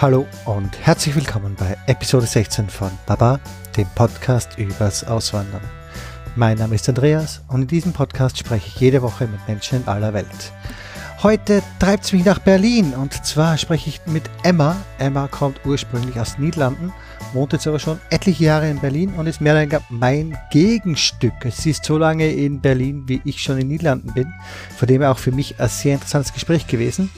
Hallo 0.00 0.28
und 0.44 0.78
herzlich 0.78 1.16
willkommen 1.16 1.56
bei 1.58 1.76
Episode 1.88 2.24
16 2.24 2.68
von 2.68 2.92
Baba, 3.04 3.40
dem 3.76 3.88
Podcast 3.96 4.56
übers 4.56 5.02
Auswandern. 5.02 5.60
Mein 6.36 6.56
Name 6.56 6.76
ist 6.76 6.88
Andreas 6.88 7.42
und 7.48 7.62
in 7.62 7.66
diesem 7.66 7.92
Podcast 7.92 8.38
spreche 8.38 8.68
ich 8.68 8.78
jede 8.78 9.02
Woche 9.02 9.26
mit 9.26 9.40
Menschen 9.48 9.82
in 9.82 9.88
aller 9.88 10.14
Welt. 10.14 10.52
Heute 11.24 11.64
treibt 11.80 12.04
es 12.04 12.12
mich 12.12 12.24
nach 12.24 12.38
Berlin 12.38 12.94
und 12.94 13.26
zwar 13.26 13.58
spreche 13.58 13.88
ich 13.88 14.00
mit 14.06 14.22
Emma. 14.44 14.76
Emma 15.00 15.26
kommt 15.26 15.58
ursprünglich 15.66 16.20
aus 16.20 16.36
den 16.36 16.44
Niederlanden, 16.44 16.92
wohnt 17.32 17.52
jetzt 17.52 17.66
aber 17.66 17.80
schon 17.80 17.98
etliche 18.10 18.44
Jahre 18.44 18.70
in 18.70 18.78
Berlin 18.78 19.12
und 19.14 19.26
ist 19.26 19.40
mehr 19.40 19.54
oder 19.54 19.62
weniger 19.62 19.82
mein 19.88 20.38
Gegenstück. 20.52 21.34
Sie 21.50 21.70
ist 21.70 21.84
so 21.84 21.98
lange 21.98 22.30
in 22.30 22.60
Berlin, 22.60 23.02
wie 23.08 23.20
ich 23.24 23.42
schon 23.42 23.56
in 23.56 23.62
den 23.62 23.68
Niederlanden 23.70 24.14
bin, 24.14 24.32
von 24.76 24.86
dem 24.86 25.02
her 25.02 25.10
auch 25.10 25.18
für 25.18 25.32
mich 25.32 25.58
ein 25.58 25.68
sehr 25.68 25.94
interessantes 25.94 26.32
Gespräch 26.32 26.68
gewesen. 26.68 27.10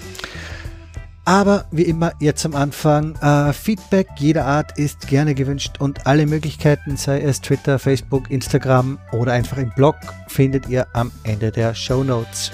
Aber 1.24 1.66
wie 1.70 1.82
immer 1.82 2.12
jetzt 2.18 2.44
am 2.46 2.54
Anfang, 2.54 3.14
äh, 3.16 3.52
Feedback 3.52 4.08
jeder 4.18 4.46
Art 4.46 4.78
ist 4.78 5.06
gerne 5.06 5.34
gewünscht 5.34 5.76
und 5.78 6.06
alle 6.06 6.26
Möglichkeiten, 6.26 6.96
sei 6.96 7.20
es 7.20 7.40
Twitter, 7.40 7.78
Facebook, 7.78 8.30
Instagram 8.30 8.98
oder 9.12 9.32
einfach 9.32 9.58
im 9.58 9.70
Blog, 9.70 9.96
findet 10.28 10.68
ihr 10.68 10.86
am 10.92 11.12
Ende 11.22 11.52
der 11.52 11.74
Show 11.74 12.02
Notes. 12.02 12.50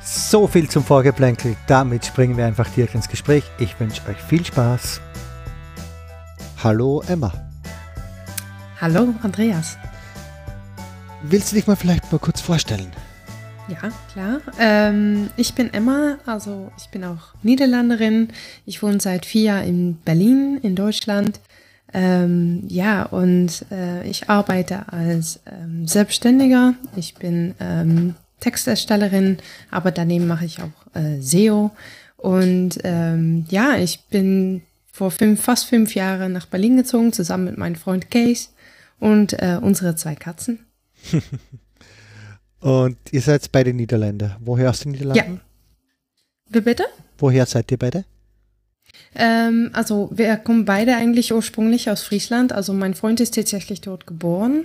So 0.00 0.46
viel 0.46 0.68
zum 0.68 0.84
Vorgeplänkel, 0.84 1.56
damit 1.66 2.06
springen 2.06 2.36
wir 2.36 2.46
einfach 2.46 2.68
direkt 2.70 2.94
ins 2.94 3.08
Gespräch. 3.08 3.44
Ich 3.58 3.78
wünsche 3.78 4.02
euch 4.08 4.16
viel 4.16 4.44
Spaß. 4.44 5.00
Hallo 6.62 7.02
Emma. 7.06 7.32
Hallo 8.80 9.14
Andreas. 9.22 9.76
Willst 11.22 11.50
du 11.50 11.56
dich 11.56 11.66
mal 11.66 11.76
vielleicht 11.76 12.10
mal 12.12 12.18
kurz 12.18 12.40
vorstellen? 12.40 12.90
Ja, 13.68 13.92
klar. 14.12 14.40
Ähm, 14.58 15.28
ich 15.36 15.54
bin 15.54 15.72
Emma, 15.72 16.18
also 16.24 16.72
ich 16.78 16.88
bin 16.88 17.04
auch 17.04 17.34
Niederlanderin. 17.42 18.28
Ich 18.64 18.82
wohne 18.82 18.98
seit 18.98 19.26
vier 19.26 19.42
Jahren 19.42 19.68
in 19.68 19.96
Berlin, 19.96 20.58
in 20.62 20.74
Deutschland. 20.74 21.40
Ähm, 21.92 22.64
ja, 22.68 23.04
und 23.04 23.66
äh, 23.70 24.06
ich 24.08 24.30
arbeite 24.30 24.90
als 24.90 25.40
ähm, 25.46 25.86
Selbstständiger. 25.86 26.74
Ich 26.96 27.14
bin 27.14 27.54
ähm, 27.60 28.14
Texterstellerin, 28.40 29.38
aber 29.70 29.90
daneben 29.90 30.26
mache 30.26 30.46
ich 30.46 30.60
auch 30.62 30.96
äh, 30.96 31.20
SEO. 31.20 31.70
Und 32.16 32.78
ähm, 32.84 33.46
ja, 33.50 33.76
ich 33.76 34.00
bin 34.06 34.62
vor 34.90 35.10
fünf, 35.10 35.42
fast 35.42 35.66
fünf 35.66 35.94
Jahren 35.94 36.32
nach 36.32 36.46
Berlin 36.46 36.76
gezogen, 36.76 37.12
zusammen 37.12 37.44
mit 37.44 37.58
meinem 37.58 37.76
Freund 37.76 38.10
Case 38.10 38.48
und 38.98 39.34
äh, 39.34 39.58
unsere 39.60 39.94
zwei 39.94 40.14
Katzen. 40.14 40.66
Und 42.60 42.96
ihr 43.12 43.20
seid 43.20 43.50
beide 43.52 43.72
Niederländer. 43.72 44.36
Woher 44.40 44.70
aus 44.70 44.80
den 44.80 44.92
Niederlanden? 44.92 45.34
Ja. 45.34 46.54
Wie 46.54 46.60
bitte? 46.60 46.84
Woher 47.18 47.46
seid 47.46 47.70
ihr 47.70 47.78
beide? 47.78 48.04
Ähm, 49.14 49.70
also 49.72 50.10
wir 50.12 50.36
kommen 50.36 50.64
beide 50.64 50.96
eigentlich 50.96 51.32
ursprünglich 51.32 51.90
aus 51.90 52.02
Friesland. 52.02 52.52
Also 52.52 52.72
mein 52.72 52.94
Freund 52.94 53.20
ist 53.20 53.34
tatsächlich 53.34 53.80
dort 53.80 54.06
geboren 54.06 54.64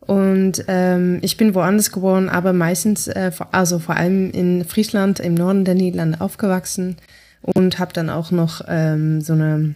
und 0.00 0.64
ähm, 0.66 1.18
ich 1.22 1.36
bin 1.36 1.54
woanders 1.54 1.92
geboren, 1.92 2.28
aber 2.28 2.52
meistens, 2.52 3.06
äh, 3.06 3.30
also 3.52 3.78
vor 3.78 3.96
allem 3.96 4.30
in 4.32 4.64
Friesland 4.64 5.20
im 5.20 5.34
Norden 5.34 5.64
der 5.64 5.74
Niederlande 5.74 6.20
aufgewachsen 6.20 6.96
und 7.42 7.78
habe 7.78 7.92
dann 7.92 8.10
auch 8.10 8.30
noch 8.30 8.62
ähm, 8.66 9.20
so 9.20 9.32
eine 9.32 9.74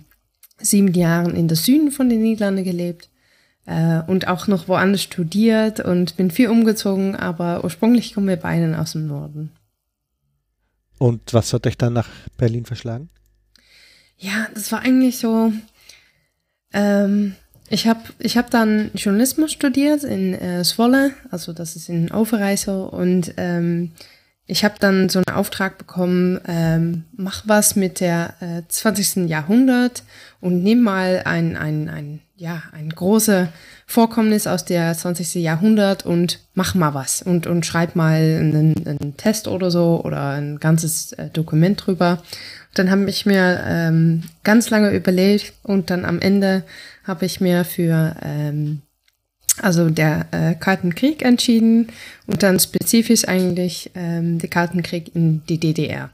sieben 0.58 0.92
Jahre 0.94 1.30
in 1.30 1.48
der 1.48 1.56
Süden 1.56 1.92
von 1.92 2.08
den 2.08 2.22
Niederlanden 2.22 2.64
gelebt 2.64 3.08
äh, 3.66 4.00
und 4.06 4.28
auch 4.28 4.46
noch 4.46 4.68
woanders 4.68 5.02
studiert 5.02 5.80
und 5.80 6.16
bin 6.16 6.30
viel 6.30 6.48
umgezogen, 6.48 7.16
aber 7.16 7.64
ursprünglich 7.64 8.14
kommen 8.14 8.28
wir 8.28 8.36
beide 8.36 8.78
aus 8.78 8.92
dem 8.92 9.06
Norden. 9.06 9.50
Und 10.98 11.34
was 11.34 11.52
hat 11.52 11.66
euch 11.66 11.76
dann 11.76 11.92
nach 11.92 12.08
Berlin 12.38 12.64
verschlagen? 12.64 13.10
Ja, 14.18 14.48
das 14.54 14.72
war 14.72 14.80
eigentlich 14.80 15.18
so. 15.18 15.52
Ähm, 16.72 17.34
ich 17.68 17.86
habe 17.86 18.00
ich 18.18 18.36
hab 18.36 18.50
dann 18.50 18.90
Journalismus 18.94 19.52
studiert 19.52 20.04
in 20.04 20.34
äh, 20.34 20.62
Zwolle, 20.62 21.12
also 21.30 21.52
das 21.52 21.76
ist 21.76 21.88
in 21.88 22.10
Overijssel 22.12 22.84
und 22.84 23.34
ähm, 23.36 23.92
ich 24.46 24.64
habe 24.64 24.76
dann 24.78 25.08
so 25.08 25.18
einen 25.18 25.36
Auftrag 25.36 25.76
bekommen, 25.76 26.40
ähm, 26.46 27.04
mach 27.16 27.42
was 27.46 27.74
mit 27.74 27.98
der 27.98 28.34
äh, 28.40 28.62
20. 28.68 29.28
Jahrhundert 29.28 30.04
und 30.46 30.62
nimm 30.62 30.80
mal 30.80 31.22
ein, 31.24 31.56
ein, 31.56 31.88
ein, 31.88 32.20
ja, 32.36 32.62
ein 32.70 32.90
großes 32.90 33.48
Vorkommnis 33.84 34.46
aus 34.46 34.64
der 34.64 34.94
20. 34.94 35.34
Jahrhundert 35.42 36.06
und 36.06 36.38
mach 36.54 36.76
mal 36.76 36.94
was 36.94 37.20
und, 37.20 37.48
und 37.48 37.66
schreib 37.66 37.96
mal 37.96 38.14
einen, 38.14 38.86
einen 38.86 39.16
Test 39.16 39.48
oder 39.48 39.72
so 39.72 40.00
oder 40.04 40.30
ein 40.30 40.60
ganzes 40.60 41.12
äh, 41.14 41.30
Dokument 41.30 41.84
drüber. 41.84 42.22
dann 42.74 42.92
habe 42.92 43.10
ich 43.10 43.26
mir 43.26 43.60
ähm, 43.66 44.22
ganz 44.44 44.70
lange 44.70 44.90
überlegt 44.90 45.52
und 45.64 45.90
dann 45.90 46.04
am 46.04 46.20
Ende 46.20 46.62
habe 47.02 47.26
ich 47.26 47.40
mir 47.40 47.64
für 47.64 48.14
ähm, 48.22 48.82
also 49.60 49.90
der 49.90 50.26
äh, 50.30 50.54
Kalten 50.54 50.94
Krieg 50.94 51.22
entschieden 51.22 51.88
und 52.28 52.44
dann 52.44 52.60
spezifisch 52.60 53.26
eigentlich 53.26 53.90
ähm, 53.96 54.38
der 54.38 54.50
Kalten 54.50 54.84
Krieg 54.84 55.12
in 55.16 55.42
die 55.48 55.58
DDR. 55.58 56.10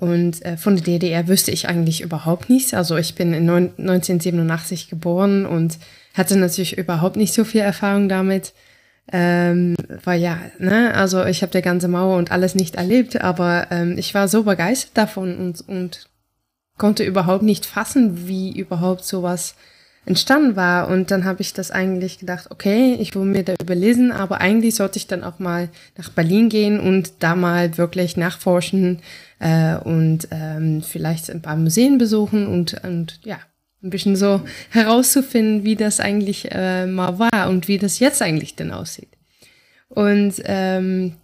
Und 0.00 0.42
äh, 0.46 0.56
von 0.56 0.76
der 0.76 0.84
DDR 0.84 1.28
wüsste 1.28 1.50
ich 1.50 1.68
eigentlich 1.68 2.00
überhaupt 2.00 2.48
nichts. 2.48 2.72
Also 2.72 2.96
ich 2.96 3.14
bin 3.14 3.34
in 3.34 3.48
1987 3.48 4.88
geboren 4.88 5.44
und 5.44 5.78
hatte 6.14 6.36
natürlich 6.36 6.78
überhaupt 6.78 7.16
nicht 7.16 7.34
so 7.34 7.44
viel 7.44 7.60
Erfahrung 7.60 8.08
damit. 8.08 8.54
Ähm, 9.12 9.76
weil 10.04 10.20
ja, 10.20 10.38
ne, 10.58 10.94
also 10.94 11.24
ich 11.24 11.42
habe 11.42 11.52
der 11.52 11.62
ganze 11.62 11.88
Mauer 11.88 12.16
und 12.16 12.30
alles 12.32 12.54
nicht 12.54 12.76
erlebt, 12.76 13.20
aber 13.20 13.66
ähm, 13.70 13.98
ich 13.98 14.14
war 14.14 14.28
so 14.28 14.44
begeistert 14.44 14.96
davon 14.96 15.36
und, 15.36 15.68
und 15.68 16.08
konnte 16.78 17.04
überhaupt 17.04 17.42
nicht 17.42 17.66
fassen, 17.66 18.26
wie 18.26 18.56
überhaupt 18.58 19.04
sowas 19.04 19.54
entstanden 20.06 20.56
war. 20.56 20.88
Und 20.88 21.10
dann 21.10 21.24
habe 21.24 21.42
ich 21.42 21.52
das 21.52 21.70
eigentlich 21.70 22.18
gedacht, 22.20 22.50
okay, 22.50 22.96
ich 23.00 23.14
will 23.14 23.24
mir 23.24 23.42
da 23.42 23.54
überlesen, 23.60 24.12
aber 24.12 24.40
eigentlich 24.40 24.76
sollte 24.76 24.96
ich 24.96 25.06
dann 25.06 25.24
auch 25.24 25.38
mal 25.40 25.68
nach 25.98 26.08
Berlin 26.10 26.48
gehen 26.48 26.80
und 26.80 27.12
da 27.18 27.36
mal 27.36 27.76
wirklich 27.76 28.16
nachforschen 28.16 29.00
äh, 29.40 29.76
und 29.76 30.28
ähm, 30.30 30.82
vielleicht 30.82 31.30
ein 31.30 31.42
paar 31.42 31.56
Museen 31.56 31.98
besuchen 31.98 32.46
und, 32.46 32.82
und 32.84 33.20
ja, 33.24 33.38
ein 33.82 33.90
bisschen 33.90 34.14
so 34.14 34.42
herauszufinden, 34.70 35.64
wie 35.64 35.74
das 35.74 36.00
eigentlich 36.00 36.52
äh, 36.52 36.86
mal 36.86 37.18
war 37.18 37.48
und 37.48 37.66
wie 37.66 37.78
das 37.78 37.98
jetzt 37.98 38.22
eigentlich 38.22 38.54
denn 38.54 38.70
aussieht. 38.70 39.08
Und 39.88 40.34
ähm, 40.44 41.14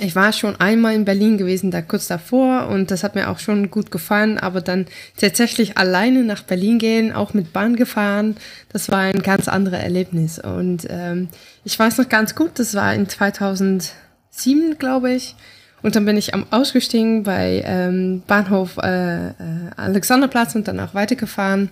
ich 0.00 0.16
war 0.16 0.32
schon 0.32 0.56
einmal 0.56 0.94
in 0.94 1.04
Berlin 1.04 1.38
gewesen, 1.38 1.70
da 1.70 1.80
kurz 1.80 2.08
davor 2.08 2.68
und 2.68 2.90
das 2.90 3.04
hat 3.04 3.14
mir 3.14 3.30
auch 3.30 3.38
schon 3.38 3.70
gut 3.70 3.90
gefallen, 3.90 4.38
aber 4.38 4.60
dann 4.60 4.86
tatsächlich 5.16 5.78
alleine 5.78 6.24
nach 6.24 6.42
Berlin 6.42 6.78
gehen, 6.78 7.12
auch 7.12 7.32
mit 7.32 7.52
Bahn 7.52 7.76
gefahren, 7.76 8.36
das 8.72 8.90
war 8.90 9.00
ein 9.00 9.22
ganz 9.22 9.46
anderes 9.46 9.80
Erlebnis. 9.80 10.40
Und 10.40 10.86
ähm, 10.90 11.28
ich 11.64 11.78
weiß 11.78 11.98
noch 11.98 12.08
ganz 12.08 12.34
gut, 12.34 12.58
das 12.58 12.74
war 12.74 12.92
in 12.94 13.08
2007, 13.08 14.78
glaube 14.78 15.12
ich. 15.12 15.36
Und 15.84 15.96
dann 15.96 16.06
bin 16.06 16.16
ich 16.16 16.32
am 16.32 16.46
ausgestiegen 16.50 17.24
bei 17.24 17.62
ähm, 17.62 18.22
Bahnhof 18.26 18.78
äh, 18.78 19.26
äh, 19.26 19.32
Alexanderplatz 19.76 20.54
und 20.54 20.66
dann 20.66 20.80
auch 20.80 20.94
weitergefahren 20.94 21.70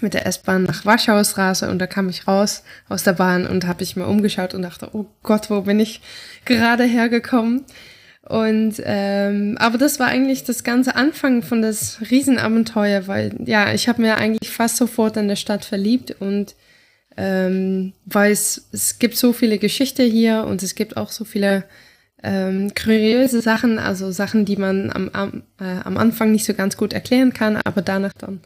mit 0.00 0.14
der 0.14 0.26
S-Bahn 0.26 0.62
nach 0.62 0.86
Warschauer 0.86 1.24
Straße 1.24 1.68
und 1.68 1.80
da 1.80 1.88
kam 1.88 2.08
ich 2.08 2.28
raus 2.28 2.62
aus 2.88 3.02
der 3.02 3.14
Bahn 3.14 3.48
und 3.48 3.66
habe 3.66 3.82
ich 3.82 3.96
mir 3.96 4.06
umgeschaut 4.06 4.54
und 4.54 4.62
dachte, 4.62 4.90
oh 4.92 5.06
Gott, 5.24 5.50
wo 5.50 5.62
bin 5.62 5.80
ich 5.80 6.00
gerade 6.44 6.84
hergekommen? 6.84 7.64
Und 8.28 8.74
ähm, 8.84 9.56
aber 9.58 9.76
das 9.76 9.98
war 9.98 10.06
eigentlich 10.06 10.44
das 10.44 10.62
ganze 10.62 10.94
Anfang 10.94 11.42
von 11.42 11.62
das 11.62 11.98
Riesenabenteuer, 12.12 13.08
weil 13.08 13.34
ja, 13.44 13.74
ich 13.74 13.88
habe 13.88 14.02
mir 14.02 14.18
eigentlich 14.18 14.52
fast 14.52 14.76
sofort 14.76 15.16
in 15.16 15.26
der 15.26 15.34
Stadt 15.34 15.64
verliebt 15.64 16.14
und 16.20 16.54
ähm, 17.16 17.92
weil 18.04 18.30
es, 18.30 18.68
es 18.70 19.00
gibt 19.00 19.16
so 19.16 19.32
viele 19.32 19.58
Geschichte 19.58 20.04
hier 20.04 20.44
und 20.44 20.62
es 20.62 20.76
gibt 20.76 20.96
auch 20.96 21.10
so 21.10 21.24
viele 21.24 21.64
ähm, 22.22 22.72
kuriose 22.74 23.40
Sachen, 23.40 23.78
also 23.78 24.12
Sachen, 24.12 24.44
die 24.44 24.56
man 24.56 24.90
am, 24.90 25.10
am, 25.12 25.42
äh, 25.60 25.80
am 25.84 25.96
Anfang 25.96 26.32
nicht 26.32 26.44
so 26.44 26.54
ganz 26.54 26.76
gut 26.76 26.92
erklären 26.92 27.32
kann, 27.32 27.56
aber 27.56 27.82
danach 27.82 28.12
dann 28.12 28.40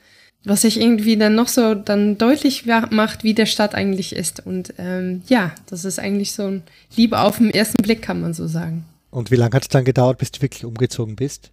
was 0.46 0.60
sich 0.60 0.80
irgendwie 0.80 1.16
dann 1.16 1.34
noch 1.34 1.48
so 1.48 1.74
dann 1.74 2.18
deutlich 2.18 2.66
macht, 2.66 3.24
wie 3.24 3.34
der 3.34 3.46
Stadt 3.46 3.74
eigentlich 3.74 4.14
ist. 4.14 4.46
Und 4.46 4.72
ähm, 4.78 5.22
ja, 5.26 5.52
das 5.66 5.84
ist 5.84 5.98
eigentlich 5.98 6.32
so 6.32 6.44
ein 6.44 6.62
Liebe 6.94 7.18
auf 7.18 7.38
den 7.38 7.50
ersten 7.50 7.82
Blick, 7.82 8.00
kann 8.00 8.20
man 8.20 8.32
so 8.32 8.46
sagen. 8.46 8.84
Und 9.10 9.32
wie 9.32 9.36
lange 9.36 9.56
hat 9.56 9.62
es 9.62 9.68
dann 9.68 9.84
gedauert, 9.84 10.18
bis 10.18 10.30
du 10.30 10.42
wirklich 10.42 10.64
umgezogen 10.64 11.16
bist? 11.16 11.50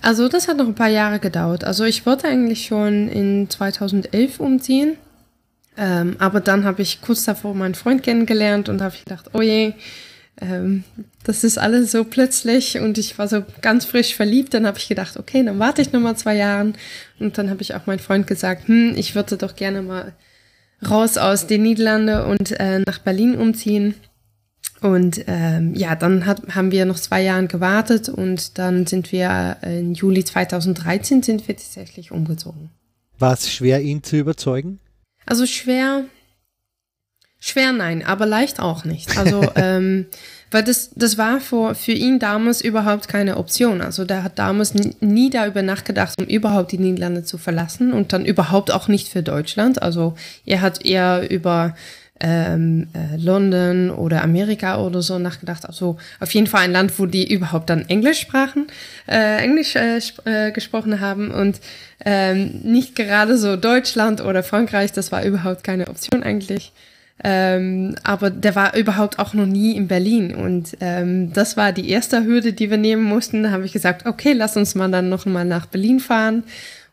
Also 0.00 0.28
das 0.28 0.48
hat 0.48 0.56
noch 0.56 0.66
ein 0.66 0.74
paar 0.74 0.88
Jahre 0.88 1.18
gedauert. 1.18 1.62
Also 1.62 1.84
ich 1.84 2.06
wollte 2.06 2.26
eigentlich 2.26 2.64
schon 2.64 3.08
in 3.08 3.50
2011 3.50 4.40
umziehen. 4.40 4.96
Ähm, 5.76 6.16
aber 6.18 6.40
dann 6.40 6.64
habe 6.64 6.80
ich 6.80 7.02
kurz 7.02 7.24
davor 7.24 7.54
meinen 7.54 7.74
Freund 7.74 8.02
kennengelernt 8.02 8.70
und 8.70 8.80
habe 8.80 8.96
gedacht, 8.96 9.26
oh 9.34 9.42
je, 9.42 9.74
ähm, 10.40 10.84
das 11.24 11.44
ist 11.44 11.58
alles 11.58 11.92
so 11.92 12.04
plötzlich 12.04 12.78
und 12.78 12.98
ich 12.98 13.18
war 13.18 13.28
so 13.28 13.42
ganz 13.60 13.84
frisch 13.84 14.14
verliebt. 14.14 14.54
Dann 14.54 14.66
habe 14.66 14.78
ich 14.78 14.88
gedacht, 14.88 15.16
okay, 15.16 15.44
dann 15.44 15.58
warte 15.58 15.82
ich 15.82 15.92
noch 15.92 16.00
mal 16.00 16.16
zwei 16.16 16.36
Jahre. 16.36 16.72
Und 17.18 17.38
dann 17.38 17.50
habe 17.50 17.62
ich 17.62 17.74
auch 17.74 17.86
meinem 17.86 17.98
Freund 17.98 18.26
gesagt, 18.26 18.68
hm, 18.68 18.94
ich 18.96 19.14
würde 19.14 19.36
doch 19.36 19.56
gerne 19.56 19.82
mal 19.82 20.14
raus 20.88 21.18
aus 21.18 21.46
den 21.46 21.62
Niederlanden 21.62 22.22
und 22.22 22.58
äh, 22.58 22.80
nach 22.80 22.98
Berlin 22.98 23.36
umziehen. 23.36 23.94
Und 24.80 25.24
ähm, 25.26 25.74
ja, 25.74 25.94
dann 25.94 26.24
hat, 26.24 26.54
haben 26.54 26.70
wir 26.70 26.86
noch 26.86 26.98
zwei 26.98 27.22
Jahre 27.22 27.46
gewartet 27.46 28.08
und 28.08 28.58
dann 28.58 28.86
sind 28.86 29.12
wir 29.12 29.58
im 29.62 29.92
Juli 29.92 30.24
2013 30.24 31.22
sind 31.22 31.46
wir 31.46 31.56
tatsächlich 31.56 32.12
umgezogen. 32.12 32.70
War 33.18 33.34
es 33.34 33.52
schwer, 33.52 33.82
ihn 33.82 34.02
zu 34.02 34.16
überzeugen? 34.16 34.80
Also 35.26 35.44
schwer, 35.44 36.04
schwer 37.40 37.72
nein, 37.72 38.04
aber 38.04 38.26
leicht 38.26 38.60
auch 38.60 38.84
nicht. 38.84 39.18
Also 39.18 39.42
ähm, 39.56 40.06
weil 40.50 40.64
das, 40.64 40.90
das 40.94 41.16
war 41.16 41.40
für, 41.40 41.74
für 41.74 41.92
ihn 41.92 42.18
damals 42.18 42.60
überhaupt 42.60 43.08
keine 43.08 43.36
Option. 43.36 43.80
Also 43.80 44.04
der 44.04 44.24
hat 44.24 44.38
damals 44.38 44.74
nie 45.00 45.30
darüber 45.30 45.62
nachgedacht, 45.62 46.20
um 46.20 46.26
überhaupt 46.26 46.72
die 46.72 46.78
Niederlande 46.78 47.22
zu 47.24 47.38
verlassen 47.38 47.92
und 47.92 48.12
dann 48.12 48.24
überhaupt 48.24 48.72
auch 48.72 48.88
nicht 48.88 49.08
für 49.08 49.22
Deutschland. 49.22 49.80
Also 49.80 50.16
er 50.44 50.60
hat 50.60 50.84
eher 50.84 51.30
über 51.30 51.74
ähm, 52.18 52.88
äh, 52.92 53.16
London 53.16 53.90
oder 53.90 54.22
Amerika 54.22 54.84
oder 54.84 55.02
so 55.02 55.18
nachgedacht. 55.18 55.66
Also 55.66 55.96
auf 56.18 56.34
jeden 56.34 56.46
Fall 56.48 56.64
ein 56.64 56.72
Land, 56.72 56.98
wo 56.98 57.06
die 57.06 57.32
überhaupt 57.32 57.70
dann 57.70 57.88
Englisch 57.88 58.20
sprachen, 58.20 58.66
äh, 59.08 59.42
Englisch 59.42 59.76
äh, 59.76 60.00
äh, 60.24 60.50
gesprochen 60.52 61.00
haben 61.00 61.30
und 61.30 61.60
ähm, 62.04 62.60
nicht 62.62 62.96
gerade 62.96 63.38
so 63.38 63.56
Deutschland 63.56 64.20
oder 64.20 64.42
Frankreich. 64.42 64.92
Das 64.92 65.12
war 65.12 65.24
überhaupt 65.24 65.64
keine 65.64 65.88
Option 65.88 66.22
eigentlich. 66.22 66.72
Ähm, 67.22 67.96
aber 68.02 68.30
der 68.30 68.54
war 68.54 68.74
überhaupt 68.76 69.18
auch 69.18 69.34
noch 69.34 69.46
nie 69.46 69.76
in 69.76 69.88
Berlin. 69.88 70.34
Und 70.34 70.76
ähm, 70.80 71.32
das 71.32 71.56
war 71.56 71.72
die 71.72 71.90
erste 71.90 72.24
Hürde, 72.24 72.52
die 72.52 72.70
wir 72.70 72.78
nehmen 72.78 73.02
mussten. 73.02 73.42
Da 73.42 73.50
habe 73.50 73.66
ich 73.66 73.72
gesagt, 73.72 74.06
okay, 74.06 74.32
lass 74.32 74.56
uns 74.56 74.74
mal 74.74 74.90
dann 74.90 75.08
noch 75.08 75.26
mal 75.26 75.44
nach 75.44 75.66
Berlin 75.66 76.00
fahren. 76.00 76.44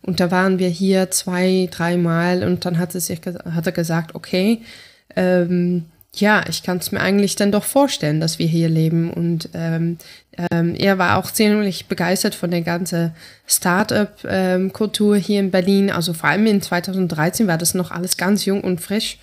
Und 0.02 0.20
da 0.20 0.32
waren 0.32 0.60
wir 0.60 0.70
hier 0.70 1.12
zwei, 1.12 1.68
dreimal 1.72 2.44
und 2.44 2.66
dann 2.66 2.78
hat, 2.78 2.96
es, 2.96 3.10
hat 3.10 3.66
er 3.66 3.72
gesagt, 3.72 4.16
okay, 4.16 4.62
ähm, 5.16 5.86
ja, 6.14 6.44
ich 6.48 6.64
kann 6.64 6.78
es 6.78 6.92
mir 6.92 7.02
eigentlich 7.02 7.36
dann 7.36 7.52
doch 7.52 7.64
vorstellen, 7.64 8.20
dass 8.20 8.40
wir 8.40 8.48
hier 8.48 8.70
leben. 8.70 9.12
Und 9.12 9.50
ähm, 9.54 9.98
ähm, 10.52 10.76
er 10.76 10.98
war 10.98 11.18
auch 11.18 11.32
ziemlich 11.32 11.88
begeistert 11.88 12.36
von 12.36 12.52
der 12.52 12.62
ganzen 12.62 13.12
Start-up-Kultur 13.46 15.16
ähm, 15.16 15.22
hier 15.22 15.40
in 15.40 15.52
Berlin. 15.52 15.92
Also 15.92 16.14
vor 16.14 16.30
allem 16.30 16.48
in 16.48 16.62
2013 16.62 17.48
war 17.48 17.58
das 17.58 17.74
noch 17.74 17.92
alles 17.92 18.18
ganz 18.18 18.46
jung 18.46 18.62
und 18.62 18.82
frisch. 18.82 19.18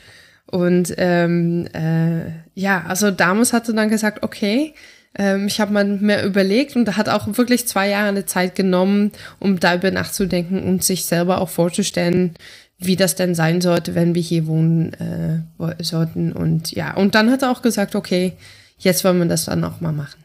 Und 0.54 0.94
ähm, 0.98 1.66
äh, 1.74 2.30
ja, 2.54 2.84
also 2.86 3.10
damals 3.10 3.52
hat 3.52 3.66
er 3.66 3.74
dann 3.74 3.88
gesagt, 3.88 4.22
okay, 4.22 4.72
ähm, 5.18 5.48
ich 5.48 5.60
habe 5.60 5.72
mal 5.72 5.84
mehr 5.84 6.24
überlegt 6.24 6.76
und 6.76 6.96
hat 6.96 7.08
auch 7.08 7.26
wirklich 7.36 7.66
zwei 7.66 7.88
Jahre 7.88 8.06
eine 8.06 8.24
Zeit 8.24 8.54
genommen, 8.54 9.10
um 9.40 9.58
darüber 9.58 9.90
nachzudenken 9.90 10.62
und 10.62 10.84
sich 10.84 11.06
selber 11.06 11.40
auch 11.40 11.48
vorzustellen, 11.48 12.34
wie 12.78 12.94
das 12.94 13.16
denn 13.16 13.34
sein 13.34 13.62
sollte, 13.62 13.96
wenn 13.96 14.14
wir 14.14 14.22
hier 14.22 14.46
wohnen 14.46 14.92
äh, 14.94 15.82
sollten. 15.82 16.32
Und 16.32 16.70
ja, 16.70 16.94
und 16.94 17.16
dann 17.16 17.32
hat 17.32 17.42
er 17.42 17.50
auch 17.50 17.60
gesagt, 17.60 17.96
okay, 17.96 18.34
jetzt 18.78 19.02
wollen 19.02 19.18
wir 19.18 19.26
das 19.26 19.46
dann 19.46 19.64
auch 19.64 19.80
mal 19.80 19.90
machen. 19.90 20.22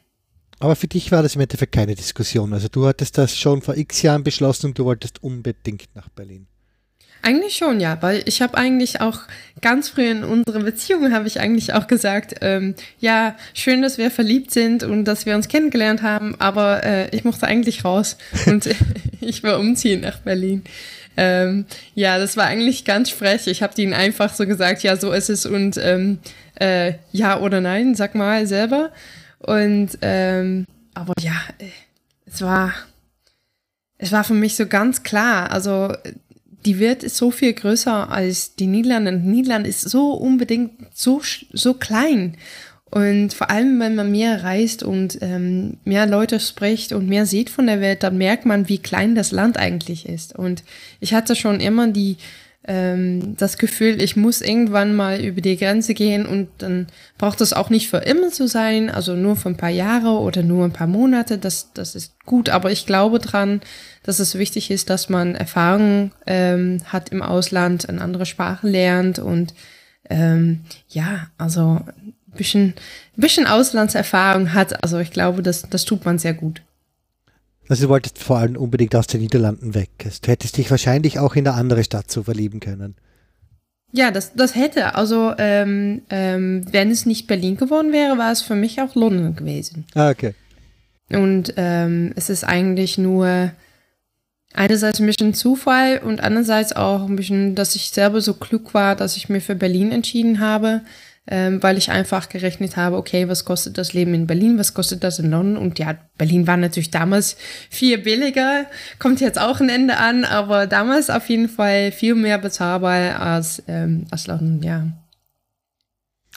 Aber 0.60 0.76
für 0.76 0.88
dich 0.88 1.12
war 1.12 1.24
das 1.24 1.34
im 1.34 1.42
Endeffekt 1.42 1.72
keine 1.72 1.96
Diskussion. 1.96 2.54
Also 2.54 2.68
du 2.68 2.86
hattest 2.86 3.18
das 3.18 3.36
schon 3.36 3.64
vor 3.64 3.76
x 3.76 4.04
Jahren 4.04 4.24
beschlossen 4.24 4.68
und 4.68 4.78
du 4.78 4.86
wolltest 4.86 5.24
unbedingt 5.24 5.88
nach 5.96 6.10
Berlin. 6.10 6.46
Eigentlich 7.22 7.58
schon, 7.58 7.80
ja, 7.80 7.98
weil 8.02 8.24
ich 8.26 8.42
habe 8.42 8.58
eigentlich 8.58 9.02
auch 9.02 9.22
ganz 9.62 9.90
früh 9.90 10.10
in 10.10 10.24
unserer 10.24 10.60
Beziehung 10.60 11.12
habe 11.12 11.28
ich 11.28 11.40
eigentlich 11.40 11.74
auch 11.74 11.88
gesagt, 11.88 12.36
ähm, 12.42 12.76
ja, 13.00 13.36
schön, 13.54 13.82
dass 13.82 13.98
wir 13.98 14.10
verliebt 14.10 14.52
sind 14.52 14.84
und 14.84 15.06
dass 15.06 15.26
wir 15.26 15.36
uns 15.36 15.48
kennengelernt 15.48 16.02
haben, 16.02 16.36
aber 16.40 16.84
äh, 16.84 17.16
ich 17.16 17.26
mochte 17.26 17.46
eigentlich 17.46 17.84
raus 17.84 18.18
und 18.46 18.70
ich 19.22 19.44
will 19.44 19.54
umziehen 19.54 20.02
nach 20.02 20.20
Berlin. 20.20 20.64
Ähm, 21.18 21.66
ja, 21.96 22.18
das 22.18 22.38
war 22.38 22.46
eigentlich 22.46 22.86
ganz 22.86 23.10
frech. 23.10 23.48
Ich 23.48 23.62
habe 23.62 23.80
ihnen 23.82 23.94
einfach 23.94 24.34
so 24.34 24.46
gesagt, 24.46 24.84
ja, 24.84 24.96
so 24.96 25.12
ist 25.12 25.30
es 25.30 25.46
und 25.46 25.78
ähm, 25.78 26.20
äh, 26.56 26.94
ja 27.12 27.40
oder 27.40 27.60
nein, 27.60 27.96
sag 27.96 28.16
mal 28.16 28.48
selber. 28.48 28.92
Und 29.40 29.98
ähm, 30.02 30.66
aber 30.94 31.14
ja, 31.20 31.34
äh, 31.58 31.66
es 32.26 32.42
war 32.42 32.74
es 33.98 34.14
war 34.14 34.24
für 34.24 34.34
mich 34.34 34.56
so 34.56 34.66
ganz 34.66 35.04
klar. 35.04 35.52
Also 35.52 35.94
die 36.66 36.80
Welt 36.80 37.04
ist 37.04 37.18
so 37.18 37.32
viel 37.32 37.54
größer 37.54 38.10
als 38.10 38.56
die 38.56 38.68
Niederlande. 38.68 39.12
Und 39.12 39.26
Niederland 39.26 39.66
ist 39.66 39.82
so 39.82 40.14
unbedingt 40.14 40.72
so, 40.94 41.22
so 41.54 41.74
klein. 41.74 42.36
Und 42.92 43.34
vor 43.34 43.52
allem, 43.52 43.80
wenn 43.80 43.96
man 43.96 44.12
mehr 44.12 44.44
reist 44.44 44.82
und 44.82 45.20
ähm, 45.22 45.78
mehr 45.84 46.08
Leute 46.08 46.40
spricht 46.40 46.92
und 46.92 47.08
mehr 47.08 47.26
sieht 47.26 47.50
von 47.50 47.68
der 47.68 47.82
Welt, 47.82 48.02
dann 48.02 48.18
merkt 48.18 48.46
man, 48.46 48.68
wie 48.68 48.80
klein 48.80 49.14
das 49.14 49.32
Land 49.32 49.58
eigentlich 49.58 50.10
ist. 50.10 50.38
Und 50.38 50.64
ich 51.00 51.14
hatte 51.14 51.36
schon 51.36 51.60
immer 51.60 51.88
die, 51.88 52.18
ähm, 52.70 53.36
das 53.36 53.58
Gefühl, 53.58 54.00
ich 54.00 54.16
muss 54.16 54.42
irgendwann 54.42 54.96
mal 54.96 55.20
über 55.20 55.42
die 55.42 55.58
Grenze 55.58 55.96
gehen 55.96 56.28
und 56.28 56.50
dann 56.60 56.86
braucht 57.18 57.42
es 57.42 57.52
auch 57.52 57.72
nicht 57.72 57.90
für 57.90 57.98
immer 57.98 58.30
zu 58.30 58.48
sein, 58.48 58.92
also 58.92 59.16
nur 59.16 59.36
für 59.36 59.50
ein 59.50 59.58
paar 59.58 59.72
Jahre 59.72 60.10
oder 60.20 60.44
nur 60.44 60.66
ein 60.66 60.72
paar 60.72 60.86
Monate, 60.86 61.40
das, 61.40 61.74
das 61.74 61.96
ist 61.96 62.24
gut, 62.26 62.50
aber 62.50 62.72
ich 62.72 62.86
glaube 62.86 63.18
dran, 63.18 63.62
dass 64.04 64.20
es 64.20 64.38
wichtig 64.38 64.70
ist, 64.70 64.92
dass 64.92 65.10
man 65.10 65.34
Erfahrung 65.34 66.12
ähm, 66.28 66.82
hat 66.86 67.10
im 67.10 67.24
Ausland, 67.24 67.90
eine 67.90 68.02
andere 68.02 68.28
Sprache 68.28 68.68
lernt 68.68 69.18
und 69.18 69.56
ähm, 70.08 70.62
ja, 70.90 71.28
also 71.40 71.82
ein 71.88 72.14
bisschen, 72.38 72.76
bisschen 73.16 73.48
Auslandserfahrung 73.48 74.54
hat, 74.54 74.84
also 74.84 75.00
ich 75.00 75.10
glaube, 75.10 75.42
das, 75.42 75.64
das 75.64 75.86
tut 75.86 76.06
man 76.06 76.20
sehr 76.20 76.36
gut. 76.36 76.62
Also 77.70 77.86
du 77.86 77.90
wolltest 77.90 78.18
vor 78.18 78.40
allem 78.40 78.58
unbedingt 78.58 78.96
aus 78.96 79.06
den 79.06 79.22
Niederlanden 79.22 79.76
weg. 79.76 79.92
Du 80.00 80.32
hättest 80.32 80.58
dich 80.58 80.72
wahrscheinlich 80.72 81.20
auch 81.20 81.36
in 81.36 81.48
eine 81.48 81.56
andere 81.56 81.84
Stadt 81.84 82.12
so 82.12 82.24
verlieben 82.24 82.60
können. 82.60 82.96
Ja, 83.92 84.10
das, 84.10 84.34
das 84.34 84.56
hätte. 84.56 84.96
Also 84.96 85.34
ähm, 85.38 86.02
ähm, 86.10 86.66
wenn 86.72 86.90
es 86.90 87.06
nicht 87.06 87.28
Berlin 87.28 87.58
geworden 87.58 87.92
wäre, 87.92 88.18
war 88.18 88.32
es 88.32 88.42
für 88.42 88.56
mich 88.56 88.82
auch 88.82 88.96
London 88.96 89.36
gewesen. 89.36 89.86
Ah, 89.94 90.10
okay. 90.10 90.34
Und 91.12 91.54
ähm, 91.58 92.12
es 92.16 92.30
ist 92.30 92.44
eigentlich 92.44 92.98
nur 92.98 93.52
einerseits 94.54 95.00
ein 95.00 95.06
bisschen 95.06 95.36
Zufall 95.36 96.00
und 96.04 96.22
andererseits 96.22 96.74
auch 96.76 97.08
ein 97.08 97.16
bisschen, 97.16 97.54
dass 97.54 97.76
ich 97.76 97.90
selber 97.90 98.22
so 98.22 98.34
klug 98.34 98.74
war, 98.74 98.96
dass 98.96 99.16
ich 99.16 99.30
mir 99.30 99.42
für 99.42 99.56
Berlin 99.56 99.92
entschieden 99.92 100.40
habe 100.40 100.82
ähm, 101.28 101.62
weil 101.62 101.78
ich 101.78 101.92
einfach 101.92 102.30
gerechnet 102.30 102.76
habe, 102.76 102.98
okay, 102.98 103.28
was 103.28 103.46
kostet 103.46 103.78
das 103.78 103.94
Leben 103.94 104.14
in 104.14 104.28
Berlin, 104.28 104.58
was 104.58 104.74
kostet 104.74 105.04
das 105.04 105.20
in 105.20 105.30
London? 105.30 105.58
Und 105.58 105.78
ja, 105.78 105.96
Berlin 106.18 106.48
war 106.48 106.58
natürlich 106.58 106.92
damals 106.92 107.38
viel 107.70 107.98
billiger, 108.00 108.66
kommt 108.98 109.22
jetzt 109.22 109.40
auch 109.40 109.60
ein 109.60 109.70
Ende 109.70 109.98
an, 109.98 110.26
aber 110.26 110.66
damals 110.66 111.10
auf 111.10 111.30
jeden 111.30 111.50
Fall 111.50 111.92
viel 111.92 112.16
mehr 112.16 112.40
bezahlbar 112.40 113.20
als, 113.20 113.62
ähm, 113.68 114.06
als 114.10 114.28
London, 114.28 114.64
ja. 114.64 114.88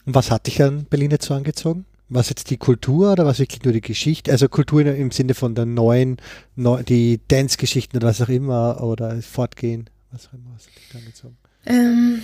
Und 0.04 0.14
was 0.14 0.30
hat 0.30 0.46
dich 0.46 0.62
an 0.62 0.84
Berlin 0.84 1.10
jetzt 1.10 1.26
so 1.26 1.34
angezogen? 1.34 1.86
Was 2.08 2.28
jetzt 2.28 2.50
die 2.50 2.58
Kultur 2.58 3.12
oder 3.12 3.24
was 3.24 3.38
wirklich 3.38 3.64
nur 3.64 3.72
die 3.72 3.80
Geschichte? 3.80 4.30
Also 4.30 4.48
Kultur 4.48 4.84
im 4.84 5.10
Sinne 5.10 5.32
von 5.32 5.54
der 5.54 5.64
neuen, 5.64 6.18
neu, 6.56 6.82
die 6.82 7.20
Dance-Geschichten 7.28 7.96
oder 7.96 8.08
was 8.08 8.20
auch 8.20 8.28
immer 8.28 8.82
oder 8.82 9.22
Fortgehen, 9.22 9.88
was 10.10 10.28
auch 10.28 10.34
immer, 10.34 10.50
was 10.54 10.66
hat 10.66 10.74
dich 10.76 10.94
angezogen? 10.94 11.38
Ähm, 11.64 12.22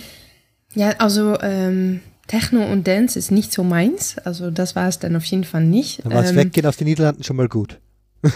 ja, 0.75 0.91
also 0.99 1.39
ähm, 1.41 2.01
Techno 2.29 2.63
und 2.71 2.87
Dance 2.87 3.17
ist 3.17 3.31
nicht 3.31 3.51
so 3.51 3.63
meins. 3.63 4.17
Also 4.19 4.51
das 4.51 4.75
war 4.75 4.87
es 4.87 4.99
dann 4.99 5.15
auf 5.15 5.25
jeden 5.25 5.43
Fall 5.43 5.63
nicht. 5.63 6.05
War 6.05 6.23
es 6.23 6.29
ähm, 6.29 6.37
Weggehen 6.37 6.67
aus 6.67 6.77
den 6.77 6.85
Niederlanden 6.85 7.23
schon 7.23 7.35
mal 7.35 7.47
gut. 7.47 7.79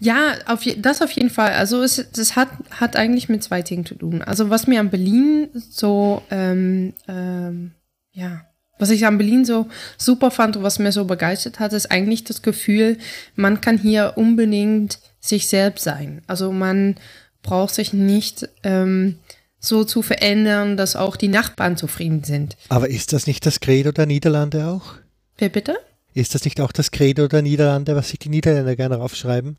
ja, 0.00 0.34
auf 0.46 0.64
das 0.78 1.02
auf 1.02 1.12
jeden 1.12 1.30
Fall. 1.30 1.52
Also 1.52 1.82
es 1.84 2.04
das 2.12 2.34
hat, 2.34 2.48
hat 2.72 2.96
eigentlich 2.96 3.28
mit 3.28 3.44
zwei 3.44 3.62
Dingen 3.62 3.86
zu 3.86 3.94
tun. 3.94 4.22
Also 4.22 4.50
was 4.50 4.66
mir 4.66 4.80
an 4.80 4.90
Berlin 4.90 5.48
so, 5.54 6.20
ähm, 6.32 6.94
ähm, 7.06 7.74
ja, 8.10 8.44
was 8.80 8.90
ich 8.90 9.06
an 9.06 9.18
Berlin 9.18 9.44
so 9.44 9.68
super 9.96 10.32
fand 10.32 10.56
und 10.56 10.64
was 10.64 10.80
mir 10.80 10.90
so 10.90 11.04
begeistert 11.04 11.60
hat, 11.60 11.72
ist 11.72 11.92
eigentlich 11.92 12.24
das 12.24 12.42
Gefühl, 12.42 12.98
man 13.36 13.60
kann 13.60 13.78
hier 13.78 14.14
unbedingt 14.16 14.98
sich 15.20 15.46
selbst 15.46 15.84
sein. 15.84 16.22
Also 16.26 16.50
man 16.50 16.96
braucht 17.42 17.72
sich 17.72 17.92
nicht 17.92 18.48
ähm, 18.64 19.20
so 19.66 19.84
zu 19.84 20.02
verändern, 20.02 20.76
dass 20.76 20.96
auch 20.96 21.16
die 21.16 21.28
Nachbarn 21.28 21.76
zufrieden 21.76 22.24
sind. 22.24 22.56
Aber 22.68 22.88
ist 22.88 23.12
das 23.12 23.26
nicht 23.26 23.46
das 23.46 23.60
Credo 23.60 23.92
der 23.92 24.06
Niederlande 24.06 24.66
auch? 24.66 24.94
Wer 25.38 25.48
bitte? 25.48 25.76
Ist 26.14 26.34
das 26.34 26.44
nicht 26.44 26.60
auch 26.60 26.72
das 26.72 26.90
Credo 26.90 27.28
der 27.28 27.42
Niederlande, 27.42 27.94
was 27.94 28.08
sich 28.08 28.18
die 28.18 28.30
Niederländer 28.30 28.76
gerne 28.76 28.98
aufschreiben? 28.98 29.58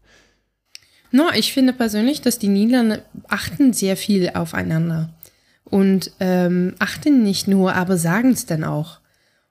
No, 1.11 1.29
ich 1.33 1.53
finde 1.53 1.73
persönlich, 1.73 2.21
dass 2.21 2.39
die 2.39 2.47
Niederlande 2.47 3.03
achten 3.27 3.73
sehr 3.73 3.95
viel 3.95 4.31
aufeinander 4.33 5.13
und 5.63 6.11
ähm, 6.19 6.75
achten 6.79 7.23
nicht 7.23 7.47
nur, 7.47 7.75
aber 7.75 7.97
sagen 7.97 8.31
es 8.31 8.45
dann 8.45 8.63
auch. 8.63 8.99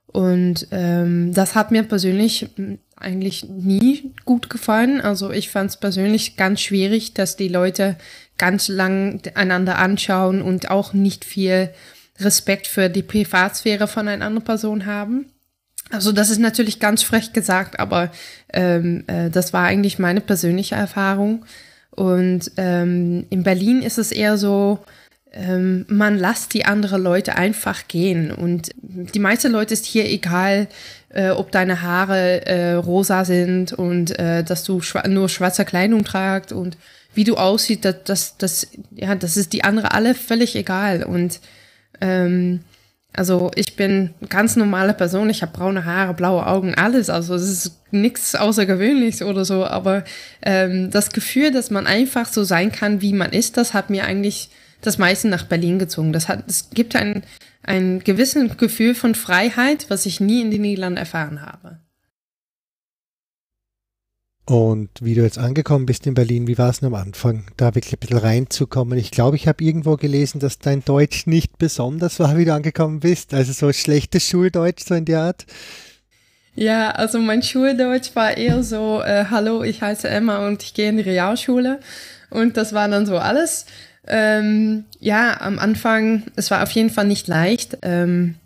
Und 0.07 0.69
ähm, 0.71 1.33
das 1.35 1.55
hat 1.55 1.71
mir 1.71 1.83
persönlich 1.83 2.49
eigentlich 2.97 3.45
nie 3.45 4.15
gut 4.25 4.49
gefallen. 4.49 5.01
Also 5.01 5.31
ich 5.31 5.51
fand 5.51 5.71
es 5.71 5.77
persönlich 5.77 6.37
ganz 6.37 6.61
schwierig, 6.61 7.13
dass 7.13 7.37
die 7.37 7.49
Leute 7.49 7.97
ganz 8.39 8.69
lang 8.69 9.21
einander 9.35 9.79
anschauen 9.79 10.43
und 10.43 10.71
auch 10.71 10.93
nicht 10.93 11.25
viel 11.25 11.71
Respekt 12.19 12.67
für 12.67 12.89
die 12.89 13.03
Privatsphäre 13.03 13.89
von 13.89 14.09
einer 14.09 14.25
anderen 14.25 14.45
Person 14.45 14.87
haben. 14.87 15.27
Also 15.91 16.13
das 16.13 16.31
ist 16.31 16.41
natürlich 16.41 16.81
ganz 16.81 17.03
frech 17.03 17.33
gesagt, 17.33 17.79
aber 17.79 18.11
ähm, 18.53 19.05
äh, 19.07 19.31
das 19.31 19.53
war 19.53 19.65
eigentlich 19.65 19.99
meine 19.99 20.21
persönliche 20.21 20.75
Erfahrung. 20.75 21.45
Und 21.91 22.51
ähm, 22.57 23.27
in 23.31 23.43
Berlin 23.43 23.83
ist 23.83 23.99
es 23.99 24.13
eher 24.13 24.37
so, 24.37 24.81
ähm, 25.33 25.85
man 25.89 26.19
lässt 26.19 26.55
die 26.55 26.65
anderen 26.65 27.03
Leute 27.03 27.37
einfach 27.37 27.87
gehen. 27.89 28.33
Und 28.33 28.71
die 28.83 29.19
meisten 29.19 29.53
Leute 29.53 29.75
ist 29.75 29.87
hier 29.87 30.07
egal, 30.07 30.67
äh, 31.11 31.31
ob 31.31 31.53
deine 31.53 31.83
Haare 31.83 32.47
äh, 32.47 32.73
rosa 32.73 33.25
sind 33.25 33.73
und 33.73 34.19
äh, 34.19 34.43
dass 34.43 34.65
du 34.65 34.81
schwa 34.81 35.07
nur 35.07 35.29
schwarze 35.29 35.65
Kleidung 35.65 36.05
tragst 36.05 36.53
und 36.53 36.77
wie 37.17 37.25
du 37.25 37.37
aussiehst, 37.37 37.85
das, 37.85 38.05
das, 38.05 38.37
das, 38.37 38.69
ja, 38.95 39.15
das 39.15 39.37
ist 39.37 39.53
die 39.53 39.65
andere 39.65 39.93
alle 39.93 40.15
völlig 40.15 40.55
egal. 40.55 41.03
Und 41.03 41.41
ähm, 42.01 42.61
also 43.13 43.51
ich 43.55 43.77
bin 43.77 44.11
ganz 44.29 44.57
normale 44.57 44.93
Person, 44.93 45.31
ich 45.31 45.41
habe 45.41 45.57
braune 45.57 45.87
Haare, 45.87 46.13
blaue 46.13 46.47
Augen, 46.47 46.75
alles. 46.75 47.09
Also 47.09 47.35
es 47.35 47.49
ist 47.49 47.81
nichts 47.91 48.35
Außergewöhnliches 48.35 49.23
oder 49.23 49.45
so. 49.47 49.65
Aber 49.65 50.05
ähm, 50.43 50.91
das 50.91 51.11
Gefühl, 51.11 51.51
dass 51.51 51.71
man 51.71 51.87
einfach 51.87 52.27
so 52.27 52.45
sein 52.45 52.71
kann, 52.71 53.01
wie 53.01 53.15
man 53.15 53.33
ist, 53.33 53.57
das 53.57 53.73
hat 53.73 53.89
mir 53.89 54.05
eigentlich 54.05 54.51
das 54.83 54.99
meiste 54.99 55.29
nach 55.29 55.45
Berlin 55.45 55.79
gezogen. 55.79 56.13
Das 56.13 56.29
hat, 56.29 56.45
es 56.47 56.69
gibt 56.71 56.95
ein, 56.95 57.23
ein 57.63 58.01
gewisses 58.01 58.59
Gefühl 58.59 58.95
von 58.95 59.15
Freiheit, 59.15 59.87
was 59.89 60.05
ich 60.05 60.21
nie 60.21 60.43
in 60.43 60.51
den 60.51 60.61
Niederlanden 60.61 60.99
erfahren 60.99 61.41
habe. 61.41 61.79
Und 64.47 64.91
wie 65.01 65.15
du 65.15 65.23
jetzt 65.23 65.39
angekommen 65.39 65.87
bist 65.87 66.07
in 66.07 66.15
Berlin, 66.15 66.47
wie 66.47 66.57
war 66.57 66.71
es 66.71 66.79
denn 66.79 66.87
am 66.87 66.95
Anfang, 66.95 67.47
da 67.57 67.75
wirklich 67.75 67.95
ein 67.95 67.99
bisschen 67.99 68.19
reinzukommen? 68.19 68.97
Ich 68.97 69.11
glaube, 69.11 69.35
ich 69.35 69.49
habe 69.49 69.63
irgendwo 69.63 69.97
gelesen, 69.97 70.39
dass 70.39 70.61
dein 70.61 70.85
Deutsch 70.85 71.27
nicht 71.27 71.59
besonders 71.59 72.21
war, 72.21 72.39
wie 72.39 72.45
du 72.45 72.55
angekommen 72.55 73.01
bist. 73.01 73.35
Also 73.35 73.53
so 73.53 73.73
schlechtes 73.73 74.25
Schuldeutsch, 74.25 74.85
so 74.87 74.95
in 74.95 75.05
der 75.05 75.21
Art. 75.21 75.47
Ja, 76.55 76.93
also 76.93 77.19
mein 77.19 77.43
Schuldeutsch 77.43 78.15
war 78.15 78.37
eher 78.37 78.63
so, 78.63 79.03
äh, 79.03 79.25
hallo, 79.31 79.65
ich 79.65 79.83
heiße 79.83 80.09
Emma 80.09 80.47
und 80.47 80.63
ich 80.63 80.75
gehe 80.75 80.91
in 80.91 80.99
die 80.99 81.03
Realschule. 81.03 81.81
Und 82.31 82.57
das 82.57 82.73
war 82.73 82.89
dann 82.89 83.05
so 83.05 83.19
alles. 83.19 83.67
Ähm, 84.07 84.85
ja, 85.01 85.41
am 85.41 85.59
Anfang, 85.59 86.23
es 86.37 86.53
war 86.53 86.63
auf 86.63 86.71
jeden 86.71 86.91
Fall 86.91 87.07
nicht 87.07 87.27
leicht. 87.27 87.79
Ähm, 87.83 88.37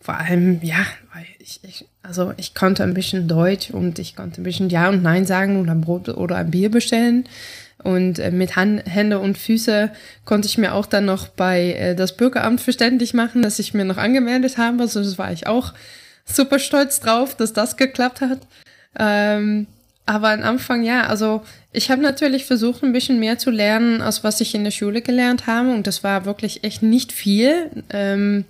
vor 0.00 0.18
allem, 0.18 0.60
ja, 0.62 0.86
weil 1.12 1.26
ich, 1.40 1.60
ich, 1.64 1.84
also 2.04 2.34
ich 2.36 2.54
konnte 2.54 2.82
ein 2.82 2.94
bisschen 2.94 3.26
Deutsch 3.28 3.70
und 3.70 3.98
ich 3.98 4.14
konnte 4.14 4.40
ein 4.40 4.44
bisschen 4.44 4.68
Ja 4.68 4.90
und 4.90 5.02
Nein 5.02 5.24
sagen 5.24 5.58
und 5.58 5.70
ein 5.70 5.80
Brot 5.80 6.08
oder 6.08 6.36
ein 6.36 6.50
Bier 6.50 6.70
bestellen. 6.70 7.24
Und 7.82 8.18
äh, 8.18 8.30
mit 8.30 8.56
Hand, 8.56 8.82
Hände 8.86 9.18
und 9.18 9.36
Füße 9.36 9.90
konnte 10.24 10.46
ich 10.46 10.58
mir 10.58 10.74
auch 10.74 10.86
dann 10.86 11.06
noch 11.06 11.28
bei 11.28 11.72
äh, 11.72 11.94
das 11.94 12.16
Bürgeramt 12.16 12.60
verständlich 12.60 13.14
machen, 13.14 13.42
dass 13.42 13.58
ich 13.58 13.74
mir 13.74 13.84
noch 13.84 13.96
angemeldet 13.96 14.58
habe. 14.58 14.82
Also 14.82 15.02
das 15.02 15.18
war 15.18 15.32
ich 15.32 15.46
auch 15.46 15.72
super 16.24 16.58
stolz 16.58 17.00
drauf, 17.00 17.34
dass 17.36 17.52
das 17.52 17.76
geklappt 17.76 18.20
hat. 18.20 18.40
Ähm, 18.98 19.66
aber 20.06 20.30
am 20.30 20.42
Anfang, 20.42 20.82
ja, 20.82 21.06
also 21.06 21.42
ich 21.72 21.90
habe 21.90 22.02
natürlich 22.02 22.44
versucht, 22.44 22.82
ein 22.82 22.92
bisschen 22.92 23.18
mehr 23.18 23.38
zu 23.38 23.50
lernen, 23.50 24.02
als 24.02 24.22
was 24.22 24.42
ich 24.42 24.54
in 24.54 24.64
der 24.64 24.70
Schule 24.70 25.00
gelernt 25.00 25.46
habe. 25.46 25.70
Und 25.70 25.86
das 25.86 26.04
war 26.04 26.26
wirklich 26.26 26.64
echt 26.64 26.82
nicht 26.82 27.12
viel, 27.12 27.70
ähm, 27.90 28.44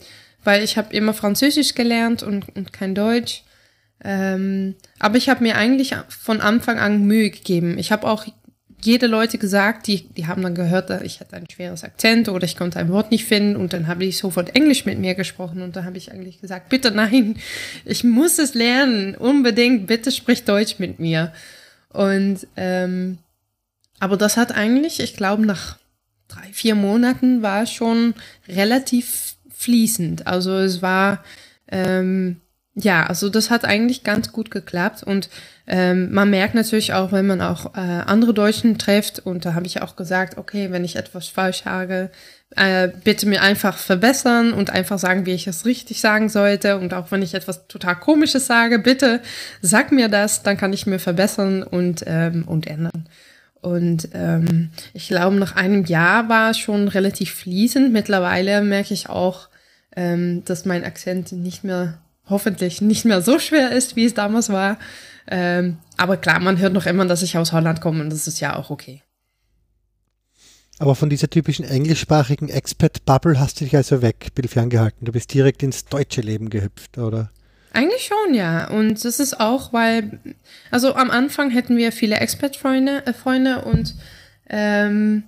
weil 0.44 0.62
ich 0.62 0.76
habe 0.76 0.94
immer 0.94 1.14
Französisch 1.14 1.74
gelernt 1.74 2.22
und, 2.22 2.54
und 2.56 2.72
kein 2.72 2.94
Deutsch. 2.94 3.42
Ähm, 4.02 4.76
aber 4.98 5.16
ich 5.16 5.28
habe 5.28 5.42
mir 5.42 5.56
eigentlich 5.56 5.94
von 6.08 6.40
Anfang 6.40 6.78
an 6.78 7.04
Mühe 7.04 7.30
gegeben. 7.30 7.78
Ich 7.78 7.90
habe 7.90 8.06
auch 8.06 8.26
jede 8.82 9.06
Leute 9.06 9.38
gesagt, 9.38 9.86
die, 9.86 10.08
die 10.10 10.26
haben 10.26 10.42
dann 10.42 10.54
gehört, 10.54 10.90
ich 11.02 11.20
hatte 11.20 11.36
ein 11.36 11.48
schweres 11.50 11.84
Akzent 11.84 12.28
oder 12.28 12.44
ich 12.44 12.56
konnte 12.56 12.78
ein 12.78 12.90
Wort 12.90 13.10
nicht 13.10 13.24
finden 13.24 13.56
und 13.56 13.72
dann 13.72 13.86
habe 13.86 14.04
ich 14.04 14.18
sofort 14.18 14.54
Englisch 14.54 14.84
mit 14.84 14.98
mir 14.98 15.14
gesprochen 15.14 15.62
und 15.62 15.74
da 15.74 15.84
habe 15.84 15.96
ich 15.96 16.12
eigentlich 16.12 16.40
gesagt, 16.40 16.68
bitte 16.68 16.90
nein, 16.90 17.36
ich 17.86 18.04
muss 18.04 18.38
es 18.38 18.52
lernen, 18.54 19.14
unbedingt, 19.14 19.86
bitte 19.86 20.12
sprich 20.12 20.44
Deutsch 20.44 20.78
mit 20.78 20.98
mir. 20.98 21.32
Und 21.88 22.46
ähm, 22.56 23.18
aber 24.00 24.16
das 24.16 24.36
hat 24.36 24.52
eigentlich, 24.52 25.00
ich 25.00 25.16
glaube, 25.16 25.46
nach 25.46 25.78
drei, 26.28 26.52
vier 26.52 26.74
Monaten 26.74 27.42
war 27.42 27.66
schon 27.66 28.14
relativ 28.48 29.33
fließend. 29.56 30.26
Also 30.26 30.58
es 30.58 30.82
war 30.82 31.25
ähm, 31.68 32.40
ja, 32.76 33.06
also 33.06 33.28
das 33.28 33.50
hat 33.50 33.64
eigentlich 33.64 34.02
ganz 34.02 34.32
gut 34.32 34.50
geklappt 34.50 35.04
und 35.04 35.28
ähm, 35.66 36.12
man 36.12 36.28
merkt 36.28 36.56
natürlich 36.56 36.92
auch, 36.92 37.12
wenn 37.12 37.26
man 37.26 37.40
auch 37.40 37.76
äh, 37.76 37.78
andere 37.78 38.34
Deutschen 38.34 38.78
trifft 38.78 39.20
und 39.20 39.44
da 39.44 39.54
habe 39.54 39.66
ich 39.66 39.80
auch 39.80 39.94
gesagt, 39.94 40.38
okay, 40.38 40.73
wenn 40.73 40.84
ich 40.84 40.96
etwas 40.96 41.28
falsch 41.28 41.62
sage, 41.62 42.11
äh, 42.56 42.88
bitte 43.04 43.26
mir 43.26 43.42
einfach 43.42 43.78
verbessern 43.78 44.52
und 44.52 44.70
einfach 44.70 44.99
sagen, 44.99 45.25
wie 45.25 45.34
ich 45.34 45.46
es 45.46 45.64
richtig 45.64 46.00
sagen 46.00 46.28
sollte 46.28 46.78
und 46.78 46.94
auch 46.94 47.12
wenn 47.12 47.23
ich 47.23 47.34
etwas 47.34 47.68
total 47.68 47.94
Komisches 47.94 48.49
sage, 48.49 48.80
bitte 48.80 49.20
sag 49.62 49.92
mir 49.92 50.08
das, 50.08 50.42
dann 50.42 50.56
kann 50.56 50.73
ich 50.73 50.84
mir 50.84 50.99
verbessern 50.99 51.62
und 51.62 52.02
ähm, 52.08 52.42
und 52.49 52.66
ändern. 52.66 53.08
Und 53.64 54.11
ähm, 54.12 54.68
ich 54.92 55.09
glaube, 55.09 55.37
nach 55.37 55.56
einem 55.56 55.87
Jahr 55.87 56.28
war 56.28 56.50
es 56.50 56.59
schon 56.59 56.87
relativ 56.87 57.33
fließend. 57.33 57.94
Mittlerweile 57.94 58.61
merke 58.61 58.92
ich 58.92 59.09
auch, 59.09 59.49
ähm, 59.97 60.44
dass 60.44 60.66
mein 60.66 60.85
Akzent 60.85 61.33
nicht 61.33 61.64
mehr 61.64 62.02
hoffentlich 62.28 62.83
nicht 62.83 63.06
mehr 63.06 63.23
so 63.23 63.38
schwer 63.38 63.73
ist, 63.73 63.97
wie 63.97 64.04
es 64.04 64.12
damals 64.12 64.50
war. 64.50 64.78
Ähm, 65.30 65.78
aber 65.97 66.18
klar, 66.18 66.40
man 66.40 66.59
hört 66.59 66.75
noch 66.75 66.85
immer, 66.85 67.06
dass 67.06 67.23
ich 67.23 67.38
aus 67.38 67.52
Holland 67.52 67.80
komme 67.80 68.02
und 68.02 68.11
das 68.11 68.26
ist 68.28 68.38
ja 68.38 68.54
auch 68.54 68.68
okay. 68.68 69.02
Aber 70.78 70.94
von 70.94 71.09
dieser 71.09 71.30
typischen 71.30 71.64
englischsprachigen 71.64 72.50
Expat-Bubble 72.50 73.40
hast 73.40 73.61
du 73.61 73.64
dich 73.64 73.75
also 73.75 74.02
weg, 74.02 74.35
bisschen 74.35 74.50
ferngehalten. 74.50 75.06
Du 75.06 75.12
bist 75.12 75.33
direkt 75.33 75.62
ins 75.62 75.87
deutsche 75.87 76.21
Leben 76.21 76.50
gehüpft, 76.50 76.99
oder? 76.99 77.30
Eigentlich 77.75 78.04
schon, 78.07 78.35
ja. 78.35 78.71
Und 78.71 79.04
das 79.04 79.21
ist 79.21 79.40
auch, 79.40 79.73
weil, 79.73 80.19
also 80.71 80.95
am 80.95 81.11
Anfang 81.11 81.50
hätten 81.50 81.76
wir 81.76 81.93
viele 81.93 82.16
Expat-Freunde 82.16 83.07
äh, 83.07 83.12
Freunde 83.12 83.62
und 83.62 83.95
ähm, 84.49 85.25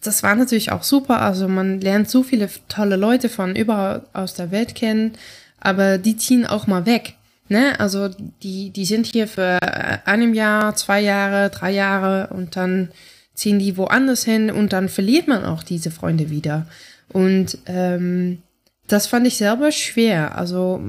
das 0.00 0.22
war 0.22 0.34
natürlich 0.34 0.72
auch 0.72 0.84
super. 0.84 1.20
Also 1.20 1.48
man 1.48 1.80
lernt 1.80 2.08
so 2.08 2.22
viele 2.22 2.48
tolle 2.68 2.96
Leute 2.96 3.28
von 3.28 3.56
überall 3.56 4.06
aus 4.12 4.34
der 4.34 4.50
Welt 4.50 4.74
kennen 4.74 5.18
aber 5.60 5.98
die 5.98 6.16
ziehen 6.16 6.46
auch 6.46 6.66
mal 6.66 6.86
weg. 6.86 7.14
Ne? 7.48 7.78
Also 7.80 8.08
die, 8.42 8.70
die 8.70 8.84
sind 8.84 9.06
hier 9.06 9.26
für 9.26 9.58
einem 10.06 10.34
Jahr, 10.34 10.74
zwei 10.76 11.00
Jahre, 11.00 11.50
drei 11.50 11.72
Jahre 11.72 12.28
und 12.32 12.56
dann 12.56 12.90
ziehen 13.34 13.58
die 13.58 13.76
woanders 13.76 14.24
hin 14.24 14.50
und 14.50 14.72
dann 14.72 14.88
verliert 14.88 15.28
man 15.28 15.44
auch 15.44 15.62
diese 15.62 15.90
Freunde 15.90 16.30
wieder. 16.30 16.66
Und 17.08 17.58
ähm, 17.66 18.42
das 18.86 19.06
fand 19.06 19.26
ich 19.26 19.36
selber 19.36 19.72
schwer. 19.72 20.36
Also 20.36 20.82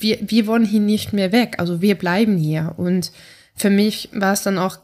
wir, 0.00 0.18
wir 0.20 0.46
wollen 0.46 0.64
hier 0.64 0.80
nicht 0.80 1.12
mehr 1.12 1.32
weg. 1.32 1.56
Also 1.58 1.80
wir 1.80 1.96
bleiben 1.96 2.36
hier. 2.36 2.74
Und 2.76 3.12
für 3.54 3.70
mich 3.70 4.08
war 4.12 4.32
es 4.32 4.42
dann 4.42 4.58
auch 4.58 4.78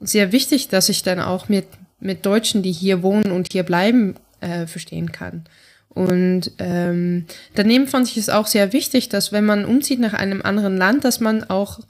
sehr 0.00 0.32
wichtig, 0.32 0.68
dass 0.68 0.88
ich 0.88 1.02
dann 1.02 1.20
auch 1.20 1.48
mit, 1.48 1.66
mit 2.00 2.26
Deutschen, 2.26 2.62
die 2.62 2.72
hier 2.72 3.02
wohnen 3.02 3.30
und 3.30 3.52
hier 3.52 3.62
bleiben, 3.62 4.14
äh, 4.40 4.66
verstehen 4.66 5.12
kann. 5.12 5.44
Und 5.88 6.52
ähm, 6.58 7.26
daneben 7.54 7.86
fand 7.86 8.08
ich 8.08 8.16
es 8.16 8.28
auch 8.28 8.46
sehr 8.46 8.72
wichtig, 8.72 9.08
dass 9.08 9.30
wenn 9.30 9.44
man 9.44 9.64
umzieht 9.64 10.00
nach 10.00 10.12
einem 10.12 10.42
anderen 10.42 10.76
Land, 10.76 11.04
dass 11.04 11.20
man 11.20 11.44
auch 11.44 11.80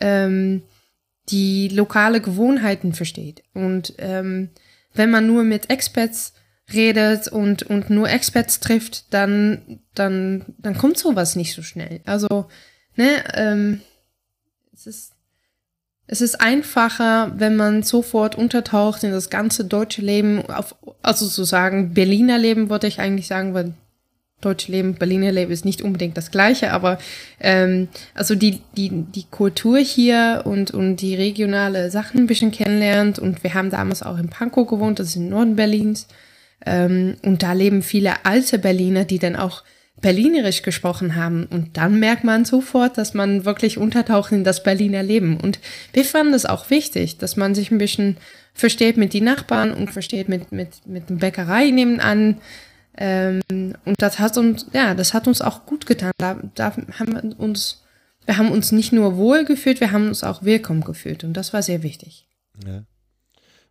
ähm, 0.00 0.62
die 1.28 1.68
lokale 1.68 2.20
Gewohnheiten 2.20 2.92
versteht. 2.92 3.42
Und 3.54 3.94
ähm, 3.98 4.50
wenn 4.94 5.10
man 5.10 5.26
nur 5.26 5.44
mit 5.44 5.70
Expats 5.70 6.34
redet 6.72 7.28
und, 7.28 7.62
und 7.62 7.90
nur 7.90 8.08
Expats 8.08 8.60
trifft, 8.60 9.12
dann, 9.12 9.80
dann, 9.94 10.44
dann 10.58 10.76
kommt 10.76 10.98
sowas 10.98 11.36
nicht 11.36 11.54
so 11.54 11.62
schnell. 11.62 12.00
Also, 12.04 12.46
ne, 12.96 13.24
ähm, 13.34 13.80
es 14.72 14.86
ist 14.86 15.12
es 16.12 16.20
ist 16.20 16.42
einfacher, 16.42 17.32
wenn 17.38 17.56
man 17.56 17.82
sofort 17.82 18.36
untertaucht 18.36 19.02
in 19.02 19.12
das 19.12 19.30
ganze 19.30 19.64
deutsche 19.64 20.02
Leben, 20.02 20.44
auf, 20.46 20.74
also 21.00 21.24
sozusagen 21.24 21.94
Berliner 21.94 22.36
Leben, 22.36 22.68
würde 22.68 22.86
ich 22.86 23.00
eigentlich 23.00 23.28
sagen, 23.28 23.54
weil 23.54 23.72
deutsche 24.42 24.72
Leben, 24.72 24.96
Berliner 24.96 25.32
Leben 25.32 25.52
ist 25.52 25.64
nicht 25.64 25.80
unbedingt 25.80 26.16
das 26.18 26.30
gleiche, 26.30 26.72
aber 26.72 26.98
ähm, 27.40 27.88
also 28.12 28.34
die, 28.34 28.60
die, 28.76 28.90
die 28.90 29.24
Kultur 29.30 29.78
hier 29.78 30.42
und, 30.44 30.72
und 30.72 30.96
die 30.96 31.14
regionale 31.14 31.90
Sachen 31.90 32.20
ein 32.20 32.26
bisschen 32.26 32.50
kennenlernt. 32.50 33.18
Und 33.18 33.42
wir 33.42 33.54
haben 33.54 33.70
damals 33.70 34.02
auch 34.02 34.18
in 34.18 34.28
Pankow 34.28 34.66
gewohnt, 34.66 34.98
das 34.98 35.08
ist 35.08 35.16
im 35.16 35.30
Norden 35.30 35.56
Berlins. 35.56 36.08
Ähm, 36.64 37.16
und 37.22 37.42
da 37.42 37.52
leben 37.52 37.82
viele 37.82 38.24
alte 38.24 38.58
Berliner, 38.58 39.04
die 39.04 39.18
dann 39.18 39.36
auch 39.36 39.62
Berlinerisch 40.00 40.62
gesprochen 40.62 41.14
haben. 41.14 41.46
Und 41.46 41.76
dann 41.76 42.00
merkt 42.00 42.24
man 42.24 42.44
sofort, 42.44 42.98
dass 42.98 43.14
man 43.14 43.44
wirklich 43.44 43.78
untertaucht 43.78 44.32
in 44.32 44.42
das 44.42 44.62
Berliner 44.62 45.02
Leben. 45.02 45.38
Und 45.38 45.60
wir 45.92 46.04
fanden 46.04 46.34
es 46.34 46.44
auch 46.44 46.70
wichtig, 46.70 47.18
dass 47.18 47.36
man 47.36 47.54
sich 47.54 47.70
ein 47.70 47.78
bisschen 47.78 48.16
versteht 48.52 48.96
mit 48.96 49.14
den 49.14 49.24
Nachbarn 49.24 49.72
und 49.72 49.92
versteht 49.92 50.28
mit, 50.28 50.50
mit, 50.50 50.86
mit 50.86 51.08
dem 51.08 51.18
Bäckerei 51.18 51.70
nebenan. 51.70 52.38
Ähm, 52.98 53.40
und 53.48 53.94
das 53.98 54.18
hat 54.18 54.36
uns, 54.36 54.66
ja, 54.72 54.94
das 54.94 55.14
hat 55.14 55.28
uns 55.28 55.40
auch 55.40 55.66
gut 55.66 55.86
getan. 55.86 56.10
Da, 56.18 56.36
da 56.54 56.76
haben 56.98 57.14
wir 57.14 57.38
uns, 57.38 57.84
wir 58.26 58.38
haben 58.38 58.50
uns 58.50 58.72
nicht 58.72 58.92
nur 58.92 59.16
wohl 59.16 59.44
gefühlt, 59.44 59.80
wir 59.80 59.92
haben 59.92 60.08
uns 60.08 60.24
auch 60.24 60.42
willkommen 60.42 60.82
gefühlt. 60.82 61.22
Und 61.22 61.34
das 61.34 61.52
war 61.52 61.62
sehr 61.62 61.82
wichtig. 61.84 62.26
Ja. 62.66 62.82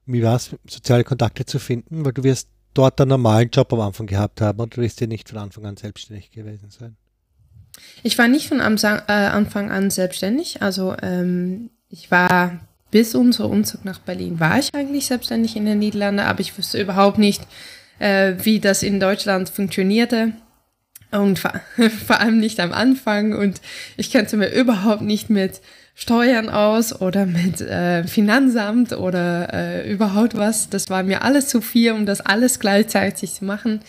Wie 0.06 0.24
war 0.24 0.38
es, 0.38 0.56
soziale 0.68 1.04
Kontakte 1.04 1.46
zu 1.46 1.60
finden? 1.60 2.06
Weil 2.06 2.14
du 2.14 2.24
wirst 2.24 2.48
dort 2.74 3.00
einen 3.00 3.10
normalen 3.10 3.50
Job 3.50 3.72
am 3.74 3.82
Anfang 3.82 4.08
gehabt 4.08 4.42
haben 4.42 4.60
und 4.60 4.76
du 4.76 4.82
wirst 4.82 5.02
ja 5.02 5.08
nicht 5.08 5.30
von 5.30 5.38
Anfang 5.38 5.66
an 5.66 5.78
selbstständig 5.78 6.32
gewesen 6.32 6.70
sein. 6.70 6.96
Ich 8.04 8.18
war 8.18 8.28
nicht 8.28 8.48
von 8.48 8.60
äh, 8.60 9.12
Anfang 9.12 9.72
an 9.72 9.90
selbstständig. 9.90 10.62
Also 10.62 10.96
ähm, 11.02 11.70
ich 11.90 12.12
war 12.12 12.60
bis 12.92 13.16
unser 13.16 13.50
Umzug 13.50 13.86
nach 13.86 14.00
Berlin 14.00 14.40
war 14.40 14.60
ich 14.60 14.74
eigentlich 14.74 15.06
selbstständig 15.06 15.56
in 15.56 15.66
den 15.66 15.80
Niederlanden, 15.80 16.20
aber 16.20 16.42
ich 16.42 16.58
wusste 16.58 16.82
überhaupt 16.82 17.18
nicht, 17.18 17.42
äh, 18.00 18.34
wie 18.44 18.60
das 18.60 18.84
in 18.84 19.00
Deutschland 19.00 19.50
funktionierte. 19.50 20.34
Und 21.12 21.40
vor, 21.40 21.54
vor 22.06 22.20
allem 22.20 22.40
nicht 22.40 22.60
am 22.60 22.72
Anfang. 22.72 23.34
Und 23.34 23.62
ich 23.98 24.12
kannte 24.12 24.38
mir 24.38 24.52
überhaupt 24.54 25.02
nicht 25.02 25.30
mit 25.30 25.62
Steuern 26.02 26.50
aus 26.50 27.00
oder 27.00 27.28
mit 27.28 27.62
äh, 27.62 28.04
Finanzamt 28.06 28.92
oder 28.92 29.54
äh, 29.54 29.92
überhaupt 29.94 30.36
was. 30.36 30.68
Das 30.68 30.90
war 30.90 31.04
mir 31.04 31.22
alles 31.22 31.48
zu 31.48 31.62
viel, 31.62 31.92
um 31.92 32.08
das 32.08 32.22
alles 32.22 32.60
gleichzeitig 32.60 33.34
zu 33.34 33.46
machen. 33.46 33.82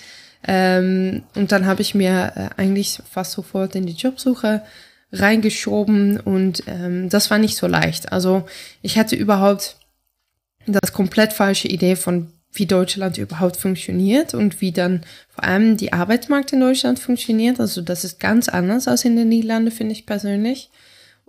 Ähm, 0.47 1.23
und 1.35 1.53
dann 1.53 1.65
habe 1.65 1.81
ich 1.81 1.95
mir 1.95 2.33
äh, 2.37 2.61
eigentlich 2.61 2.99
fast 3.11 3.33
sofort 3.33 3.75
in 3.77 3.87
die 3.87 3.95
Jobsuche 3.95 4.63
reingeschoben 5.11 6.21
und 6.21 6.65
ähm, 6.67 7.09
das 7.09 7.31
war 7.31 7.39
nicht 7.39 7.57
so 7.57 7.67
leicht. 7.67 8.13
Also 8.13 8.45
ich 8.83 8.99
hatte 8.99 9.17
überhaupt 9.17 9.77
das 10.67 10.93
komplett 10.93 11.33
falsche 11.33 11.69
Idee 11.69 11.97
von 11.97 12.31
wie 12.53 12.67
Deutschland 12.67 13.17
überhaupt 13.17 13.57
funktioniert 13.57 14.35
und 14.35 14.61
wie 14.61 14.73
dann 14.73 15.01
vor 15.31 15.45
allem 15.45 15.79
die 15.79 15.95
Arbeitsmarkt 15.95 16.53
in 16.53 16.61
Deutschland 16.61 16.99
funktioniert. 16.99 17.59
Also 17.59 17.81
das 17.81 18.05
ist 18.05 18.21
ganz 18.21 18.51
anders 18.51 18.87
als 18.87 19.07
in 19.07 19.17
den 19.17 19.31
Niederlanden, 19.31 19.71
finde 19.71 19.93
ich 19.93 20.05
persönlich. 20.05 20.69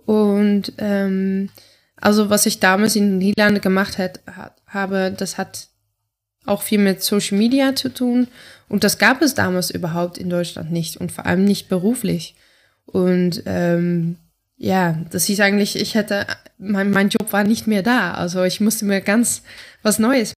Und 0.06 0.72
ähm, 0.78 1.50
also 1.96 2.30
was 2.30 2.46
ich 2.46 2.60
damals 2.60 2.96
in 2.96 3.12
den 3.12 3.18
Niederlanden 3.18 3.60
gemacht 3.60 3.98
hat, 3.98 4.20
habe, 4.66 5.14
das 5.16 5.38
hat 5.38 5.68
auch 6.46 6.62
viel 6.62 6.78
mit 6.78 7.02
Social 7.02 7.38
Media 7.38 7.74
zu 7.74 7.88
tun. 7.88 8.28
Und 8.68 8.84
das 8.84 8.98
gab 8.98 9.22
es 9.22 9.34
damals 9.34 9.70
überhaupt 9.70 10.18
in 10.18 10.30
Deutschland 10.30 10.70
nicht 10.72 10.96
und 10.98 11.12
vor 11.12 11.26
allem 11.26 11.44
nicht 11.44 11.68
beruflich. 11.68 12.34
Und 12.86 13.42
ähm, 13.46 14.16
ja, 14.56 14.98
das 15.10 15.24
hieß 15.24 15.40
eigentlich, 15.40 15.76
ich 15.76 15.94
hätte, 15.94 16.26
mein, 16.58 16.90
mein 16.90 17.08
Job 17.08 17.32
war 17.32 17.44
nicht 17.44 17.66
mehr 17.66 17.82
da. 17.82 18.12
Also 18.12 18.44
ich 18.44 18.60
musste 18.60 18.84
mir 18.84 19.00
ganz 19.00 19.42
was 19.82 19.98
Neues. 19.98 20.34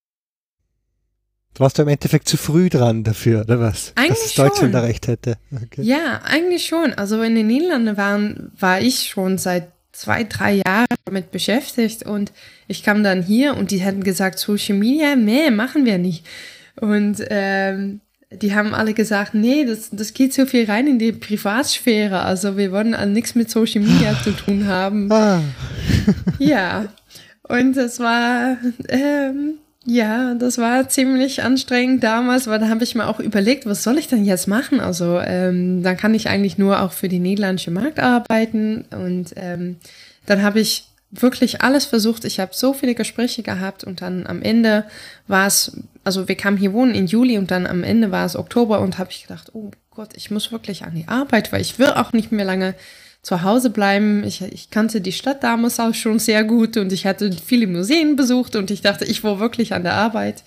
Du 1.58 1.62
warst 1.64 1.80
im 1.80 1.88
Endeffekt 1.88 2.30
zu 2.30 2.38
früh 2.38 2.70
dran 2.70 3.04
dafür, 3.04 3.42
oder 3.42 3.60
was? 3.60 3.92
Eigentlich 3.96 4.20
Dass 4.20 4.26
es 4.28 4.36
Deutschland 4.36 4.74
schon. 4.76 4.84
recht 4.84 5.08
hätte. 5.08 5.38
Okay. 5.52 5.82
Ja, 5.82 6.22
eigentlich 6.24 6.68
schon. 6.68 6.94
Also 6.94 7.20
in 7.24 7.34
den 7.34 7.48
Niederlanden 7.48 7.98
waren, 7.98 8.52
war 8.60 8.80
ich 8.80 9.10
schon 9.10 9.40
seit 9.40 9.70
zwei, 9.92 10.24
drei 10.24 10.62
Jahren 10.64 10.86
damit 11.06 11.32
beschäftigt 11.32 12.04
und 12.04 12.32
ich 12.68 12.84
kam 12.84 13.04
dann 13.04 13.24
hier 13.24 13.58
und 13.58 13.72
die 13.72 13.80
hätten 13.80 14.04
gesagt, 14.04 14.38
Social 14.38 14.78
Media, 14.78 15.16
nee, 15.16 15.50
machen 15.50 15.84
wir 15.86 15.98
nicht. 15.98 16.28
Und 16.80 17.26
ähm, 17.32 18.02
die 18.32 18.54
haben 18.54 18.76
alle 18.76 18.94
gesagt, 18.94 19.34
nee, 19.34 19.66
das, 19.66 19.90
das 19.92 20.14
geht 20.14 20.36
so 20.36 20.46
viel 20.46 20.66
rein 20.66 20.86
in 20.86 21.00
die 21.00 21.12
Privatsphäre. 21.12 22.22
Also 22.22 22.56
wir 22.56 22.72
wollen 22.72 22.94
also 22.94 23.12
nichts 23.12 23.34
mit 23.34 23.50
Social 23.50 23.82
Media 23.82 24.16
zu 24.24 24.30
tun 24.30 24.68
haben. 24.68 25.12
Ah. 25.12 25.42
ja, 26.38 26.86
und 27.42 27.76
das 27.76 28.00
war, 28.00 28.58
ähm, 28.90 29.56
ja, 29.90 30.34
das 30.36 30.58
war 30.58 30.90
ziemlich 30.90 31.44
anstrengend 31.44 32.04
damals, 32.04 32.48
weil 32.48 32.60
da 32.60 32.68
habe 32.68 32.84
ich 32.84 32.94
mir 32.94 33.08
auch 33.08 33.22
überlegt, 33.22 33.66
was 33.66 33.84
soll 33.84 33.98
ich 33.98 34.10
denn 34.10 34.26
jetzt 34.26 34.46
machen? 34.46 34.82
Also 34.82 35.18
ähm, 35.22 35.82
dann 35.82 35.96
kann 35.96 36.14
ich 36.14 36.28
eigentlich 36.28 36.58
nur 36.58 36.82
auch 36.82 36.92
für 36.92 37.08
die 37.08 37.20
niederländische 37.20 37.72
Markt 37.72 37.98
arbeiten 37.98 38.84
und 38.92 39.34
ähm, 39.38 39.78
dann 40.26 40.44
habe 40.44 40.60
ich 40.60 40.90
wirklich 41.10 41.62
alles 41.62 41.86
versucht. 41.86 42.26
Ich 42.26 42.42
habe 42.42 42.52
so 42.54 42.74
viele 42.74 42.96
Gespräche 42.96 43.44
gehabt 43.44 43.86
und 43.86 44.02
dann 44.02 44.28
am 44.28 44.42
Ende 44.42 44.84
war 45.28 45.48
es, 45.48 45.80
also 46.04 46.28
wir 46.28 46.36
kamen 46.36 46.58
hier 46.58 46.74
wohnen 46.74 46.94
in 46.94 47.08
Juli 47.08 47.38
und 47.38 47.50
dann 47.50 47.66
am 47.66 47.86
Ende 47.86 48.12
war 48.12 48.26
es 48.26 48.36
Oktober 48.36 48.82
und 48.82 48.98
habe 48.98 49.12
ich 49.12 49.22
gedacht, 49.22 49.52
oh 49.54 49.72
Gott, 49.92 50.10
ich 50.18 50.32
muss 50.32 50.52
wirklich 50.52 50.84
an 50.84 50.96
die 50.96 51.08
Arbeit, 51.08 51.54
weil 51.54 51.62
ich 51.62 51.80
will 51.80 51.92
auch 51.92 52.12
nicht 52.12 52.34
mehr 52.34 52.44
lange 52.44 52.76
zu 53.22 53.44
Hause 53.44 53.70
bleiben. 53.70 54.24
Ich, 54.24 54.42
ich 54.42 54.70
kannte 54.70 55.02
die 55.02 55.12
Stadt 55.12 55.44
damals 55.44 55.80
auch 55.80 55.94
schon 55.94 56.20
sehr 56.20 56.44
gut 56.44 56.78
und 56.78 56.92
ich 56.92 57.06
hatte 57.06 57.32
viele 57.32 57.68
Museen 57.68 58.16
besucht 58.16 58.56
und 58.56 58.72
ich 58.72 58.82
dachte, 58.82 59.06
ich 59.06 59.24
war 59.24 59.40
wirklich 59.40 59.74
an 59.74 59.84
der 59.84 59.96
Arbeit. 59.96 60.44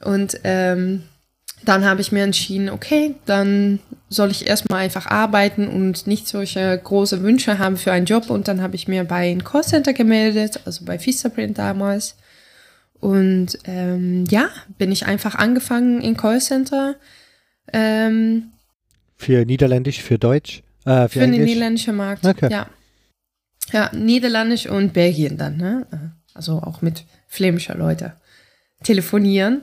Und 0.00 0.40
ähm, 0.42 1.04
dann 1.64 1.84
habe 1.84 2.00
ich 2.00 2.10
mir 2.10 2.24
entschieden, 2.24 2.70
okay, 2.70 3.14
dann 3.24 3.78
soll 4.08 4.30
ich 4.30 4.46
erstmal 4.46 4.82
einfach 4.82 5.06
arbeiten 5.06 5.68
und 5.68 6.06
nicht 6.06 6.26
solche 6.26 6.78
große 6.82 7.22
Wünsche 7.22 7.58
haben 7.58 7.76
für 7.76 7.92
einen 7.92 8.06
Job. 8.06 8.30
Und 8.30 8.48
dann 8.48 8.62
habe 8.62 8.74
ich 8.74 8.88
mir 8.88 9.04
bei 9.04 9.30
einem 9.30 9.44
Callcenter 9.44 9.92
gemeldet, 9.92 10.60
also 10.64 10.84
bei 10.84 11.04
Vistaprint 11.04 11.58
damals. 11.58 12.16
Und 13.00 13.58
ähm, 13.64 14.24
ja, 14.28 14.48
bin 14.78 14.92
ich 14.92 15.06
einfach 15.06 15.34
angefangen 15.34 16.00
in 16.00 16.16
Callcenter. 16.16 16.96
Ähm, 17.72 18.50
für 19.16 19.44
Niederländisch, 19.44 20.02
für 20.02 20.18
Deutsch? 20.18 20.62
Äh, 20.84 21.08
für, 21.08 21.20
für 21.20 21.20
den 21.20 21.44
niederländischen 21.44 21.96
Markt, 21.96 22.26
okay. 22.26 22.48
ja. 22.50 22.68
Ja, 23.72 23.90
Niederländisch 23.94 24.66
und 24.66 24.92
Belgien 24.92 25.38
dann, 25.38 25.56
ne? 25.56 25.86
Also 26.34 26.58
auch 26.58 26.82
mit 26.82 27.04
flämischer 27.28 27.76
Leute 27.76 28.14
telefonieren. 28.82 29.62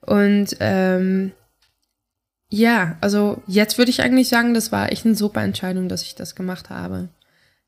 Und 0.00 0.56
ähm, 0.60 1.32
ja, 2.48 2.96
also 3.00 3.42
jetzt 3.46 3.78
würde 3.78 3.90
ich 3.90 4.02
eigentlich 4.02 4.28
sagen, 4.28 4.54
das 4.54 4.72
war 4.72 4.90
echt 4.90 5.04
eine 5.04 5.14
super 5.14 5.42
Entscheidung, 5.42 5.88
dass 5.88 6.02
ich 6.02 6.14
das 6.14 6.34
gemacht 6.34 6.70
habe. 6.70 7.08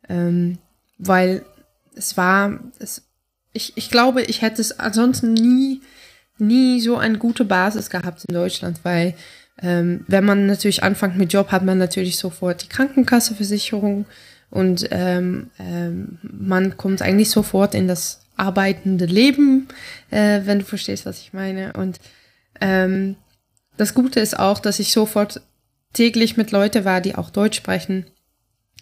Ähm, 0.09 0.59
weil 0.99 1.45
es 1.95 2.17
war, 2.17 2.61
es, 2.79 3.07
ich, 3.53 3.77
ich 3.77 3.91
glaube, 3.91 4.23
ich 4.23 4.43
hätte 4.43 4.61
es 4.61 4.79
ansonsten 4.79 5.35
nie, 5.35 5.83
nie 6.39 6.81
so 6.81 6.97
eine 6.97 7.19
gute 7.19 7.45
Basis 7.45 7.91
gehabt 7.91 8.25
in 8.25 8.35
Deutschland, 8.35 8.81
weil 8.83 9.15
ähm, 9.61 10.05
wenn 10.09 10.25
man 10.25 10.47
natürlich 10.47 10.83
anfängt 10.83 11.19
mit 11.19 11.33
Job, 11.33 11.53
hat 11.53 11.65
man 11.65 11.79
natürlich 11.79 12.17
sofort 12.17 12.63
die 12.63 12.69
Krankenkasseversicherung 12.69 14.07
und 14.51 14.89
ähm, 14.91 15.51
ähm, 15.59 16.19
man 16.23 16.77
kommt 16.77 17.03
eigentlich 17.03 17.31
sofort 17.31 17.75
in 17.75 17.89
das 17.89 18.21
arbeitende 18.37 19.07
Leben, 19.07 19.69
äh, 20.11 20.41
wenn 20.45 20.61
du 20.61 20.65
verstehst, 20.65 21.07
was 21.07 21.21
ich 21.21 21.33
meine. 21.33 21.73
Und 21.75 22.01
ähm, 22.61 23.17
das 23.77 23.95
Gute 23.95 24.21
ist 24.21 24.39
auch, 24.39 24.59
dass 24.59 24.79
ich 24.79 24.93
sofort 24.93 25.41
täglich 25.93 26.37
mit 26.37 26.51
Leuten 26.51 26.85
war, 26.85 27.01
die 27.01 27.15
auch 27.15 27.31
Deutsch 27.31 27.57
sprechen 27.57 28.07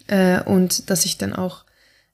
äh, 0.07 0.41
und 0.41 0.89
dass 0.89 1.05
ich 1.05 1.17
dann 1.17 1.33
auch 1.33 1.65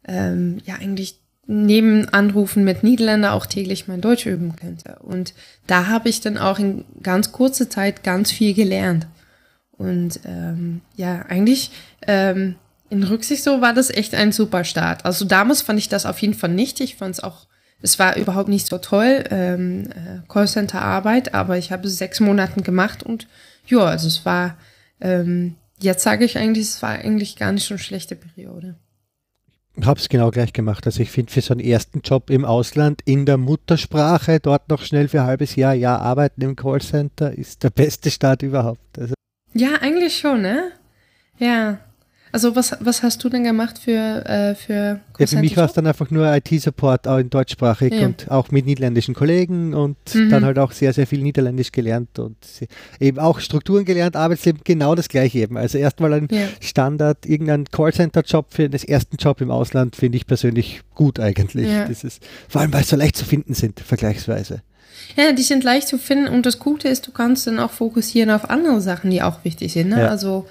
ähm, 0.08 0.62
ja 0.65 0.76
eigentlich 0.76 1.22
neben 1.47 2.10
Anrufen 2.10 2.65
mit 2.65 2.83
Niederländer 2.83 3.33
auch 3.33 3.45
täglich 3.45 3.88
mein 3.88 4.01
Deutsch 4.01 4.25
üben 4.25 4.55
könnte. 4.57 4.97
Und 4.99 5.33
da 5.65 5.88
habe 5.88 6.10
ich 6.10 6.19
dann 6.19 6.38
auch 6.38 6.60
in 6.60 6.83
ganz 7.01 7.31
kurzer 7.31 7.69
Zeit 7.69 8.03
ganz 8.03 8.31
viel 8.31 8.53
gelernt. 8.53 9.07
Und 9.71 10.19
ähm, 10.25 10.81
ja, 10.95 11.25
eigentlich 11.29 11.71
ähm, 12.05 12.55
in 12.89 13.03
Rücksicht 13.03 13.43
so 13.43 13.62
war 13.62 13.73
das 13.73 13.89
echt 13.89 14.13
ein 14.13 14.33
super 14.33 14.65
Start. 14.65 15.05
Also 15.05 15.23
damals 15.23 15.62
fand 15.62 15.79
ich 15.79 15.88
das 15.88 16.05
auf 16.05 16.19
jeden 16.19 16.33
Fall 16.33 16.49
nicht. 16.49 16.81
Ich 16.81 16.97
fand 16.97 17.15
es 17.15 17.23
auch, 17.23 17.47
es 17.81 17.97
war 17.97 18.17
überhaupt 18.17 18.49
nicht 18.49 18.67
so 18.67 18.77
toll, 18.77 19.23
ähm, 19.29 19.88
äh, 19.91 20.27
Callcenter-Arbeit, 20.27 21.33
aber 21.33 21.57
ich 21.57 21.71
habe 21.71 21.88
es 21.88 21.97
sechs 21.97 22.19
Monaten 22.19 22.63
gemacht 22.63 23.03
und 23.03 23.27
ja, 23.67 23.79
also 23.79 24.07
es 24.07 24.25
war, 24.25 24.57
ähm, 24.99 25.55
jetzt 25.79 26.03
sage 26.03 26.25
ich 26.25 26.38
eigentlich, 26.38 26.67
es 26.67 26.81
war 26.81 26.91
eigentlich 26.91 27.36
gar 27.36 27.51
nicht 27.51 27.65
so 27.65 27.75
eine 27.75 27.79
schlechte 27.79 28.15
Periode 28.15 28.75
habe 29.86 30.00
es 30.00 30.10
genau 30.10 30.32
gleich 30.32 30.54
gemacht. 30.54 30.86
Also 30.86 31.02
ich 31.02 31.12
finde 31.12 31.32
für 31.32 31.42
so 31.42 31.54
einen 31.54 31.62
ersten 31.62 32.02
Job 32.02 32.30
im 32.30 32.46
Ausland 32.46 33.02
in 33.06 33.26
der 33.26 33.38
Muttersprache, 33.38 34.40
dort 34.40 34.70
noch 34.70 34.82
schnell 34.82 35.08
für 35.08 35.22
ein 35.22 35.28
halbes 35.28 35.56
Jahr, 35.56 35.74
Jahr 35.74 36.02
arbeiten 36.02 36.42
im 36.42 36.56
Callcenter, 36.56 37.32
ist 37.34 37.63
der 37.63 37.70
beste 37.70 38.10
Start 38.10 38.42
überhaupt. 38.42 38.98
Also 38.98 39.13
ja, 39.54 39.76
eigentlich 39.82 40.18
schon, 40.18 40.42
ne? 40.42 40.72
Ja. 41.40 41.80
Also 42.32 42.56
was, 42.56 42.76
was 42.80 43.04
hast 43.04 43.24
du 43.24 43.30
denn 43.30 43.44
gemacht 43.44 43.80
für 43.80 44.26
äh, 44.26 44.56
für 44.56 45.00
ja, 45.18 45.28
Für 45.28 45.38
mich 45.38 45.58
war 45.58 45.66
es 45.66 45.74
dann 45.74 45.88
einfach 45.88 46.12
nur 46.12 46.32
IT-Support 46.36 47.08
auch 47.08 47.18
in 47.18 47.30
deutschsprachig 47.30 47.94
ja. 47.94 48.06
und 48.06 48.30
auch 48.30 48.52
mit 48.52 48.66
niederländischen 48.66 49.16
Kollegen 49.16 49.74
und 49.74 49.98
mhm. 50.13 50.30
dann 50.30 50.46
halt 50.46 50.60
auch 50.60 50.72
sehr, 50.72 50.94
sehr 50.94 51.08
viel 51.08 51.22
Niederländisch 51.22 51.72
gelernt 51.72 52.20
und 52.20 52.38
eben 53.00 53.18
auch 53.18 53.40
Strukturen 53.40 53.86
gelernt, 53.86 54.16
Arbeitsleben 54.16 54.62
genau 54.63 54.94
das 54.96 55.10
gleiche 55.10 55.40
eben. 55.40 55.58
Also 55.58 55.78
erstmal 55.78 56.13
ein 56.13 56.28
ja. 56.30 56.48
Standard, 56.60 57.26
irgendein 57.26 57.66
Callcenter-Job 57.66 58.48
für 58.50 58.70
den 58.70 58.80
ersten 58.88 59.18
Job 59.18 59.42
im 59.42 59.50
Ausland 59.50 59.96
finde 59.96 60.18
ich 60.18 60.28
persönlich 60.28 60.82
gut 60.94 61.20
eigentlich. 61.20 61.70
Ja. 61.70 61.88
Das 61.88 62.04
ist, 62.04 62.22
vor 62.48 62.62
allem, 62.62 62.74
weil 62.74 62.82
es 62.82 62.90
so 62.90 62.96
leicht 62.96 63.16
zu 63.16 63.26
finden 63.26 63.54
sind, 63.54 63.80
vergleichsweise. 63.80 64.62
Ja, 65.16 65.32
die 65.32 65.44
sind 65.44 65.63
leicht 65.63 65.88
zu 65.88 65.98
finden 65.98 66.28
und 66.28 66.46
das 66.46 66.60
Gute 66.60 66.90
ist, 66.90 67.08
du 67.08 67.12
kannst 67.12 67.48
dann 67.48 67.60
auch 67.60 67.72
fokussieren 67.72 68.30
auf 68.30 68.50
andere 68.50 68.82
Sachen, 68.82 69.10
die 69.10 69.22
auch 69.22 69.44
wichtig 69.44 69.74
sind. 69.74 69.90
Ne? 69.90 70.10
Also 70.10 70.48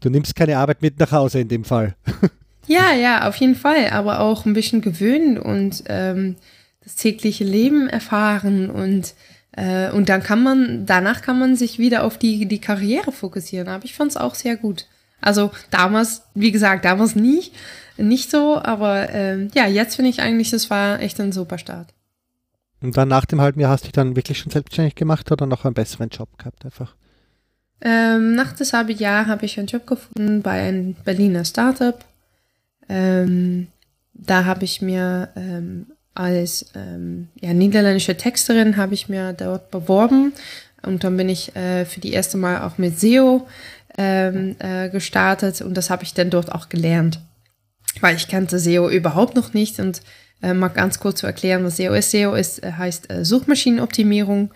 Du 0.00 0.10
nimmst 0.10 0.34
keine 0.34 0.58
Arbeit 0.58 0.82
mit 0.82 0.98
nach 0.98 1.12
Hause 1.12 1.40
in 1.40 1.48
dem 1.48 1.64
Fall. 1.64 1.94
ja, 2.66 2.92
ja, 2.92 3.28
auf 3.28 3.36
jeden 3.36 3.54
Fall, 3.54 3.90
aber 3.90 4.20
auch 4.20 4.46
ein 4.46 4.54
bisschen 4.54 4.80
gewöhnen 4.80 5.38
und 5.38 5.84
ähm, 5.86 6.36
das 6.82 6.96
tägliche 6.96 7.44
Leben 7.44 7.88
erfahren 7.88 8.70
und 8.70 9.14
äh, 9.52 9.90
und 9.90 10.08
dann 10.08 10.22
kann 10.22 10.42
man, 10.42 10.86
danach 10.86 11.22
kann 11.22 11.38
man 11.38 11.56
sich 11.56 11.78
wieder 11.78 12.04
auf 12.04 12.18
die, 12.18 12.46
die 12.46 12.60
Karriere 12.60 13.12
fokussieren. 13.12 13.68
Aber 13.68 13.84
ich 13.84 13.94
fand 13.94 14.12
es 14.12 14.16
auch 14.16 14.34
sehr 14.34 14.56
gut. 14.56 14.86
Also 15.20 15.50
damals, 15.70 16.22
wie 16.34 16.52
gesagt, 16.52 16.84
damals 16.84 17.14
nie, 17.14 17.50
nicht 17.96 18.30
so, 18.30 18.58
aber 18.58 19.10
ähm, 19.10 19.50
ja, 19.54 19.66
jetzt 19.66 19.96
finde 19.96 20.10
ich 20.10 20.22
eigentlich, 20.22 20.50
das 20.50 20.70
war 20.70 21.00
echt 21.00 21.20
ein 21.20 21.32
super 21.32 21.58
Start. 21.58 21.88
Und 22.80 22.96
dann 22.96 23.08
nach 23.08 23.26
dem 23.26 23.40
halben 23.40 23.60
Jahr 23.60 23.72
hast 23.72 23.82
du 23.82 23.86
dich 23.86 23.92
dann 23.92 24.16
wirklich 24.16 24.38
schon 24.38 24.50
selbstständig 24.50 24.94
gemacht 24.94 25.30
oder 25.30 25.46
noch 25.46 25.66
einen 25.66 25.74
besseren 25.74 26.08
Job 26.08 26.38
gehabt 26.38 26.64
einfach? 26.64 26.94
Ähm, 27.82 28.34
nach 28.34 28.52
das 28.52 28.72
halbe 28.72 28.92
Jahr 28.92 29.26
habe 29.26 29.46
ich 29.46 29.58
einen 29.58 29.68
Job 29.68 29.86
gefunden 29.86 30.42
bei 30.42 30.60
einem 30.62 30.94
Berliner 30.94 31.44
Startup. 31.44 32.04
Ähm, 32.88 33.68
da 34.12 34.44
habe 34.44 34.64
ich 34.64 34.82
mir 34.82 35.30
ähm, 35.36 35.86
als 36.14 36.66
ähm, 36.74 37.28
ja, 37.40 37.54
niederländische 37.54 38.16
Texterin 38.16 38.76
habe 38.76 38.94
ich 38.94 39.08
mir 39.08 39.32
dort 39.32 39.70
beworben. 39.70 40.32
Und 40.82 41.04
dann 41.04 41.16
bin 41.16 41.28
ich 41.28 41.54
äh, 41.56 41.84
für 41.84 42.00
die 42.00 42.12
erste 42.12 42.36
Mal 42.36 42.62
auch 42.62 42.78
mit 42.78 42.98
SEO 42.98 43.46
ähm, 43.96 44.56
äh, 44.58 44.88
gestartet. 44.88 45.60
Und 45.62 45.76
das 45.76 45.90
habe 45.90 46.02
ich 46.02 46.14
dann 46.14 46.30
dort 46.30 46.52
auch 46.52 46.68
gelernt, 46.68 47.20
weil 48.00 48.16
ich 48.16 48.28
kannte 48.28 48.58
SEO 48.58 48.88
überhaupt 48.88 49.36
noch 49.36 49.54
nicht. 49.54 49.78
Und 49.78 50.02
äh, 50.42 50.54
mal 50.54 50.68
ganz 50.68 50.98
kurz 51.00 51.20
zu 51.20 51.26
erklären, 51.26 51.64
was 51.64 51.76
SEO 51.76 51.94
ist. 51.94 52.10
SEO 52.10 52.34
ist, 52.34 52.62
äh, 52.62 52.72
heißt 52.72 53.10
äh, 53.10 53.24
Suchmaschinenoptimierung. 53.24 54.52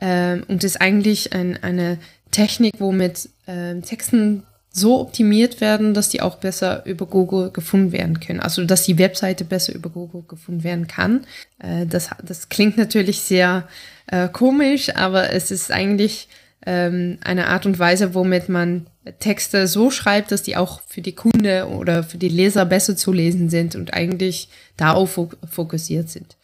Ähm, 0.00 0.44
und 0.48 0.64
ist 0.64 0.80
eigentlich 0.80 1.32
ein, 1.32 1.62
eine 1.62 1.98
Technik, 2.32 2.74
womit 2.78 3.28
ähm, 3.46 3.82
Texten 3.82 4.42
so 4.72 5.00
optimiert 5.00 5.60
werden, 5.60 5.92
dass 5.94 6.08
die 6.08 6.22
auch 6.22 6.36
besser 6.36 6.84
über 6.86 7.06
Google 7.06 7.50
gefunden 7.50 7.92
werden 7.92 8.20
können. 8.20 8.40
Also 8.40 8.64
dass 8.64 8.84
die 8.84 8.98
Webseite 8.98 9.44
besser 9.44 9.74
über 9.74 9.90
Google 9.90 10.24
gefunden 10.26 10.64
werden 10.64 10.86
kann. 10.86 11.26
Äh, 11.58 11.86
das, 11.86 12.10
das 12.24 12.48
klingt 12.48 12.76
natürlich 12.78 13.20
sehr 13.20 13.68
äh, 14.06 14.28
komisch, 14.28 14.96
aber 14.96 15.30
es 15.30 15.50
ist 15.50 15.70
eigentlich 15.70 16.28
ähm, 16.64 17.18
eine 17.22 17.48
Art 17.48 17.66
und 17.66 17.78
Weise, 17.78 18.14
womit 18.14 18.48
man 18.48 18.86
Texte 19.18 19.66
so 19.66 19.90
schreibt, 19.90 20.32
dass 20.32 20.42
die 20.42 20.56
auch 20.56 20.80
für 20.86 21.02
die 21.02 21.14
Kunde 21.14 21.68
oder 21.68 22.02
für 22.02 22.18
die 22.18 22.28
Leser 22.28 22.64
besser 22.64 22.96
zu 22.96 23.12
lesen 23.12 23.50
sind 23.50 23.74
und 23.74 23.92
eigentlich 23.94 24.48
darauf 24.76 25.18
fokussiert 25.50 26.08
sind. 26.08 26.36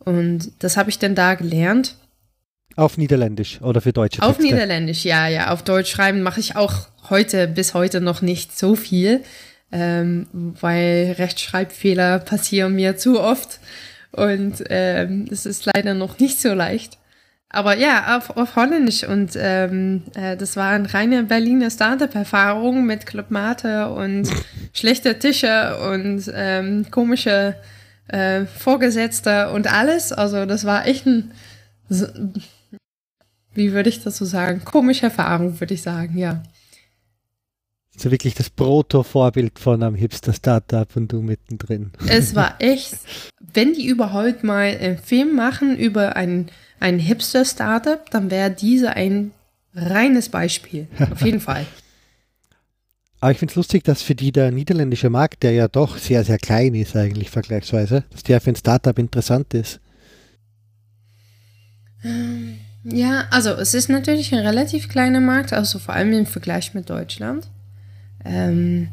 Und 0.00 0.50
das 0.58 0.76
habe 0.76 0.90
ich 0.90 0.98
dann 0.98 1.14
da 1.14 1.34
gelernt. 1.34 1.96
Auf 2.76 2.96
Niederländisch 2.98 3.60
oder 3.60 3.80
für 3.80 3.92
deutsche 3.92 4.20
Texte? 4.20 4.28
Auf 4.28 4.38
Niederländisch, 4.38 5.04
ja, 5.04 5.28
ja. 5.28 5.50
Auf 5.52 5.62
Deutsch 5.62 5.90
schreiben 5.90 6.22
mache 6.22 6.40
ich 6.40 6.56
auch 6.56 6.86
heute, 7.10 7.48
bis 7.48 7.74
heute 7.74 8.00
noch 8.00 8.22
nicht 8.22 8.56
so 8.56 8.76
viel, 8.76 9.22
ähm, 9.72 10.26
weil 10.32 11.16
Rechtschreibfehler 11.18 12.20
passieren 12.20 12.74
mir 12.74 12.96
zu 12.96 13.20
oft 13.20 13.60
und 14.12 14.64
ähm, 14.68 15.26
es 15.30 15.46
ist 15.46 15.66
leider 15.66 15.94
noch 15.94 16.18
nicht 16.18 16.40
so 16.40 16.54
leicht. 16.54 16.98
Aber 17.52 17.76
ja, 17.76 18.16
auf, 18.16 18.36
auf 18.36 18.54
Holländisch 18.54 19.02
und 19.02 19.32
ähm, 19.36 20.04
äh, 20.14 20.36
das 20.36 20.56
war 20.56 20.70
eine 20.70 20.92
reine 20.94 21.24
Berliner 21.24 21.70
Startup-Erfahrung 21.70 22.86
mit 22.86 23.06
Club 23.06 23.30
Mate 23.30 23.90
und 23.90 24.28
schlechte 24.72 25.18
Tische 25.18 25.76
und 25.90 26.30
ähm, 26.32 26.86
komische 26.92 27.56
äh, 28.06 28.46
Vorgesetzte 28.46 29.50
und 29.50 29.72
alles. 29.72 30.12
Also 30.12 30.46
das 30.46 30.64
war 30.64 30.86
echt 30.86 31.06
ein 31.06 31.32
wie 33.60 33.72
würde 33.72 33.90
ich 33.90 34.02
das 34.02 34.16
so 34.16 34.24
sagen? 34.24 34.64
Komische 34.64 35.04
Erfahrung, 35.04 35.60
würde 35.60 35.74
ich 35.74 35.82
sagen, 35.82 36.16
ja. 36.16 36.42
So 37.94 38.10
wirklich 38.10 38.34
das 38.34 38.48
Proto-Vorbild 38.48 39.58
von 39.58 39.82
einem 39.82 39.94
Hipster-Startup 39.94 40.88
und 40.96 41.12
du 41.12 41.20
mittendrin. 41.20 41.92
Es 42.08 42.34
war 42.34 42.54
echt, 42.58 42.94
wenn 43.52 43.74
die 43.74 43.86
überhaupt 43.86 44.42
mal 44.44 44.74
einen 44.80 44.96
Film 44.96 45.36
machen 45.36 45.76
über 45.76 46.16
ein, 46.16 46.50
ein 46.80 46.98
Hipster-Startup, 46.98 48.10
dann 48.10 48.30
wäre 48.30 48.50
diese 48.50 48.94
ein 48.96 49.32
reines 49.74 50.30
Beispiel. 50.30 50.88
Auf 51.10 51.20
jeden 51.20 51.40
Fall. 51.40 51.66
Aber 53.20 53.32
ich 53.32 53.38
finde 53.38 53.52
es 53.52 53.56
lustig, 53.56 53.84
dass 53.84 54.00
für 54.00 54.14
die 54.14 54.32
der 54.32 54.50
niederländische 54.50 55.10
Markt, 55.10 55.42
der 55.42 55.52
ja 55.52 55.68
doch 55.68 55.98
sehr, 55.98 56.24
sehr 56.24 56.38
klein 56.38 56.74
ist 56.74 56.96
eigentlich 56.96 57.28
vergleichsweise, 57.28 58.04
dass 58.08 58.22
der 58.22 58.40
für 58.40 58.52
ein 58.52 58.56
Startup 58.56 58.98
interessant 58.98 59.52
ist. 59.52 59.80
Ähm. 62.02 62.58
Ja, 62.84 63.24
also 63.30 63.50
es 63.50 63.74
ist 63.74 63.88
natürlich 63.88 64.32
ein 64.32 64.46
relativ 64.46 64.88
kleiner 64.88 65.20
Markt, 65.20 65.52
also 65.52 65.78
vor 65.78 65.94
allem 65.94 66.12
im 66.12 66.26
Vergleich 66.26 66.72
mit 66.72 66.88
Deutschland. 66.88 67.48
Ähm, 68.24 68.88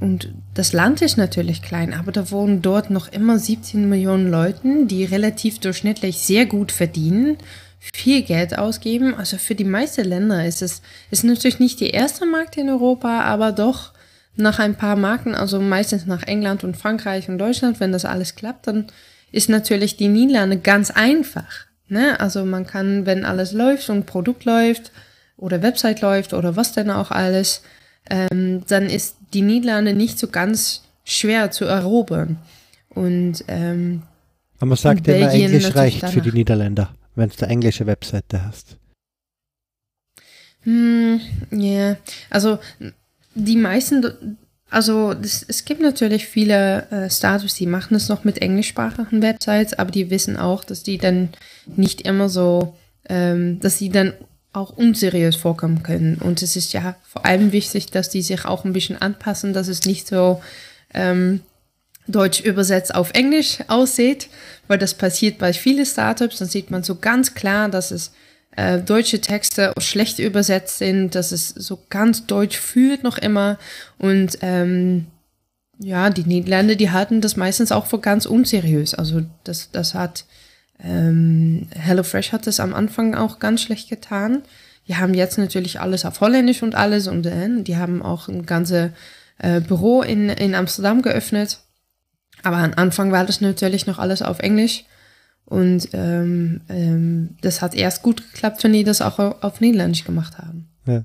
und 0.00 0.32
das 0.54 0.72
Land 0.72 1.02
ist 1.02 1.16
natürlich 1.16 1.62
klein, 1.62 1.94
aber 1.94 2.12
da 2.12 2.30
wohnen 2.30 2.62
dort 2.62 2.90
noch 2.90 3.08
immer 3.08 3.38
17 3.38 3.88
Millionen 3.88 4.30
Leute, 4.30 4.86
die 4.86 5.04
relativ 5.04 5.58
durchschnittlich 5.58 6.18
sehr 6.18 6.46
gut 6.46 6.72
verdienen, 6.72 7.38
viel 7.78 8.22
Geld 8.22 8.58
ausgeben. 8.58 9.14
Also 9.14 9.38
für 9.38 9.54
die 9.54 9.64
meisten 9.64 10.04
Länder 10.04 10.44
ist 10.46 10.62
es 10.62 10.82
ist 11.10 11.24
natürlich 11.24 11.60
nicht 11.60 11.80
der 11.80 11.94
erste 11.94 12.26
Markt 12.26 12.56
in 12.56 12.68
Europa, 12.68 13.22
aber 13.22 13.52
doch 13.52 13.92
nach 14.34 14.58
ein 14.58 14.76
paar 14.76 14.96
Marken, 14.96 15.34
also 15.34 15.60
meistens 15.60 16.04
nach 16.04 16.22
England 16.24 16.62
und 16.62 16.76
Frankreich 16.76 17.28
und 17.28 17.38
Deutschland, 17.38 17.80
wenn 17.80 17.92
das 17.92 18.04
alles 18.04 18.34
klappt, 18.34 18.66
dann 18.66 18.86
ist 19.32 19.48
natürlich 19.48 19.96
die 19.96 20.08
Niederlande 20.08 20.58
ganz 20.58 20.90
einfach. 20.90 21.66
Ne? 21.88 22.18
Also 22.20 22.44
man 22.44 22.66
kann, 22.66 23.06
wenn 23.06 23.24
alles 23.24 23.52
läuft, 23.52 23.84
so 23.84 23.92
ein 23.92 24.06
Produkt 24.06 24.44
läuft 24.44 24.92
oder 25.36 25.62
Website 25.62 26.00
läuft 26.00 26.34
oder 26.34 26.56
was 26.56 26.72
denn 26.72 26.90
auch 26.90 27.10
alles, 27.10 27.62
ähm, 28.10 28.62
dann 28.66 28.86
ist 28.86 29.16
die 29.34 29.42
Niederlande 29.42 29.94
nicht 29.94 30.18
so 30.18 30.28
ganz 30.28 30.82
schwer 31.04 31.50
zu 31.50 31.64
erobern. 31.64 32.38
Und 32.88 33.44
ähm, 33.48 34.02
aber 34.58 34.66
man 34.66 34.76
sagt 34.76 35.06
immer, 35.06 35.30
Englisch 35.30 35.74
reicht 35.74 36.02
danach. 36.02 36.14
für 36.14 36.22
die 36.22 36.32
Niederländer, 36.32 36.94
wenn 37.14 37.28
du 37.28 37.36
eine 37.42 37.52
englische 37.52 37.86
Webseite 37.86 38.44
hast. 38.44 38.76
Hm, 40.62 41.20
ja, 41.50 41.58
yeah. 41.58 41.96
also 42.30 42.58
die 43.34 43.56
meisten 43.56 44.38
also 44.70 45.14
das, 45.14 45.44
es 45.46 45.64
gibt 45.64 45.80
natürlich 45.80 46.26
viele 46.26 46.90
äh, 46.90 47.10
Startups, 47.10 47.54
die 47.54 47.66
machen 47.66 47.94
es 47.94 48.08
noch 48.08 48.24
mit 48.24 48.38
englischsprachigen 48.38 49.22
Websites, 49.22 49.74
aber 49.74 49.90
die 49.90 50.10
wissen 50.10 50.36
auch, 50.36 50.64
dass 50.64 50.82
die 50.82 50.98
dann 50.98 51.30
nicht 51.76 52.02
immer 52.02 52.28
so, 52.28 52.76
ähm, 53.08 53.60
dass 53.60 53.78
sie 53.78 53.90
dann 53.90 54.12
auch 54.52 54.70
unseriös 54.70 55.36
vorkommen 55.36 55.82
können. 55.82 56.16
Und 56.16 56.42
es 56.42 56.56
ist 56.56 56.72
ja 56.72 56.96
vor 57.06 57.24
allem 57.26 57.52
wichtig, 57.52 57.86
dass 57.90 58.08
die 58.08 58.22
sich 58.22 58.44
auch 58.44 58.64
ein 58.64 58.72
bisschen 58.72 59.00
anpassen, 59.00 59.52
dass 59.52 59.68
es 59.68 59.84
nicht 59.84 60.08
so 60.08 60.42
ähm, 60.94 61.42
Deutsch 62.08 62.40
übersetzt 62.40 62.94
auf 62.94 63.10
Englisch 63.12 63.58
aussieht, 63.68 64.28
weil 64.66 64.78
das 64.78 64.94
passiert 64.94 65.38
bei 65.38 65.52
vielen 65.52 65.84
Startups. 65.84 66.38
Dann 66.38 66.48
sieht 66.48 66.70
man 66.70 66.82
so 66.82 66.96
ganz 66.96 67.34
klar, 67.34 67.68
dass 67.68 67.90
es 67.90 68.12
äh, 68.56 68.78
deutsche 68.78 69.20
Texte 69.20 69.72
schlecht 69.78 70.18
übersetzt 70.18 70.78
sind, 70.78 71.14
dass 71.14 71.32
es 71.32 71.50
so 71.50 71.78
ganz 71.90 72.26
deutsch 72.26 72.58
fühlt 72.58 73.02
noch 73.02 73.18
immer. 73.18 73.58
Und 73.98 74.38
ähm, 74.40 75.06
ja, 75.78 76.10
die 76.10 76.24
Niederländer, 76.24 76.74
die 76.74 76.90
halten 76.90 77.20
das 77.20 77.36
meistens 77.36 77.70
auch 77.70 77.86
für 77.86 78.00
ganz 78.00 78.26
unseriös. 78.26 78.94
Also 78.94 79.22
das, 79.44 79.70
das 79.70 79.94
hat 79.94 80.24
ähm, 80.82 81.68
HelloFresh 81.74 82.32
hat 82.32 82.46
das 82.46 82.60
am 82.60 82.74
Anfang 82.74 83.14
auch 83.14 83.38
ganz 83.38 83.62
schlecht 83.62 83.88
getan. 83.88 84.42
Die 84.88 84.96
haben 84.96 85.14
jetzt 85.14 85.38
natürlich 85.38 85.80
alles 85.80 86.04
auf 86.04 86.20
Holländisch 86.20 86.62
und 86.62 86.74
alles 86.74 87.08
und 87.08 87.26
äh, 87.26 87.62
die 87.62 87.76
haben 87.76 88.02
auch 88.02 88.28
ein 88.28 88.46
ganzes 88.46 88.90
äh, 89.38 89.60
Büro 89.60 90.02
in, 90.02 90.28
in 90.28 90.54
Amsterdam 90.54 91.02
geöffnet. 91.02 91.60
Aber 92.42 92.58
am 92.58 92.72
Anfang 92.76 93.12
war 93.12 93.24
das 93.24 93.40
natürlich 93.40 93.86
noch 93.86 93.98
alles 93.98 94.22
auf 94.22 94.38
Englisch. 94.38 94.84
Und 95.46 95.88
ähm, 95.92 96.60
ähm, 96.68 97.36
das 97.40 97.62
hat 97.62 97.74
erst 97.74 98.02
gut 98.02 98.32
geklappt, 98.32 98.62
wenn 98.64 98.72
die 98.72 98.84
das 98.84 99.00
auch 99.00 99.18
auf 99.18 99.60
Niederländisch 99.60 100.04
gemacht 100.04 100.38
haben. 100.38 100.68
Ja. 100.86 101.02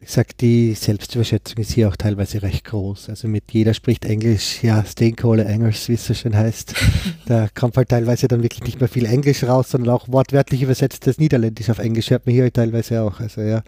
Ich 0.00 0.12
sag, 0.12 0.38
die 0.38 0.74
Selbstüberschätzung 0.74 1.58
ist 1.58 1.72
hier 1.72 1.88
auch 1.88 1.96
teilweise 1.96 2.40
recht 2.40 2.64
groß. 2.64 3.08
Also 3.08 3.26
mit 3.26 3.50
jeder 3.50 3.74
spricht 3.74 4.04
Englisch, 4.04 4.62
ja, 4.62 4.84
Steenkohle 4.84 5.44
Englisch, 5.44 5.88
wie 5.88 5.94
es 5.94 6.06
so 6.06 6.14
schön 6.14 6.36
heißt. 6.36 6.72
da 7.26 7.48
kommt 7.52 7.76
halt 7.76 7.88
teilweise 7.88 8.28
dann 8.28 8.44
wirklich 8.44 8.62
nicht 8.62 8.78
mehr 8.78 8.88
viel 8.88 9.06
Englisch 9.06 9.42
raus, 9.42 9.70
sondern 9.70 9.92
auch 9.92 10.06
wortwörtlich 10.06 10.62
übersetzt 10.62 11.04
das 11.08 11.18
Niederländisch 11.18 11.68
auf 11.70 11.80
Englisch 11.80 12.10
hört 12.10 12.26
man 12.26 12.34
hier 12.34 12.52
teilweise 12.52 13.02
auch. 13.02 13.18
Also 13.18 13.40
ja. 13.40 13.62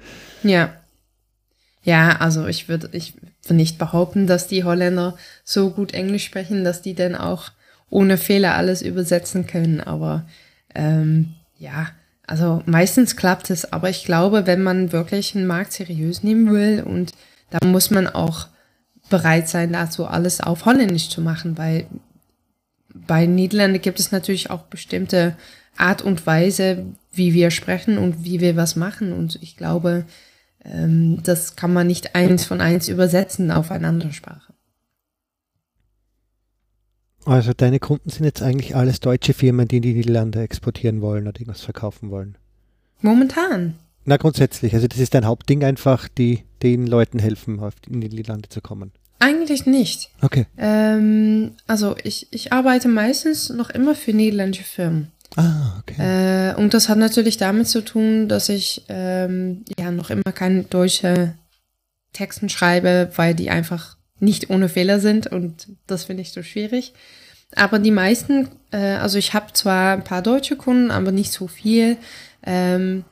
Ja. 0.44 0.73
Ja, 1.83 2.16
also 2.18 2.46
ich 2.46 2.68
würde 2.68 2.90
ich 2.92 3.14
würd 3.42 3.57
nicht 3.57 3.79
behaupten, 3.79 4.29
dass 4.29 4.46
die 4.46 4.62
Holländer 4.62 5.16
so 5.42 5.70
gut 5.70 5.94
Englisch 5.94 6.27
sprechen, 6.27 6.62
dass 6.62 6.81
die 6.83 6.94
dann 6.94 7.16
auch 7.16 7.51
ohne 7.90 8.16
Fehler 8.16 8.55
alles 8.55 8.83
übersetzen 8.83 9.46
können. 9.46 9.81
Aber 9.81 10.26
ähm, 10.74 11.35
ja, 11.59 11.88
also 12.26 12.62
meistens 12.66 13.16
klappt 13.16 13.50
es. 13.50 13.72
Aber 13.72 13.90
ich 13.90 14.05
glaube, 14.05 14.46
wenn 14.46 14.62
man 14.62 14.92
wirklich 14.92 15.35
einen 15.35 15.46
Markt 15.46 15.72
seriös 15.72 16.22
nehmen 16.22 16.50
will 16.53 16.83
und 16.85 17.12
da 17.50 17.66
muss 17.66 17.90
man 17.90 18.07
auch 18.07 18.46
bereit 19.11 19.48
sein, 19.48 19.72
dazu 19.72 20.07
alles 20.07 20.40
auf 20.40 20.64
Holländisch 20.64 21.09
zu 21.09 21.20
machen, 21.20 21.59
weil 21.59 21.87
bei 22.94 23.26
Niederlande 23.26 23.81
gibt 23.81 24.00
es 24.00 24.12
natürlich 24.12 24.50
auch 24.50 24.62
bestimmte 24.62 25.37
Art 25.76 26.03
und 26.03 26.26
Weise, 26.26 26.87
wie 27.12 27.35
wir 27.35 27.50
sprechen 27.50 27.98
und 27.98 28.24
wie 28.24 28.40
wir 28.40 28.57
was 28.57 28.76
machen. 28.76 29.12
Und 29.12 29.38
ich 29.42 29.57
glaube, 29.57 30.05
ähm, 30.64 31.22
das 31.22 31.57
kann 31.57 31.72
man 31.72 31.87
nicht 31.87 32.14
eins 32.14 32.44
von 32.44 32.61
eins 32.61 32.88
übersetzen 32.88 33.50
auf 33.50 33.70
eine 33.70 33.88
andere 33.88 34.12
Sprache. 34.12 34.49
Also 37.24 37.52
deine 37.52 37.78
Kunden 37.78 38.11
sind 38.11 38.24
jetzt 38.24 38.42
eigentlich 38.42 38.74
alles 38.74 39.00
deutsche 39.00 39.35
Firmen, 39.35 39.68
die 39.68 39.76
in 39.76 39.83
die 39.83 39.94
Niederlande 39.94 40.40
exportieren 40.40 41.02
wollen 41.02 41.28
oder 41.28 41.38
irgendwas 41.38 41.62
verkaufen 41.62 42.11
wollen. 42.11 42.37
Momentan. 43.02 43.74
Na 44.04 44.16
grundsätzlich, 44.16 44.74
also 44.74 44.88
das 44.88 44.98
ist 44.98 45.14
dein 45.14 45.26
Hauptding 45.26 45.62
einfach, 45.62 46.09
die 46.09 46.44
den 46.62 46.87
Leuten 46.87 47.18
helfen, 47.18 47.61
in 47.88 48.00
die 48.00 48.09
Niederlande 48.09 48.48
zu 48.48 48.61
kommen. 48.61 48.92
Eigentlich 49.18 49.66
nicht. 49.66 50.11
Okay. 50.22 50.46
Ähm, 50.56 51.52
also 51.66 51.94
ich, 52.02 52.28
ich 52.30 52.52
arbeite 52.52 52.88
meistens 52.88 53.50
noch 53.50 53.68
immer 53.68 53.94
für 53.94 54.14
niederländische 54.14 54.64
Firmen. 54.64 55.12
Ah, 55.37 55.78
okay. 55.78 56.52
Äh, 56.52 56.54
und 56.56 56.72
das 56.72 56.88
hat 56.88 56.98
natürlich 56.98 57.37
damit 57.37 57.68
zu 57.68 57.85
tun, 57.85 58.28
dass 58.28 58.48
ich 58.48 58.85
ähm, 58.88 59.64
ja 59.78 59.90
noch 59.90 60.11
immer 60.11 60.33
keine 60.35 60.64
deutsche 60.64 61.35
Texten 62.12 62.48
schreibe, 62.48 63.11
weil 63.16 63.35
die 63.35 63.50
einfach 63.50 63.96
nicht 64.20 64.50
ohne 64.50 64.68
Fehler 64.68 65.00
sind 65.00 65.26
und 65.26 65.68
das 65.87 66.04
finde 66.04 66.22
ich 66.22 66.33
so 66.33 66.42
schwierig. 66.42 66.94
Aber 67.56 67.78
die 67.78 67.90
meisten, 67.90 68.48
äh, 68.70 68.76
also 68.76 69.18
ich 69.18 69.35
habe 69.35 69.52
zwar 69.52 69.94
ein 69.94 70.04
paar 70.04 70.22
deutsche 70.22 70.56
Kunden, 70.56 70.90
aber 70.90 71.12
nicht 71.12 71.33
so 71.33 71.48
viel, 71.48 71.96
ähm, 72.44 73.04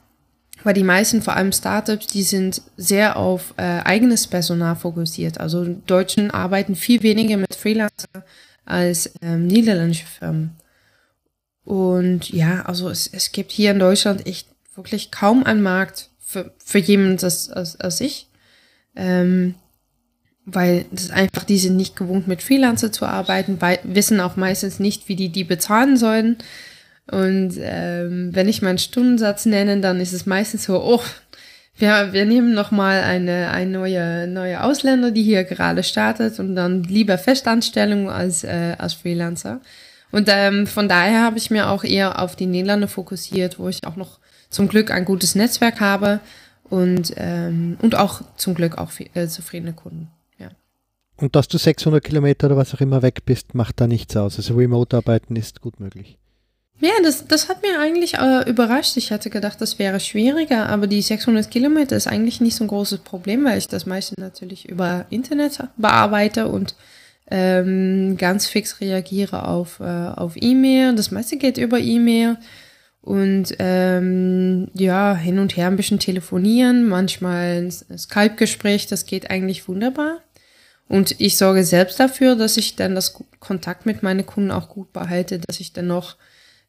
weil 0.65 0.75
die 0.75 0.85
meisten, 0.85 1.23
vor 1.23 1.35
allem 1.35 1.53
Startups, 1.53 2.09
die 2.09 2.23
sind 2.23 2.63
sehr 2.77 3.17
auf 3.17 3.55
äh, 3.57 3.63
eigenes 3.63 4.27
Personal 4.27 4.77
fokussiert. 4.77 5.39
Also 5.39 5.65
Deutschen 5.87 6.31
arbeiten 6.31 6.75
viel 6.75 7.03
weniger 7.03 7.37
mit 7.37 7.55
Freelancer 7.55 8.25
als 8.65 9.13
ähm, 9.23 9.47
niederländische 9.47 10.07
Firmen. 10.07 10.57
Und 11.65 12.31
ja, 12.31 12.63
also 12.63 12.89
es, 12.89 13.07
es 13.07 13.33
gibt 13.33 13.53
hier 13.53 13.71
in 13.73 13.79
Deutschland 13.79 14.27
echt 14.27 14.49
wirklich 14.75 15.11
kaum 15.11 15.45
einen 15.45 15.63
Markt 15.63 16.11
für, 16.19 16.53
für 16.65 16.79
jemanden 16.79 17.25
als, 17.25 17.51
als, 17.51 17.79
als 17.81 18.01
ich. 18.01 18.29
Ähm, 18.97 19.55
weil 20.51 20.87
das 20.91 21.11
einfach, 21.11 21.45
die 21.45 21.59
sind 21.59 21.77
nicht 21.77 21.97
gewohnt, 21.97 22.27
mit 22.27 22.43
Freelancer 22.43 22.91
zu 22.91 23.07
arbeiten, 23.07 23.59
wissen 23.85 24.21
auch 24.21 24.37
meistens 24.37 24.79
nicht, 24.79 25.09
wie 25.09 25.17
die 25.17 25.29
die 25.29 25.45
bezahlen 25.45 25.97
sollen. 25.97 26.39
Und 27.11 27.55
ähm, 27.59 28.31
wenn 28.35 28.49
ich 28.49 28.63
meinen 28.63 28.79
Stundensatz 28.79 29.47
nenne, 29.47 29.81
dann 29.81 30.01
ist 30.01 30.13
es 30.13 30.27
meistens 30.27 30.65
so, 30.65 30.83
oh, 30.83 31.03
wir, 31.77 32.13
wir 32.13 32.27
nehmen 32.27 32.55
noch 32.55 32.71
mal 32.71 33.03
eine, 33.03 33.51
eine 33.51 33.71
neue, 33.71 34.27
neue 34.27 34.63
Ausländer, 34.63 35.11
die 35.11 35.23
hier 35.23 35.45
gerade 35.45 35.83
startet 35.83 36.39
und 36.39 36.57
dann 36.57 36.83
lieber 36.83 37.19
Festanstellung 37.19 38.11
als, 38.11 38.45
äh, 38.45 38.75
als 38.79 38.95
Freelancer. 38.95 39.61
Und 40.11 40.29
ähm, 40.31 40.67
von 40.67 40.89
daher 40.89 41.23
habe 41.23 41.39
ich 41.39 41.51
mir 41.51 41.69
auch 41.69 41.85
eher 41.85 42.21
auf 42.21 42.35
die 42.35 42.47
Niederlande 42.47 42.89
fokussiert, 42.89 43.59
wo 43.59 43.69
ich 43.69 43.85
auch 43.87 43.97
noch 43.97 44.19
zum 44.51 44.69
Glück 44.69 44.91
ein 44.91 45.05
gutes 45.05 45.35
Netzwerk 45.35 45.81
habe 45.81 46.21
und, 46.65 47.13
ähm, 47.17 47.77
und 47.81 47.95
auch 47.95 48.23
zum 48.37 48.55
Glück 48.55 48.79
auch 48.79 48.91
äh, 49.15 49.29
zufriedene 49.29 49.73
Kunden. 49.73 50.11
Und 51.21 51.35
dass 51.35 51.49
du 51.49 51.59
600 51.59 52.03
Kilometer 52.03 52.47
oder 52.47 52.57
was 52.57 52.75
auch 52.75 52.81
immer 52.81 53.03
weg 53.03 53.25
bist, 53.27 53.55
macht 53.55 53.81
da 53.81 53.87
nichts 53.87 54.17
aus. 54.17 54.37
Also 54.37 54.55
Remote-Arbeiten 54.55 55.35
ist 55.37 55.61
gut 55.61 55.81
möglich. 55.81 56.17
Ja, 56.81 56.93
das, 57.03 57.27
das 57.27 57.49
hat 57.49 57.63
mir 57.63 57.81
eigentlich 57.81 58.15
äh, 58.15 58.49
überrascht. 58.49 58.97
Ich 58.97 59.11
hatte 59.11 59.31
gedacht, 59.31 59.61
das 59.61 59.81
wäre 59.81 59.99
schwieriger, 59.99 60.69
aber 60.69 60.87
die 60.87 61.03
600 61.03 61.51
Kilometer 61.51 61.97
ist 61.97 62.07
eigentlich 62.07 62.41
nicht 62.41 62.55
so 62.55 62.65
ein 62.65 62.69
großes 62.69 63.01
Problem, 63.01 63.45
weil 63.45 63.59
ich 63.59 63.67
das 63.67 63.85
meiste 63.85 64.15
natürlich 64.21 64.69
über 64.69 65.07
Internet 65.11 65.59
bearbeite 65.77 66.47
und 66.47 66.77
ähm, 67.31 68.17
ganz 68.17 68.47
fix 68.47 68.81
reagiere 68.81 69.49
auf, 69.49 69.81
äh, 69.81 69.85
auf 69.85 70.35
E-Mail. 70.37 70.95
Das 70.95 71.11
meiste 71.11 71.37
geht 71.37 71.59
über 71.59 71.81
E-Mail. 71.81 72.37
Und 73.01 73.57
ähm, 73.59 74.69
ja, 74.75 75.17
hin 75.17 75.39
und 75.39 75.57
her 75.57 75.69
ein 75.69 75.77
bisschen 75.77 75.99
telefonieren, 75.99 76.89
manchmal 76.89 77.63
ein 77.63 77.71
Skype-Gespräch, 77.71 78.87
das 78.87 79.07
geht 79.07 79.31
eigentlich 79.31 79.67
wunderbar. 79.67 80.19
Und 80.89 81.21
ich 81.21 81.37
sorge 81.37 81.65
selbst 81.65 82.01
dafür, 82.01 82.35
dass 82.35 82.57
ich 82.57 82.77
dann 82.77 82.95
das 82.95 83.15
Kontakt 83.41 83.85
mit 83.85 84.03
meinen 84.03 84.25
Kunden 84.25 84.51
auch 84.51 84.69
gut 84.71 84.93
behalte, 84.93 85.39
dass 85.39 85.61
ich 85.61 85.73
dann 85.73 85.87
noch 85.87 86.17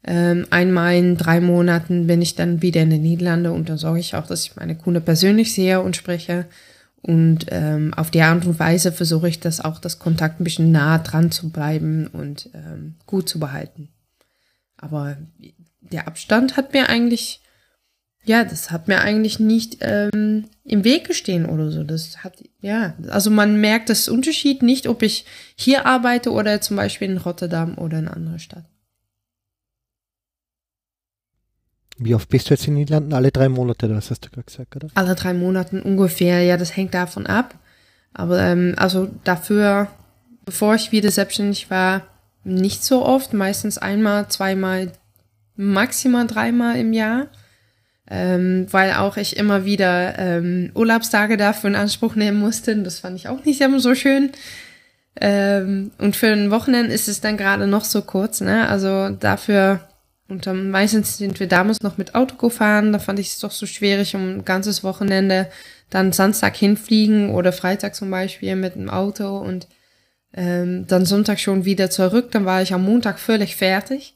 ähm, 0.03 0.45
einmal 0.49 0.95
in 0.95 1.17
drei 1.17 1.41
Monaten 1.41 2.07
bin 2.07 2.21
ich 2.21 2.35
dann 2.35 2.61
wieder 2.61 2.81
in 2.81 2.89
den 2.89 3.01
Niederlande 3.01 3.51
und 3.51 3.69
dann 3.69 3.77
sorge 3.77 3.99
ich 3.99 4.15
auch, 4.15 4.27
dass 4.27 4.43
ich 4.43 4.55
meine 4.55 4.75
Kunden 4.75 5.03
persönlich 5.03 5.53
sehe 5.53 5.81
und 5.81 5.95
spreche. 5.95 6.45
Und 7.01 7.45
ähm, 7.49 7.93
auf 7.93 8.11
die 8.11 8.21
Art 8.21 8.45
und 8.45 8.59
Weise 8.59 8.91
versuche 8.91 9.29
ich 9.29 9.39
das 9.39 9.61
auch, 9.61 9.79
das 9.79 9.99
Kontakt 9.99 10.39
ein 10.39 10.43
bisschen 10.43 10.71
nah 10.71 10.97
dran 10.97 11.31
zu 11.31 11.49
bleiben 11.49 12.07
und 12.07 12.49
ähm, 12.53 12.95
gut 13.05 13.29
zu 13.29 13.39
behalten. 13.39 13.89
Aber 14.75 15.17
der 15.79 16.07
Abstand 16.07 16.57
hat 16.57 16.73
mir 16.73 16.89
eigentlich 16.89 17.41
ja, 18.29 18.43
das 18.43 18.69
hat 18.69 18.87
mir 18.87 19.01
eigentlich 19.01 19.39
nicht 19.39 19.77
ähm, 19.81 20.45
im 20.63 20.83
Weg 20.83 21.07
gestehen 21.07 21.47
oder 21.47 21.71
so. 21.71 21.83
Das 21.83 22.23
hat, 22.23 22.43
ja, 22.61 22.93
also 23.07 23.31
man 23.31 23.59
merkt 23.59 23.89
das 23.89 24.07
Unterschied 24.07 24.61
nicht, 24.61 24.87
ob 24.87 25.01
ich 25.01 25.25
hier 25.55 25.87
arbeite 25.87 26.31
oder 26.31 26.61
zum 26.61 26.77
Beispiel 26.77 27.09
in 27.09 27.17
Rotterdam 27.17 27.75
oder 27.79 27.97
in 27.97 28.07
einer 28.07 28.15
anderen 28.15 28.37
Stadt. 28.37 28.65
Wie 31.97 32.13
oft 32.13 32.29
bist 32.29 32.47
du 32.47 32.53
jetzt 32.53 32.67
in 32.67 32.75
den 32.75 32.81
Niederlanden? 32.81 33.13
Alle 33.13 33.31
drei 33.31 33.49
Monate, 33.49 33.87
das 33.87 34.11
hast 34.11 34.23
du 34.23 34.29
gerade 34.29 34.45
gesagt, 34.45 34.75
oder? 34.75 34.89
Alle 34.93 35.15
drei 35.15 35.33
Monate 35.33 35.81
ungefähr, 35.81 36.43
ja, 36.43 36.55
das 36.55 36.77
hängt 36.77 36.93
davon 36.93 37.25
ab. 37.25 37.55
Aber 38.13 38.39
ähm, 38.43 38.75
also 38.77 39.09
dafür, 39.23 39.87
bevor 40.45 40.75
ich 40.75 40.91
wieder 40.91 41.09
selbstständig 41.09 41.71
war, 41.71 42.03
nicht 42.43 42.83
so 42.83 43.03
oft, 43.03 43.33
meistens 43.33 43.79
einmal, 43.79 44.27
zweimal, 44.27 44.91
maximal 45.55 46.27
dreimal 46.27 46.77
im 46.77 46.93
Jahr 46.93 47.29
ähm, 48.09 48.67
weil 48.71 48.93
auch 48.93 49.17
ich 49.17 49.37
immer 49.37 49.65
wieder 49.65 50.17
ähm, 50.17 50.71
Urlaubstage 50.73 51.37
dafür 51.37 51.69
in 51.69 51.75
Anspruch 51.75 52.15
nehmen 52.15 52.39
musste. 52.39 52.75
Das 52.77 52.99
fand 52.99 53.17
ich 53.17 53.27
auch 53.27 53.45
nicht 53.45 53.61
immer 53.61 53.79
so 53.79 53.93
schön. 53.95 54.31
Ähm, 55.21 55.91
und 55.97 56.15
für 56.15 56.27
ein 56.27 56.51
Wochenende 56.51 56.93
ist 56.93 57.07
es 57.07 57.21
dann 57.21 57.37
gerade 57.37 57.67
noch 57.67 57.83
so 57.83 58.01
kurz, 58.01 58.41
ne? 58.41 58.67
Also 58.67 59.09
dafür, 59.09 59.81
und 60.27 60.47
dann 60.47 60.71
meistens 60.71 61.17
sind 61.17 61.39
wir 61.39 61.47
damals 61.47 61.81
noch 61.81 61.97
mit 61.97 62.15
Auto 62.15 62.35
gefahren, 62.35 62.93
da 62.93 62.99
fand 62.99 63.19
ich 63.19 63.27
es 63.27 63.39
doch 63.39 63.51
so 63.51 63.65
schwierig, 63.65 64.15
um 64.15 64.37
ein 64.37 64.45
ganzes 64.45 64.83
Wochenende 64.83 65.47
dann 65.89 66.11
Samstag 66.13 66.55
hinfliegen 66.55 67.31
oder 67.31 67.51
Freitag 67.51 67.95
zum 67.95 68.11
Beispiel 68.11 68.55
mit 68.55 68.75
dem 68.75 68.89
Auto 68.89 69.37
und 69.39 69.67
ähm, 70.33 70.85
dann 70.87 71.05
Sonntag 71.05 71.39
schon 71.39 71.65
wieder 71.65 71.89
zurück. 71.89 72.31
Dann 72.31 72.45
war 72.45 72.61
ich 72.61 72.73
am 72.73 72.85
Montag 72.85 73.19
völlig 73.19 73.55
fertig. 73.55 74.15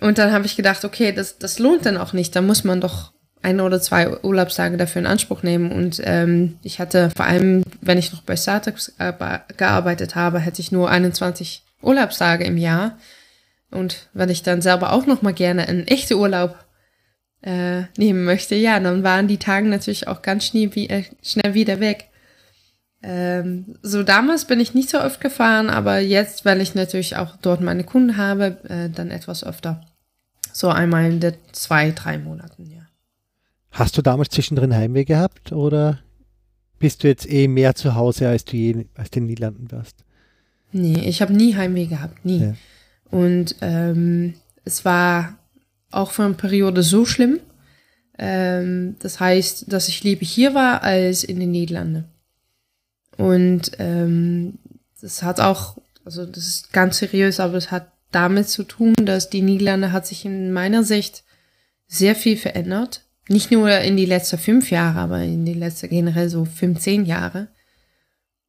Und 0.00 0.18
dann 0.18 0.32
habe 0.32 0.46
ich 0.46 0.56
gedacht, 0.56 0.84
okay, 0.84 1.12
das, 1.12 1.38
das 1.38 1.58
lohnt 1.58 1.86
dann 1.86 1.96
auch 1.96 2.12
nicht. 2.12 2.34
Da 2.34 2.42
muss 2.42 2.64
man 2.64 2.80
doch 2.80 3.12
ein 3.42 3.60
oder 3.60 3.80
zwei 3.80 4.22
Urlaubstage 4.22 4.76
dafür 4.76 5.00
in 5.00 5.06
Anspruch 5.06 5.42
nehmen. 5.42 5.72
Und 5.72 6.00
ähm, 6.04 6.58
ich 6.62 6.78
hatte 6.78 7.10
vor 7.16 7.26
allem, 7.26 7.62
wenn 7.80 7.98
ich 7.98 8.12
noch 8.12 8.22
bei 8.22 8.36
Startups 8.36 8.94
gearbeitet 9.56 10.14
habe, 10.14 10.38
hätte 10.38 10.60
ich 10.60 10.72
nur 10.72 10.90
21 10.90 11.64
Urlaubstage 11.82 12.44
im 12.44 12.56
Jahr. 12.56 12.98
Und 13.70 14.08
wenn 14.12 14.28
ich 14.28 14.42
dann 14.42 14.62
selber 14.62 14.92
auch 14.92 15.06
noch 15.06 15.22
mal 15.22 15.32
gerne 15.32 15.68
einen 15.68 15.86
echten 15.86 16.14
Urlaub 16.14 16.56
äh, 17.42 17.82
nehmen 17.96 18.24
möchte, 18.24 18.54
ja, 18.54 18.78
dann 18.80 19.02
waren 19.02 19.28
die 19.28 19.38
Tage 19.38 19.68
natürlich 19.68 20.08
auch 20.08 20.22
ganz 20.22 20.46
schnell, 20.46 20.74
wie, 20.74 20.88
äh, 20.88 21.04
schnell 21.22 21.54
wieder 21.54 21.80
weg. 21.80 22.08
Ähm, 23.02 23.76
so 23.80 24.02
damals 24.02 24.44
bin 24.44 24.60
ich 24.60 24.74
nicht 24.74 24.90
so 24.90 25.00
oft 25.00 25.20
gefahren, 25.20 25.70
aber 25.70 26.00
jetzt, 26.00 26.44
weil 26.44 26.60
ich 26.60 26.74
natürlich 26.74 27.16
auch 27.16 27.36
dort 27.40 27.62
meine 27.62 27.84
Kunden 27.84 28.18
habe, 28.18 28.58
äh, 28.68 28.90
dann 28.90 29.10
etwas 29.10 29.42
öfter. 29.42 29.80
So 30.52 30.68
einmal 30.68 31.10
in 31.10 31.20
der 31.20 31.34
zwei, 31.52 31.90
drei 31.90 32.18
Monaten, 32.18 32.70
ja. 32.70 32.86
Hast 33.70 33.96
du 33.96 34.02
damals 34.02 34.30
zwischendrin 34.30 34.74
Heimweh 34.74 35.04
gehabt 35.04 35.52
oder 35.52 36.00
bist 36.78 37.04
du 37.04 37.08
jetzt 37.08 37.30
eh 37.30 37.46
mehr 37.46 37.74
zu 37.74 37.94
Hause, 37.94 38.28
als 38.28 38.44
du 38.44 38.56
je 38.56 38.86
als 38.94 39.10
den 39.10 39.26
Niederlanden 39.26 39.70
warst? 39.70 40.04
Nee, 40.72 41.08
ich 41.08 41.22
habe 41.22 41.32
nie 41.32 41.54
Heimweh 41.54 41.86
gehabt, 41.86 42.24
nie. 42.24 42.40
Ja. 42.40 42.54
Und 43.10 43.56
ähm, 43.60 44.34
es 44.64 44.84
war 44.84 45.38
auch 45.90 46.10
für 46.10 46.24
eine 46.24 46.34
Periode 46.34 46.82
so 46.82 47.04
schlimm. 47.04 47.40
Ähm, 48.18 48.96
das 49.00 49.20
heißt, 49.20 49.72
dass 49.72 49.88
ich 49.88 50.02
lieber 50.04 50.24
hier 50.24 50.54
war 50.54 50.82
als 50.82 51.24
in 51.24 51.40
den 51.40 51.50
Niederlanden. 51.50 52.04
Und 53.16 53.72
ähm, 53.78 54.58
das 55.00 55.22
hat 55.22 55.40
auch, 55.40 55.78
also 56.04 56.26
das 56.26 56.46
ist 56.46 56.72
ganz 56.72 56.98
seriös, 56.98 57.40
aber 57.40 57.54
es 57.54 57.70
hat 57.70 57.90
damit 58.10 58.48
zu 58.48 58.64
tun, 58.64 58.94
dass 58.94 59.30
die 59.30 59.42
Niederlande 59.42 59.92
hat 59.92 60.06
sich 60.06 60.24
in 60.24 60.52
meiner 60.52 60.84
Sicht 60.84 61.24
sehr 61.86 62.14
viel 62.14 62.36
verändert. 62.36 63.04
Nicht 63.28 63.50
nur 63.50 63.70
in 63.70 63.96
die 63.96 64.06
letzten 64.06 64.38
fünf 64.38 64.70
Jahre, 64.70 64.98
aber 65.00 65.22
in 65.22 65.44
die 65.44 65.54
letzten 65.54 65.88
generell 65.88 66.28
so 66.28 66.44
15 66.44 67.04
Jahre. 67.04 67.48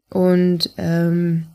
Und 0.10 0.72
ähm, 0.78 1.48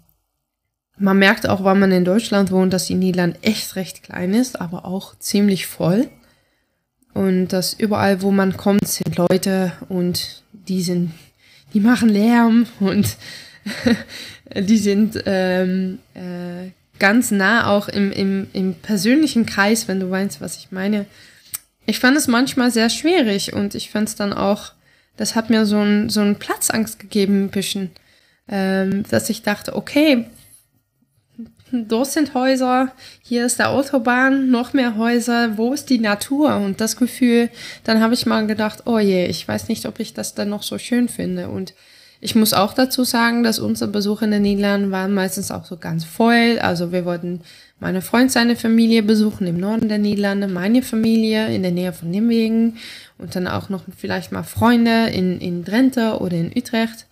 man 0.98 1.18
merkt 1.18 1.48
auch, 1.48 1.64
wenn 1.64 1.78
man 1.78 1.92
in 1.92 2.04
Deutschland 2.04 2.50
wohnt, 2.50 2.72
dass 2.72 2.86
die 2.86 2.94
Niederlande 2.94 3.38
echt 3.42 3.76
recht 3.76 4.02
klein 4.02 4.32
ist, 4.32 4.60
aber 4.60 4.84
auch 4.84 5.18
ziemlich 5.18 5.66
voll. 5.66 6.08
Und 7.12 7.48
dass 7.48 7.74
überall, 7.74 8.22
wo 8.22 8.30
man 8.30 8.56
kommt, 8.56 8.86
sind 8.86 9.16
Leute 9.16 9.72
und 9.88 10.42
die 10.52 10.82
sind, 10.82 11.12
die 11.72 11.80
machen 11.80 12.08
Lärm 12.08 12.66
und 12.80 13.16
die 14.54 14.78
sind 14.78 15.22
ähm, 15.26 15.98
äh, 16.14 16.70
ganz 16.98 17.30
nah 17.30 17.70
auch 17.70 17.88
im, 17.88 18.12
im, 18.12 18.46
im 18.52 18.74
persönlichen 18.74 19.46
Kreis, 19.46 19.88
wenn 19.88 20.00
du 20.00 20.10
weißt, 20.10 20.40
was 20.40 20.56
ich 20.56 20.72
meine. 20.72 21.06
Ich 21.86 21.98
fand 21.98 22.16
es 22.16 22.26
manchmal 22.26 22.70
sehr 22.70 22.90
schwierig 22.90 23.52
und 23.52 23.74
ich 23.74 23.90
fand 23.90 24.08
es 24.08 24.16
dann 24.16 24.32
auch, 24.32 24.72
das 25.16 25.34
hat 25.34 25.50
mir 25.50 25.66
so 25.66 25.78
ein, 25.78 26.08
so 26.10 26.20
ein 26.20 26.36
Platzangst 26.36 26.98
gegeben, 26.98 27.44
ein 27.44 27.50
bisschen, 27.50 27.90
ähm, 28.48 29.04
dass 29.08 29.30
ich 29.30 29.42
dachte, 29.42 29.76
okay, 29.76 30.26
dort 31.72 32.10
sind 32.10 32.34
Häuser, 32.34 32.92
hier 33.22 33.46
ist 33.46 33.58
der 33.58 33.70
Autobahn, 33.70 34.50
noch 34.50 34.72
mehr 34.72 34.96
Häuser, 34.96 35.56
wo 35.56 35.72
ist 35.72 35.90
die 35.90 35.98
Natur? 35.98 36.56
Und 36.56 36.80
das 36.80 36.96
Gefühl, 36.96 37.50
dann 37.84 38.00
habe 38.00 38.14
ich 38.14 38.26
mal 38.26 38.46
gedacht, 38.46 38.82
oh 38.86 38.98
je, 38.98 39.26
ich 39.26 39.46
weiß 39.46 39.68
nicht, 39.68 39.86
ob 39.86 40.00
ich 40.00 40.14
das 40.14 40.34
dann 40.34 40.48
noch 40.48 40.62
so 40.62 40.78
schön 40.78 41.08
finde. 41.08 41.48
Und 41.48 41.74
ich 42.20 42.34
muss 42.34 42.54
auch 42.54 42.72
dazu 42.72 43.04
sagen, 43.04 43.42
dass 43.42 43.58
unsere 43.58 43.90
Besuche 43.90 44.24
in 44.24 44.30
den 44.30 44.42
Niederlanden 44.42 44.90
waren 44.90 45.12
meistens 45.12 45.50
auch 45.50 45.64
so 45.64 45.76
ganz 45.76 46.04
voll. 46.04 46.58
Also 46.60 46.92
wir 46.92 47.04
wollten 47.04 47.40
meine 47.78 48.00
Freund 48.00 48.32
seine 48.32 48.56
Familie 48.56 49.02
besuchen 49.02 49.46
im 49.46 49.58
Norden 49.58 49.88
der 49.88 49.98
Niederlande, 49.98 50.48
meine 50.48 50.82
Familie 50.82 51.54
in 51.54 51.62
der 51.62 51.72
Nähe 51.72 51.92
von 51.92 52.10
Nimwegen 52.10 52.78
und 53.18 53.36
dann 53.36 53.46
auch 53.46 53.68
noch 53.68 53.82
vielleicht 53.96 54.32
mal 54.32 54.44
Freunde 54.44 55.08
in, 55.08 55.40
in 55.40 55.64
Drenthe 55.64 56.18
oder 56.20 56.36
in 56.36 56.52
Utrecht. 56.56 57.06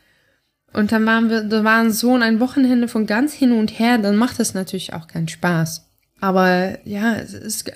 Und 0.72 0.90
dann 0.90 1.06
waren 1.06 1.30
wir, 1.30 1.42
da 1.42 1.62
waren 1.64 1.92
so 1.92 2.14
ein 2.14 2.40
Wochenende 2.40 2.88
von 2.88 3.06
ganz 3.06 3.32
hin 3.32 3.52
und 3.52 3.78
her, 3.78 3.98
dann 3.98 4.16
macht 4.16 4.40
das 4.40 4.54
natürlich 4.54 4.92
auch 4.92 5.06
keinen 5.06 5.28
Spaß. 5.28 5.86
Aber 6.24 6.78
ja, 6.86 7.16
es 7.16 7.34
ist 7.34 7.70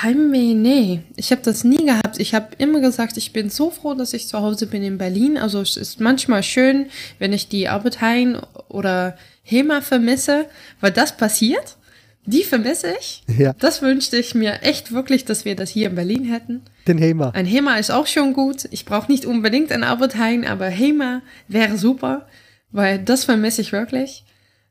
Heimweh, 0.00 0.54
nee, 0.54 1.00
ich 1.16 1.32
habe 1.32 1.42
das 1.42 1.64
nie 1.64 1.84
gehabt. 1.84 2.20
Ich 2.20 2.36
habe 2.36 2.50
immer 2.58 2.80
gesagt, 2.80 3.16
ich 3.16 3.32
bin 3.32 3.50
so 3.50 3.72
froh, 3.72 3.94
dass 3.94 4.12
ich 4.12 4.28
zu 4.28 4.38
Hause 4.38 4.68
bin 4.68 4.84
in 4.84 4.96
Berlin. 4.96 5.36
Also 5.36 5.60
es 5.60 5.76
ist 5.76 5.98
manchmal 5.98 6.44
schön, 6.44 6.86
wenn 7.18 7.32
ich 7.32 7.48
die 7.48 7.66
Arbeitein 7.66 8.38
oder 8.68 9.16
HEMA 9.42 9.80
vermisse, 9.80 10.46
weil 10.80 10.92
das 10.92 11.16
passiert. 11.16 11.78
Die 12.26 12.44
vermisse 12.44 12.94
ich. 13.00 13.24
Ja. 13.26 13.54
Das 13.58 13.82
wünschte 13.82 14.18
ich 14.18 14.36
mir 14.36 14.62
echt 14.62 14.92
wirklich, 14.92 15.24
dass 15.24 15.44
wir 15.44 15.56
das 15.56 15.70
hier 15.70 15.88
in 15.88 15.96
Berlin 15.96 16.24
hätten. 16.26 16.62
Den 16.86 16.98
HEMA. 16.98 17.30
Ein 17.30 17.46
HEMA 17.46 17.74
ist 17.78 17.90
auch 17.90 18.06
schon 18.06 18.34
gut. 18.34 18.68
Ich 18.70 18.84
brauche 18.84 19.10
nicht 19.10 19.26
unbedingt 19.26 19.72
ein 19.72 19.82
Albert 19.82 20.16
Heijn, 20.16 20.46
aber 20.46 20.66
HEMA 20.66 21.22
wäre 21.48 21.76
super, 21.76 22.28
weil 22.70 23.00
das 23.00 23.24
vermisse 23.24 23.62
ich 23.62 23.72
wirklich. 23.72 24.24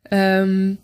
Ähm, 0.09 0.77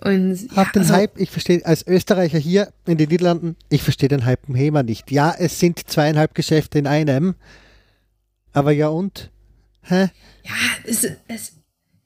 und 0.00 0.48
Hab 0.54 0.72
den 0.72 0.82
also- 0.82 0.94
Hype, 0.94 1.18
ich 1.18 1.30
verstehe, 1.30 1.64
als 1.64 1.86
Österreicher 1.86 2.38
hier 2.38 2.72
in 2.86 2.98
den 2.98 3.08
Niederlanden, 3.08 3.56
ich 3.68 3.82
verstehe 3.82 4.08
den 4.08 4.24
Hype 4.24 4.48
im 4.48 4.54
HEMA 4.54 4.82
nicht. 4.82 5.10
Ja, 5.10 5.34
es 5.36 5.58
sind 5.58 5.88
zweieinhalb 5.88 6.34
Geschäfte 6.34 6.78
in 6.78 6.86
einem, 6.86 7.34
aber 8.52 8.72
ja 8.72 8.88
und? 8.88 9.30
Hä? 9.82 10.08
Ja, 10.44 10.54
es, 10.84 11.06
es, 11.26 11.52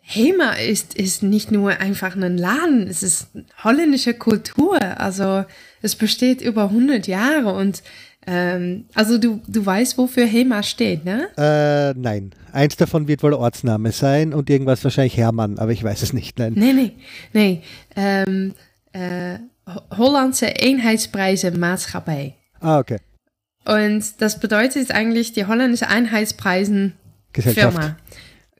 HEMA 0.01 0.53
ist, 0.55 0.95
ist 0.95 1.23
nicht 1.23 1.51
nur 1.51 1.79
einfach 1.79 2.17
ein 2.17 2.37
Laden, 2.37 2.87
es 2.89 3.03
ist 3.03 3.29
holländische 3.63 4.15
Kultur. 4.15 4.81
Also 4.99 5.45
es 5.81 5.97
besteht 5.97 6.41
über 6.41 6.65
100 6.65 7.07
Jahre 7.07 7.55
und 7.55 7.83
ähm, 8.27 8.85
also 8.95 9.19
du, 9.19 9.41
du 9.47 9.65
weißt, 9.67 9.99
wofür 9.99 10.27
HEMA 10.27 10.63
steht, 10.63 11.05
ne? 11.05 11.29
Äh, 11.37 11.99
nein. 11.99 12.33
Eins 12.53 12.77
davon 12.77 13.09
wird 13.09 13.23
wohl 13.23 13.33
Ortsname 13.35 13.93
sein 13.93 14.33
und 14.35 14.51
irgendwas 14.51 14.85
wahrscheinlich 14.85 15.17
Hermann, 15.17 15.59
aber 15.59 15.73
ich 15.73 15.83
weiß 15.83 16.03
es 16.03 16.13
nicht, 16.13 16.39
nein. 16.39 16.53
Nee, 16.55 16.73
nee, 16.73 16.93
nee. 17.33 17.63
Ähm, 17.97 18.55
äh, 18.93 19.39
Ho- 19.67 19.97
Hollandse 19.97 20.47
Eenheidsprijzen 20.47 21.59
Maatschappij. 21.59 22.35
Ah, 22.61 22.79
okay. 22.79 22.99
Und 23.65 24.21
das 24.21 24.39
bedeutet 24.41 24.91
eigentlich 24.91 25.33
die 25.33 25.47
holländische 25.47 25.89
Einheitspreisen. 25.89 26.95
Firma. 27.33 27.97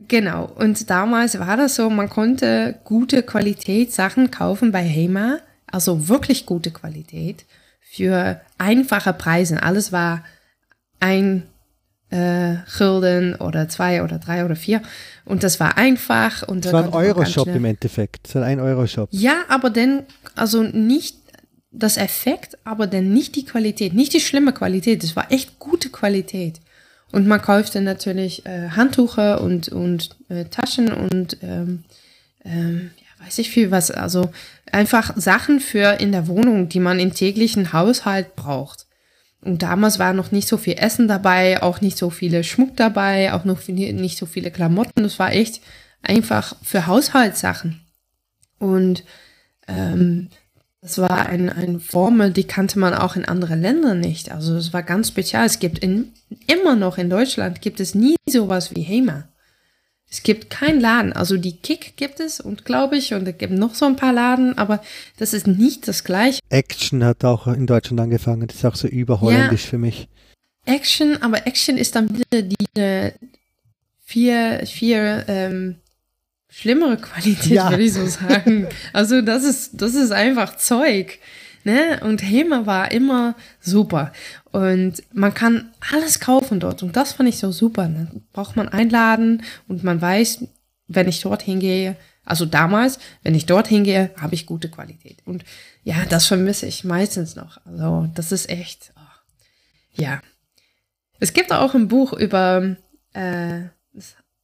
Genau. 0.09 0.47
Und 0.57 0.89
damals 0.91 1.39
war 1.39 1.57
das 1.57 1.75
so, 1.75 1.91
man 1.91 2.09
konnte 2.09 2.77
gute 2.85 3.23
Qualität 3.23 3.93
Sachen 3.93 4.31
kaufen 4.31 4.73
bei 4.73 4.83
HEMA, 4.83 5.39
also 5.67 6.09
wirklich 6.09 6.47
gute 6.47 6.71
Qualität 6.71 7.45
für 7.93 8.41
einfache 8.57 9.13
Preise. 9.13 9.63
Alles 9.63 9.93
war 9.93 10.25
ein 10.99 11.43
äh, 12.09 12.55
Gulden 12.79 13.35
oder 13.35 13.69
zwei 13.69 14.03
oder 14.03 14.19
drei 14.19 14.47
oder 14.47 14.57
vier. 14.57 14.81
Und 15.27 15.43
das 15.43 15.61
war 15.61 15.77
einfach. 15.77 16.43
Und 16.49 16.65
Das 16.65 16.73
da 16.73 16.79
war 16.79 16.85
ein 16.85 16.95
Euro-Shop 16.95 17.49
im 17.49 17.67
Endeffekt. 17.67 18.27
Das 18.27 18.35
war 18.37 18.45
ein 18.45 18.61
Euro-Shop. 18.61 19.11
ja, 19.13 19.45
aber 19.49 19.69
dann, 19.69 20.05
also 20.37 20.63
nicht 20.63 21.19
das 21.71 21.99
Effekt, 21.99 22.57
aber 22.65 22.87
dann 22.87 23.13
nicht 23.13 23.37
die 23.37 23.45
Qualität, 23.45 23.93
nicht 23.93 24.15
die 24.15 24.21
schlimme 24.21 24.53
Qualität. 24.53 25.05
Es 25.05 25.15
war 25.15 25.31
echt 25.31 25.59
gute 25.59 25.91
Qualität. 25.91 26.61
Und 27.13 27.27
man 27.27 27.43
kaufte 27.43 27.83
natürlich 27.83 28.47
äh, 28.47 28.71
Handtücher 28.71 29.43
und, 29.43 29.69
und 29.69 30.17
äh, 30.31 30.47
Taschen 30.47 30.91
und 30.91 31.37
ähm, 31.43 31.85
ähm, 32.43 32.91
ja, 32.97 33.27
weiß 33.27 33.39
ich 33.39 33.51
viel 33.51 33.71
was. 33.71 33.91
Also 33.91 34.31
einfach 34.73 35.17
Sachen 35.17 35.61
für 35.61 36.01
in 36.01 36.13
der 36.13 36.27
Wohnung, 36.27 36.69
die 36.69 36.81
man 36.81 36.99
im 36.99 37.15
täglichen 37.15 37.73
Haushalt 37.73 38.37
braucht. 38.37 38.87
Und 39.41 39.63
damals 39.63 39.99
war 39.99 40.13
noch 40.13 40.31
nicht 40.31 40.49
so 40.49 40.57
viel 40.57 40.75
Essen 40.79 41.09
dabei, 41.09 41.63
auch 41.63 41.81
nicht 41.81 41.99
so 41.99 42.11
viele 42.11 42.45
Schmuck 42.45 42.77
dabei, 42.77 43.33
auch 43.33 43.45
noch 43.45 43.67
nicht 43.69 44.17
so 44.17 44.27
viele 44.27 44.51
Klamotten. 44.51 45.03
Das 45.03 45.19
war 45.19 45.33
echt 45.33 45.61
einfach 46.01 46.55
für 46.63 46.87
Haushaltssachen. 46.87 47.81
Und 48.59 49.05
ähm, 49.67 50.29
das 50.81 50.99
war 50.99 51.27
ein, 51.27 51.49
eine 51.49 51.81
Formel, 51.81 52.33
die 52.33 52.45
kannte 52.45 52.79
man 52.79 52.95
auch 52.95 53.17
in 53.17 53.25
anderen 53.25 53.63
Ländern 53.63 54.01
nicht. 54.01 54.31
Also 54.31 54.57
es 54.57 54.73
war 54.73 54.83
ganz 54.83 55.09
speziell. 55.09 55.45
Es 55.45 55.59
gibt 55.59 55.79
in, 55.79 56.13
immer 56.47 56.77
noch 56.77 56.99
in 56.99 57.11
Deutschland 57.11 57.61
gibt 57.61 57.81
es 57.81 57.95
nie 57.95 58.17
sowas 58.29 58.75
wie 58.75 58.83
HEMA. 58.83 59.29
Es 60.13 60.23
gibt 60.23 60.51
keinen 60.51 60.79
Laden. 60.79 61.15
Also 61.15 61.39
die 61.39 61.57
Kick 61.57 61.97
gibt 61.97 62.21
es 62.21 62.39
und 62.39 62.67
glaube 62.67 62.99
ich, 62.99 63.15
und 63.15 63.27
es 63.27 63.39
gibt 63.39 63.55
noch 63.55 63.75
so 63.75 63.87
ein 63.87 63.97
paar 63.97 64.13
Laden, 64.13 64.59
aber 64.59 64.83
das 65.17 65.33
ist 65.33 65.47
nicht 65.47 65.89
das 65.89 66.05
gleiche. 66.05 66.39
Action 66.51 67.03
hat 67.03 67.25
auch 67.25 67.47
in 67.47 67.67
Deutschland 67.67 67.99
angefangen. 67.99 68.47
Das 68.47 68.57
ist 68.59 68.65
auch 68.67 68.77
so 68.77 68.87
überholländisch 68.89 69.63
für 69.65 69.79
mich. 69.79 70.09
Action, 70.67 71.21
aber 71.23 71.47
Action 71.47 71.79
ist 71.79 71.97
dann 71.97 72.11
wieder 72.15 72.43
die 72.43 73.15
vier, 74.05 74.67
vier 74.67 75.25
ähm, 75.29 75.77
schlimmere 76.51 76.99
Qualität, 76.99 77.47
Ja. 77.47 77.71
würde 77.71 77.83
ich 77.83 77.95
so 77.95 78.07
sagen. 78.07 78.67
Also 78.93 79.23
das 79.23 79.45
ist, 79.45 79.81
das 79.81 79.95
ist 79.95 80.13
einfach 80.13 80.59
Zeug. 80.59 81.19
Ne? 81.65 82.01
Und 82.03 82.23
HEMA 82.23 82.67
war 82.67 82.91
immer 82.93 83.35
super. 83.61 84.13
Und 84.51 85.03
man 85.13 85.35
kann 85.35 85.71
alles 85.93 86.21
kaufen 86.21 86.61
dort. 86.61 86.83
Und 86.83 86.97
das 86.97 87.13
fand 87.13 87.29
ich 87.29 87.39
so 87.39 87.53
super. 87.53 87.83
Dann 87.83 88.23
braucht 88.33 88.57
man 88.57 88.69
einladen 88.69 89.43
und 89.69 89.85
man 89.85 90.01
weiß, 90.01 90.45
wenn 90.89 91.09
ich 91.09 91.21
dorthin 91.21 91.61
gehe, 91.61 91.97
also 92.25 92.47
damals, 92.47 92.99
wenn 93.23 93.35
ich 93.35 93.47
dorthin 93.47 93.85
gehe, 93.85 94.11
habe 94.21 94.35
ich 94.35 94.47
gute 94.47 94.69
Qualität. 94.69 95.19
Und 95.25 95.45
ja, 95.83 96.05
das 96.09 96.27
vermisse 96.27 96.67
ich 96.67 96.85
meistens 96.85 97.35
noch. 97.35 97.65
Also 97.67 98.09
das 98.15 98.33
ist 98.33 98.49
echt, 98.49 98.93
oh, 98.97 100.01
ja. 100.01 100.21
Es 101.19 101.33
gibt 101.33 101.53
auch 101.53 101.75
ein 101.75 101.89
Buch 101.89 102.13
über, 102.13 102.77
äh, 103.13 103.63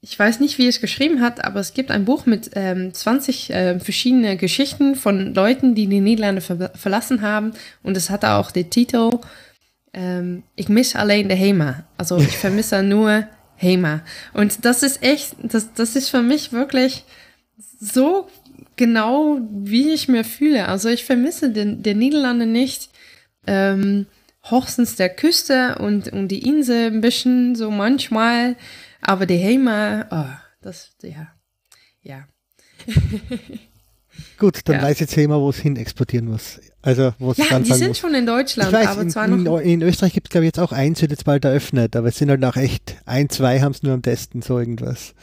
ich 0.00 0.16
weiß 0.16 0.38
nicht, 0.40 0.58
wie 0.58 0.68
es 0.68 0.80
geschrieben 0.80 1.20
hat, 1.20 1.44
aber 1.44 1.58
es 1.58 1.74
gibt 1.74 1.90
ein 1.90 2.04
Buch 2.04 2.24
mit 2.24 2.50
ähm, 2.54 2.94
20 2.94 3.50
äh, 3.50 3.80
verschiedene 3.80 4.36
Geschichten 4.36 4.94
von 4.94 5.34
Leuten, 5.34 5.74
die 5.74 5.86
die 5.86 6.00
Niederlande 6.00 6.40
ver 6.40 6.70
verlassen 6.74 7.20
haben. 7.20 7.52
Und 7.82 7.96
es 7.96 8.08
hatte 8.08 8.30
auch 8.30 8.52
den 8.52 8.70
Titel 8.70 9.18
ähm, 9.92 10.44
Ich 10.54 10.68
misse 10.68 10.98
alleen 10.98 11.28
de 11.28 11.36
HEMA. 11.36 11.84
Also 11.96 12.16
ich 12.18 12.36
vermisse 12.36 12.82
nur 12.82 13.26
HEMA. 13.56 14.02
Und 14.34 14.64
das 14.64 14.84
ist 14.84 15.02
echt, 15.02 15.34
das, 15.42 15.74
das 15.74 15.96
ist 15.96 16.10
für 16.10 16.22
mich 16.22 16.52
wirklich 16.52 17.04
so 17.80 18.28
genau, 18.76 19.40
wie 19.50 19.90
ich 19.90 20.06
mir 20.06 20.22
fühle. 20.22 20.68
Also 20.68 20.88
ich 20.88 21.04
vermisse 21.04 21.50
den, 21.50 21.82
den 21.82 21.98
Niederlande 21.98 22.46
nicht. 22.46 22.90
Ähm, 23.48 24.06
hochstens 24.44 24.96
der 24.96 25.08
Küste 25.08 25.76
und, 25.78 26.12
und 26.12 26.28
die 26.28 26.46
Insel 26.46 26.86
ein 26.86 27.00
bisschen, 27.00 27.56
so 27.56 27.70
manchmal. 27.70 28.56
Aber 29.02 29.26
die 29.26 29.36
HEMA, 29.36 30.06
oh, 30.10 30.36
das, 30.62 30.90
ja, 31.02 31.28
ja. 32.02 32.26
Gut, 34.38 34.60
dann 34.64 34.76
Ja. 34.76 34.82
weiß 34.82 34.98
jetzt 35.00 35.14
HEMA, 35.16 35.38
wo 35.38 35.50
es 35.50 35.58
hin 35.58 35.76
exportieren 35.76 36.26
muss. 36.26 36.60
Also, 36.82 37.12
wo 37.18 37.30
es 37.32 37.38
Ja, 37.38 37.58
die 37.60 37.72
sind 37.72 37.88
muss. 37.88 37.98
schon 37.98 38.14
in 38.14 38.26
Deutschland, 38.26 38.70
Ich 38.72 38.76
weiß, 38.78 38.86
aber 38.88 39.02
in, 39.02 39.10
zwar 39.10 39.28
noch. 39.28 39.58
in, 39.60 39.80
in 39.80 39.82
Österreich 39.82 40.12
gibt 40.12 40.28
es, 40.28 40.30
glaube 40.30 40.44
ich, 40.44 40.48
jetzt 40.48 40.58
auch 40.58 40.72
eins, 40.72 41.00
wird 41.00 41.12
jetzt 41.12 41.24
bald 41.24 41.44
eröffnet, 41.44 41.94
aber 41.94 42.08
es 42.08 42.16
sind 42.16 42.30
halt 42.30 42.44
auch 42.44 42.56
echt, 42.56 42.96
ein, 43.04 43.28
zwei 43.28 43.60
haben 43.60 43.72
es 43.72 43.82
nur 43.82 43.92
am 43.94 44.02
Testen, 44.02 44.42
so 44.42 44.58
irgendwas. 44.58 45.14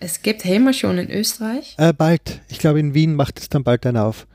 Es 0.00 0.22
gibt 0.22 0.44
HEMA 0.44 0.72
schon 0.72 0.98
in 0.98 1.10
Österreich. 1.10 1.76
Äh, 1.78 1.92
bald. 1.92 2.40
Ich 2.48 2.58
glaube, 2.58 2.80
in 2.80 2.94
Wien 2.94 3.14
macht 3.14 3.38
es 3.38 3.48
dann 3.48 3.62
bald 3.62 3.86
einer 3.86 4.04
auf. 4.04 4.26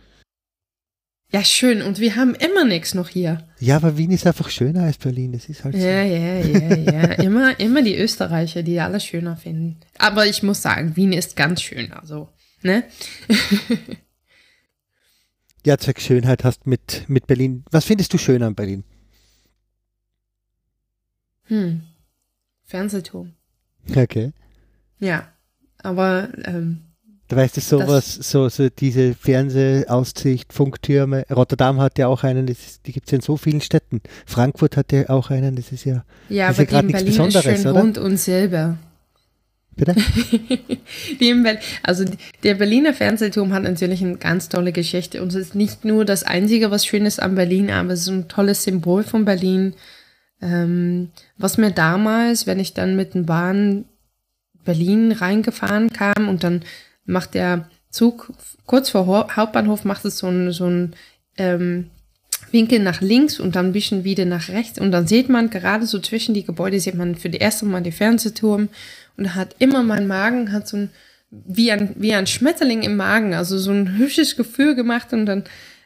Ja, 1.30 1.44
schön. 1.44 1.82
Und 1.82 2.00
wir 2.00 2.16
haben 2.16 2.36
immer 2.36 2.64
nichts 2.64 2.94
noch 2.94 3.10
hier. 3.10 3.48
Ja, 3.60 3.76
aber 3.76 3.98
Wien 3.98 4.12
ist 4.12 4.26
einfach 4.26 4.50
schöner 4.50 4.84
als 4.84 4.98
Berlin. 4.98 5.34
Das 5.34 5.50
ist 5.50 5.64
halt 5.64 5.76
so. 5.76 5.82
Ja, 5.82 6.02
ja, 6.02 6.40
ja, 6.40 6.76
ja. 6.76 7.02
immer, 7.24 7.60
immer 7.60 7.82
die 7.82 7.98
Österreicher, 7.98 8.64
die 8.64 8.80
alles 8.80 9.04
schöner 9.04 9.36
finden. 9.36 9.80
Aber 9.98 10.26
ich 10.26 10.42
muss 10.42 10.62
sagen, 10.62 10.96
Wien 10.96 11.12
ist 11.12 11.36
ganz 11.36 11.62
schön. 11.62 11.92
Also, 11.92 12.30
ne? 12.62 12.84
Ja, 15.68 15.78
Zweck 15.78 16.00
Schönheit 16.00 16.46
hast 16.46 16.66
mit, 16.66 17.04
mit 17.10 17.28
Berlin. 17.28 17.66
Was 17.72 17.84
findest 17.84 18.14
du 18.14 18.18
schön 18.18 18.42
an 18.42 18.56
Berlin? 18.56 18.86
Hm. 21.48 21.82
Fernsehturm. 22.64 23.34
Okay. 23.94 24.32
Ja. 25.00 25.28
Aber, 25.80 26.30
ähm, 26.46 26.87
Du 27.30 27.36
weißt, 27.36 27.58
es 27.58 27.68
sowas, 27.68 28.16
so, 28.16 28.48
so 28.48 28.70
diese 28.70 29.14
Fernsehaussicht, 29.14 30.54
Funktürme. 30.54 31.26
Rotterdam 31.30 31.82
hat 31.82 31.98
ja 31.98 32.08
auch 32.08 32.24
einen, 32.24 32.48
ist, 32.48 32.88
die 32.88 32.94
gibt 32.94 33.08
es 33.08 33.12
ja 33.12 33.18
in 33.18 33.22
so 33.22 33.36
vielen 33.36 33.60
Städten. 33.60 34.02
Frankfurt 34.26 34.78
hat 34.78 34.94
ja 34.94 35.10
auch 35.10 35.30
einen, 35.30 35.58
das 35.58 35.74
ist 35.74 35.84
ja. 35.84 36.06
ja, 36.30 36.48
Das 36.48 36.58
ist 36.60 36.72
ja 36.72 36.80
aber 36.80 36.84
die 36.84 36.92
grad 36.94 37.02
in 37.02 37.06
nichts 37.06 37.18
Berlin 37.18 37.28
ist 37.28 37.34
Besonderes, 37.34 37.62
schön 37.62 37.72
oder? 37.72 37.80
rund 37.82 37.98
und 37.98 38.18
silber. 38.18 38.78
Bitte? 39.76 39.94
Die 41.20 41.30
in 41.30 41.44
Berlin, 41.44 41.62
also 41.84 42.04
der 42.44 42.56
Berliner 42.56 42.94
Fernsehturm 42.94 43.54
hat 43.54 43.64
natürlich 43.64 44.02
eine 44.02 44.18
ganz 44.18 44.50
tolle 44.50 44.72
Geschichte 44.72 45.22
und 45.22 45.28
es 45.30 45.36
ist 45.36 45.56
nicht 45.56 45.86
nur 45.86 46.04
das 46.04 46.24
Einzige, 46.24 46.72
was 46.72 46.86
schön 46.86 47.06
ist 47.06 47.22
an 47.22 47.36
Berlin, 47.36 47.70
aber 47.70 47.94
es 47.94 48.02
ist 48.02 48.08
ein 48.08 48.28
tolles 48.28 48.64
Symbol 48.64 49.04
von 49.04 49.24
Berlin. 49.24 49.76
Ähm, 50.42 51.10
was 51.38 51.58
mir 51.58 51.72
damals, 51.72 52.48
wenn 52.48 52.60
ich 52.60 52.74
dann 52.74 52.96
mit 52.96 53.14
den 53.14 53.28
Bahn 53.28 53.86
Berlin 54.66 55.12
reingefahren 55.12 55.92
kam 55.92 56.28
und 56.28 56.44
dann 56.44 56.64
macht 57.08 57.34
der 57.34 57.68
Zug 57.90 58.32
kurz 58.66 58.90
vor 58.90 59.08
Ho- 59.08 59.30
Hauptbahnhof 59.36 59.84
macht 59.86 60.06
es 60.06 60.20
so 60.20 60.28
ein, 60.28 60.52
so 60.52 60.68
ein 60.68 60.94
ähm, 61.38 61.90
Winkel 62.52 62.80
nach 62.80 63.02
links 63.02 63.40
und 63.40 63.56
dann 63.56 63.68
ein 63.68 63.74
bisschen 63.74 64.04
wieder 64.04 64.26
nach 64.26 64.50
rechts 64.50 64.80
und 64.80 64.92
dann 64.92 65.08
sieht 65.08 65.30
man 65.30 65.50
gerade 65.50 65.86
so 65.88 66.00
zwischen 66.00 66.34
die 66.36 66.46
Gebäude 66.46 66.80
sieht 66.80 66.96
man 66.96 67.16
für 67.16 67.30
die 67.30 67.40
erste 67.40 67.66
Mal 67.66 67.82
den 67.82 67.92
Fernsehturm 67.94 68.70
und 69.18 69.36
hat 69.36 69.56
immer 69.60 69.84
mein 69.84 70.06
Magen 70.08 70.52
hat 70.52 70.68
so 70.68 70.78
ein 70.78 70.90
wie 71.30 71.72
ein 71.72 71.94
wie 71.98 72.14
ein 72.14 72.28
Schmetterling 72.28 72.84
im 72.84 72.96
Magen, 72.96 73.34
also 73.34 73.58
so 73.58 73.72
ein 73.72 73.98
hübsches 73.98 74.38
Gefühl 74.38 74.76
gemacht 74.76 75.12
und 75.12 75.26
dann 75.26 75.44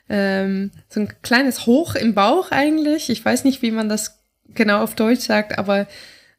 ähm, 0.09 0.69
so 0.89 0.99
ein 0.99 1.13
kleines 1.24 1.65
Hoch 1.65 1.95
im 1.95 2.13
Bauch 2.13 2.51
eigentlich. 2.51 3.09
Ich 3.09 3.24
weiß 3.24 3.43
nicht, 3.45 3.61
wie 3.61 3.72
man 3.72 3.89
das 3.89 4.19
genau 4.53 4.84
auf 4.84 4.93
Deutsch 4.93 5.22
sagt, 5.22 5.57
aber 5.57 5.88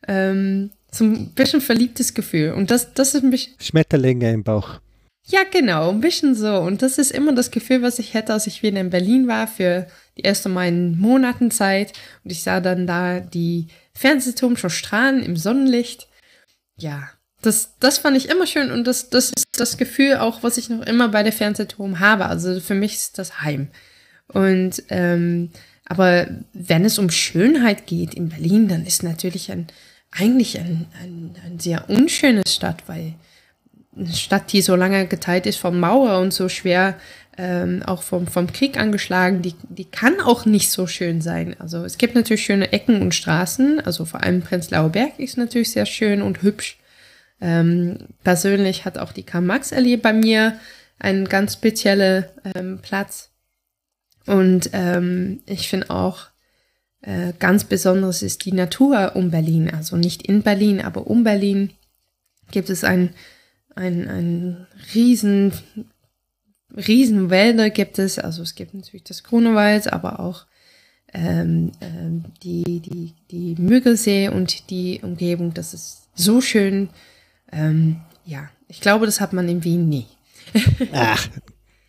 ähm, 0.06 0.70
so 0.94 1.04
ein 1.04 1.30
bisschen 1.30 1.60
verliebtes 1.60 2.14
Gefühl. 2.14 2.52
Und 2.52 2.70
das, 2.70 2.94
das 2.94 3.14
ist 3.14 3.24
ein 3.24 3.30
bisschen. 3.30 3.54
Schmetterlinge 3.58 4.30
im 4.30 4.44
Bauch. 4.44 4.80
Ja, 5.26 5.40
genau, 5.50 5.90
ein 5.90 6.00
bisschen 6.00 6.34
so. 6.34 6.56
Und 6.58 6.82
das 6.82 6.98
ist 6.98 7.12
immer 7.12 7.32
das 7.34 7.50
Gefühl, 7.50 7.82
was 7.82 7.98
ich 7.98 8.14
hätte, 8.14 8.32
als 8.32 8.46
ich 8.46 8.62
wieder 8.62 8.80
in 8.80 8.90
Berlin 8.90 9.28
war 9.28 9.46
für 9.46 9.86
die 10.16 10.22
erste 10.22 10.48
meinen 10.48 10.98
Monaten 10.98 11.50
Zeit. 11.50 11.92
Und 12.24 12.32
ich 12.32 12.42
sah 12.42 12.60
dann 12.60 12.86
da 12.86 13.20
die 13.20 13.68
Fernsehturm 13.94 14.56
schon 14.56 14.70
strahlen 14.70 15.22
im 15.22 15.36
Sonnenlicht. 15.36 16.08
Ja, 16.76 17.08
das, 17.40 17.74
das 17.80 17.98
fand 17.98 18.16
ich 18.16 18.28
immer 18.28 18.46
schön 18.46 18.70
und 18.70 18.86
das, 18.86 19.10
das 19.10 19.32
ist 19.36 19.46
das 19.56 19.76
Gefühl 19.76 20.16
auch, 20.16 20.42
was 20.42 20.58
ich 20.58 20.68
noch 20.68 20.86
immer 20.86 21.08
bei 21.08 21.22
der 21.22 21.32
Fernsehturm 21.32 22.00
habe. 22.00 22.26
Also 22.26 22.60
für 22.60 22.74
mich 22.74 22.94
ist 22.94 23.18
das 23.18 23.40
Heim. 23.42 23.68
Und 24.28 24.82
ähm, 24.88 25.50
aber 25.84 26.28
wenn 26.52 26.84
es 26.84 26.98
um 26.98 27.10
Schönheit 27.10 27.86
geht 27.86 28.14
in 28.14 28.28
Berlin, 28.28 28.68
dann 28.68 28.86
ist 28.86 29.02
natürlich 29.02 29.50
ein, 29.50 29.66
eigentlich 30.12 30.58
ein, 30.58 30.86
ein, 31.02 31.34
ein 31.44 31.58
sehr 31.58 31.88
unschönes 31.88 32.54
Stadt, 32.54 32.84
weil 32.86 33.14
eine 33.96 34.12
Stadt, 34.12 34.52
die 34.52 34.62
so 34.62 34.76
lange 34.76 35.06
geteilt 35.06 35.46
ist 35.46 35.58
vom 35.58 35.80
Mauer 35.80 36.18
und 36.20 36.32
so 36.32 36.48
schwer 36.48 36.96
ähm, 37.38 37.82
auch 37.86 38.02
vom, 38.02 38.26
vom 38.26 38.52
Krieg 38.52 38.78
angeschlagen, 38.78 39.40
die, 39.42 39.54
die 39.68 39.86
kann 39.86 40.20
auch 40.20 40.44
nicht 40.44 40.70
so 40.70 40.86
schön 40.86 41.20
sein. 41.22 41.56
Also 41.58 41.84
es 41.84 41.96
gibt 41.96 42.14
natürlich 42.14 42.44
schöne 42.44 42.72
Ecken 42.72 43.00
und 43.00 43.14
Straßen, 43.14 43.80
also 43.80 44.04
vor 44.04 44.22
allem 44.22 44.42
Prenzlauer 44.42 44.90
Berg 44.90 45.18
ist 45.18 45.38
natürlich 45.38 45.72
sehr 45.72 45.86
schön 45.86 46.20
und 46.20 46.42
hübsch. 46.42 46.78
Ähm, 47.40 47.98
persönlich 48.22 48.84
hat 48.84 48.98
auch 48.98 49.12
die 49.12 49.24
Karl-Marx-Allee 49.24 49.96
bei 49.96 50.12
mir 50.12 50.58
einen 50.98 51.28
ganz 51.28 51.54
speziellen 51.54 52.26
ähm, 52.54 52.80
Platz. 52.82 53.30
Und 54.26 54.70
ähm, 54.72 55.40
ich 55.46 55.68
finde 55.68 55.90
auch 55.90 56.31
äh, 57.02 57.32
ganz 57.38 57.64
besonders 57.64 58.22
ist 58.22 58.44
die 58.44 58.52
Natur 58.52 59.12
um 59.14 59.30
Berlin. 59.30 59.70
Also 59.70 59.96
nicht 59.96 60.22
in 60.22 60.42
Berlin, 60.42 60.80
aber 60.80 61.06
um 61.06 61.24
Berlin 61.24 61.70
gibt 62.50 62.70
es 62.70 62.84
ein, 62.84 63.10
ein, 63.74 64.08
ein 64.08 64.66
riesen, 64.94 65.52
riesen 66.74 67.30
Wälder 67.30 67.70
gibt 67.70 67.98
es. 67.98 68.18
Also 68.18 68.42
es 68.42 68.54
gibt 68.54 68.74
natürlich 68.74 69.04
das 69.04 69.24
Grunewald, 69.24 69.92
aber 69.92 70.20
auch 70.20 70.46
ähm, 71.12 71.72
ähm, 71.80 72.24
die, 72.42 72.80
die, 72.80 73.14
die 73.30 73.60
Müggelsee 73.60 74.28
und 74.28 74.70
die 74.70 75.00
Umgebung. 75.02 75.52
Das 75.54 75.74
ist 75.74 76.08
so 76.14 76.40
schön. 76.40 76.88
Ähm, 77.50 78.00
ja, 78.24 78.48
ich 78.68 78.80
glaube, 78.80 79.06
das 79.06 79.20
hat 79.20 79.32
man 79.32 79.48
in 79.48 79.64
Wien 79.64 79.88
nie. 79.88 80.06
Ach, 80.92 81.28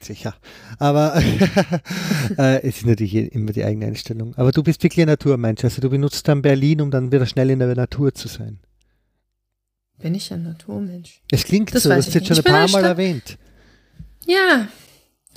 sicher. 0.04 0.36
Aber 0.80 1.16
äh, 2.38 2.62
es 2.62 2.78
ist 2.78 2.86
natürlich 2.86 3.34
immer 3.34 3.52
die 3.52 3.64
eigene 3.64 3.88
Einstellung. 3.88 4.36
Aber 4.36 4.52
du 4.52 4.64
bist 4.64 4.84
wirklich 4.84 5.04
ein 5.04 5.10
Naturmensch. 5.10 5.64
Also 5.64 5.82
du 5.82 5.90
benutzt 5.90 6.28
dann 6.28 6.42
Berlin, 6.42 6.82
um 6.82 6.92
dann 6.92 7.12
wieder 7.12 7.26
schnell 7.26 7.50
in 7.50 7.60
der 7.60 7.76
Natur 7.76 8.14
zu 8.14 8.28
sein. 8.28 8.60
Bin 10.00 10.16
ich 10.16 10.32
ein 10.34 10.44
Naturmensch? 10.44 11.22
Es 11.32 11.44
klingt 11.44 11.74
das 11.74 11.84
so, 11.84 11.90
das 11.90 12.00
hast 12.08 12.16
du 12.16 12.20
jetzt 12.20 12.28
schon 12.28 12.38
ein 12.38 12.44
paar 12.44 12.70
Mal 12.70 12.84
erwähnt. 12.84 13.38
Ja, 14.26 14.68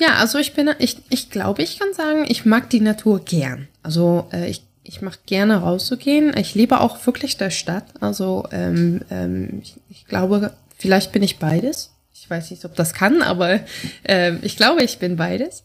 ja, 0.01 0.17
also 0.17 0.39
ich 0.39 0.55
bin, 0.55 0.71
ich, 0.79 0.99
ich 1.09 1.31
glaube, 1.31 1.63
ich 1.63 1.79
kann 1.79 1.93
sagen, 1.95 2.25
ich 2.29 2.45
mag 2.45 2.69
die 2.71 2.81
Natur 2.81 3.21
gern. 3.25 3.69
Also 3.83 4.29
äh, 4.33 4.49
ich, 4.49 4.63
ich 4.83 5.01
mag 5.01 5.25
gerne 5.27 5.57
rauszugehen. 5.57 6.37
Ich 6.37 6.55
lebe 6.55 6.81
auch 6.81 7.07
wirklich 7.07 7.37
der 7.37 7.51
Stadt. 7.51 7.87
Also 8.01 8.47
ähm, 8.53 9.01
ähm, 9.11 9.61
ich, 9.63 9.77
ich 9.89 10.07
glaube, 10.07 10.53
vielleicht 10.77 11.13
bin 11.13 11.23
ich 11.23 11.39
beides. 11.39 11.96
Ich 12.27 12.31
weiß 12.31 12.51
nicht, 12.51 12.65
ob 12.65 12.75
das 12.75 12.93
kann, 12.93 13.23
aber 13.23 13.61
äh, 14.03 14.35
ich 14.43 14.57
glaube, 14.57 14.83
ich 14.83 14.99
bin 14.99 15.15
beides. 15.15 15.63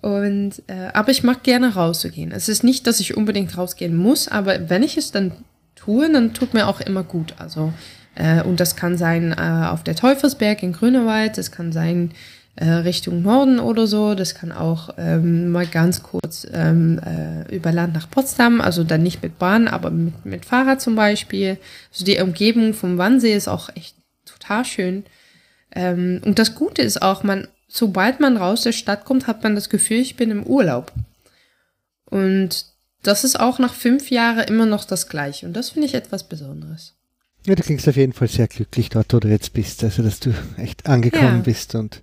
Und 0.00 0.64
äh, 0.66 0.88
aber 0.92 1.12
ich 1.12 1.22
mag 1.22 1.44
gerne 1.44 1.76
rauszugehen. 1.76 2.32
Es 2.32 2.48
ist 2.48 2.64
nicht, 2.64 2.88
dass 2.88 2.98
ich 2.98 3.16
unbedingt 3.16 3.56
rausgehen 3.56 3.94
muss, 3.94 4.26
aber 4.26 4.68
wenn 4.68 4.82
ich 4.82 4.96
es 4.96 5.12
dann 5.12 5.30
tue, 5.76 6.10
dann 6.10 6.34
tut 6.34 6.54
mir 6.54 6.66
auch 6.66 6.80
immer 6.80 7.04
gut. 7.04 7.36
Also 7.38 7.72
äh, 8.16 8.42
und 8.42 8.58
das 8.58 8.74
kann 8.74 8.98
sein 8.98 9.30
äh, 9.30 9.68
auf 9.68 9.84
der 9.84 9.94
Teufelsberg 9.94 10.64
in 10.64 10.72
Grünewald, 10.72 11.38
das 11.38 11.52
kann 11.52 11.70
sein 11.70 12.10
äh, 12.56 12.64
Richtung 12.64 13.22
Norden 13.22 13.60
oder 13.60 13.86
so, 13.86 14.16
das 14.16 14.34
kann 14.34 14.50
auch 14.50 14.90
ähm, 14.98 15.52
mal 15.52 15.68
ganz 15.68 16.02
kurz 16.02 16.48
ähm, 16.52 16.98
äh, 16.98 17.54
über 17.54 17.70
Land 17.70 17.94
nach 17.94 18.10
Potsdam, 18.10 18.60
also 18.60 18.82
dann 18.82 19.04
nicht 19.04 19.22
mit 19.22 19.38
Bahn, 19.38 19.68
aber 19.68 19.92
mit, 19.92 20.26
mit 20.26 20.44
Fahrrad 20.46 20.80
zum 20.80 20.96
Beispiel. 20.96 21.58
Also 21.92 22.04
die 22.04 22.18
Umgebung 22.18 22.74
vom 22.74 22.98
Wannsee 22.98 23.36
ist 23.36 23.46
auch 23.46 23.68
echt 23.76 23.94
total 24.24 24.64
schön. 24.64 25.04
Ähm, 25.74 26.20
und 26.24 26.38
das 26.38 26.54
Gute 26.54 26.82
ist 26.82 27.02
auch, 27.02 27.22
man, 27.22 27.48
sobald 27.68 28.20
man 28.20 28.36
raus 28.36 28.62
der 28.62 28.72
Stadt 28.72 29.04
kommt, 29.04 29.26
hat 29.26 29.42
man 29.42 29.54
das 29.54 29.70
Gefühl, 29.70 29.98
ich 29.98 30.16
bin 30.16 30.30
im 30.30 30.44
Urlaub. 30.44 30.92
Und 32.04 32.66
das 33.02 33.24
ist 33.24 33.40
auch 33.40 33.58
nach 33.58 33.74
fünf 33.74 34.10
Jahren 34.10 34.46
immer 34.46 34.66
noch 34.66 34.84
das 34.84 35.08
Gleiche. 35.08 35.46
Und 35.46 35.54
das 35.54 35.70
finde 35.70 35.86
ich 35.86 35.94
etwas 35.94 36.28
Besonderes. 36.28 36.94
Ja, 37.46 37.54
du 37.56 37.62
klingst 37.62 37.88
auf 37.88 37.96
jeden 37.96 38.12
Fall 38.12 38.28
sehr 38.28 38.46
glücklich 38.46 38.90
dort, 38.90 39.12
wo 39.12 39.18
du 39.18 39.28
jetzt 39.28 39.52
bist. 39.52 39.82
Also, 39.82 40.02
dass 40.02 40.20
du 40.20 40.32
echt 40.56 40.86
angekommen 40.86 41.38
ja. 41.38 41.42
bist 41.42 41.74
und 41.74 42.02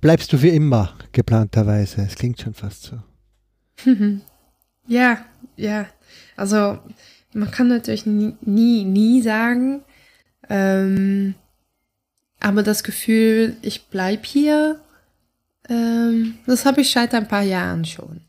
bleibst 0.00 0.32
du 0.32 0.38
für 0.38 0.48
immer 0.48 0.94
geplanterweise. 1.12 2.02
Es 2.02 2.16
klingt 2.16 2.40
schon 2.40 2.52
fast 2.52 2.82
so. 2.82 3.90
ja, 4.86 5.24
ja. 5.56 5.86
Also, 6.36 6.78
man 7.32 7.50
kann 7.50 7.68
natürlich 7.68 8.04
nie, 8.04 8.34
nie, 8.42 8.84
nie 8.84 9.22
sagen, 9.22 9.82
ähm, 10.50 11.34
aber 12.40 12.62
das 12.62 12.84
Gefühl, 12.84 13.56
ich 13.62 13.86
bleib 13.86 14.26
hier, 14.26 14.80
ähm, 15.68 16.38
das 16.46 16.64
habe 16.64 16.80
ich 16.80 16.90
seit 16.90 17.14
ein 17.14 17.28
paar 17.28 17.42
Jahren 17.42 17.84
schon. 17.84 18.20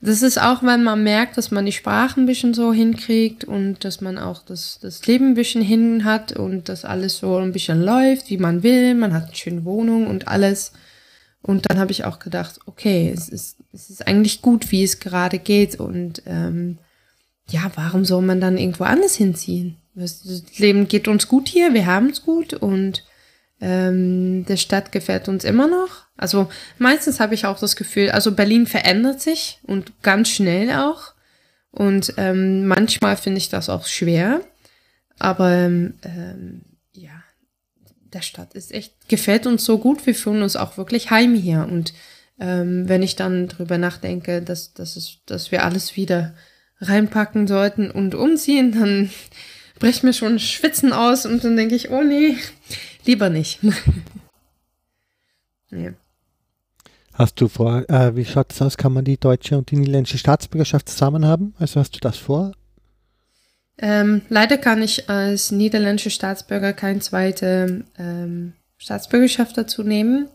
Das 0.00 0.20
ist 0.20 0.38
auch, 0.38 0.62
wenn 0.62 0.82
man 0.82 1.02
merkt, 1.02 1.38
dass 1.38 1.50
man 1.50 1.64
die 1.64 1.72
Sprache 1.72 2.20
ein 2.20 2.26
bisschen 2.26 2.52
so 2.52 2.74
hinkriegt 2.74 3.44
und 3.44 3.84
dass 3.84 4.02
man 4.02 4.18
auch 4.18 4.42
das, 4.42 4.78
das 4.82 5.06
Leben 5.06 5.28
ein 5.28 5.34
bisschen 5.34 5.62
hin 5.62 6.04
hat 6.04 6.32
und 6.32 6.68
dass 6.68 6.84
alles 6.84 7.16
so 7.18 7.38
ein 7.38 7.52
bisschen 7.52 7.82
läuft, 7.82 8.28
wie 8.28 8.36
man 8.36 8.62
will. 8.62 8.94
Man 8.94 9.14
hat 9.14 9.24
eine 9.24 9.34
schöne 9.34 9.64
Wohnung 9.64 10.06
und 10.06 10.28
alles. 10.28 10.72
Und 11.40 11.70
dann 11.70 11.78
habe 11.78 11.90
ich 11.90 12.04
auch 12.04 12.18
gedacht, 12.18 12.60
okay, 12.66 13.10
es 13.14 13.30
ist, 13.30 13.56
es 13.72 13.88
ist 13.88 14.06
eigentlich 14.06 14.42
gut, 14.42 14.70
wie 14.72 14.84
es 14.84 15.00
gerade 15.00 15.38
geht. 15.38 15.80
Und 15.80 16.22
ähm, 16.26 16.78
ja, 17.48 17.72
warum 17.74 18.04
soll 18.04 18.22
man 18.22 18.42
dann 18.42 18.58
irgendwo 18.58 18.84
anders 18.84 19.14
hinziehen? 19.14 19.76
Das 19.94 20.22
Leben 20.58 20.86
geht 20.86 21.08
uns 21.08 21.28
gut 21.28 21.48
hier, 21.48 21.72
wir 21.72 21.86
haben 21.86 22.10
es 22.10 22.22
gut 22.22 22.52
und 22.52 23.04
ähm, 23.64 24.44
der 24.44 24.58
Stadt 24.58 24.92
gefällt 24.92 25.26
uns 25.26 25.42
immer 25.42 25.66
noch. 25.66 26.04
Also 26.18 26.50
meistens 26.78 27.18
habe 27.18 27.34
ich 27.34 27.46
auch 27.46 27.58
das 27.58 27.76
Gefühl, 27.76 28.10
also 28.10 28.32
Berlin 28.32 28.66
verändert 28.66 29.22
sich 29.22 29.58
und 29.62 30.02
ganz 30.02 30.28
schnell 30.28 30.70
auch. 30.72 31.14
Und 31.70 32.12
ähm, 32.18 32.66
manchmal 32.66 33.16
finde 33.16 33.38
ich 33.38 33.48
das 33.48 33.70
auch 33.70 33.86
schwer. 33.86 34.42
Aber 35.18 35.50
ähm, 35.50 35.94
ja, 36.92 37.24
der 38.12 38.20
Stadt 38.20 38.52
ist 38.52 38.70
echt, 38.70 39.08
gefällt 39.08 39.46
uns 39.46 39.64
so 39.64 39.78
gut. 39.78 40.04
Wir 40.06 40.14
fühlen 40.14 40.42
uns 40.42 40.56
auch 40.56 40.76
wirklich 40.76 41.10
heim 41.10 41.34
hier. 41.34 41.66
Und 41.68 41.94
ähm, 42.38 42.86
wenn 42.86 43.02
ich 43.02 43.16
dann 43.16 43.48
drüber 43.48 43.78
nachdenke, 43.78 44.42
dass, 44.42 44.74
dass, 44.74 44.96
es, 44.96 45.20
dass 45.24 45.50
wir 45.52 45.64
alles 45.64 45.96
wieder 45.96 46.34
reinpacken 46.80 47.46
sollten 47.46 47.90
und 47.90 48.14
umziehen, 48.14 48.72
dann 48.72 49.10
bricht 49.78 50.04
mir 50.04 50.12
schon 50.12 50.38
Schwitzen 50.38 50.92
aus 50.92 51.24
und 51.24 51.42
dann 51.42 51.56
denke 51.56 51.74
ich, 51.74 51.90
oh 51.90 52.02
nee, 52.02 52.36
lieber 53.06 53.30
nicht. 53.30 53.60
ja. 55.70 55.90
Hast 57.12 57.40
du 57.40 57.48
vor, 57.48 57.88
äh, 57.88 58.16
wie 58.16 58.24
schaut 58.24 58.52
es 58.52 58.60
aus, 58.60 58.76
kann 58.76 58.92
man 58.92 59.04
die 59.04 59.18
deutsche 59.18 59.56
und 59.56 59.70
die 59.70 59.76
niederländische 59.76 60.18
Staatsbürgerschaft 60.18 60.88
zusammen 60.88 61.24
haben? 61.24 61.54
Also 61.58 61.78
hast 61.78 61.94
du 61.94 62.00
das 62.00 62.16
vor? 62.16 62.52
Ähm, 63.78 64.22
leider 64.28 64.58
kann 64.58 64.82
ich 64.82 65.08
als 65.08 65.50
niederländischer 65.50 66.10
Staatsbürger 66.10 66.72
keine 66.72 67.00
zweite 67.00 67.84
ähm, 67.98 68.54
Staatsbürgerschaft 68.78 69.56
dazu 69.56 69.82
nehmen. 69.82 70.28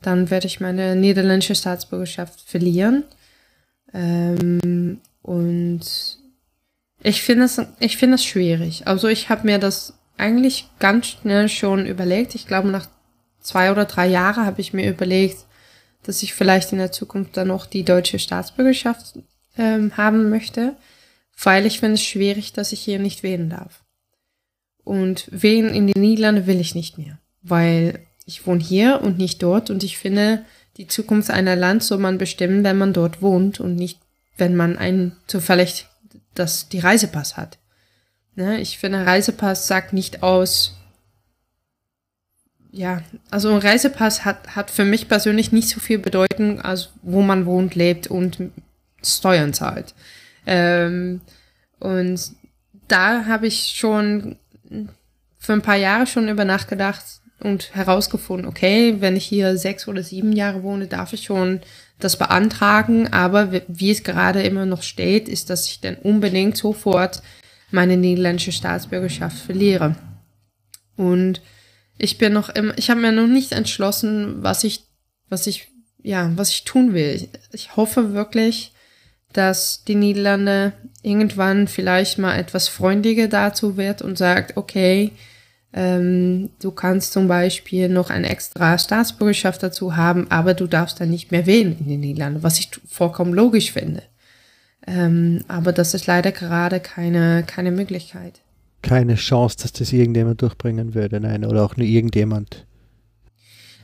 Dann 0.00 0.30
werde 0.30 0.46
ich 0.46 0.60
meine 0.60 0.96
niederländische 0.96 1.54
Staatsbürgerschaft 1.54 2.40
verlieren. 2.40 3.04
Ähm, 3.92 5.00
und 5.22 5.80
ich 7.02 7.22
finde 7.22 7.44
es, 7.44 7.60
ich 7.78 7.96
finde 7.96 8.16
es 8.16 8.24
schwierig. 8.24 8.86
Also 8.86 9.08
ich 9.08 9.28
habe 9.28 9.46
mir 9.46 9.58
das 9.58 9.94
eigentlich 10.16 10.68
ganz 10.78 11.06
schnell 11.06 11.48
schon 11.48 11.86
überlegt. 11.86 12.34
Ich 12.34 12.46
glaube, 12.46 12.68
nach 12.68 12.86
zwei 13.40 13.70
oder 13.70 13.84
drei 13.84 14.06
Jahren 14.06 14.46
habe 14.46 14.60
ich 14.60 14.72
mir 14.72 14.88
überlegt, 14.88 15.46
dass 16.04 16.22
ich 16.22 16.34
vielleicht 16.34 16.72
in 16.72 16.78
der 16.78 16.92
Zukunft 16.92 17.36
dann 17.36 17.48
noch 17.48 17.66
die 17.66 17.84
deutsche 17.84 18.18
Staatsbürgerschaft 18.18 19.18
ähm, 19.56 19.96
haben 19.96 20.30
möchte, 20.30 20.76
weil 21.42 21.66
ich 21.66 21.80
finde 21.80 21.94
es 21.94 22.02
schwierig, 22.02 22.52
dass 22.52 22.72
ich 22.72 22.80
hier 22.80 22.98
nicht 22.98 23.22
wählen 23.22 23.50
darf. 23.50 23.82
Und 24.84 25.28
wählen 25.30 25.72
in 25.72 25.86
den 25.86 26.00
Niederlanden 26.00 26.46
will 26.46 26.60
ich 26.60 26.74
nicht 26.74 26.98
mehr, 26.98 27.18
weil 27.42 28.00
ich 28.26 28.46
wohne 28.46 28.62
hier 28.62 29.00
und 29.02 29.18
nicht 29.18 29.42
dort 29.42 29.70
und 29.70 29.84
ich 29.84 29.98
finde, 29.98 30.44
die 30.76 30.86
Zukunft 30.86 31.30
einer 31.30 31.54
Land 31.54 31.82
soll 31.82 31.98
man 31.98 32.18
bestimmen, 32.18 32.64
wenn 32.64 32.78
man 32.78 32.92
dort 32.92 33.22
wohnt 33.22 33.60
und 33.60 33.76
nicht, 33.76 34.00
wenn 34.36 34.56
man 34.56 34.78
einen 34.78 35.16
zufällig 35.26 35.86
das, 36.34 36.68
die 36.68 36.78
Reisepass 36.78 37.36
hat. 37.36 37.58
Ne? 38.34 38.60
Ich 38.60 38.78
finde, 38.78 39.06
Reisepass 39.06 39.66
sagt 39.66 39.92
nicht 39.92 40.22
aus, 40.22 40.76
ja, 42.70 43.02
also 43.30 43.50
ein 43.50 43.58
Reisepass 43.58 44.24
hat, 44.24 44.56
hat 44.56 44.70
für 44.70 44.84
mich 44.84 45.06
persönlich 45.06 45.52
nicht 45.52 45.68
so 45.68 45.78
viel 45.78 45.98
Bedeutung, 45.98 46.60
als 46.60 46.90
wo 47.02 47.20
man 47.20 47.44
wohnt, 47.44 47.74
lebt 47.74 48.06
und 48.06 48.38
Steuern 49.04 49.52
zahlt. 49.52 49.94
Ähm, 50.46 51.20
und 51.78 52.32
da 52.88 53.26
habe 53.26 53.46
ich 53.46 53.74
schon 53.76 54.36
für 55.38 55.52
ein 55.52 55.62
paar 55.62 55.76
Jahre 55.76 56.06
schon 56.06 56.28
über 56.28 56.46
nachgedacht 56.46 57.04
und 57.40 57.74
herausgefunden, 57.74 58.46
okay, 58.46 58.96
wenn 59.00 59.16
ich 59.16 59.26
hier 59.26 59.58
sechs 59.58 59.86
oder 59.86 60.02
sieben 60.02 60.32
Jahre 60.32 60.62
wohne, 60.62 60.86
darf 60.86 61.12
ich 61.12 61.24
schon 61.24 61.60
das 61.98 62.16
beantragen, 62.16 63.12
aber 63.12 63.52
wie 63.68 63.90
es 63.90 64.02
gerade 64.02 64.42
immer 64.42 64.64
noch 64.64 64.82
steht, 64.82 65.28
ist, 65.28 65.50
dass 65.50 65.66
ich 65.66 65.80
dann 65.80 65.96
unbedingt 65.96 66.56
sofort 66.56 67.22
meine 67.72 67.96
niederländische 67.96 68.52
Staatsbürgerschaft 68.52 69.38
verliere. 69.38 69.96
Und 70.96 71.40
ich 71.98 72.18
bin 72.18 72.32
noch 72.32 72.48
im, 72.48 72.72
ich 72.76 72.90
habe 72.90 73.00
mir 73.00 73.12
noch 73.12 73.26
nicht 73.26 73.52
entschlossen, 73.52 74.42
was 74.42 74.64
ich, 74.64 74.84
was 75.28 75.46
ich, 75.46 75.68
ja, 76.02 76.32
was 76.36 76.50
ich 76.50 76.64
tun 76.64 76.94
will. 76.94 77.14
Ich, 77.14 77.28
ich 77.52 77.76
hoffe 77.76 78.12
wirklich, 78.12 78.72
dass 79.32 79.84
die 79.84 79.94
Niederlande 79.94 80.72
irgendwann 81.02 81.68
vielleicht 81.68 82.18
mal 82.18 82.36
etwas 82.36 82.68
freundlicher 82.68 83.28
dazu 83.28 83.76
wird 83.76 84.02
und 84.02 84.18
sagt, 84.18 84.56
okay, 84.56 85.12
ähm, 85.72 86.50
du 86.60 86.70
kannst 86.70 87.12
zum 87.12 87.28
Beispiel 87.28 87.88
noch 87.88 88.10
eine 88.10 88.28
extra 88.28 88.76
Staatsbürgerschaft 88.76 89.62
dazu 89.62 89.96
haben, 89.96 90.30
aber 90.30 90.54
du 90.54 90.66
darfst 90.66 91.00
dann 91.00 91.10
nicht 91.10 91.32
mehr 91.32 91.46
wählen 91.46 91.76
in 91.78 91.88
den 91.88 92.00
Niederlanden, 92.00 92.42
was 92.42 92.58
ich 92.58 92.68
vollkommen 92.86 93.32
logisch 93.32 93.72
finde. 93.72 94.02
Ähm, 94.86 95.40
aber 95.48 95.72
das 95.72 95.94
ist 95.94 96.06
leider 96.06 96.32
gerade 96.32 96.80
keine, 96.80 97.44
keine 97.46 97.70
Möglichkeit. 97.70 98.40
Keine 98.82 99.14
Chance, 99.14 99.56
dass 99.62 99.72
das 99.72 99.92
irgendjemand 99.92 100.42
durchbringen 100.42 100.94
würde, 100.94 101.20
nein, 101.20 101.44
oder 101.44 101.64
auch 101.64 101.76
nur 101.76 101.86
irgendjemand. 101.86 102.66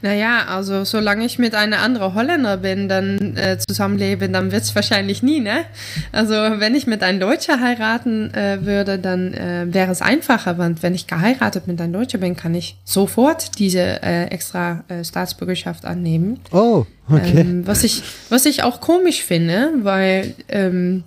Naja, 0.00 0.46
also 0.46 0.84
solange 0.84 1.24
ich 1.24 1.38
mit 1.38 1.56
einer 1.56 1.80
anderen 1.80 2.14
Holländer 2.14 2.56
bin, 2.58 2.88
dann 2.88 3.36
äh, 3.36 3.58
zusammenlebe, 3.58 4.28
dann 4.28 4.52
wird's 4.52 4.74
wahrscheinlich 4.76 5.24
nie, 5.24 5.40
ne? 5.40 5.64
Also 6.12 6.34
wenn 6.34 6.76
ich 6.76 6.86
mit 6.86 7.02
einem 7.02 7.18
Deutscher 7.18 7.60
heiraten 7.60 8.32
äh, 8.32 8.58
würde, 8.62 8.98
dann 9.00 9.34
äh, 9.34 9.66
wäre 9.68 9.90
es 9.90 10.00
einfacher, 10.00 10.56
weil 10.56 10.80
wenn 10.82 10.94
ich 10.94 11.08
geheiratet 11.08 11.66
mit 11.66 11.80
einem 11.80 11.92
Deutscher 11.92 12.18
bin, 12.18 12.36
kann 12.36 12.54
ich 12.54 12.76
sofort 12.84 13.58
diese 13.58 14.02
äh, 14.02 14.26
extra 14.26 14.84
äh, 14.86 15.02
Staatsbürgerschaft 15.02 15.84
annehmen. 15.84 16.38
Oh, 16.52 16.86
okay. 17.10 17.40
Ähm, 17.40 17.66
was, 17.66 17.82
ich, 17.82 18.02
was 18.28 18.46
ich 18.46 18.62
auch 18.62 18.80
komisch 18.80 19.24
finde, 19.24 19.72
weil 19.82 20.34
ähm, 20.48 21.02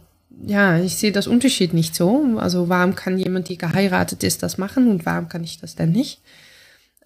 ja, 0.46 0.78
ich 0.80 0.98
sehe 0.98 1.14
das 1.14 1.28
Unterschied 1.28 1.74
nicht 1.74 1.96
so. 1.96 2.26
Also 2.38 2.68
warum 2.68 2.96
kann 2.96 3.18
jemand, 3.18 3.48
die 3.48 3.58
geheiratet 3.58 4.24
ist, 4.24 4.44
das 4.44 4.58
machen 4.58 4.89
und 4.89 5.06
warum 5.06 5.30
kann 5.30 5.46
ich 5.46 5.60
das 5.60 5.76
denn 5.76 5.92
nicht? 5.92 6.20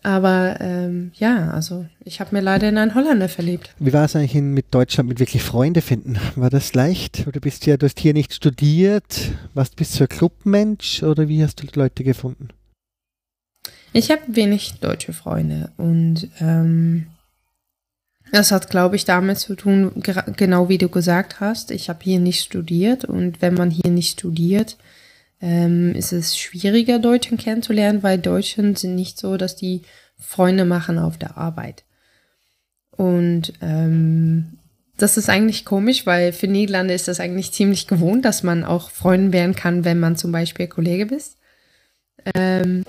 Aber 0.05 0.57
ähm, 0.61 1.11
ja, 1.15 1.49
also 1.49 1.87
ich 2.03 2.19
habe 2.19 2.35
mir 2.35 2.41
leider 2.41 2.69
in 2.69 2.77
einen 2.77 2.93
Holländer 2.93 3.27
verliebt. 3.27 3.73
Wie 3.79 3.91
war 3.91 4.05
es 4.05 4.15
eigentlich 4.15 4.35
in, 4.35 4.53
mit 4.53 4.67
Deutschland 4.69 5.09
mit 5.09 5.19
wirklich 5.19 5.41
Freunde 5.41 5.81
finden? 5.81 6.19
War 6.35 6.51
das 6.51 6.75
leicht? 6.75 7.25
Oder 7.25 7.39
bist 7.39 7.65
du 7.65 7.71
ja, 7.71 7.77
du 7.77 7.87
hast 7.87 7.99
hier 7.99 8.13
nicht 8.13 8.31
studiert, 8.31 9.31
warst 9.55 9.75
bist 9.75 9.99
du 9.99 10.03
ein 10.03 10.07
Clubmensch 10.07 11.01
oder 11.01 11.27
wie 11.27 11.43
hast 11.43 11.55
du 11.55 11.67
Leute 11.73 12.03
gefunden? 12.03 12.49
Ich 13.93 14.11
habe 14.11 14.21
wenig 14.27 14.75
deutsche 14.79 15.11
Freunde 15.11 15.71
und 15.77 16.29
ähm, 16.39 17.07
das 18.31 18.51
hat, 18.51 18.69
glaube 18.69 18.97
ich, 18.97 19.05
damit 19.05 19.39
zu 19.39 19.55
tun, 19.55 19.91
genau 20.37 20.69
wie 20.69 20.77
du 20.77 20.87
gesagt 20.87 21.39
hast. 21.39 21.71
Ich 21.71 21.89
habe 21.89 22.03
hier 22.03 22.19
nicht 22.19 22.43
studiert 22.43 23.05
und 23.05 23.41
wenn 23.41 23.55
man 23.55 23.71
hier 23.71 23.89
nicht 23.89 24.19
studiert, 24.19 24.77
ähm, 25.41 25.93
ist 25.95 26.13
es 26.13 26.37
schwieriger, 26.37 26.99
Deutschen 26.99 27.37
kennenzulernen, 27.37 28.03
weil 28.03 28.17
Deutschen 28.17 28.75
sind 28.75 28.95
nicht 28.95 29.19
so, 29.19 29.37
dass 29.37 29.55
die 29.55 29.81
Freunde 30.17 30.65
machen 30.65 30.97
auf 30.97 31.17
der 31.17 31.37
Arbeit. 31.37 31.83
Und 32.91 33.53
ähm, 33.61 34.57
das 34.97 35.17
ist 35.17 35.29
eigentlich 35.29 35.65
komisch, 35.65 36.05
weil 36.05 36.31
für 36.31 36.47
Niederlande 36.47 36.93
ist 36.93 37.07
das 37.07 37.19
eigentlich 37.19 37.51
ziemlich 37.51 37.87
gewohnt, 37.87 38.23
dass 38.23 38.43
man 38.43 38.63
auch 38.63 38.89
Freundin 38.89 39.33
werden 39.33 39.55
kann, 39.55 39.83
wenn 39.83 39.99
man 39.99 40.15
zum 40.15 40.31
Beispiel 40.31 40.67
Kollege 40.67 41.07
bist. 41.07 41.37
Ähm, 42.33 42.85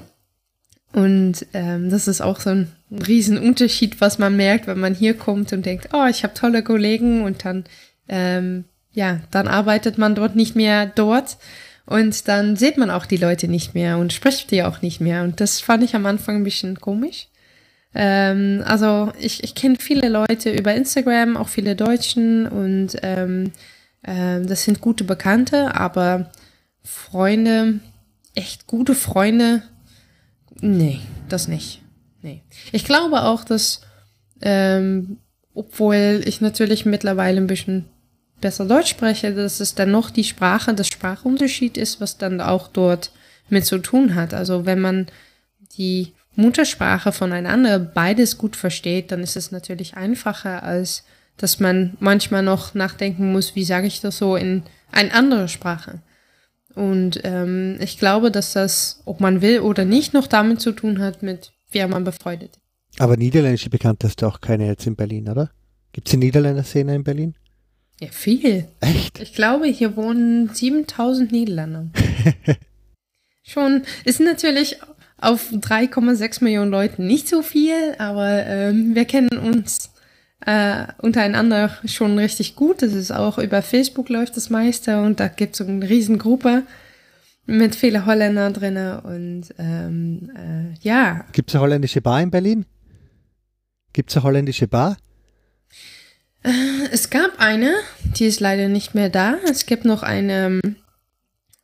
und 0.92 1.46
ähm, 1.52 1.90
das 1.90 2.08
ist 2.08 2.20
auch 2.20 2.40
so 2.40 2.50
ein 2.50 2.72
Riesenunterschied, 2.90 4.00
was 4.00 4.18
man 4.18 4.36
merkt, 4.36 4.66
wenn 4.66 4.78
man 4.78 4.94
hier 4.94 5.14
kommt 5.14 5.52
und 5.52 5.66
denkt, 5.66 5.88
oh, 5.92 6.06
ich 6.08 6.22
habe 6.22 6.34
tolle 6.34 6.62
Kollegen 6.62 7.22
und 7.22 7.44
dann, 7.44 7.64
ähm, 8.08 8.64
ja, 8.92 9.20
dann 9.30 9.48
arbeitet 9.48 9.98
man 9.98 10.14
dort 10.14 10.36
nicht 10.36 10.54
mehr 10.54 10.86
dort 10.86 11.36
und 11.86 12.26
dann 12.26 12.56
sieht 12.56 12.76
man 12.76 12.90
auch 12.90 13.06
die 13.06 13.16
Leute 13.16 13.48
nicht 13.48 13.74
mehr 13.74 13.98
und 13.98 14.12
spricht 14.12 14.50
die 14.50 14.64
auch 14.64 14.82
nicht 14.82 15.00
mehr. 15.00 15.22
Und 15.22 15.40
das 15.40 15.60
fand 15.60 15.84
ich 15.84 15.94
am 15.94 16.04
Anfang 16.06 16.36
ein 16.36 16.44
bisschen 16.44 16.80
komisch. 16.80 17.28
Ähm, 17.94 18.62
also 18.66 19.12
ich, 19.18 19.44
ich 19.44 19.54
kenne 19.54 19.76
viele 19.78 20.08
Leute 20.08 20.50
über 20.50 20.74
Instagram, 20.74 21.36
auch 21.36 21.48
viele 21.48 21.76
Deutschen 21.76 22.46
und 22.46 22.96
ähm, 23.02 23.52
äh, 24.02 24.40
das 24.42 24.64
sind 24.64 24.80
gute 24.80 25.04
Bekannte, 25.04 25.74
aber 25.74 26.30
Freunde, 26.82 27.80
echt 28.34 28.66
gute 28.66 28.94
Freunde, 28.94 29.62
nee, 30.60 31.00
das 31.28 31.48
nicht. 31.48 31.82
Nee. 32.20 32.42
Ich 32.72 32.84
glaube 32.84 33.22
auch, 33.22 33.44
dass, 33.44 33.80
ähm, 34.42 35.18
obwohl 35.54 36.22
ich 36.24 36.40
natürlich 36.40 36.84
mittlerweile 36.84 37.38
ein 37.38 37.46
bisschen 37.46 37.86
besser 38.40 38.66
Deutsch 38.66 38.90
spreche, 38.90 39.34
dass 39.34 39.60
es 39.60 39.74
dann 39.74 39.90
noch 39.90 40.10
die 40.10 40.24
Sprache, 40.24 40.74
das 40.74 40.88
Sprachunterschied 40.88 41.76
ist, 41.76 42.00
was 42.00 42.18
dann 42.18 42.40
auch 42.40 42.68
dort 42.68 43.10
mit 43.48 43.64
zu 43.64 43.78
tun 43.78 44.14
hat. 44.14 44.34
Also 44.34 44.66
wenn 44.66 44.80
man 44.80 45.06
die 45.76 46.12
Muttersprache 46.34 47.12
voneinander 47.12 47.78
beides 47.78 48.38
gut 48.38 48.56
versteht, 48.56 49.10
dann 49.10 49.22
ist 49.22 49.36
es 49.36 49.52
natürlich 49.52 49.96
einfacher, 49.96 50.62
als 50.62 51.04
dass 51.36 51.60
man 51.60 51.96
manchmal 52.00 52.42
noch 52.42 52.74
nachdenken 52.74 53.32
muss, 53.32 53.54
wie 53.54 53.64
sage 53.64 53.86
ich 53.86 54.00
das 54.00 54.18
so 54.18 54.36
in 54.36 54.62
eine 54.92 55.12
andere 55.12 55.48
Sprache. 55.48 56.00
Und 56.74 57.20
ähm, 57.24 57.78
ich 57.80 57.98
glaube, 57.98 58.30
dass 58.30 58.52
das, 58.52 59.02
ob 59.06 59.20
man 59.20 59.40
will 59.40 59.60
oder 59.60 59.84
nicht, 59.84 60.12
noch 60.12 60.26
damit 60.26 60.60
zu 60.60 60.72
tun 60.72 60.98
hat, 60.98 61.22
mit 61.22 61.52
wer 61.70 61.88
man 61.88 62.04
befreundet. 62.04 62.58
Aber 62.98 63.16
niederländische 63.16 63.70
Bekannte 63.70 64.06
hast 64.06 64.22
du 64.22 64.26
auch 64.26 64.40
keine 64.40 64.66
jetzt 64.66 64.86
in 64.86 64.96
Berlin, 64.96 65.28
oder? 65.28 65.50
Gibt 65.92 66.08
es 66.08 66.14
eine 66.14 66.26
Niederländer-Szene 66.26 66.94
in 66.94 67.04
Berlin? 67.04 67.34
Ja, 68.00 68.08
viel. 68.10 68.68
Echt? 68.80 69.20
Ich 69.20 69.32
glaube, 69.32 69.66
hier 69.66 69.96
wohnen 69.96 70.50
7000 70.52 71.32
Niederländer. 71.32 71.88
Schon, 73.42 73.82
ist 74.04 74.20
natürlich 74.20 74.78
auf 75.18 75.50
3,6 75.50 76.44
Millionen 76.44 76.70
Leuten 76.70 77.06
nicht 77.06 77.28
so 77.28 77.42
viel, 77.42 77.94
aber 77.98 78.44
ähm, 78.46 78.94
wir 78.94 79.06
kennen 79.06 79.38
uns 79.38 79.90
äh, 80.44 80.86
untereinander 80.98 81.70
schon 81.86 82.18
richtig 82.18 82.54
gut. 82.54 82.82
Das 82.82 82.92
ist 82.92 83.12
auch 83.12 83.38
über 83.38 83.62
Facebook 83.62 84.08
läuft 84.08 84.36
das 84.36 84.50
meiste 84.50 85.00
und 85.00 85.20
da 85.20 85.28
gibt 85.28 85.52
es 85.52 85.58
so 85.58 85.64
eine 85.64 85.88
Riesengruppe 85.88 86.64
mit 87.46 87.76
vielen 87.76 88.04
Holländern 88.04 88.52
drin 88.52 88.76
und 88.76 89.54
ähm, 89.58 90.30
äh, 90.36 90.74
ja. 90.80 91.24
Gibt 91.32 91.50
es 91.50 91.54
eine 91.54 91.62
holländische 91.62 92.02
Bar 92.02 92.20
in 92.20 92.30
Berlin? 92.30 92.66
Gibt 93.92 94.10
es 94.10 94.16
eine 94.16 94.24
holländische 94.24 94.68
Bar? 94.68 94.96
Äh, 96.46 96.88
es 96.92 97.10
gab 97.10 97.32
eine, 97.38 97.74
die 98.16 98.26
ist 98.26 98.40
leider 98.40 98.68
nicht 98.68 98.94
mehr 98.94 99.10
da. 99.10 99.34
Es 99.50 99.66
gibt 99.66 99.84
noch 99.84 100.02
eine, 100.02 100.60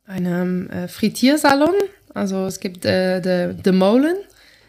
eine 0.05 0.69
äh, 0.71 0.87
Frittiersalon. 0.87 1.73
Also 2.13 2.45
es 2.45 2.59
gibt 2.59 2.85
äh, 2.85 3.21
The, 3.23 3.61
The 3.63 3.71
Molen. 3.71 4.17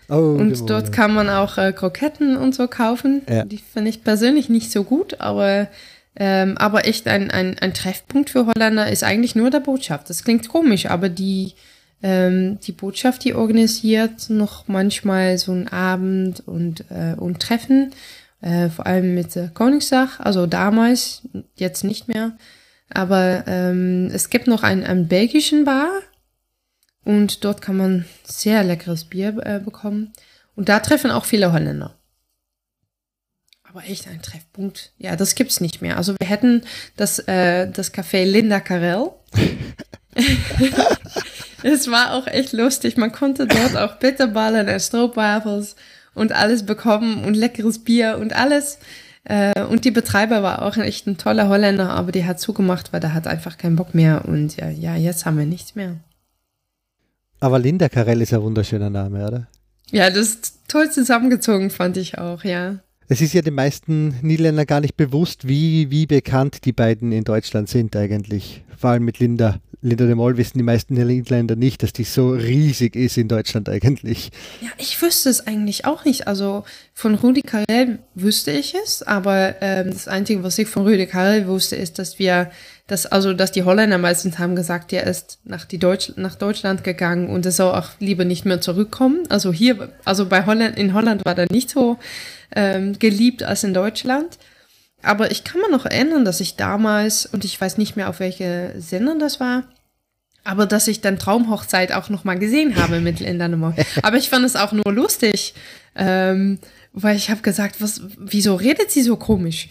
Oh, 0.09 0.37
und 0.39 0.69
dort 0.69 0.93
kann 0.93 1.15
man 1.15 1.29
auch 1.29 1.59
äh, 1.59 1.73
Kroketten 1.73 2.37
und 2.37 2.55
so 2.55 2.69
kaufen. 2.69 3.23
Ja. 3.29 3.45
Die 3.45 3.59
finde 3.59 3.91
ich 3.91 4.05
persönlich 4.05 4.49
nicht 4.49 4.71
so 4.71 4.85
gut, 4.85 5.21
aber, 5.21 5.69
ähm, 6.17 6.59
aber 6.59 6.87
echt 6.87 7.09
ein, 7.09 7.31
ein, 7.31 7.59
ein 7.59 7.73
Treffpunkt 7.73 8.31
für 8.31 8.47
Holländer 8.47 8.91
ist 8.91 9.03
eigentlich 9.03 9.35
nur 9.35 9.51
der 9.51 9.61
Botschaft. 9.61 10.11
Das 10.11 10.23
klingt 10.23 10.49
komisch, 10.49 10.87
aber 10.87 11.09
die, 11.09 11.55
ähm, 12.03 12.59
die 12.61 12.73
Botschaft, 12.73 13.25
die 13.25 13.35
organisiert 13.35 14.29
noch 14.29 14.69
manchmal 14.69 15.39
so 15.39 15.53
einen 15.53 15.69
Abend 15.69 16.43
und, 16.47 16.85
äh, 16.91 17.15
und 17.17 17.41
Treffen 17.41 17.93
äh, 18.45 18.69
vor 18.69 18.87
allem 18.87 19.15
mit 19.15 19.35
äh, 19.37 19.49
Koningstag, 19.53 20.21
also 20.21 20.47
damals, 20.47 21.23
jetzt 21.57 21.83
nicht 21.83 22.09
mehr. 22.09 22.37
Aber 22.91 23.45
ähm, 23.47 24.11
es 24.13 24.29
gibt 24.29 24.47
noch 24.47 24.63
einen, 24.63 24.85
einen 24.85 25.09
belgischen 25.09 25.65
Bar 25.65 25.89
und 27.05 27.45
dort 27.45 27.63
kann 27.63 27.79
man 27.79 28.05
sehr 28.23 28.63
leckeres 28.63 29.05
Bier 29.07 29.35
äh, 29.45 29.61
bekommen. 29.61 30.13
Und 30.57 30.69
da 30.69 30.81
treffen 30.81 31.11
auch 31.11 31.25
viele 31.25 31.53
Holländer. 31.53 31.97
Aber 33.63 33.83
echt 33.85 34.07
ein 34.07 34.21
Treffpunkt. 34.21 34.93
Ja, 34.99 35.17
das 35.17 35.35
gibt's 35.35 35.61
nicht 35.61 35.81
mehr. 35.81 35.97
Also 35.97 36.15
wir 36.19 36.29
hätten 36.29 36.63
das, 36.97 37.19
äh, 37.21 37.69
das 37.71 37.95
Café 37.95 38.25
Linda 38.25 38.61
Carell. 38.61 39.11
es 41.63 41.91
war 41.91 42.13
auch 42.13 42.27
echt 42.27 42.53
lustig. 42.53 42.99
Man 42.99 43.11
konnte 43.11 43.47
dort 43.47 43.77
auch 43.77 43.97
Bitterballen 43.97 44.69
und 44.69 44.81
Stroopwafels 44.81 45.77
und 46.15 46.33
alles 46.33 46.67
bekommen 46.67 47.25
und 47.25 47.35
leckeres 47.35 47.81
Bier 47.81 48.19
und 48.21 48.35
alles. 48.35 48.79
Äh, 49.25 49.63
und 49.65 49.85
die 49.85 49.91
Betreiber 49.91 50.43
war 50.43 50.63
auch 50.63 50.77
echt 50.77 51.07
ein 51.07 51.17
toller 51.17 51.49
Holländer, 51.49 51.91
aber 51.91 52.13
die 52.13 52.25
hat 52.25 52.41
zugemacht, 52.41 52.93
weil 52.93 53.01
der 53.01 53.15
hat 53.15 53.27
einfach 53.27 53.59
keinen 53.59 53.77
Bock 53.77 53.95
mehr. 53.95 54.25
Und 54.27 54.57
ja, 54.57 54.69
ja, 54.69 54.97
jetzt 54.97 55.27
haben 55.27 55.39
wir 55.39 55.47
nichts 55.47 55.75
mehr. 55.75 55.97
Aber 57.41 57.59
Linda 57.59 57.89
Karel 57.89 58.23
ist 58.23 58.33
ein 58.33 58.43
wunderschöner 58.43 58.91
Name, 58.91 59.27
oder? 59.27 59.47
Ja, 59.91 60.09
das 60.09 60.29
ist 60.29 60.55
toll 60.69 60.91
zusammengezogen, 60.91 61.71
fand 61.71 61.97
ich 61.97 62.19
auch, 62.19 62.45
ja. 62.45 62.77
Es 63.07 63.21
ist 63.21 63.35
ja 63.35 63.43
den 63.43 63.55
meisten 63.55 64.15
Niederländern 64.23 64.67
gar 64.67 64.81
nicht 64.81 64.97
bewusst, 64.97 65.47
wie, 65.47 65.91
wie 65.91 66.07
bekannt 66.07 66.65
die 66.65 66.73
beiden 66.73 67.13
in 67.13 67.25
Deutschland 67.25 67.69
sind 67.69 67.95
eigentlich. 67.97 68.65
Vor 68.77 68.91
allem 68.91 69.05
mit 69.05 69.19
Linda. 69.19 69.61
Linda 69.85 70.07
de 70.07 70.15
Mol 70.15 70.39
wissen 70.39 70.57
die 70.57 70.65
meisten 70.65 70.95
Niederländer 70.95 71.57
nicht, 71.57 71.83
dass 71.83 71.93
die 71.93 72.05
so 72.05 72.31
riesig 72.31 72.97
ist 72.97 73.19
in 73.19 73.29
Deutschland 73.29 73.69
eigentlich. 73.69 74.31
Ja, 74.63 74.71
ich 74.79 75.01
wüsste 75.03 75.29
es 75.29 75.47
eigentlich 75.47 75.85
auch 75.85 76.07
nicht. 76.07 76.27
Also 76.27 76.65
von 76.95 77.15
Rudi 77.15 77.43
Carell 77.43 77.99
wüsste 78.15 78.51
ich 78.51 78.75
es, 78.75 79.03
aber 79.03 79.57
ähm, 79.61 79.91
das 79.91 80.09
Einzige, 80.09 80.43
was 80.43 80.59
ich 80.59 80.69
von 80.69 80.85
Rudi 80.85 81.07
Carell 81.07 81.47
wusste, 81.47 81.77
ist, 81.77 81.99
dass 81.99 82.19
wir, 82.19 82.51
dass, 82.87 83.05
also, 83.05 83.35
dass 83.35 83.53
die 83.53 83.65
Holländer 83.65 83.99
meistens 83.99 84.39
haben 84.39 84.57
gesagt, 84.57 84.91
er 84.95 85.07
ist 85.07 85.39
nach, 85.45 85.67
die 85.67 85.79
Deutsch, 85.79 86.13
nach 86.17 86.37
Deutschland 86.37 86.83
gegangen 86.83 87.29
und 87.29 87.45
er 87.45 87.53
soll 87.53 87.75
auch 87.75 87.91
lieber 87.99 88.25
nicht 88.25 88.47
mehr 88.47 88.63
zurückkommen. 88.63 89.25
Also 89.29 89.53
hier, 89.53 89.93
also 90.07 90.25
bei 90.25 90.47
Holland, 90.47 90.79
in 90.79 90.95
Holland 90.95 91.27
war 91.27 91.37
er 91.37 91.53
nicht 91.53 91.69
so 91.69 91.99
ähm, 92.57 92.99
geliebt 92.99 93.43
als 93.43 93.65
in 93.65 93.75
Deutschland. 93.75 94.39
Aber 95.05 95.31
ich 95.31 95.45
kann 95.45 95.61
mir 95.61 95.71
noch 95.71 95.87
erinnern, 95.87 96.25
dass 96.25 96.41
ich 96.41 96.57
damals, 96.57 97.27
und 97.27 97.45
ich 97.45 97.61
weiß 97.61 97.79
nicht 97.79 97.97
mehr, 97.97 98.09
auf 98.09 98.21
welche 98.21 98.75
Sender 98.79 99.17
das 99.19 99.39
war, 99.39 99.65
aber 100.45 100.67
dass 100.67 100.89
ich 100.89 101.01
dann 101.01 101.19
Traumhochzeit 101.19 101.93
auch 101.93 102.11
noch 102.11 102.25
mal 102.25 102.39
gesehen 102.39 102.77
habe 102.77 103.01
mit 103.01 103.21
Linda 103.21 103.49
Nummer. 103.49 103.75
Aber 104.03 104.17
ich 104.17 104.29
fand 104.29 104.45
es 104.45 104.57
auch 104.57 104.73
nur 104.73 104.93
lustig, 104.93 105.55
ähm, 105.95 106.59
weil 106.93 107.17
ich 107.17 107.31
habe 107.31 107.43
gesagt, 107.43 107.81
was, 107.81 108.03
wieso 108.19 108.55
redet 108.55 108.91
sie 108.91 109.03
so 109.03 109.17
komisch? 109.17 109.69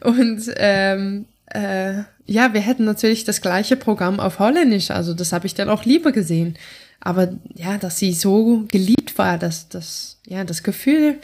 Und 0.00 0.42
ähm, 0.56 1.26
äh, 1.46 2.02
ja, 2.26 2.52
wir 2.52 2.60
hätten 2.60 2.84
natürlich 2.84 3.24
das 3.24 3.40
gleiche 3.40 3.76
Programm 3.76 4.20
auf 4.20 4.38
Holländisch, 4.40 4.90
also 4.90 5.14
das 5.14 5.32
habe 5.32 5.46
ich 5.46 5.54
dann 5.54 5.68
auch 5.68 5.84
lieber 5.84 6.12
gesehen. 6.12 6.56
Aber 7.00 7.28
ja, 7.54 7.78
dass 7.78 7.98
sie 7.98 8.12
so 8.12 8.64
geliebt 8.68 9.16
war, 9.16 9.38
dass 9.38 9.68
das 9.68 10.18
ja 10.26 10.44
das 10.44 10.62
Gefühl 10.62 11.18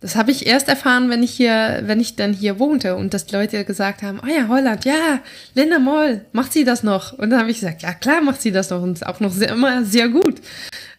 das 0.00 0.16
habe 0.16 0.30
ich 0.30 0.46
erst 0.46 0.68
erfahren, 0.68 1.10
wenn 1.10 1.22
ich 1.22 1.32
hier, 1.32 1.82
wenn 1.84 2.00
ich 2.00 2.16
dann 2.16 2.32
hier 2.32 2.58
wohnte 2.58 2.96
und 2.96 3.12
dass 3.12 3.30
Leute 3.30 3.64
gesagt 3.64 4.02
haben, 4.02 4.20
oh 4.22 4.28
ja, 4.28 4.48
Holland, 4.48 4.84
ja, 4.86 5.20
Linda 5.54 5.78
Moll, 5.78 6.22
macht 6.32 6.52
sie 6.52 6.64
das 6.64 6.82
noch? 6.82 7.12
Und 7.12 7.30
dann 7.30 7.40
habe 7.40 7.50
ich 7.50 7.60
gesagt, 7.60 7.82
ja 7.82 7.92
klar 7.92 8.22
macht 8.22 8.40
sie 8.40 8.50
das 8.50 8.70
noch 8.70 8.82
und 8.82 9.06
auch 9.06 9.20
noch 9.20 9.32
sehr, 9.32 9.50
immer 9.50 9.84
sehr 9.84 10.08
gut. 10.08 10.40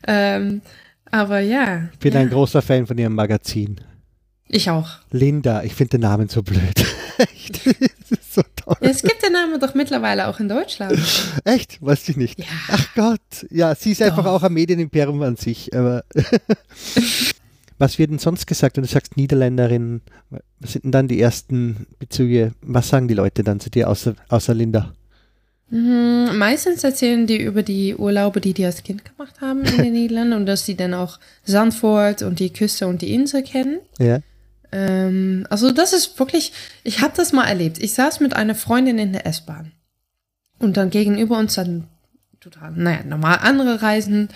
Ähm, 0.08 0.62
aber 1.10 1.40
ja. 1.40 1.90
Ich 1.94 2.00
bin 2.00 2.14
ja. 2.14 2.20
ein 2.20 2.30
großer 2.30 2.62
Fan 2.62 2.86
von 2.86 2.98
ihrem 2.98 3.16
Magazin. 3.16 3.82
Ich 4.48 4.70
auch. 4.70 4.90
Linda, 5.12 5.64
ich 5.64 5.74
finde 5.74 5.92
den 5.92 6.02
Namen 6.02 6.30
so 6.30 6.44
blöd. 6.44 6.86
Echt? 7.18 7.66
Das 7.66 8.20
ist 8.20 8.34
so 8.34 8.42
toll. 8.56 8.76
Ja, 8.82 8.90
es 8.90 9.02
gibt 9.02 9.24
den 9.24 9.34
Namen 9.34 9.60
doch 9.60 9.74
mittlerweile 9.74 10.28
auch 10.28 10.40
in 10.40 10.50
Deutschland. 10.50 11.00
Echt? 11.46 11.82
Weiß 11.82 12.08
ich 12.10 12.18
nicht. 12.18 12.40
Ja. 12.40 12.46
Ach 12.70 12.88
Gott. 12.96 13.48
Ja, 13.50 13.74
sie 13.76 13.92
ist 13.92 14.02
einfach 14.02 14.26
Doch. 14.26 14.34
auch 14.34 14.44
ein 14.44 14.54
Medienimperium 14.54 15.22
an 15.22 15.38
sich. 15.38 15.74
Aber 15.76 16.04
was 17.82 17.98
wird 17.98 18.12
denn 18.12 18.20
sonst 18.20 18.46
gesagt, 18.46 18.78
wenn 18.78 18.84
du 18.84 18.90
sagst 18.90 19.18
Niederländerin? 19.18 20.02
Was 20.60 20.74
sind 20.74 20.86
denn 20.86 20.92
dann 20.92 21.08
die 21.08 21.20
ersten 21.20 21.88
Bezüge? 21.98 22.52
Was 22.62 22.90
sagen 22.90 23.08
die 23.08 23.16
Leute 23.16 23.44
dann 23.44 23.60
zu 23.60 23.72
dir 23.72 23.90
außer, 23.90 24.14
außer 24.30 24.54
Linda? 24.54 24.94
Mhm, 25.72 26.38
meistens 26.38 26.84
erzählen 26.84 27.26
die 27.26 27.42
über 27.42 27.64
die 27.64 27.96
Urlaube, 27.96 28.40
die 28.40 28.54
die 28.54 28.66
als 28.66 28.84
Kind 28.84 29.04
gemacht 29.04 29.42
haben 29.42 29.64
in 29.64 29.78
den 29.78 29.94
Niederlanden 29.94 30.34
und 30.34 30.46
dass 30.46 30.66
sie 30.66 30.76
dann 30.76 30.94
auch 30.94 31.20
Zandvoort 31.44 32.22
und 32.22 32.40
die 32.40 32.54
Küste 32.54 32.88
und 32.88 33.02
die 33.02 33.14
Insel 33.14 33.42
kennen. 33.42 33.80
Ja. 33.98 34.20
Ähm, 34.72 35.48
also 35.50 35.72
das 35.72 35.94
ist 35.94 36.20
wirklich, 36.20 36.54
ich 36.84 37.02
habe 37.02 37.14
das 37.18 37.34
mal 37.34 37.48
erlebt. 37.48 37.82
Ich 37.82 37.94
saß 37.94 38.20
mit 38.20 38.36
einer 38.36 38.54
Freundin 38.54 39.00
in 39.00 39.12
der 39.12 39.26
S-Bahn 39.26 39.72
und 40.60 40.78
dann 40.78 40.92
gegenüber 40.92 41.40
uns 41.40 41.56
dann 41.56 41.88
total, 42.40 42.74
naja, 42.74 43.04
normal 43.04 43.40
andere 43.42 43.82
Reisen 43.82 44.30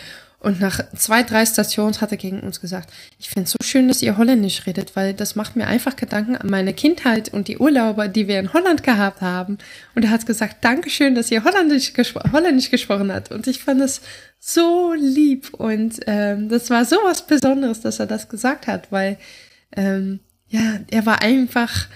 und 0.46 0.62
nach 0.62 0.80
zwei, 0.96 1.24
drei 1.24 1.43
Stationen 1.43 2.00
hat 2.00 2.12
er 2.12 2.18
gegen 2.18 2.41
uns 2.41 2.62
gesagt, 2.62 2.93
ich 3.18 3.30
finde 3.30 3.46
es 3.46 3.52
so 3.54 3.58
schön, 3.64 3.88
dass 3.88 4.04
ihr 4.04 4.16
Holländisch 4.16 4.68
redet, 4.68 4.96
weil 4.96 5.16
das 5.16 5.36
macht 5.36 5.56
mir 5.56 5.66
einfach 5.66 5.96
Gedanken 5.96 6.36
an 6.36 6.52
meine 6.52 6.76
Kindheit 6.76 7.30
und 7.30 7.48
die 7.48 7.58
Urlaube, 7.58 8.10
die 8.10 8.28
wir 8.28 8.39
in 8.39 8.54
Holland 8.54 8.84
gehabt 8.84 9.22
haben. 9.22 9.58
Und 9.96 10.06
er 10.06 10.12
hat 10.12 10.28
gesagt, 10.28 10.64
Dankeschön, 10.64 11.16
dass 11.16 11.32
ihr 11.32 11.43
Holländisch, 11.43 11.93
gespro 11.93 12.22
Holländisch 12.32 12.70
gesprochen 12.70 13.12
habt. 13.12 13.32
Und 13.32 13.48
ich 13.48 13.64
fand 13.64 13.82
es 13.82 14.02
so 14.38 14.93
lieb 14.93 15.52
und 15.56 16.02
ähm, 16.06 16.48
das 16.48 16.70
war 16.70 16.86
so 16.86 16.98
was 17.04 17.26
Besonderes, 17.26 17.82
dass 17.82 18.00
er 18.00 18.06
das 18.06 18.30
gesagt 18.30 18.68
hat, 18.68 18.91
weil 18.91 19.18
ähm, 19.76 20.20
ja, 20.48 20.80
er 20.91 21.08
war 21.08 21.24
einfach 21.24 21.88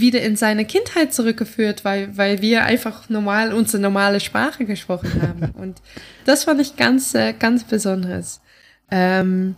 wieder 0.00 0.22
in 0.22 0.36
seine 0.36 0.64
Kindheit 0.64 1.12
zurückgeführt, 1.12 1.84
weil, 1.84 2.16
weil 2.16 2.42
wir 2.42 2.64
einfach 2.64 3.08
normal 3.08 3.52
unsere 3.52 3.82
normale 3.82 4.20
Sprache 4.20 4.64
gesprochen 4.64 5.22
haben. 5.22 5.50
Und 5.60 5.80
das 6.24 6.44
fand 6.44 6.60
ich 6.60 6.76
ganz, 6.76 7.14
äh, 7.14 7.32
ganz 7.32 7.64
besonderes. 7.64 8.40
Ähm, 8.90 9.56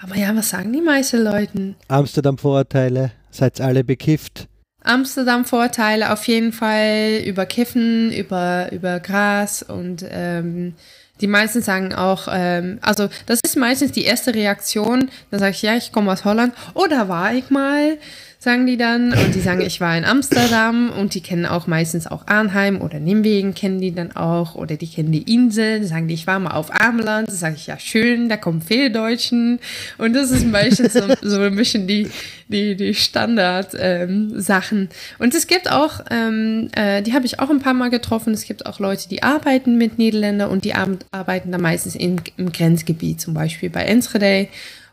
aber 0.00 0.16
ja, 0.16 0.34
was 0.36 0.50
sagen 0.50 0.72
die 0.72 0.82
meisten 0.82 1.22
Leuten? 1.22 1.76
Amsterdam-Vorurteile, 1.88 3.12
seid 3.30 3.60
alle 3.60 3.84
bekifft. 3.84 4.48
Amsterdam-Vorteile 4.82 6.12
auf 6.12 6.26
jeden 6.28 6.52
Fall 6.52 7.22
über 7.24 7.46
Kiffen, 7.46 8.12
über, 8.12 8.70
über 8.72 9.00
Gras 9.00 9.62
und 9.62 10.04
ähm, 10.08 10.74
die 11.20 11.26
meisten 11.26 11.62
sagen 11.62 11.94
auch, 11.94 12.28
ähm, 12.30 12.78
also 12.82 13.08
das 13.26 13.40
ist 13.44 13.56
meistens 13.56 13.92
die 13.92 14.04
erste 14.04 14.34
Reaktion, 14.34 15.10
dann 15.30 15.40
sage 15.40 15.52
ich, 15.52 15.62
ja, 15.62 15.76
ich 15.76 15.92
komme 15.92 16.12
aus 16.12 16.24
Holland, 16.24 16.54
oh, 16.74 16.86
da 16.88 17.08
war 17.08 17.34
ich 17.34 17.50
mal, 17.50 17.98
sagen 18.46 18.64
die 18.64 18.76
dann. 18.76 19.12
Und 19.12 19.34
die 19.34 19.40
sagen, 19.40 19.60
ich 19.60 19.80
war 19.80 19.98
in 19.98 20.04
Amsterdam 20.04 20.90
und 20.90 21.14
die 21.14 21.20
kennen 21.20 21.46
auch 21.46 21.66
meistens 21.66 22.06
auch 22.06 22.28
Arnheim 22.28 22.80
oder 22.80 23.00
Nimwegen 23.00 23.54
kennen 23.54 23.80
die 23.80 23.92
dann 23.92 24.14
auch 24.14 24.54
oder 24.54 24.76
die 24.76 24.86
kennen 24.86 25.10
die 25.10 25.22
Insel, 25.34 25.80
die 25.80 25.86
sagen 25.86 26.06
die, 26.06 26.14
ich 26.14 26.28
war 26.28 26.38
mal 26.38 26.52
auf 26.52 26.70
Ameland, 26.80 27.28
da 27.28 27.32
sage 27.32 27.56
ich, 27.56 27.66
ja 27.66 27.76
schön, 27.78 28.28
da 28.28 28.36
kommen 28.36 28.62
viele 28.62 28.92
Deutschen 28.92 29.58
und 29.98 30.14
das 30.14 30.30
ist 30.30 30.46
meistens 30.46 30.92
so, 30.92 31.00
so 31.22 31.40
ein 31.40 31.56
bisschen 31.56 31.88
die, 31.88 32.08
die, 32.46 32.76
die 32.76 32.94
Standard-Sachen. 32.94 34.88
und 35.18 35.34
es 35.34 35.48
gibt 35.48 35.70
auch, 35.70 36.00
ähm, 36.10 36.68
äh, 36.76 37.02
die 37.02 37.14
habe 37.14 37.26
ich 37.26 37.40
auch 37.40 37.50
ein 37.50 37.58
paar 37.58 37.74
Mal 37.74 37.90
getroffen, 37.90 38.32
es 38.32 38.44
gibt 38.44 38.64
auch 38.66 38.78
Leute, 38.78 39.08
die 39.08 39.24
arbeiten 39.24 39.76
mit 39.76 39.98
Niederländern 39.98 40.50
und 40.50 40.64
die 40.64 40.74
ar- 40.74 40.86
arbeiten 41.10 41.50
da 41.50 41.58
meistens 41.58 41.96
in, 41.96 42.20
im 42.36 42.52
Grenzgebiet, 42.52 43.20
zum 43.20 43.34
Beispiel 43.34 43.70
bei 43.70 43.82
Enschede 43.82 44.46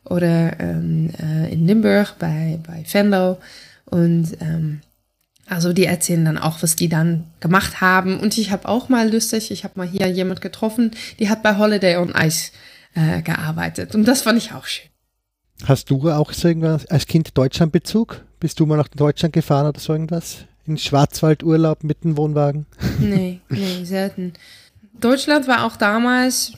oder 0.05 0.59
ähm, 0.59 1.11
äh, 1.19 1.51
in 1.51 1.65
Limburg 1.65 2.15
bei, 2.19 2.59
bei 2.65 2.83
Venlo. 2.91 3.37
Und 3.85 4.37
ähm, 4.41 4.81
also 5.47 5.73
die 5.73 5.85
erzählen 5.85 6.25
dann 6.25 6.37
auch, 6.37 6.63
was 6.63 6.75
die 6.75 6.89
dann 6.89 7.25
gemacht 7.39 7.81
haben. 7.81 8.19
Und 8.19 8.37
ich 8.37 8.51
habe 8.51 8.67
auch 8.67 8.89
mal 8.89 9.11
lustig, 9.11 9.51
ich 9.51 9.63
habe 9.63 9.73
mal 9.77 9.87
hier 9.87 10.07
jemand 10.09 10.41
getroffen, 10.41 10.91
die 11.19 11.29
hat 11.29 11.43
bei 11.43 11.57
Holiday 11.57 11.97
on 11.97 12.13
Ice 12.15 12.51
äh, 12.95 13.21
gearbeitet. 13.21 13.95
Und 13.95 14.05
das 14.05 14.21
fand 14.21 14.37
ich 14.37 14.53
auch 14.53 14.65
schön. 14.65 14.89
Hast 15.65 15.89
du 15.89 16.09
auch 16.09 16.33
so 16.33 16.47
irgendwas 16.47 16.85
als 16.87 17.05
Kind 17.05 17.37
Deutschlandbezug? 17.37 18.21
Bist 18.39 18.59
du 18.59 18.65
mal 18.65 18.77
nach 18.77 18.87
Deutschland 18.89 19.33
gefahren 19.33 19.67
oder 19.67 19.79
so 19.79 19.93
irgendwas? 19.93 20.45
In 20.65 20.77
Schwarzwaldurlaub 20.77 21.83
mit 21.83 22.03
dem 22.03 22.17
Wohnwagen? 22.17 22.65
Nee, 22.99 23.41
nee, 23.49 23.83
selten. 23.83 24.33
Deutschland 24.99 25.47
war 25.47 25.65
auch 25.65 25.75
damals 25.75 26.53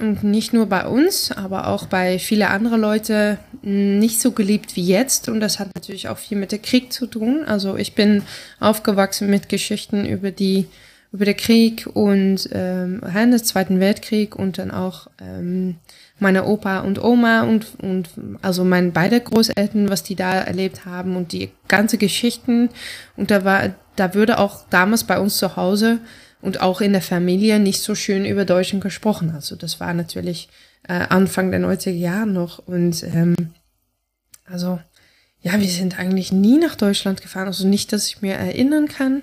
und 0.00 0.24
nicht 0.24 0.52
nur 0.52 0.66
bei 0.66 0.86
uns, 0.86 1.32
aber 1.32 1.68
auch 1.68 1.86
bei 1.86 2.18
viele 2.18 2.50
andere 2.50 2.76
Leute 2.76 3.38
nicht 3.62 4.20
so 4.20 4.32
geliebt 4.32 4.76
wie 4.76 4.86
jetzt. 4.86 5.28
Und 5.28 5.40
das 5.40 5.58
hat 5.58 5.74
natürlich 5.74 6.08
auch 6.08 6.18
viel 6.18 6.38
mit 6.38 6.52
dem 6.52 6.62
Krieg 6.62 6.92
zu 6.92 7.06
tun. 7.06 7.44
Also 7.46 7.76
ich 7.76 7.94
bin 7.94 8.22
aufgewachsen 8.60 9.30
mit 9.30 9.48
Geschichten 9.48 10.04
über 10.04 10.30
die 10.30 10.66
über 11.14 11.26
den 11.26 11.36
Krieg 11.36 11.88
und 11.94 12.48
ähm, 12.50 13.00
des 13.30 13.44
Zweiten 13.44 13.78
Weltkrieg 13.78 14.34
und 14.34 14.58
dann 14.58 14.72
auch 14.72 15.06
ähm, 15.20 15.76
meine 16.18 16.44
Opa 16.44 16.80
und 16.80 17.02
Oma 17.02 17.42
und, 17.42 17.78
und 17.80 18.08
also 18.42 18.64
meine 18.64 18.90
beide 18.90 19.20
Großeltern, 19.20 19.88
was 19.90 20.02
die 20.02 20.16
da 20.16 20.32
erlebt 20.32 20.86
haben 20.86 21.14
und 21.14 21.30
die 21.30 21.50
ganze 21.68 21.98
Geschichten. 21.98 22.68
Und 23.16 23.30
da 23.30 23.44
war, 23.44 23.74
da 23.94 24.14
würde 24.14 24.38
auch 24.38 24.64
damals 24.70 25.04
bei 25.04 25.20
uns 25.20 25.36
zu 25.36 25.54
Hause 25.54 26.00
und 26.44 26.60
auch 26.60 26.82
in 26.82 26.92
der 26.92 27.00
Familie 27.00 27.58
nicht 27.58 27.80
so 27.80 27.94
schön 27.94 28.26
über 28.26 28.44
Deutschland 28.44 28.84
gesprochen. 28.84 29.30
Also 29.30 29.56
das 29.56 29.80
war 29.80 29.94
natürlich 29.94 30.50
äh, 30.86 30.92
Anfang 30.92 31.50
der 31.50 31.58
90er 31.58 31.90
Jahre 31.90 32.26
noch. 32.26 32.58
Und 32.58 33.02
ähm, 33.02 33.34
also 34.44 34.78
ja, 35.40 35.58
wir 35.58 35.68
sind 35.68 35.98
eigentlich 35.98 36.32
nie 36.32 36.58
nach 36.58 36.76
Deutschland 36.76 37.22
gefahren. 37.22 37.46
Also 37.46 37.66
nicht, 37.66 37.94
dass 37.94 38.08
ich 38.08 38.20
mir 38.20 38.34
erinnern 38.34 38.88
kann. 38.88 39.22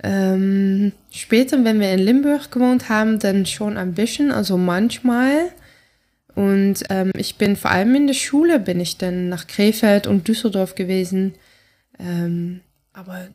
Ähm, 0.00 0.92
später, 1.10 1.64
wenn 1.64 1.80
wir 1.80 1.92
in 1.92 1.98
Limburg 1.98 2.52
gewohnt 2.52 2.88
haben, 2.88 3.18
dann 3.18 3.44
schon 3.44 3.76
ein 3.76 3.94
bisschen, 3.94 4.30
also 4.30 4.56
manchmal. 4.56 5.50
Und 6.36 6.84
ähm, 6.88 7.10
ich 7.16 7.34
bin 7.34 7.56
vor 7.56 7.72
allem 7.72 7.96
in 7.96 8.06
der 8.06 8.14
Schule 8.14 8.60
bin 8.60 8.78
ich 8.78 8.96
dann 8.96 9.28
nach 9.28 9.48
Krefeld 9.48 10.06
und 10.06 10.28
Düsseldorf 10.28 10.76
gewesen. 10.76 11.34
Ähm, 11.98 12.60
aber 12.92 13.26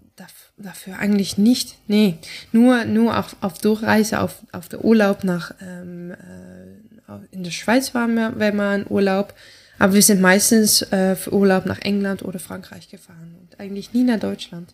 dafür 0.64 0.98
eigentlich 0.98 1.38
nicht. 1.38 1.76
Nee, 1.88 2.18
nur, 2.52 2.86
nur 2.86 3.18
auf, 3.18 3.36
auf 3.42 3.60
Durchreise, 3.60 4.20
auf, 4.20 4.38
auf 4.52 4.70
der 4.70 4.84
Urlaub 4.84 5.24
nach, 5.24 5.54
ähm, 5.62 6.12
äh, 6.12 7.14
in 7.32 7.44
der 7.44 7.52
Schweiz 7.52 7.94
waren 7.94 8.16
wir, 8.16 8.34
wenn 8.38 8.56
wir 8.56 8.76
in 8.76 8.86
Urlaub. 8.90 9.34
Aber 9.80 9.94
wir 9.94 10.02
sind 10.02 10.22
meistens 10.22 10.82
äh, 10.92 11.16
für 11.16 11.34
Urlaub 11.34 11.66
nach 11.66 11.80
England 11.82 12.24
oder 12.24 12.40
Frankreich 12.40 12.90
gefahren 12.90 13.36
und 13.42 13.60
eigentlich 13.60 13.94
nie 13.94 14.04
nach 14.04 14.20
Deutschland. 14.20 14.74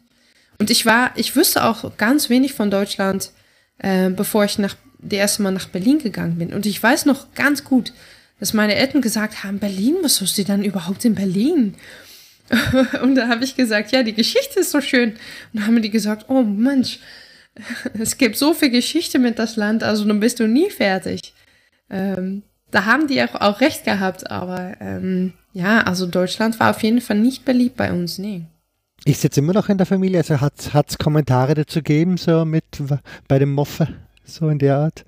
Und 0.57 0.69
ich 0.69 0.85
war, 0.85 1.11
ich 1.15 1.35
wusste 1.35 1.63
auch 1.63 1.97
ganz 1.97 2.29
wenig 2.29 2.53
von 2.53 2.69
Deutschland, 2.69 3.31
äh, 3.79 4.09
bevor 4.09 4.45
ich 4.45 4.59
nach 4.59 4.75
das 4.99 5.17
erste 5.17 5.41
Mal 5.41 5.51
nach 5.51 5.69
Berlin 5.69 5.99
gegangen 5.99 6.37
bin. 6.37 6.53
Und 6.53 6.65
ich 6.65 6.81
weiß 6.81 7.05
noch 7.05 7.33
ganz 7.33 7.63
gut, 7.63 7.93
dass 8.39 8.53
meine 8.53 8.75
Eltern 8.75 9.01
gesagt 9.01 9.43
haben, 9.43 9.59
Berlin, 9.59 9.95
was 10.01 10.17
suchst 10.17 10.37
du 10.37 10.43
dann 10.43 10.63
überhaupt 10.63 11.05
in 11.05 11.15
Berlin? 11.15 11.75
und 13.01 13.15
da 13.15 13.27
habe 13.27 13.43
ich 13.43 13.55
gesagt, 13.55 13.91
ja, 13.91 14.03
die 14.03 14.13
Geschichte 14.13 14.59
ist 14.59 14.71
so 14.71 14.81
schön. 14.81 15.11
Und 15.11 15.19
dann 15.53 15.67
haben 15.67 15.81
die 15.81 15.89
gesagt, 15.89 16.25
oh 16.29 16.43
Mensch, 16.43 16.99
es 17.99 18.17
gibt 18.17 18.37
so 18.37 18.53
viel 18.53 18.69
Geschichte 18.69 19.19
mit 19.19 19.39
das 19.39 19.55
Land, 19.55 19.83
also 19.83 20.05
dann 20.05 20.19
bist 20.19 20.39
du 20.39 20.47
nie 20.47 20.69
fertig. 20.69 21.33
Ähm, 21.89 22.43
da 22.71 22.85
haben 22.85 23.07
die 23.07 23.21
auch, 23.23 23.35
auch 23.35 23.61
recht 23.61 23.83
gehabt, 23.83 24.29
aber 24.29 24.75
ähm, 24.79 25.33
ja, 25.53 25.81
also 25.81 26.05
Deutschland 26.05 26.59
war 26.59 26.69
auf 26.71 26.83
jeden 26.83 27.01
Fall 27.01 27.17
nicht 27.17 27.45
beliebt 27.45 27.77
bei 27.77 27.91
uns, 27.91 28.17
nee. 28.17 28.43
Ist 29.05 29.23
jetzt 29.23 29.37
immer 29.37 29.53
noch 29.53 29.69
in 29.69 29.77
der 29.77 29.87
Familie? 29.87 30.19
Also 30.19 30.41
hat 30.41 30.89
es 30.89 30.97
Kommentare 30.97 31.53
dazu 31.53 31.79
gegeben, 31.79 32.17
so 32.17 32.45
mit 32.45 32.65
bei 33.27 33.39
dem 33.39 33.53
Moffe, 33.53 33.87
so 34.25 34.49
in 34.49 34.59
der 34.59 34.77
Art? 34.77 35.05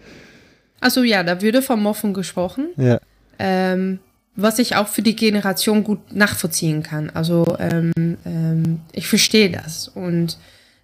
Also 0.80 1.04
ja, 1.04 1.24
da 1.24 1.42
würde 1.42 1.62
vom 1.62 1.84
Moffen 1.84 2.14
gesprochen. 2.14 2.70
Ja. 2.78 3.00
Ähm, 3.38 4.00
was 4.36 4.60
ich 4.60 4.76
auch 4.76 4.88
für 4.88 5.02
die 5.02 5.16
Generation 5.16 5.84
gut 5.84 6.14
nachvollziehen 6.14 6.84
kann. 6.84 7.10
Also 7.10 7.58
ähm, 7.60 7.92
ähm, 8.26 8.80
ich 8.94 9.08
verstehe 9.08 9.50
das. 9.50 9.88
Und 9.90 10.38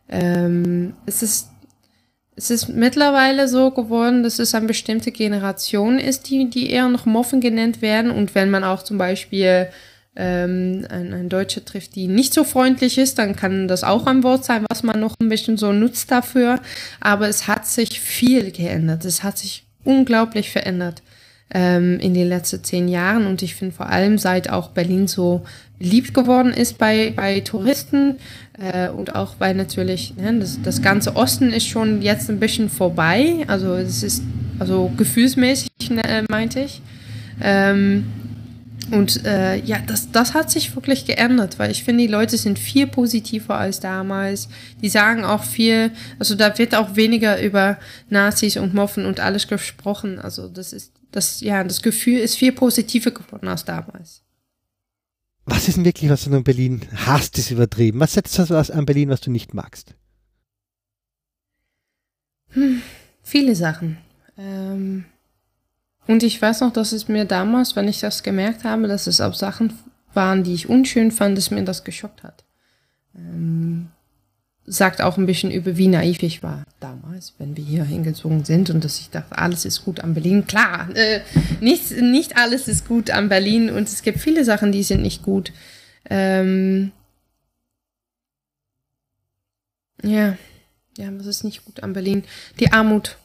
ähm, 0.10 0.94
es 1.06 1.24
ist 1.24 1.50
es 2.38 2.52
ist 2.52 2.70
mittlerweile 2.70 3.48
so 3.48 3.72
geworden, 3.72 4.22
dass 4.22 4.38
es 4.38 4.54
eine 4.54 4.68
bestimmte 4.68 5.12
Generation 5.12 5.98
ist, 5.98 6.30
die, 6.30 6.52
die 6.52 6.70
eher 6.70 6.88
noch 6.88 7.08
Moffen 7.08 7.42
genannt 7.42 7.82
werden. 7.82 8.12
Und 8.12 8.36
wenn 8.36 8.52
man 8.52 8.64
auch 8.64 8.84
zum 8.84 9.00
Beispiel 9.00 9.70
ähm, 10.16 10.86
ein, 10.88 11.14
ein 11.14 11.30
Deutscher 11.30 11.66
trifft, 11.66 11.96
die 11.96 12.08
nicht 12.08 12.36
so 12.36 12.44
freundlich 12.44 13.00
ist, 13.00 13.18
dann 13.18 13.36
kann 13.36 13.68
das 13.68 13.84
auch 13.84 14.06
ein 14.06 14.22
Wort 14.22 14.46
sein, 14.46 14.68
was 14.70 14.84
man 14.84 15.00
noch 15.00 15.16
ein 15.20 15.30
bisschen 15.30 15.58
so 15.58 15.72
nutzt 15.72 16.12
dafür. 16.12 16.60
Aber 17.02 17.28
es 17.28 17.48
hat 17.48 17.66
sich 17.66 18.00
viel 18.00 18.52
geändert. 18.52 19.04
Es 19.04 19.24
hat 19.24 19.40
sich 19.40 19.66
unglaublich 19.84 20.52
verändert 20.52 21.02
ähm, 21.52 22.00
in 22.00 22.14
den 22.14 22.28
letzten 22.28 22.64
zehn 22.64 22.88
Jahren. 22.88 23.26
Und 23.26 23.42
ich 23.42 23.56
finde 23.56 23.76
vor 23.76 23.90
allem, 23.90 24.18
seit 24.18 24.50
auch 24.50 24.70
Berlin 24.70 25.08
so 25.08 25.44
beliebt 25.80 26.14
geworden 26.14 26.54
ist 26.54 26.78
bei, 26.78 27.14
bei 27.16 27.40
Touristen 27.42 28.16
äh, 28.60 28.90
und 28.90 29.16
auch 29.16 29.36
weil 29.40 29.54
natürlich 29.54 30.16
ne, 30.18 30.40
das, 30.40 30.60
das 30.62 30.82
ganze 30.82 31.16
Osten 31.16 31.54
ist 31.54 31.68
schon 31.68 32.02
jetzt 32.02 32.30
ein 32.30 32.40
bisschen 32.40 32.70
vorbei. 32.70 33.46
Also 33.48 33.76
es 33.76 34.04
ist 34.04 34.24
also 34.60 34.92
gefühlsmäßig 34.98 35.70
ne, 35.90 36.26
meinte 36.30 36.62
ich. 36.62 36.82
Ähm, 37.42 38.06
und 38.90 39.26
äh, 39.26 39.58
ja, 39.58 39.80
das, 39.86 40.12
das 40.12 40.34
hat 40.34 40.50
sich 40.50 40.74
wirklich 40.74 41.06
geändert, 41.06 41.60
weil 41.60 41.72
ich 41.72 41.84
finde, 41.84 42.04
die 42.04 42.12
Leute 42.12 42.38
sind 42.38 42.58
viel 42.58 42.88
positiver 42.88 43.58
als 43.58 43.82
damals. 43.82 44.48
Die 44.82 44.88
sagen 44.88 45.26
auch 45.26 45.44
viel, 45.44 45.92
also 46.20 46.36
da 46.36 46.58
wird 46.58 46.74
auch 46.74 46.96
weniger 46.96 47.42
über 47.42 47.78
Nazis 48.10 48.56
und 48.56 48.74
Moffen 48.74 49.06
und 49.06 49.20
alles 49.20 49.48
gesprochen. 49.48 50.20
Also 50.20 50.48
das 50.48 50.72
ist, 50.72 50.94
das, 51.18 51.42
ja, 51.42 51.64
das 51.64 51.82
Gefühl 51.82 52.20
ist 52.20 52.38
viel 52.38 52.52
positiver 52.52 53.12
geworden 53.12 53.48
als 53.48 53.66
damals. 53.66 54.22
Was 55.46 55.68
ist 55.68 55.78
denn 55.78 55.86
wirklich, 55.86 56.12
was 56.12 56.26
du 56.26 56.36
in 56.36 56.44
Berlin 56.44 56.82
hast, 56.94 57.38
ist 57.38 57.52
übertrieben? 57.52 58.00
Was 58.00 58.14
setzt 58.14 58.38
du 58.38 58.56
an 58.56 58.86
Berlin, 58.86 59.10
was 59.10 59.22
du 59.22 59.32
nicht 59.32 59.54
magst? 59.54 59.96
Hm, 62.50 62.82
viele 63.24 63.56
Sachen. 63.56 63.98
Ähm 64.38 65.06
und 66.06 66.24
ich 66.24 66.42
weiß 66.42 66.62
noch, 66.62 66.72
dass 66.72 66.92
es 66.92 67.08
mir 67.08 67.26
damals, 67.26 67.76
wenn 67.76 67.88
ich 67.88 68.00
das 68.00 68.24
gemerkt 68.24 68.64
habe, 68.64 68.88
dass 68.88 69.08
es 69.08 69.20
auch 69.20 69.34
Sachen 69.34 69.74
waren, 70.14 70.44
die 70.44 70.54
ich 70.54 70.70
unschön 70.70 71.12
fand, 71.12 71.38
dass 71.38 71.52
mir 71.52 71.64
das 71.64 71.84
geschockt 71.84 72.24
hat. 72.24 72.46
Ähm, 73.16 73.90
sagt 74.68 75.02
auch 75.02 75.18
ein 75.18 75.26
bisschen 75.26 75.50
über, 75.50 75.78
wie 75.78 75.88
naiv 75.88 76.22
ich 76.22 76.44
war 76.44 76.64
damals, 76.82 77.34
wenn 77.40 77.56
wir 77.56 77.64
hier 77.64 77.86
hingezogen 77.86 78.44
sind 78.44 78.70
und 78.70 78.84
dass 78.84 79.00
ich 79.00 79.10
dachte, 79.10 79.38
alles 79.38 79.64
ist 79.64 79.86
gut 79.86 80.02
an 80.02 80.14
Berlin. 80.14 80.46
Klar, 80.46 80.90
äh, 80.94 81.22
nicht, 81.62 81.92
nicht 82.02 82.38
alles 82.38 82.68
ist 82.68 82.88
gut 82.88 83.10
an 83.10 83.30
Berlin 83.30 83.70
und 83.70 83.88
es 83.88 84.04
gibt 84.04 84.20
viele 84.20 84.44
Sachen, 84.44 84.74
die 84.74 84.84
sind 84.84 85.02
nicht 85.02 85.24
gut. 85.24 85.54
Ähm, 86.10 86.92
ja, 90.04 90.38
ja, 90.98 91.10
was 91.14 91.28
ist 91.28 91.44
nicht 91.46 91.64
gut 91.64 91.82
an 91.82 91.94
Berlin? 91.94 92.26
Die 92.60 92.74
Armut 92.74 93.18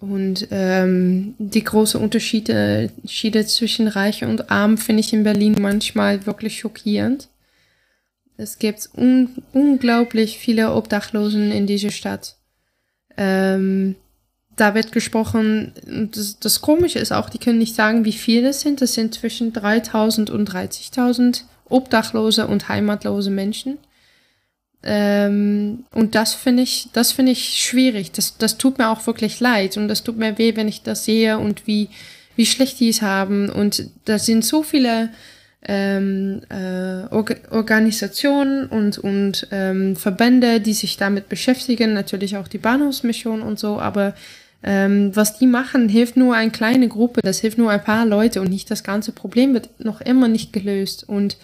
und 0.00 0.48
ähm, 0.50 1.34
die 1.38 1.64
großen 1.64 2.00
Unterschiede, 2.00 2.90
Unterschiede 2.96 3.46
zwischen 3.46 3.86
Reich 3.86 4.24
und 4.24 4.50
Arm 4.50 4.78
finde 4.78 5.00
ich 5.00 5.12
in 5.12 5.22
Berlin 5.22 5.56
manchmal 5.60 6.26
wirklich 6.26 6.58
schockierend. 6.58 7.28
Es 8.38 8.58
gibt 8.58 8.88
un 8.96 9.42
unglaublich 9.52 10.38
viele 10.38 10.72
Obdachlosen 10.72 11.50
in 11.50 11.66
dieser 11.66 11.90
Stadt. 11.90 12.36
Ähm, 13.16 13.96
da 14.54 14.74
wird 14.74 14.92
gesprochen, 14.92 15.72
das, 16.12 16.38
das 16.38 16.60
Komische 16.60 17.00
ist 17.00 17.12
auch, 17.12 17.30
die 17.30 17.38
können 17.38 17.58
nicht 17.58 17.74
sagen, 17.74 18.04
wie 18.04 18.12
viele 18.12 18.50
es 18.50 18.60
sind. 18.60 18.80
Das 18.80 18.94
sind 18.94 19.14
zwischen 19.14 19.52
3000 19.52 20.30
und 20.30 20.48
30.000 20.48 21.42
Obdachlose 21.68 22.46
und 22.46 22.68
heimatlose 22.68 23.30
Menschen. 23.30 23.78
Ähm, 24.84 25.84
und 25.90 26.14
das 26.14 26.34
finde 26.34 26.62
ich, 26.62 26.90
das 26.92 27.10
finde 27.10 27.32
ich 27.32 27.60
schwierig. 27.60 28.12
Das, 28.12 28.38
das 28.38 28.56
tut 28.56 28.78
mir 28.78 28.88
auch 28.88 29.04
wirklich 29.08 29.40
leid 29.40 29.76
und 29.76 29.88
das 29.88 30.04
tut 30.04 30.16
mir 30.16 30.38
weh, 30.38 30.54
wenn 30.54 30.68
ich 30.68 30.82
das 30.82 31.04
sehe 31.04 31.38
und 31.38 31.66
wie, 31.66 31.88
wie 32.36 32.46
schlecht 32.46 32.78
die 32.78 32.88
es 32.88 33.02
haben. 33.02 33.50
Und 33.50 33.90
da 34.04 34.20
sind 34.20 34.44
so 34.44 34.62
viele 34.62 35.10
ähm, 35.66 36.42
äh, 36.50 37.12
Orga 37.12 37.34
Organisationen 37.50 38.66
und, 38.66 38.98
und 38.98 39.48
ähm, 39.50 39.96
Verbände, 39.96 40.60
die 40.60 40.72
sich 40.72 40.96
damit 40.96 41.28
beschäftigen, 41.28 41.92
natürlich 41.94 42.36
auch 42.36 42.48
die 42.48 42.58
Bahnhofsmission 42.58 43.42
und 43.42 43.58
so, 43.58 43.80
aber 43.80 44.14
ähm, 44.62 45.14
was 45.14 45.38
die 45.38 45.46
machen, 45.46 45.88
hilft 45.88 46.16
nur 46.16 46.34
eine 46.34 46.50
kleine 46.50 46.88
Gruppe, 46.88 47.20
das 47.22 47.40
hilft 47.40 47.58
nur 47.58 47.70
ein 47.70 47.82
paar 47.82 48.06
Leute 48.06 48.40
und 48.40 48.50
nicht 48.50 48.70
das 48.70 48.82
ganze 48.82 49.12
Problem 49.12 49.54
wird 49.54 49.68
noch 49.78 50.00
immer 50.00 50.28
nicht 50.28 50.52
gelöst. 50.52 51.08
Und 51.08 51.36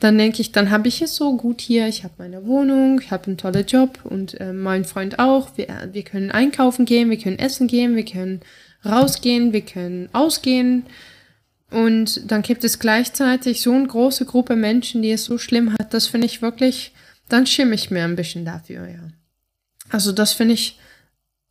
dann 0.00 0.18
denke 0.18 0.40
ich, 0.42 0.52
dann 0.52 0.70
habe 0.70 0.88
ich 0.88 1.02
es 1.02 1.16
so 1.16 1.36
gut 1.36 1.60
hier, 1.60 1.88
ich 1.88 2.04
habe 2.04 2.14
meine 2.18 2.46
Wohnung, 2.46 3.00
ich 3.00 3.10
habe 3.10 3.26
einen 3.26 3.38
tollen 3.38 3.66
Job 3.66 3.98
und 4.04 4.38
äh, 4.40 4.52
mein 4.52 4.84
Freund 4.84 5.18
auch. 5.18 5.56
Wir, 5.56 5.66
wir 5.92 6.02
können 6.02 6.30
einkaufen 6.30 6.84
gehen, 6.84 7.10
wir 7.10 7.18
können 7.18 7.38
essen 7.38 7.68
gehen, 7.68 7.96
wir 7.96 8.04
können 8.04 8.40
rausgehen, 8.84 9.52
wir 9.52 9.62
können 9.62 10.08
ausgehen. 10.12 10.84
Und 11.70 12.30
dann 12.30 12.42
gibt 12.42 12.64
es 12.64 12.78
gleichzeitig 12.78 13.60
so 13.60 13.72
eine 13.72 13.86
große 13.86 14.24
Gruppe 14.24 14.56
Menschen, 14.56 15.02
die 15.02 15.12
es 15.12 15.24
so 15.24 15.38
schlimm 15.38 15.74
hat. 15.74 15.92
Das 15.92 16.06
finde 16.06 16.26
ich 16.26 16.40
wirklich, 16.40 16.92
dann 17.28 17.46
schimme 17.46 17.74
ich 17.74 17.90
mir 17.90 18.04
ein 18.04 18.16
bisschen 18.16 18.44
dafür, 18.44 18.86
ja. 18.88 19.08
Also 19.90 20.12
das 20.12 20.32
finde 20.32 20.54
ich, 20.54 20.78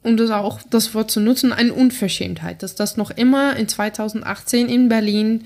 um 0.03 0.18
das 0.18 0.30
auch 0.32 0.61
das 0.70 0.93
Wort 0.93 1.11
zu 1.11 1.20
nutzen, 1.20 1.53
eine 1.53 1.74
Unverschämtheit, 1.74 2.63
dass 2.63 2.76
das 2.76 2.97
noch 2.97 3.11
immer 3.11 3.55
in 3.55 3.68
2018 3.68 4.70
in 4.70 4.89
Berlin 4.89 5.45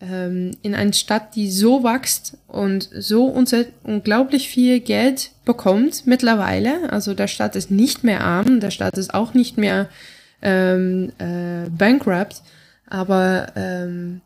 ähm, 0.00 0.52
in 0.62 0.74
eine 0.74 0.92
Stadt, 0.92 1.34
die 1.36 1.50
so 1.50 1.84
wächst 1.84 2.36
und 2.48 2.90
so 2.92 3.26
unglaublich 3.26 4.48
viel 4.48 4.80
Geld 4.80 5.30
bekommt 5.44 6.06
mittlerweile. 6.06 6.92
Also 6.92 7.14
der 7.14 7.28
Stadt 7.28 7.56
ist 7.56 7.70
nicht 7.70 8.02
mehr 8.02 8.22
arm, 8.22 8.60
der 8.60 8.70
Stadt 8.70 8.98
ist 8.98 9.14
auch 9.14 9.34
nicht 9.34 9.58
mehr 9.58 9.88
ähm, 10.42 11.12
äh, 11.18 11.70
bankrupt, 11.70 12.42
aber 12.92 13.52
ähm, 13.56 14.20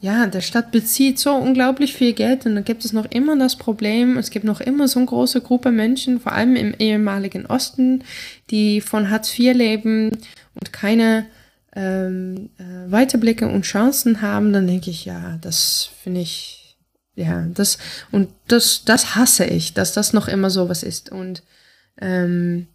ja, 0.00 0.28
der 0.28 0.42
Stadt 0.42 0.70
bezieht 0.70 1.18
so 1.18 1.34
unglaublich 1.34 1.94
viel 1.94 2.12
Geld 2.12 2.46
und 2.46 2.54
dann 2.54 2.64
gibt 2.64 2.84
es 2.84 2.92
noch 2.92 3.06
immer 3.06 3.36
das 3.36 3.56
Problem, 3.56 4.16
es 4.16 4.30
gibt 4.30 4.44
noch 4.44 4.60
immer 4.60 4.86
so 4.86 5.00
eine 5.00 5.06
große 5.06 5.40
Gruppe 5.40 5.72
Menschen, 5.72 6.20
vor 6.20 6.30
allem 6.30 6.54
im 6.54 6.72
ehemaligen 6.78 7.46
Osten, 7.46 8.04
die 8.50 8.80
von 8.80 9.10
Hartz 9.10 9.36
IV 9.36 9.54
leben 9.54 10.10
und 10.54 10.72
keine 10.72 11.26
ähm, 11.74 12.50
äh, 12.58 12.92
Weiterblicke 12.92 13.48
und 13.48 13.62
Chancen 13.62 14.22
haben, 14.22 14.52
dann 14.52 14.68
denke 14.68 14.90
ich, 14.90 15.04
ja, 15.04 15.38
das 15.40 15.90
finde 16.04 16.20
ich, 16.20 16.78
ja, 17.16 17.46
das, 17.54 17.78
und 18.12 18.28
das, 18.46 18.84
das 18.84 19.16
hasse 19.16 19.46
ich, 19.46 19.74
dass 19.74 19.94
das 19.94 20.12
noch 20.12 20.28
immer 20.28 20.50
so 20.50 20.68
was 20.68 20.84
ist. 20.84 21.10
Und 21.10 21.42
ähm, 22.00 22.68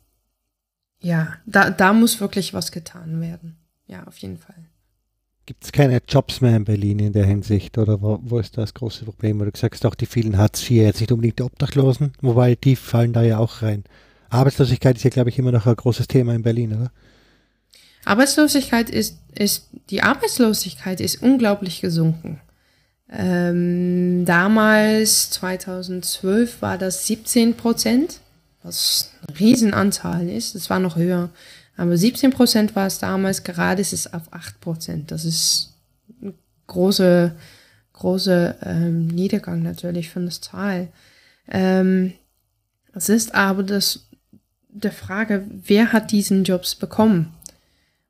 ja, 0.99 1.35
da, 1.45 1.69
da 1.69 1.93
muss 1.93 2.19
wirklich 2.19 2.53
was 2.53 2.73
getan 2.73 3.21
werden. 3.21 3.55
Ja, 3.87 4.03
auf 4.03 4.17
jeden 4.17 4.37
Fall. 4.37 4.66
Gibt 5.47 5.63
es 5.63 5.71
keine 5.71 6.01
Jobs 6.05 6.41
mehr 6.41 6.57
in 6.57 6.65
Berlin 6.65 6.99
in 6.99 7.13
der 7.13 7.25
Hinsicht 7.25 7.77
oder 7.77 8.01
wo, 8.01 8.19
wo 8.21 8.37
ist 8.37 8.57
das 8.57 8.73
große 8.73 9.05
Problem? 9.05 9.39
Du 9.39 9.49
sagst 9.55 9.85
auch 9.85 9.95
die 9.95 10.05
vielen 10.05 10.37
Hartz 10.37 10.61
IV, 10.61 10.83
jetzt 10.83 10.99
nicht 10.99 11.13
unbedingt 11.13 11.39
die 11.39 11.43
Obdachlosen, 11.43 12.11
wobei 12.21 12.55
die 12.55 12.75
fallen 12.75 13.13
da 13.13 13.23
ja 13.23 13.37
auch 13.37 13.61
rein. 13.61 13.85
Arbeitslosigkeit 14.29 14.97
ist 14.97 15.03
ja, 15.03 15.09
glaube 15.09 15.29
ich, 15.29 15.39
immer 15.39 15.53
noch 15.53 15.65
ein 15.65 15.75
großes 15.77 16.09
Thema 16.09 16.35
in 16.35 16.43
Berlin, 16.43 16.73
oder? 16.73 16.91
Arbeitslosigkeit 18.03 18.89
ist, 18.89 19.19
ist, 19.35 19.69
die 19.89 20.03
Arbeitslosigkeit 20.03 20.99
ist 20.99 21.21
unglaublich 21.21 21.79
gesunken. 21.79 22.41
Ähm, 23.09 24.25
damals, 24.25 25.29
2012, 25.29 26.61
war 26.61 26.77
das 26.77 27.07
17 27.07 27.55
Prozent, 27.55 28.19
was 28.63 29.13
ein 29.25 29.33
Riesenanzahl 29.35 30.27
ist. 30.27 30.55
Es 30.55 30.69
war 30.69 30.79
noch 30.79 30.97
höher. 30.97 31.29
Aber 31.77 31.95
17 31.95 32.31
Prozent 32.31 32.75
war 32.75 32.87
es 32.87 32.99
damals, 32.99 33.43
gerade 33.43 33.81
ist 33.81 33.93
es 33.93 34.11
auf 34.11 34.23
8 34.31 34.59
Prozent. 34.59 35.11
Das 35.11 35.23
ist 35.23 35.75
ein 36.21 36.33
großer 36.65 37.33
große 37.97 38.55
ähm, 38.63 39.07
Niedergang 39.07 39.61
natürlich 39.61 40.09
von 40.09 40.23
der 40.23 40.31
Zahl. 40.31 40.89
Ähm, 41.49 42.13
es 42.93 43.09
ist 43.09 43.35
aber 43.35 43.63
das, 43.63 44.07
der 44.69 44.91
Frage, 44.91 45.45
wer 45.49 45.93
hat 45.93 46.11
diesen 46.11 46.43
Jobs 46.43 46.75
bekommen? 46.75 47.33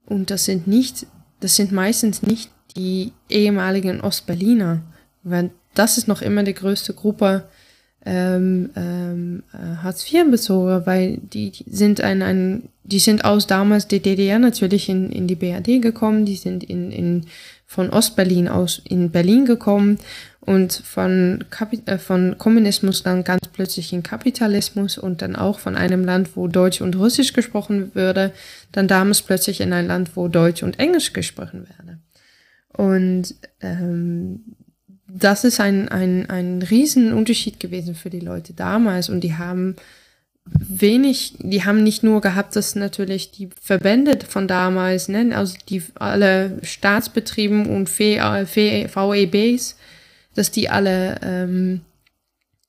Und 0.06 0.30
das 0.30 0.46
sind 0.46 0.68
nicht, 0.68 1.08
das 1.40 1.56
sind 1.56 1.72
meistens 1.72 2.22
nicht 2.22 2.52
die 2.76 3.14
ehemaligen 3.30 4.02
Ostberliner, 4.02 4.82
weil 5.24 5.52
das 5.74 5.98
ist 5.98 6.08
noch 6.08 6.22
immer 6.22 6.44
die 6.44 6.54
größte 6.54 6.94
Gruppe 6.94 7.50
ähm, 8.06 8.70
ähm, 8.76 9.44
äh, 9.54 9.84
Hartz-IV-Bezogen, 9.84 10.86
weil 10.86 11.18
die, 11.18 11.52
die 11.52 11.66
sind 11.70 12.02
ein, 12.02 12.22
ein, 12.22 12.70
die 12.84 13.00
sind 13.00 13.26
aus 13.26 13.48
damals 13.48 13.88
der 13.88 14.00
DDR 14.00 14.40
natürlich 14.40 14.88
in, 14.88 15.12
in 15.12 15.28
die 15.28 15.36
BRD 15.36 15.82
gekommen, 15.82 16.26
die 16.26 16.36
sind 16.36 16.64
in, 16.64 16.92
in, 16.92 17.26
von 17.66 17.90
Ostberlin 17.90 18.48
aus 18.48 18.82
in 18.88 19.12
Berlin 19.12 19.46
gekommen 19.46 20.00
und 20.40 20.72
von, 20.72 21.44
Kapi 21.50 21.82
äh, 21.86 21.98
von 21.98 22.38
Kommunismus 22.38 23.04
dann 23.04 23.26
ganz 23.26 23.42
plötzlich 23.52 23.92
in 23.92 24.04
Kapitalismus 24.04 24.98
und 24.98 25.22
dann 25.22 25.36
auch 25.36 25.60
von 25.60 25.76
einem 25.76 26.06
Land, 26.06 26.38
wo 26.38 26.48
Deutsch 26.48 26.80
und 26.80 26.96
Russisch 26.96 27.34
gesprochen 27.34 27.94
würde, 27.94 28.32
dann 28.72 28.88
damals 28.88 29.22
plötzlich 29.22 29.60
in 29.60 29.74
ein 29.74 29.88
Land, 29.88 30.16
wo 30.16 30.30
Deutsch 30.30 30.64
und 30.64 30.80
Englisch 30.80 31.12
gesprochen 31.12 31.68
werde. 31.68 32.00
Und 32.72 33.36
ähm, 33.60 34.56
das 35.08 35.44
ist 35.44 35.60
ein, 35.60 35.90
ein, 35.90 36.30
ein 36.30 36.62
Riesenunterschied 36.62 37.60
gewesen 37.60 37.96
für 37.96 38.10
die 38.10 38.20
Leute 38.20 38.54
damals 38.54 39.10
und 39.10 39.22
die 39.22 39.36
haben 39.36 39.76
wenig, 40.46 41.36
die 41.40 41.66
haben 41.66 41.84
nicht 41.84 42.04
nur 42.04 42.22
gehabt, 42.22 42.56
dass 42.56 42.76
natürlich 42.76 43.32
die 43.32 43.50
Verbände 43.62 44.20
von 44.28 44.48
damals, 44.48 45.10
ne, 45.10 45.36
also 45.36 45.58
die 45.70 45.84
alle 45.96 46.60
Staatsbetrieben 46.64 47.66
und 47.68 47.90
VEBs, 47.90 49.76
dass 50.36 50.52
die 50.52 50.70
alle 50.70 51.20
ähm, 51.24 51.82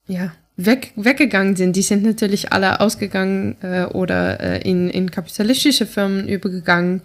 ja, 0.07 0.32
weg, 0.57 0.93
weggegangen 0.97 1.57
sind. 1.57 1.76
Die 1.76 1.82
sind 1.82 2.03
natürlich 2.03 2.53
alle 2.53 2.80
ausgegangen 2.80 3.57
äh, 3.62 3.84
oder 3.84 4.41
äh, 4.41 4.68
in, 4.68 4.91
in 4.91 5.11
kapitalistische 5.11 5.86
Firmen 5.86 6.28
übergegangen. 6.28 7.03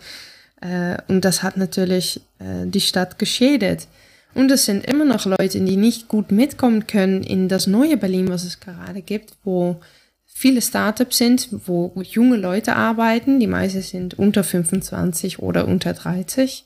Äh, 0.61 0.97
und 1.07 1.25
das 1.25 1.43
hat 1.43 1.57
natürlich 1.57 2.21
äh, 2.39 2.65
die 2.65 2.81
Stadt 2.81 3.19
geschädigt. 3.19 3.87
Und 4.33 4.51
es 4.51 4.65
sind 4.65 4.85
immer 4.85 5.05
noch 5.05 5.25
Leute, 5.25 5.61
die 5.61 5.77
nicht 5.77 6.07
gut 6.07 6.31
mitkommen 6.31 6.87
können 6.87 7.23
in 7.23 7.47
das 7.47 7.67
neue 7.67 7.97
Berlin, 7.97 8.29
was 8.29 8.43
es 8.43 8.59
gerade 8.59 9.01
gibt, 9.01 9.33
wo 9.43 9.79
viele 10.25 10.61
Startups 10.61 11.17
sind, 11.17 11.49
wo 11.67 11.93
junge 12.01 12.37
Leute 12.37 12.75
arbeiten. 12.75 13.39
Die 13.39 13.47
meisten 13.47 13.81
sind 13.81 14.17
unter 14.17 14.43
25 14.43 15.39
oder 15.39 15.67
unter 15.67 15.93
30. 15.93 16.65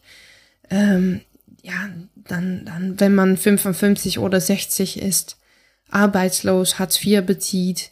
Ähm, 0.70 1.22
ja, 1.62 1.90
dann, 2.16 2.66
dann, 2.66 3.00
wenn 3.00 3.14
man 3.14 3.38
55 3.38 4.20
oder 4.20 4.40
60 4.40 5.02
ist, 5.02 5.38
arbeitslos, 5.90 6.80
Hartz 6.80 7.04
IV 7.04 7.26
bezieht, 7.26 7.92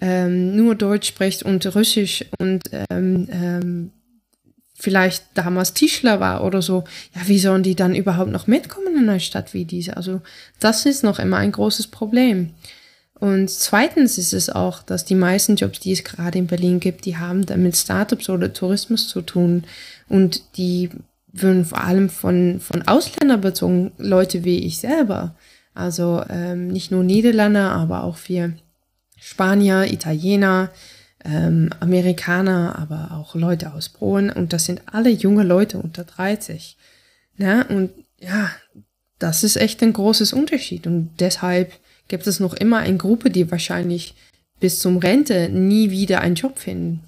ähm, 0.00 0.54
nur 0.56 0.74
Deutsch 0.74 1.08
spricht 1.08 1.42
und 1.42 1.74
Russisch 1.74 2.24
und 2.38 2.70
ähm, 2.90 3.28
ähm, 3.30 3.90
vielleicht 4.78 5.24
damals 5.34 5.72
Tischler 5.72 6.20
war 6.20 6.44
oder 6.44 6.60
so, 6.62 6.84
ja, 7.14 7.22
wie 7.26 7.38
sollen 7.38 7.62
die 7.62 7.74
dann 7.74 7.94
überhaupt 7.94 8.30
noch 8.30 8.46
mitkommen 8.46 8.96
in 8.96 9.08
einer 9.08 9.20
Stadt 9.20 9.54
wie 9.54 9.64
diese? 9.64 9.96
Also 9.96 10.20
das 10.60 10.86
ist 10.86 11.02
noch 11.02 11.18
immer 11.18 11.38
ein 11.38 11.52
großes 11.52 11.86
Problem. 11.88 12.50
Und 13.18 13.48
zweitens 13.48 14.18
ist 14.18 14.34
es 14.34 14.50
auch, 14.50 14.82
dass 14.82 15.06
die 15.06 15.14
meisten 15.14 15.56
Jobs, 15.56 15.80
die 15.80 15.92
es 15.92 16.04
gerade 16.04 16.38
in 16.38 16.46
Berlin 16.46 16.80
gibt, 16.80 17.06
die 17.06 17.16
haben 17.16 17.46
damit 17.46 17.76
Startups 17.76 18.28
oder 18.28 18.52
Tourismus 18.52 19.08
zu 19.08 19.22
tun. 19.22 19.64
Und 20.08 20.42
die 20.58 20.90
würden 21.32 21.64
vor 21.64 21.82
allem 21.82 22.10
von, 22.10 22.60
von 22.60 22.86
Ausländern 22.86 23.40
bezogen, 23.40 23.92
Leute 23.96 24.44
wie 24.44 24.58
ich 24.58 24.78
selber. 24.78 25.34
Also 25.74 26.22
ähm, 26.28 26.68
nicht 26.68 26.90
nur 26.90 27.04
Niederländer, 27.04 27.72
aber 27.72 28.04
auch 28.04 28.18
wir 28.26 28.52
Spanier, 29.18 29.90
Italiener, 29.90 30.70
ähm, 31.26 31.70
Amerikaner, 31.80 32.78
aber 32.78 33.16
auch 33.16 33.34
Leute 33.34 33.72
aus 33.72 33.88
Polen. 33.88 34.30
Und 34.30 34.52
das 34.52 34.64
sind 34.66 34.82
alle 34.86 35.10
junge 35.10 35.42
Leute 35.42 35.78
unter 35.78 36.04
30. 36.04 36.76
Ne? 37.36 37.66
Und 37.68 37.90
ja, 38.18 38.50
das 39.18 39.44
ist 39.44 39.56
echt 39.56 39.82
ein 39.82 39.92
großes 39.92 40.32
Unterschied. 40.32 40.86
Und 40.86 41.10
deshalb 41.18 41.72
gibt 42.08 42.26
es 42.26 42.40
noch 42.40 42.54
immer 42.54 42.78
eine 42.78 42.96
Gruppe, 42.96 43.30
die 43.30 43.50
wahrscheinlich 43.50 44.14
bis 44.60 44.78
zum 44.78 44.98
Rente 44.98 45.48
nie 45.48 45.90
wieder 45.90 46.20
einen 46.20 46.34
Job 46.34 46.58
finden. 46.58 47.02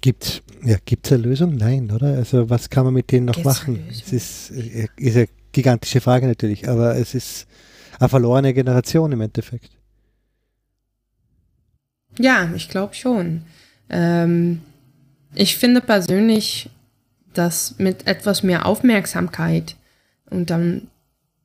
Gibt 0.00 0.42
ja, 0.64 0.76
gibt's 0.84 1.12
eine 1.12 1.22
Lösung? 1.22 1.56
Nein, 1.56 1.90
oder? 1.90 2.14
Also 2.16 2.50
was 2.50 2.70
kann 2.70 2.84
man 2.84 2.94
mit 2.94 3.10
denen 3.12 3.26
noch 3.26 3.34
gibt's 3.34 3.46
machen? 3.46 3.84
Es 3.90 4.12
ist, 4.12 4.50
äh, 4.50 4.88
ist 4.96 5.16
eine 5.16 5.28
gigantische 5.52 6.00
Frage 6.00 6.26
natürlich, 6.26 6.68
aber 6.68 6.96
es 6.96 7.14
ist 7.14 7.46
eine 7.98 8.08
verlorene 8.08 8.54
Generation 8.54 9.12
im 9.12 9.20
Endeffekt. 9.20 9.77
Ja, 12.18 12.50
ich 12.54 12.68
glaube 12.68 12.94
schon. 12.94 13.42
Ähm, 13.88 14.60
ich 15.34 15.56
finde 15.56 15.80
persönlich, 15.80 16.70
dass 17.32 17.78
mit 17.78 18.06
etwas 18.06 18.42
mehr 18.42 18.66
Aufmerksamkeit 18.66 19.76
und 20.30 20.50
dann 20.50 20.88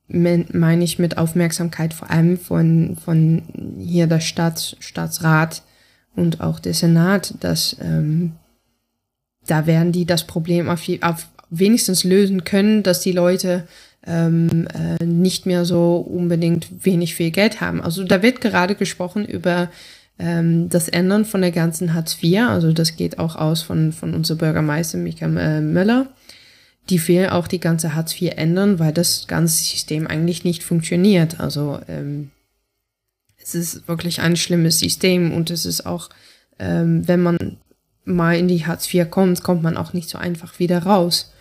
meine 0.06 0.84
ich 0.84 0.98
mit 0.98 1.16
Aufmerksamkeit 1.16 1.94
vor 1.94 2.10
allem 2.10 2.36
von, 2.38 2.96
von 3.02 3.42
hier 3.78 4.06
der 4.06 4.20
Stadt, 4.20 4.76
Staatsrat 4.80 5.62
und 6.14 6.40
auch 6.40 6.60
der 6.60 6.74
Senat, 6.74 7.34
dass 7.40 7.76
ähm, 7.80 8.32
da 9.46 9.66
werden 9.66 9.92
die 9.92 10.04
das 10.04 10.26
Problem 10.26 10.68
auf, 10.68 10.82
auf 11.00 11.28
wenigstens 11.50 12.04
lösen 12.04 12.44
können, 12.44 12.82
dass 12.82 13.00
die 13.00 13.12
Leute 13.12 13.66
ähm, 14.06 14.68
äh, 14.68 15.04
nicht 15.04 15.46
mehr 15.46 15.64
so 15.64 15.96
unbedingt 15.96 16.84
wenig 16.84 17.14
viel 17.14 17.30
Geld 17.30 17.60
haben. 17.60 17.80
Also 17.80 18.04
da 18.04 18.22
wird 18.22 18.40
gerade 18.40 18.74
gesprochen 18.74 19.24
über 19.24 19.70
ähm, 20.18 20.68
das 20.68 20.88
Ändern 20.88 21.24
von 21.24 21.40
der 21.40 21.50
ganzen 21.50 21.94
Hartz 21.94 22.18
IV. 22.22 22.40
Also 22.48 22.72
das 22.72 22.96
geht 22.96 23.18
auch 23.18 23.36
aus 23.36 23.62
von, 23.62 23.92
von 23.92 24.14
unserem 24.14 24.38
Bürgermeister 24.38 24.98
Michael 24.98 25.36
äh, 25.36 25.60
Müller. 25.60 26.08
Die 26.90 27.06
will 27.08 27.28
auch 27.28 27.48
die 27.48 27.60
ganze 27.60 27.94
Hartz 27.94 28.20
IV 28.20 28.32
ändern, 28.36 28.78
weil 28.78 28.92
das 28.92 29.26
ganze 29.26 29.62
System 29.62 30.06
eigentlich 30.06 30.44
nicht 30.44 30.62
funktioniert. 30.62 31.40
Also 31.40 31.80
ähm, 31.88 32.30
es 33.42 33.54
ist 33.54 33.88
wirklich 33.88 34.20
ein 34.20 34.36
schlimmes 34.36 34.78
System 34.78 35.32
und 35.32 35.50
es 35.50 35.66
ist 35.66 35.86
auch, 35.86 36.10
ähm, 36.58 37.06
wenn 37.08 37.22
man 37.22 37.56
mal 38.04 38.36
in 38.36 38.48
die 38.48 38.66
Hartz 38.66 38.92
IV 38.92 39.10
kommt, 39.10 39.42
kommt 39.42 39.62
man 39.62 39.76
auch 39.76 39.94
nicht 39.94 40.08
so 40.08 40.18
einfach 40.18 40.58
wieder 40.58 40.82
raus. 40.82 41.32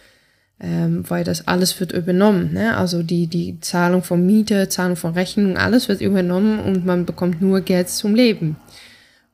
Ähm, 0.60 1.04
weil 1.10 1.26
das 1.26 1.48
alles 1.48 1.78
wird 1.80 1.92
übernommen. 1.92 2.54
Ne? 2.54 2.78
Also 2.78 3.04
die, 3.04 3.28
die 3.28 3.60
Zahlung 3.60 4.02
von 4.02 4.26
Miete, 4.26 4.70
Zahlung 4.70 4.96
von 4.96 5.14
Rechnung, 5.14 5.58
alles 5.58 5.90
wird 5.90 6.00
übernommen 6.00 6.60
und 6.60 6.86
man 6.86 7.06
bekommt 7.06 7.42
nur 7.42 7.62
Geld 7.62 7.90
zum 7.90 8.16
Leben. 8.16 8.56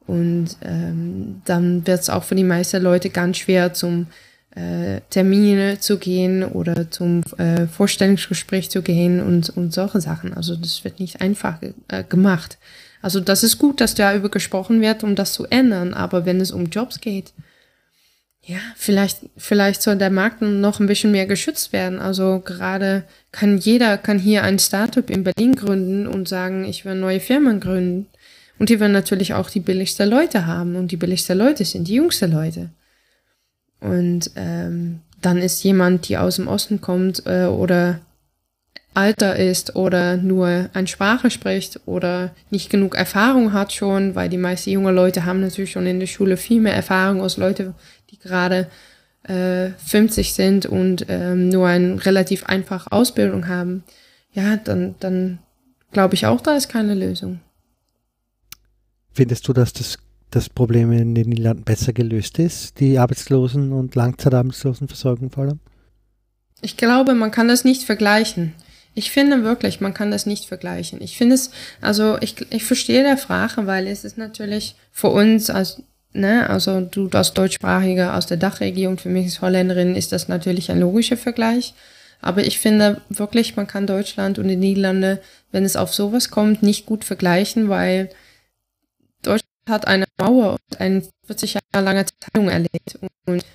Und 0.09 0.57
ähm, 0.63 1.43
dann 1.45 1.85
wird 1.85 1.99
es 1.99 2.09
auch 2.09 2.23
für 2.23 2.33
die 2.33 2.43
meisten 2.43 2.81
Leute 2.81 3.11
ganz 3.11 3.37
schwer, 3.37 3.73
zum 3.75 4.07
äh, 4.55 5.01
Termine 5.11 5.79
zu 5.79 5.99
gehen 5.99 6.43
oder 6.43 6.89
zum 6.89 7.21
äh, 7.37 7.67
Vorstellungsgespräch 7.67 8.71
zu 8.71 8.81
gehen 8.81 9.21
und, 9.21 9.55
und 9.55 9.71
solche 9.71 10.01
Sachen. 10.01 10.33
Also 10.33 10.55
das 10.55 10.83
wird 10.83 10.99
nicht 10.99 11.21
einfach 11.21 11.61
äh, 11.61 12.03
gemacht. 12.03 12.57
Also 13.03 13.19
das 13.19 13.43
ist 13.43 13.59
gut, 13.59 13.79
dass 13.81 13.93
darüber 13.93 14.29
gesprochen 14.29 14.81
wird, 14.81 15.03
um 15.03 15.15
das 15.15 15.33
zu 15.33 15.45
ändern. 15.45 15.93
Aber 15.93 16.25
wenn 16.25 16.41
es 16.41 16.51
um 16.51 16.65
Jobs 16.65 16.99
geht, 16.99 17.31
ja, 18.41 18.57
vielleicht, 18.75 19.19
vielleicht 19.37 19.83
soll 19.83 19.97
der 19.97 20.09
Markt 20.09 20.41
noch 20.41 20.79
ein 20.79 20.87
bisschen 20.87 21.11
mehr 21.11 21.27
geschützt 21.27 21.71
werden. 21.71 21.99
Also 21.99 22.41
gerade 22.43 23.03
kann 23.31 23.59
jeder, 23.59 23.99
kann 23.99 24.17
hier 24.17 24.41
ein 24.41 24.57
Startup 24.57 25.07
in 25.07 25.23
Berlin 25.23 25.53
gründen 25.53 26.07
und 26.07 26.27
sagen, 26.27 26.65
ich 26.65 26.83
will 26.83 26.95
neue 26.95 27.19
Firmen 27.19 27.59
gründen. 27.59 28.07
Und 28.59 28.69
die 28.69 28.79
werden 28.79 28.91
natürlich 28.91 29.33
auch 29.33 29.49
die 29.49 29.61
billigsten 29.61 30.09
Leute 30.09 30.45
haben. 30.45 30.75
Und 30.75 30.91
die 30.91 30.97
billigsten 30.97 31.37
Leute 31.37 31.65
sind 31.65 31.87
die 31.87 31.95
jüngsten 31.95 32.31
Leute. 32.31 32.69
Und 33.79 34.31
ähm, 34.35 34.99
dann 35.21 35.37
ist 35.37 35.63
jemand, 35.63 36.09
die 36.09 36.17
aus 36.17 36.35
dem 36.35 36.47
Osten 36.47 36.81
kommt 36.81 37.25
äh, 37.25 37.45
oder 37.45 38.01
Alter 38.93 39.37
ist 39.37 39.75
oder 39.75 40.17
nur 40.17 40.69
eine 40.73 40.87
Sprache 40.87 41.31
spricht 41.31 41.79
oder 41.85 42.31
nicht 42.49 42.69
genug 42.69 42.95
Erfahrung 42.95 43.53
hat 43.53 43.71
schon, 43.71 44.15
weil 44.15 44.29
die 44.29 44.37
meisten 44.37 44.71
junge 44.71 44.91
Leute 44.91 45.25
haben 45.25 45.41
natürlich 45.41 45.71
schon 45.71 45.85
in 45.85 45.99
der 45.99 46.07
Schule 46.07 46.37
viel 46.37 46.59
mehr 46.59 46.73
Erfahrung 46.73 47.21
als 47.21 47.37
Leute, 47.37 47.73
die 48.09 48.19
gerade 48.19 48.67
äh, 49.23 49.69
50 49.85 50.33
sind 50.33 50.65
und 50.65 51.05
ähm, 51.07 51.49
nur 51.49 51.67
eine 51.67 52.03
relativ 52.05 52.45
einfache 52.45 52.91
Ausbildung 52.91 53.47
haben. 53.47 53.83
Ja, 54.33 54.57
dann, 54.57 54.95
dann 54.99 55.39
glaube 55.91 56.15
ich 56.15 56.25
auch, 56.25 56.41
da 56.41 56.55
ist 56.55 56.67
keine 56.67 56.95
Lösung. 56.95 57.39
Findest 59.19 59.49
du, 59.49 59.51
dass 59.51 59.73
das, 59.73 59.97
das 60.31 60.47
Problem 60.47 60.93
in 60.93 61.13
den 61.13 61.27
Niederlanden 61.27 61.65
besser 61.65 61.91
gelöst 61.91 62.39
ist, 62.39 62.79
die 62.79 62.97
Arbeitslosen- 62.97 63.73
und 63.73 63.93
Langzeitarbeitslosenversorgung 63.93 65.29
vor 65.29 65.43
allem? 65.43 65.59
Ich 66.61 66.77
glaube, 66.77 67.15
man 67.15 67.29
kann 67.29 67.49
das 67.49 67.65
nicht 67.65 67.83
vergleichen. 67.83 68.53
Ich 68.95 69.11
finde 69.11 69.43
wirklich, 69.43 69.81
man 69.81 69.93
kann 69.93 70.09
das 70.09 70.25
nicht 70.25 70.45
vergleichen. 70.45 71.01
Ich 71.01 71.17
finde 71.17 71.35
es, 71.35 71.51
also 71.81 72.17
ich, 72.21 72.49
ich 72.49 72.63
verstehe 72.63 73.03
der 73.03 73.17
Frage, 73.17 73.67
weil 73.67 73.87
es 73.87 74.05
ist 74.05 74.17
natürlich 74.17 74.75
für 74.93 75.09
uns 75.09 75.49
als, 75.49 75.83
ne, 76.13 76.49
also 76.49 76.79
du 76.79 77.09
als 77.09 77.33
Deutschsprachige 77.33 78.13
aus 78.13 78.25
der 78.25 78.37
Dachregion, 78.37 78.99
für 78.99 79.09
mich 79.09 79.25
als 79.25 79.41
Holländerin 79.41 79.97
ist 79.97 80.13
das 80.13 80.29
natürlich 80.29 80.71
ein 80.71 80.79
logischer 80.79 81.17
Vergleich. 81.17 81.73
Aber 82.21 82.45
ich 82.45 82.57
finde 82.57 83.01
wirklich, 83.09 83.57
man 83.57 83.67
kann 83.67 83.85
Deutschland 83.85 84.39
und 84.39 84.47
die 84.47 84.55
Niederlande, 84.55 85.19
wenn 85.51 85.65
es 85.65 85.75
auf 85.75 85.93
sowas 85.93 86.31
kommt, 86.31 86.63
nicht 86.63 86.85
gut 86.85 87.03
vergleichen, 87.03 87.67
weil 87.67 88.09
hat 89.69 89.87
eine 89.87 90.05
Mauer 90.17 90.57
und 90.69 90.79
eine 90.79 91.03
40 91.25 91.55
Jahre 91.55 91.85
lange 91.85 92.05
Teilung 92.19 92.49
erlebt. 92.49 92.99
Und 93.25 93.45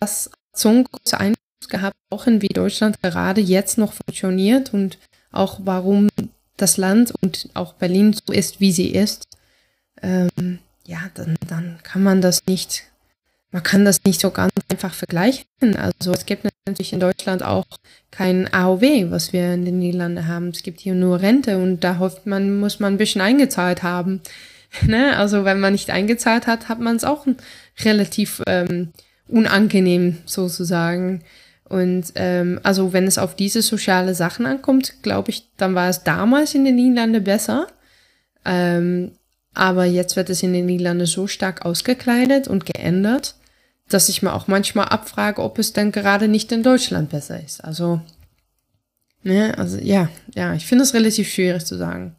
das 0.00 0.30
hat 0.32 0.58
so 0.58 0.68
einen 0.68 0.84
großen 0.84 1.18
Einfluss 1.18 1.68
gehabt, 1.68 1.96
auch 2.10 2.26
in 2.26 2.42
wie 2.42 2.48
Deutschland 2.48 3.02
gerade 3.02 3.40
jetzt 3.40 3.78
noch 3.78 3.92
funktioniert 3.92 4.72
und 4.72 4.98
auch 5.32 5.60
warum 5.64 6.08
das 6.56 6.76
Land 6.76 7.12
und 7.20 7.48
auch 7.54 7.74
Berlin 7.74 8.14
so 8.14 8.32
ist, 8.32 8.60
wie 8.60 8.72
sie 8.72 8.88
ist. 8.88 9.28
Ähm, 10.02 10.58
ja, 10.84 11.10
dann, 11.14 11.36
dann 11.48 11.78
kann 11.82 12.02
man 12.02 12.20
das 12.20 12.46
nicht, 12.46 12.84
man 13.50 13.62
kann 13.62 13.84
das 13.84 14.04
nicht 14.04 14.20
so 14.20 14.30
ganz 14.30 14.52
einfach 14.70 14.94
vergleichen. 14.94 15.76
Also 15.76 16.12
es 16.12 16.26
gibt 16.26 16.46
natürlich 16.66 16.92
in 16.92 17.00
Deutschland 17.00 17.42
auch 17.42 17.66
kein 18.10 18.52
AOW, 18.52 19.10
was 19.10 19.32
wir 19.32 19.52
in 19.54 19.64
den 19.64 19.78
Niederlanden 19.78 20.26
haben. 20.26 20.48
Es 20.48 20.62
gibt 20.62 20.80
hier 20.80 20.94
nur 20.94 21.20
Rente 21.20 21.58
und 21.58 21.80
da 21.80 21.98
hofft 21.98 22.26
man, 22.26 22.58
muss 22.58 22.80
man 22.80 22.94
ein 22.94 22.98
bisschen 22.98 23.20
eingezahlt 23.20 23.82
haben. 23.82 24.22
Ne? 24.82 25.16
Also 25.16 25.44
wenn 25.44 25.60
man 25.60 25.72
nicht 25.72 25.90
eingezahlt 25.90 26.46
hat, 26.46 26.68
hat 26.68 26.80
man 26.80 26.96
es 26.96 27.04
auch 27.04 27.26
relativ 27.84 28.42
ähm, 28.46 28.92
unangenehm 29.28 30.18
sozusagen. 30.26 31.22
Und 31.68 32.12
ähm, 32.14 32.60
also 32.62 32.92
wenn 32.92 33.06
es 33.06 33.18
auf 33.18 33.34
diese 33.34 33.62
soziale 33.62 34.14
Sachen 34.14 34.46
ankommt, 34.46 35.02
glaube 35.02 35.30
ich, 35.30 35.50
dann 35.56 35.74
war 35.74 35.88
es 35.88 36.04
damals 36.04 36.54
in 36.54 36.64
den 36.64 36.76
Niederlanden 36.76 37.24
besser. 37.24 37.66
Ähm, 38.44 39.12
aber 39.52 39.84
jetzt 39.84 40.16
wird 40.16 40.30
es 40.30 40.42
in 40.42 40.52
den 40.52 40.66
Niederlanden 40.66 41.06
so 41.06 41.26
stark 41.26 41.64
ausgekleidet 41.64 42.46
und 42.46 42.66
geändert, 42.66 43.34
dass 43.88 44.08
ich 44.08 44.22
mir 44.22 44.34
auch 44.34 44.48
manchmal 44.48 44.88
abfrage, 44.88 45.42
ob 45.42 45.58
es 45.58 45.72
denn 45.72 45.92
gerade 45.92 46.28
nicht 46.28 46.52
in 46.52 46.62
Deutschland 46.62 47.10
besser 47.10 47.42
ist. 47.42 47.64
Also, 47.64 48.00
ne, 49.22 49.56
also 49.58 49.78
ja, 49.78 50.08
ja, 50.34 50.54
ich 50.54 50.66
finde 50.66 50.84
es 50.84 50.94
relativ 50.94 51.28
schwierig 51.28 51.64
zu 51.64 51.76
sagen. 51.76 52.14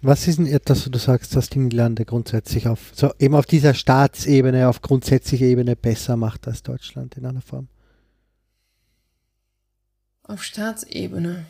Was 0.00 0.28
ist 0.28 0.38
denn 0.38 0.46
etwas, 0.46 0.86
wo 0.86 0.90
du 0.90 0.98
sagst, 0.98 1.34
dass 1.34 1.50
die 1.50 1.58
Niederlande 1.58 2.04
grundsätzlich 2.04 2.68
auf, 2.68 2.92
so 2.94 3.12
eben 3.18 3.34
auf 3.34 3.46
dieser 3.46 3.74
Staatsebene, 3.74 4.68
auf 4.68 4.80
grundsätzlicher 4.80 5.44
Ebene 5.44 5.74
besser 5.74 6.16
macht 6.16 6.46
als 6.46 6.62
Deutschland 6.62 7.16
in 7.16 7.26
einer 7.26 7.40
Form? 7.40 7.68
Auf 10.22 10.44
Staatsebene. 10.44 11.46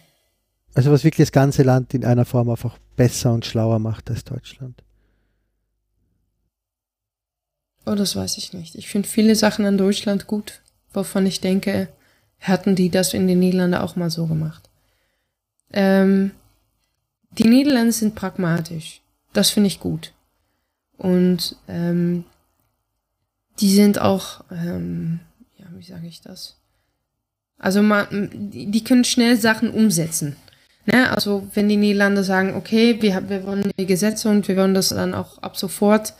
Also 0.74 0.90
was 0.90 1.04
wirklich 1.04 1.26
das 1.26 1.32
ganze 1.32 1.62
Land 1.62 1.92
in 1.92 2.04
einer 2.04 2.24
Form 2.24 2.48
einfach 2.48 2.78
besser 2.96 3.32
und 3.32 3.44
schlauer 3.44 3.78
macht 3.80 4.10
als 4.10 4.24
Deutschland. 4.24 4.82
Oh, 7.84 7.94
das 7.94 8.16
weiß 8.16 8.38
ich 8.38 8.52
nicht. 8.52 8.76
Ich 8.76 8.88
finde 8.88 9.08
viele 9.08 9.34
Sachen 9.34 9.66
an 9.66 9.76
Deutschland 9.76 10.26
gut, 10.26 10.62
wovon 10.92 11.26
ich 11.26 11.40
denke, 11.40 11.88
hatten 12.40 12.76
die 12.76 12.90
das 12.90 13.12
in 13.12 13.26
den 13.26 13.40
Niederlanden 13.40 13.78
auch 13.78 13.96
mal 13.96 14.10
so 14.10 14.26
gemacht. 14.26 14.68
Ähm, 15.72 16.30
die 17.38 17.48
Niederländer 17.48 17.92
sind 17.92 18.14
pragmatisch. 18.14 19.00
Das 19.32 19.50
finde 19.50 19.68
ich 19.68 19.80
gut. 19.80 20.12
Und 20.96 21.56
ähm, 21.68 22.24
die 23.60 23.72
sind 23.72 24.00
auch, 24.00 24.44
ähm, 24.50 25.20
ja, 25.56 25.66
wie 25.76 25.84
sage 25.84 26.06
ich 26.06 26.20
das? 26.20 26.56
Also 27.58 27.82
man, 27.82 28.06
die 28.30 28.84
können 28.84 29.04
schnell 29.04 29.36
Sachen 29.36 29.70
umsetzen. 29.70 30.36
Ne? 30.86 31.10
Also 31.10 31.48
wenn 31.54 31.68
die 31.68 31.76
Niederlande 31.76 32.24
sagen, 32.24 32.54
okay, 32.54 33.00
wir, 33.00 33.28
wir 33.28 33.44
wollen 33.44 33.70
die 33.78 33.86
Gesetze 33.86 34.28
und 34.28 34.46
wir 34.48 34.56
wollen 34.56 34.74
das 34.74 34.90
dann 34.90 35.14
auch 35.14 35.38
ab 35.38 35.56
sofort, 35.56 36.14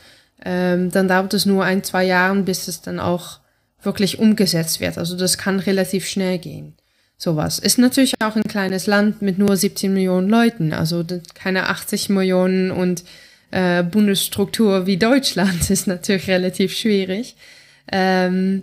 ähm, 0.44 0.90
dann 0.90 1.08
dauert 1.08 1.34
es 1.34 1.46
nur 1.46 1.64
ein, 1.64 1.82
zwei 1.84 2.04
Jahre, 2.04 2.36
bis 2.42 2.68
es 2.68 2.80
dann 2.80 3.00
auch 3.00 3.40
wirklich 3.82 4.18
umgesetzt 4.18 4.80
wird. 4.80 4.98
Also 4.98 5.16
das 5.16 5.38
kann 5.38 5.60
relativ 5.60 6.06
schnell 6.06 6.38
gehen 6.38 6.74
sowas. 7.18 7.58
Ist 7.58 7.78
natürlich 7.78 8.14
auch 8.22 8.36
ein 8.36 8.44
kleines 8.44 8.86
Land 8.86 9.20
mit 9.20 9.38
nur 9.38 9.56
17 9.56 9.92
Millionen 9.92 10.30
Leuten, 10.30 10.72
also 10.72 11.04
keine 11.34 11.68
80 11.68 12.08
Millionen 12.08 12.70
und 12.70 13.04
äh, 13.50 13.82
Bundesstruktur 13.82 14.86
wie 14.86 14.96
Deutschland 14.96 15.68
ist 15.70 15.86
natürlich 15.86 16.28
relativ 16.28 16.74
schwierig. 16.74 17.36
Ähm, 17.90 18.62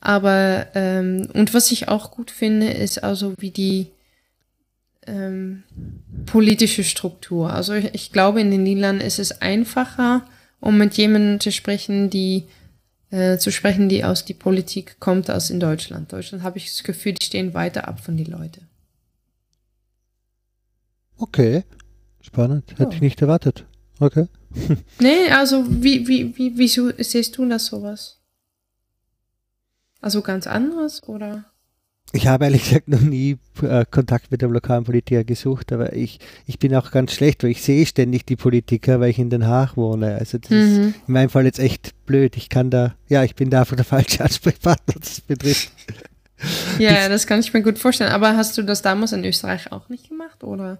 aber 0.00 0.66
ähm, 0.74 1.28
und 1.32 1.54
was 1.54 1.72
ich 1.72 1.88
auch 1.88 2.10
gut 2.10 2.30
finde, 2.30 2.68
ist 2.68 3.02
also 3.02 3.32
wie 3.38 3.50
die 3.50 3.86
ähm, 5.06 5.62
politische 6.26 6.84
Struktur. 6.84 7.52
Also 7.52 7.72
ich, 7.72 7.94
ich 7.94 8.12
glaube, 8.12 8.40
in 8.40 8.50
den 8.50 8.64
Niederlanden 8.64 9.00
ist 9.00 9.18
es 9.18 9.40
einfacher, 9.40 10.26
um 10.60 10.76
mit 10.76 10.94
jemandem 10.94 11.40
zu 11.40 11.52
sprechen, 11.52 12.10
die 12.10 12.44
äh, 13.14 13.38
zu 13.38 13.52
sprechen, 13.52 13.88
die 13.88 14.02
aus 14.02 14.24
die 14.24 14.34
Politik 14.34 14.98
kommt, 14.98 15.30
als 15.30 15.48
in 15.48 15.60
Deutschland. 15.60 16.12
Deutschland 16.12 16.42
habe 16.42 16.58
ich 16.58 16.66
das 16.66 16.82
Gefühl, 16.82 17.12
die 17.14 17.24
stehen 17.24 17.54
weiter 17.54 17.86
ab 17.86 18.00
von 18.00 18.16
den 18.16 18.26
Leuten. 18.26 18.68
Okay, 21.16 21.62
spannend. 22.20 22.72
Hätte 22.72 22.88
oh. 22.90 22.92
ich 22.92 23.00
nicht 23.00 23.22
erwartet. 23.22 23.66
Okay. 24.00 24.26
nee, 24.98 25.30
also 25.30 25.64
wie, 25.68 26.08
wie, 26.08 26.36
wie, 26.36 26.58
wieso 26.58 26.90
siehst 26.98 27.38
du 27.38 27.48
das 27.48 27.66
sowas? 27.66 28.20
Also 30.00 30.20
ganz 30.20 30.48
anderes 30.48 31.02
oder? 31.04 31.44
Ich 32.12 32.28
habe 32.28 32.44
ehrlich 32.44 32.64
gesagt 32.64 32.86
noch 32.86 33.00
nie 33.00 33.38
äh, 33.62 33.84
Kontakt 33.90 34.30
mit 34.30 34.40
dem 34.40 34.52
lokalen 34.52 34.84
Politiker 34.84 35.24
gesucht, 35.24 35.72
aber 35.72 35.94
ich, 35.94 36.20
ich 36.46 36.60
bin 36.60 36.74
auch 36.76 36.92
ganz 36.92 37.12
schlecht, 37.12 37.42
weil 37.42 37.50
ich 37.50 37.62
sehe 37.62 37.84
ständig 37.86 38.24
die 38.24 38.36
Politiker, 38.36 39.00
weil 39.00 39.10
ich 39.10 39.18
in 39.18 39.30
Den 39.30 39.46
Haag 39.46 39.76
wohne. 39.76 40.14
Also 40.14 40.38
das 40.38 40.50
mhm. 40.50 40.56
ist 40.56 40.78
in 40.78 41.12
meinem 41.12 41.28
Fall 41.28 41.44
jetzt 41.44 41.58
echt 41.58 41.92
blöd. 42.06 42.36
Ich 42.36 42.48
kann 42.48 42.70
da, 42.70 42.94
ja, 43.08 43.24
ich 43.24 43.34
bin 43.34 43.50
da 43.50 43.60
einfach 43.60 43.76
der 43.76 43.84
falsche 43.84 44.22
Ansprechpartner, 44.22 44.94
was 44.94 45.08
das 45.08 45.20
betrifft. 45.22 45.72
Ja, 46.78 47.08
das 47.08 47.26
kann 47.26 47.40
ich 47.40 47.52
mir 47.52 47.62
gut 47.62 47.78
vorstellen. 47.78 48.12
Aber 48.12 48.36
hast 48.36 48.56
du 48.58 48.62
das 48.62 48.82
damals 48.82 49.12
in 49.12 49.24
Österreich 49.24 49.72
auch 49.72 49.88
nicht 49.88 50.08
gemacht, 50.08 50.44
oder? 50.44 50.78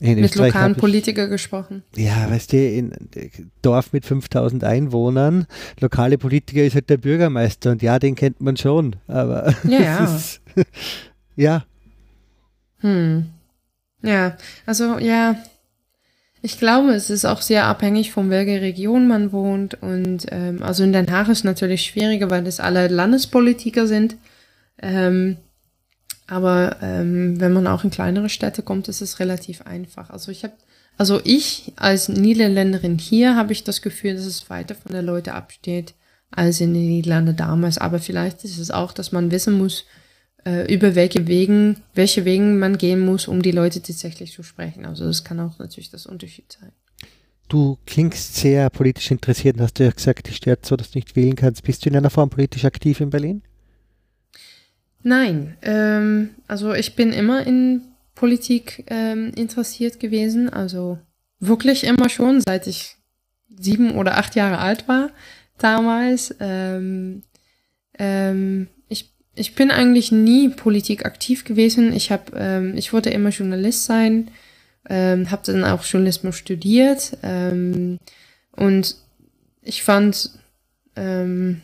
In 0.00 0.14
mit 0.16 0.24
Österreich 0.24 0.54
lokalen 0.54 0.74
Politikern 0.74 1.28
gesprochen. 1.28 1.82
Ja, 1.96 2.30
weißt 2.30 2.52
du, 2.54 2.56
in 2.56 2.92
Dorf 3.60 3.92
mit 3.92 4.06
5000 4.06 4.64
Einwohnern, 4.64 5.46
lokale 5.80 6.16
Politiker 6.16 6.64
ist 6.64 6.74
halt 6.74 6.88
der 6.88 6.96
Bürgermeister 6.96 7.72
und 7.72 7.82
ja, 7.82 7.98
den 7.98 8.14
kennt 8.14 8.40
man 8.40 8.56
schon, 8.56 8.96
aber 9.06 9.54
ja, 9.64 9.80
ja. 9.80 10.04
Ist, 10.04 10.40
ja. 11.36 11.64
Hm. 12.78 13.26
Ja, 14.02 14.36
also 14.66 14.98
ja, 14.98 15.36
ich 16.40 16.58
glaube, 16.58 16.92
es 16.92 17.08
ist 17.08 17.24
auch 17.24 17.40
sehr 17.40 17.66
abhängig 17.66 18.10
von 18.10 18.30
welcher 18.30 18.60
Region 18.62 19.06
man 19.06 19.30
wohnt 19.30 19.74
und 19.80 20.26
ähm, 20.30 20.62
also 20.62 20.82
in 20.82 20.92
Den 20.92 21.10
Haag 21.10 21.28
ist 21.28 21.44
natürlich 21.44 21.82
schwieriger, 21.82 22.30
weil 22.30 22.42
das 22.42 22.58
alle 22.58 22.88
Landespolitiker 22.88 23.86
sind. 23.86 24.16
Ähm, 24.80 25.36
aber 26.26 26.76
ähm, 26.80 27.40
wenn 27.40 27.52
man 27.52 27.66
auch 27.66 27.84
in 27.84 27.90
kleinere 27.90 28.28
Städte 28.28 28.62
kommt, 28.62 28.88
ist 28.88 29.00
es 29.00 29.18
relativ 29.18 29.62
einfach. 29.62 30.10
Also 30.10 30.30
ich 30.30 30.44
habe, 30.44 30.54
also 30.96 31.20
ich 31.24 31.72
als 31.76 32.08
Niederländerin 32.08 32.98
hier 32.98 33.36
habe 33.36 33.52
ich 33.52 33.64
das 33.64 33.82
Gefühl, 33.82 34.14
dass 34.14 34.26
es 34.26 34.48
weiter 34.48 34.74
von 34.74 34.92
der 34.92 35.02
Leute 35.02 35.34
absteht 35.34 35.94
als 36.30 36.60
in 36.60 36.74
den 36.74 36.86
Niederlanden 36.86 37.36
damals. 37.36 37.78
Aber 37.78 37.98
vielleicht 37.98 38.44
ist 38.44 38.58
es 38.58 38.70
auch, 38.70 38.92
dass 38.92 39.12
man 39.12 39.30
wissen 39.30 39.58
muss, 39.58 39.84
äh, 40.44 40.72
über 40.72 40.94
welche 40.94 41.26
Wegen, 41.26 41.82
welche 41.94 42.24
Wegen 42.24 42.58
man 42.58 42.78
gehen 42.78 43.00
muss, 43.00 43.28
um 43.28 43.42
die 43.42 43.50
Leute 43.52 43.82
tatsächlich 43.82 44.32
zu 44.32 44.42
sprechen. 44.42 44.86
Also 44.86 45.04
das 45.04 45.24
kann 45.24 45.40
auch 45.40 45.58
natürlich 45.58 45.90
das 45.90 46.06
Unterschied 46.06 46.56
sein. 46.58 46.72
Du 47.48 47.76
klingst 47.84 48.36
sehr 48.36 48.70
politisch 48.70 49.10
interessiert 49.10 49.56
und 49.56 49.62
hast 49.62 49.78
ja 49.78 49.90
gesagt, 49.90 50.28
dich 50.28 50.36
stört 50.36 50.64
so, 50.64 50.76
dass 50.76 50.92
du 50.92 50.98
nicht 50.98 51.14
wählen 51.16 51.36
kannst. 51.36 51.62
Bist 51.64 51.84
du 51.84 51.90
in 51.90 51.96
einer 51.96 52.08
Form 52.10 52.30
politisch 52.30 52.64
aktiv 52.64 53.00
in 53.00 53.10
Berlin? 53.10 53.42
Nein, 55.02 55.56
ähm, 55.62 56.30
also 56.46 56.72
ich 56.72 56.94
bin 56.94 57.12
immer 57.12 57.46
in 57.46 57.82
Politik 58.14 58.84
ähm, 58.88 59.32
interessiert 59.34 59.98
gewesen, 59.98 60.48
also 60.48 60.98
wirklich 61.40 61.84
immer 61.84 62.08
schon, 62.08 62.40
seit 62.40 62.66
ich 62.68 62.96
sieben 63.58 63.92
oder 63.92 64.16
acht 64.16 64.36
Jahre 64.36 64.58
alt 64.58 64.86
war 64.88 65.10
damals. 65.58 66.34
Ähm, 66.40 67.22
ähm, 67.98 68.68
ich, 68.88 69.12
ich 69.34 69.54
bin 69.54 69.70
eigentlich 69.70 70.12
nie 70.12 70.48
Politik 70.48 71.04
aktiv 71.04 71.44
gewesen. 71.44 71.92
Ich 71.92 72.10
habe, 72.12 72.32
ähm, 72.36 72.76
ich 72.76 72.92
wollte 72.92 73.10
immer 73.10 73.30
Journalist 73.30 73.84
sein, 73.84 74.30
ähm, 74.88 75.30
habe 75.30 75.42
dann 75.44 75.64
auch 75.64 75.84
Journalismus 75.84 76.36
studiert 76.36 77.18
ähm, 77.22 77.98
und 78.56 78.96
ich 79.62 79.82
fand 79.82 80.30
ähm, 80.96 81.62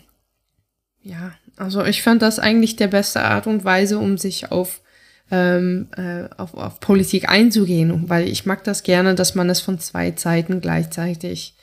ja 1.03 1.33
also 1.59 1.85
ich 1.85 2.03
fand 2.03 2.23
das 2.23 2.39
eigentlich 2.39 2.77
der 2.77 2.89
beste 2.89 3.23
Art 3.23 3.47
und 3.47 3.65
Weise, 3.65 3.99
um 3.99 4.19
sich 4.19 4.51
auf, 4.51 4.81
ähm, 5.31 5.89
äh, 5.97 6.25
auf, 6.37 6.55
auf 6.55 6.81
Politik 6.81 7.29
einzugehen, 7.29 8.09
weil 8.09 8.29
ich 8.29 8.47
mag 8.47 8.65
das 8.65 8.83
gerne, 8.83 9.15
dass 9.15 9.35
man 9.35 9.51
es 9.51 9.61
von 9.61 9.79
zwei 9.79 10.13
Seiten 10.17 10.61
gleichzeitig 10.61 11.55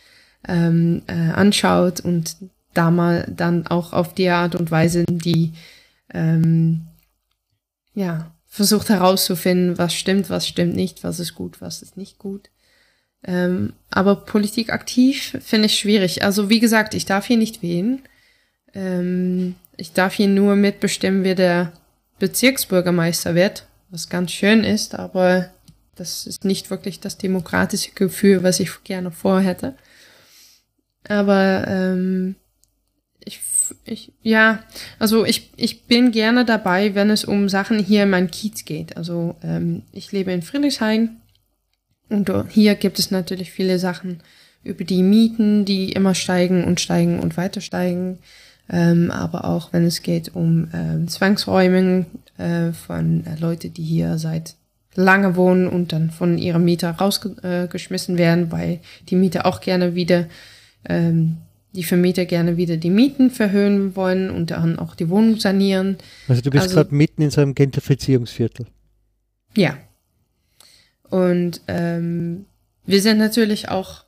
ähm, 0.47 1.01
äh, 1.07 1.31
anschaut 1.31 2.01
und 2.01 2.37
da 2.73 2.91
mal 2.91 3.25
dann 3.33 3.67
auch 3.67 3.93
auf 3.93 4.13
die 4.13 4.29
Art 4.29 4.55
und 4.55 4.69
Weise 4.69 5.05
die 5.09 5.53
ähm, 6.13 6.87
ja 7.93 8.31
versucht 8.45 8.89
herauszufinden, 8.89 9.77
was 9.77 9.93
stimmt, 9.93 10.29
was 10.29 10.47
stimmt 10.47 10.75
nicht, 10.75 11.03
was 11.03 11.19
ist 11.19 11.35
gut, 11.35 11.59
was 11.61 11.81
ist 11.81 11.97
nicht 11.97 12.19
gut. 12.19 12.49
Ähm, 13.23 13.73
aber 13.89 14.15
Politik 14.15 14.71
aktiv 14.71 15.37
finde 15.41 15.65
ich 15.65 15.77
schwierig. 15.77 16.23
Also 16.23 16.49
wie 16.49 16.59
gesagt, 16.59 16.93
ich 16.93 17.05
darf 17.05 17.25
hier 17.25 17.37
nicht 17.37 17.61
wählen. 17.63 18.01
Ähm, 18.75 19.55
ich 19.77 19.93
darf 19.93 20.13
hier 20.13 20.27
nur 20.27 20.55
mitbestimmen, 20.55 21.23
wer 21.23 21.35
der 21.35 21.73
Bezirksbürgermeister 22.19 23.35
wird, 23.35 23.67
was 23.89 24.09
ganz 24.09 24.31
schön 24.31 24.63
ist, 24.63 24.95
aber 24.95 25.49
das 25.95 26.27
ist 26.27 26.45
nicht 26.45 26.69
wirklich 26.69 26.99
das 26.99 27.17
demokratische 27.17 27.91
Gefühl, 27.91 28.43
was 28.43 28.59
ich 28.59 28.83
gerne 28.83 29.11
vorhätte. 29.11 29.75
Aber 31.07 31.65
ähm, 31.67 32.35
ich, 33.23 33.41
ich, 33.85 34.13
ja, 34.21 34.63
also 34.99 35.25
ich, 35.25 35.51
ich 35.55 35.85
bin 35.85 36.11
gerne 36.11 36.45
dabei, 36.45 36.95
wenn 36.95 37.09
es 37.09 37.25
um 37.25 37.47
Sachen 37.49 37.79
hier 37.79 38.03
in 38.03 38.09
meinem 38.09 38.31
Kiez 38.31 38.65
geht. 38.65 38.97
Also 38.97 39.35
ähm, 39.43 39.83
ich 39.91 40.11
lebe 40.11 40.31
in 40.31 40.41
Friedrichshain 40.41 41.21
und 42.09 42.31
hier 42.49 42.75
gibt 42.75 42.99
es 42.99 43.11
natürlich 43.11 43.51
viele 43.51 43.79
Sachen 43.79 44.21
über 44.63 44.83
die 44.83 45.03
Mieten, 45.03 45.65
die 45.65 45.91
immer 45.91 46.15
steigen 46.15 46.63
und 46.63 46.81
steigen 46.81 47.19
und 47.19 47.37
weiter 47.37 47.61
steigen. 47.61 48.19
Ähm, 48.69 49.11
aber 49.11 49.45
auch 49.45 49.73
wenn 49.73 49.85
es 49.85 50.01
geht 50.01 50.35
um 50.35 50.69
ähm, 50.73 51.07
Zwangsräumen 51.07 52.07
äh, 52.37 52.71
von 52.71 53.25
äh, 53.25 53.39
Leute, 53.39 53.69
die 53.69 53.83
hier 53.83 54.17
seit 54.17 54.55
lange 54.95 55.35
wohnen 55.35 55.67
und 55.67 55.91
dann 55.93 56.09
von 56.09 56.37
ihrem 56.37 56.63
Mieter 56.65 56.91
rausgeschmissen 56.91 58.15
äh, 58.15 58.19
werden, 58.19 58.51
weil 58.51 58.79
die 59.09 59.15
Mieter 59.15 59.45
auch 59.45 59.61
gerne 59.61 59.93
wieder 59.93 60.25
ähm, 60.87 61.37
die 61.75 61.83
Vermieter 61.83 62.25
gerne 62.25 62.57
wieder 62.57 62.77
die 62.77 62.89
Mieten 62.89 63.29
verhöhen 63.29 63.95
wollen 63.95 64.29
und 64.29 64.51
dann 64.51 64.79
auch 64.79 64.95
die 64.95 65.09
Wohnung 65.09 65.37
sanieren. 65.37 65.97
Also 66.27 66.41
du 66.41 66.49
bist 66.49 66.63
also, 66.63 66.75
gerade 66.75 66.95
mitten 66.95 67.21
in 67.21 67.31
so 67.31 67.41
einem 67.41 67.53
Gentrifizierungsviertel. 67.53 68.65
Ja. 69.55 69.77
Und 71.09 71.61
ähm, 71.67 72.45
wir 72.85 73.01
sind 73.01 73.17
natürlich 73.17 73.69
auch, 73.69 74.04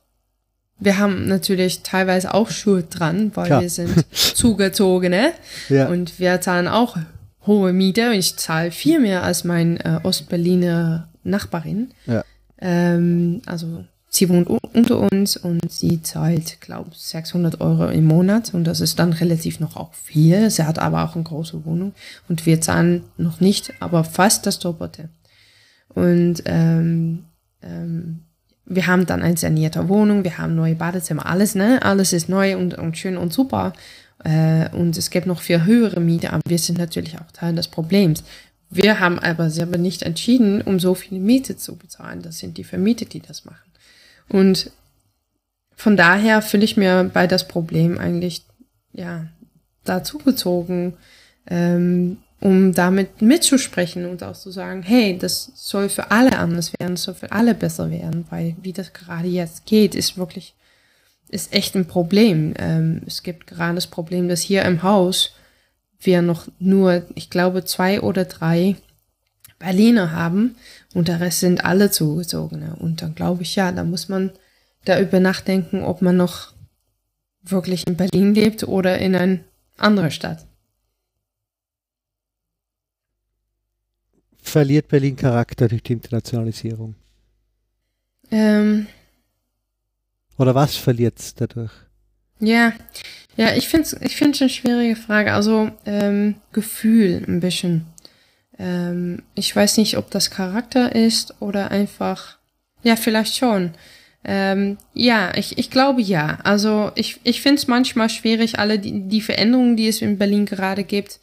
wir 0.78 0.98
haben 0.98 1.26
natürlich 1.26 1.82
teilweise 1.82 2.34
auch 2.34 2.50
Schuld 2.50 2.86
dran, 2.90 3.32
weil 3.34 3.46
Klar. 3.46 3.62
wir 3.62 3.70
sind 3.70 4.04
Zugezogene 4.12 5.32
ja. 5.68 5.88
und 5.88 6.18
wir 6.20 6.40
zahlen 6.40 6.68
auch 6.68 6.96
hohe 7.46 7.72
Miete. 7.72 8.12
Ich 8.14 8.36
zahle 8.36 8.70
viel 8.70 9.00
mehr 9.00 9.22
als 9.22 9.44
mein 9.44 9.78
äh, 9.78 10.00
Ostberliner 10.02 11.08
Nachbarin. 11.24 11.90
Ja. 12.06 12.24
Ähm, 12.60 13.42
also 13.46 13.84
sie 14.08 14.28
wohnt 14.28 14.48
unter 14.48 15.10
uns 15.12 15.36
und 15.36 15.70
sie 15.70 16.02
zahlt, 16.02 16.60
glaube 16.60 16.90
ich, 16.92 16.98
600 16.98 17.60
Euro 17.60 17.88
im 17.88 18.04
Monat 18.04 18.54
und 18.54 18.64
das 18.64 18.80
ist 18.80 18.98
dann 18.98 19.12
relativ 19.12 19.60
noch 19.60 19.76
auch 19.76 19.94
viel. 19.94 20.48
Sie 20.50 20.64
hat 20.64 20.78
aber 20.78 21.04
auch 21.04 21.14
eine 21.14 21.24
große 21.24 21.64
Wohnung 21.64 21.92
und 22.28 22.46
wir 22.46 22.60
zahlen 22.60 23.04
noch 23.16 23.40
nicht, 23.40 23.74
aber 23.80 24.04
fast 24.04 24.46
das 24.46 24.58
Doppelte. 24.58 25.08
Und 25.88 26.42
ähm, 26.44 27.24
ähm, 27.62 28.20
wir 28.68 28.86
haben 28.86 29.06
dann 29.06 29.22
eine 29.22 29.36
sanierte 29.36 29.88
Wohnung, 29.88 30.24
wir 30.24 30.38
haben 30.38 30.54
neue 30.54 30.74
Badezimmer, 30.74 31.26
alles, 31.26 31.54
ne? 31.54 31.82
Alles 31.82 32.12
ist 32.12 32.28
neu 32.28 32.56
und, 32.56 32.74
und 32.74 32.96
schön 32.98 33.16
und 33.16 33.32
super. 33.32 33.72
Äh, 34.24 34.68
und 34.70 34.96
es 34.96 35.10
gibt 35.10 35.26
noch 35.26 35.40
viel 35.40 35.64
höhere 35.64 36.00
Miete, 36.00 36.32
aber 36.32 36.42
wir 36.46 36.58
sind 36.58 36.78
natürlich 36.78 37.16
auch 37.18 37.30
Teil 37.32 37.54
des 37.54 37.68
Problems. 37.68 38.24
Wir 38.70 39.00
haben 39.00 39.18
aber 39.18 39.48
selber 39.48 39.78
nicht 39.78 40.02
entschieden, 40.02 40.60
um 40.60 40.78
so 40.78 40.94
viel 40.94 41.18
Miete 41.18 41.56
zu 41.56 41.76
bezahlen. 41.76 42.20
Das 42.20 42.38
sind 42.38 42.58
die 42.58 42.64
Vermieter, 42.64 43.06
die 43.06 43.20
das 43.20 43.46
machen. 43.46 43.72
Und 44.28 44.70
von 45.74 45.96
daher 45.96 46.42
fühle 46.42 46.64
ich 46.64 46.76
mir 46.76 47.10
bei 47.12 47.26
das 47.26 47.48
Problem 47.48 47.98
eigentlich, 47.98 48.44
ja, 48.92 49.26
dazugezogen, 49.84 50.94
ähm, 51.46 52.18
um 52.40 52.72
damit 52.72 53.20
mitzusprechen 53.20 54.06
und 54.06 54.22
auch 54.22 54.36
zu 54.36 54.50
sagen, 54.50 54.82
hey, 54.82 55.18
das 55.18 55.50
soll 55.54 55.88
für 55.88 56.10
alle 56.10 56.38
anders 56.38 56.72
werden, 56.78 56.96
soll 56.96 57.14
für 57.14 57.32
alle 57.32 57.54
besser 57.54 57.90
werden, 57.90 58.26
weil 58.30 58.54
wie 58.62 58.72
das 58.72 58.92
gerade 58.92 59.28
jetzt 59.28 59.66
geht, 59.66 59.94
ist 59.94 60.16
wirklich, 60.16 60.54
ist 61.28 61.52
echt 61.52 61.74
ein 61.74 61.86
Problem. 61.86 62.54
Ähm, 62.58 63.02
es 63.06 63.22
gibt 63.22 63.46
gerade 63.46 63.74
das 63.74 63.88
Problem, 63.88 64.28
dass 64.28 64.40
hier 64.40 64.62
im 64.62 64.82
Haus 64.82 65.32
wir 66.00 66.22
noch 66.22 66.46
nur, 66.60 67.04
ich 67.16 67.28
glaube, 67.28 67.64
zwei 67.64 68.00
oder 68.00 68.24
drei 68.24 68.76
Berliner 69.58 70.12
haben 70.12 70.54
und 70.94 71.08
der 71.08 71.20
Rest 71.20 71.40
sind 71.40 71.64
alle 71.64 71.90
Zugezogene. 71.90 72.76
Und 72.78 73.02
dann 73.02 73.16
glaube 73.16 73.42
ich, 73.42 73.56
ja, 73.56 73.72
da 73.72 73.82
muss 73.82 74.08
man 74.08 74.30
darüber 74.84 75.18
nachdenken, 75.18 75.82
ob 75.82 76.02
man 76.02 76.16
noch 76.16 76.52
wirklich 77.42 77.86
in 77.86 77.96
Berlin 77.96 78.34
lebt 78.34 78.62
oder 78.62 78.98
in 78.98 79.16
eine 79.16 79.44
andere 79.76 80.12
Stadt. 80.12 80.47
Verliert 84.48 84.88
Berlin 84.88 85.14
Charakter 85.14 85.68
durch 85.68 85.82
die 85.82 85.92
Internationalisierung? 85.92 86.94
Ähm, 88.30 88.86
oder 90.38 90.54
was 90.54 90.74
verliert 90.74 91.18
es 91.18 91.34
dadurch? 91.34 91.72
Ja, 92.40 92.72
ja, 93.36 93.54
ich 93.54 93.68
finde 93.68 93.86
es 93.86 93.92
ich 94.00 94.16
find's 94.16 94.40
eine 94.40 94.48
schwierige 94.48 94.96
Frage. 94.96 95.34
Also 95.34 95.70
ähm, 95.84 96.36
Gefühl 96.52 97.24
ein 97.28 97.40
bisschen. 97.40 97.86
Ähm, 98.58 99.22
ich 99.34 99.54
weiß 99.54 99.76
nicht, 99.76 99.98
ob 99.98 100.10
das 100.10 100.30
Charakter 100.30 100.94
ist 100.94 101.34
oder 101.40 101.70
einfach, 101.70 102.38
ja, 102.82 102.96
vielleicht 102.96 103.36
schon. 103.36 103.72
Ähm, 104.24 104.78
ja, 104.94 105.34
ich, 105.36 105.58
ich 105.58 105.70
glaube 105.70 106.00
ja. 106.00 106.38
Also 106.42 106.90
ich, 106.94 107.20
ich 107.22 107.42
finde 107.42 107.56
es 107.56 107.66
manchmal 107.66 108.08
schwierig, 108.08 108.58
alle 108.58 108.78
die, 108.78 109.08
die 109.08 109.20
Veränderungen, 109.20 109.76
die 109.76 109.88
es 109.88 110.00
in 110.00 110.16
Berlin 110.16 110.46
gerade 110.46 110.84
gibt, 110.84 111.20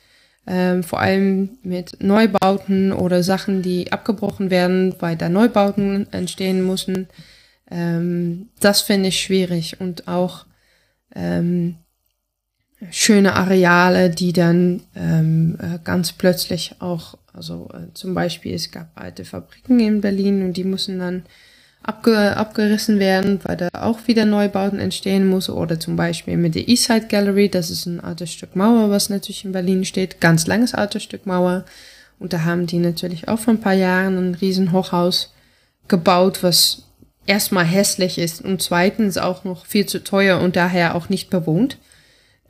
ähm, 0.47 0.83
vor 0.83 0.99
allem 0.99 1.57
mit 1.63 2.01
Neubauten 2.01 2.93
oder 2.93 3.23
Sachen, 3.23 3.61
die 3.61 3.91
abgebrochen 3.91 4.49
werden, 4.49 4.95
weil 4.99 5.15
da 5.15 5.29
Neubauten 5.29 6.11
entstehen 6.11 6.65
müssen. 6.65 7.07
Ähm, 7.69 8.49
das 8.59 8.81
finde 8.81 9.09
ich 9.09 9.19
schwierig 9.19 9.81
und 9.81 10.07
auch 10.07 10.45
ähm, 11.15 11.77
schöne 12.91 13.33
Areale, 13.33 14.09
die 14.09 14.33
dann 14.33 14.83
ähm, 14.95 15.57
äh, 15.59 15.79
ganz 15.83 16.11
plötzlich 16.11 16.75
auch, 16.79 17.17
also 17.33 17.69
äh, 17.73 17.93
zum 17.93 18.13
Beispiel 18.13 18.53
es 18.53 18.71
gab 18.71 18.89
alte 18.95 19.25
Fabriken 19.25 19.79
in 19.79 20.01
Berlin 20.01 20.43
und 20.43 20.57
die 20.57 20.63
mussten 20.63 20.99
dann 20.99 21.23
abge 21.87 22.35
abgerissen 22.35 22.99
werden, 22.99 23.39
weil 23.43 23.57
da 23.57 23.69
auch 23.73 23.99
wieder 24.07 24.25
Neubauten 24.25 24.79
entstehen 24.79 25.27
muss. 25.27 25.49
Oder 25.49 25.79
zum 25.79 25.95
Beispiel 25.95 26.37
mit 26.37 26.55
der 26.55 26.67
Eastside 26.67 27.07
Gallery, 27.07 27.49
das 27.49 27.69
ist 27.69 27.85
ein 27.85 27.99
altes 27.99 28.31
Stück 28.31 28.55
Mauer, 28.55 28.89
was 28.89 29.09
natürlich 29.09 29.45
in 29.45 29.51
Berlin 29.51 29.85
steht, 29.85 30.19
ganz 30.19 30.47
langes 30.47 30.73
altes 30.73 31.03
Stück 31.03 31.25
Mauer. 31.25 31.65
Und 32.19 32.33
da 32.33 32.43
haben 32.43 32.65
die 32.65 32.79
natürlich 32.79 33.27
auch 33.27 33.39
vor 33.39 33.53
ein 33.53 33.61
paar 33.61 33.73
Jahren 33.73 34.17
ein 34.17 34.35
riesen 34.35 34.71
Hochhaus 34.71 35.33
gebaut, 35.87 36.41
was 36.41 36.83
erstmal 37.27 37.65
hässlich 37.65 38.17
ist 38.17 38.41
und 38.41 38.61
zweitens 38.61 39.17
auch 39.17 39.43
noch 39.43 39.65
viel 39.65 39.85
zu 39.85 40.03
teuer 40.03 40.39
und 40.39 40.55
daher 40.55 40.95
auch 40.95 41.09
nicht 41.09 41.29
bewohnt. 41.29 41.77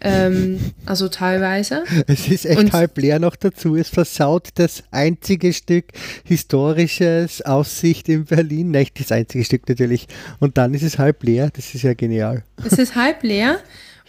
Ähm, 0.01 0.59
also 0.85 1.07
teilweise. 1.07 1.83
Es 2.07 2.27
ist 2.27 2.45
echt 2.45 2.59
und, 2.59 2.73
halb 2.73 2.97
leer 2.97 3.19
noch 3.19 3.35
dazu. 3.35 3.75
Es 3.75 3.89
versaut 3.89 4.49
das 4.55 4.83
einzige 4.91 5.53
Stück 5.53 5.85
historisches 6.23 7.41
Aussicht 7.41 8.09
in 8.09 8.25
Berlin. 8.25 8.71
Nicht 8.71 8.99
das 8.99 9.11
einzige 9.11 9.43
Stück 9.45 9.67
natürlich. 9.67 10.07
Und 10.39 10.57
dann 10.57 10.73
ist 10.73 10.83
es 10.83 10.99
halb 10.99 11.23
leer. 11.23 11.49
Das 11.53 11.73
ist 11.73 11.83
ja 11.83 11.93
genial. 11.93 12.43
Es 12.63 12.73
ist 12.73 12.95
halb 12.95 13.23
leer. 13.23 13.59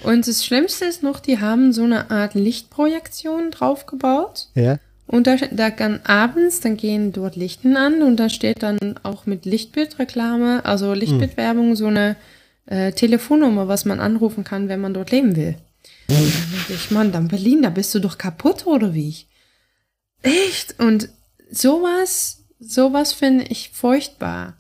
Und 0.03 0.29
das 0.29 0.45
Schlimmste 0.45 0.85
ist 0.85 1.03
noch, 1.03 1.21
die 1.21 1.41
haben 1.41 1.73
so 1.73 1.85
eine 1.85 2.11
Art 2.11 2.35
Lichtprojektion 2.35 3.51
draufgebaut. 3.51 4.49
Ja. 4.55 4.79
Und 5.07 5.27
da, 5.27 5.37
da 5.37 5.71
kann 5.71 6.01
abends, 6.05 6.61
dann 6.61 6.77
gehen 6.77 7.13
dort 7.13 7.37
Lichten 7.37 7.77
an 7.77 8.03
und 8.03 8.17
da 8.17 8.29
steht 8.29 8.63
dann 8.63 8.79
auch 9.05 9.25
mit 9.25 9.45
Lichtbildreklame, 9.45 10.65
also 10.65 10.93
Lichtbildwerbung, 10.95 11.77
so 11.77 11.87
eine 11.87 12.17
äh, 12.67 12.91
Telefonnummer, 12.91 13.69
was 13.69 13.85
man 13.85 14.01
anrufen 14.01 14.43
kann, 14.43 14.69
wenn 14.69 14.81
man 14.81 14.95
dort 14.95 15.13
leben 15.13 15.37
will. 15.37 15.57
Und 16.09 16.17
dann 16.17 16.51
denke 16.53 16.73
ich, 16.75 16.91
Mann, 16.91 17.13
dann 17.13 17.29
Berlin, 17.29 17.63
da 17.63 17.71
bist 17.71 17.95
du 17.95 17.99
doch 17.99 18.19
kaputt 18.19 18.67
oder 18.67 18.95
wie? 18.95 19.17
Echt? 20.23 20.79
Und 20.79 21.09
sowas, 21.51 22.45
sowas 22.59 23.13
finde 23.13 23.45
ich 23.45 23.71
furchtbar. 23.71 24.55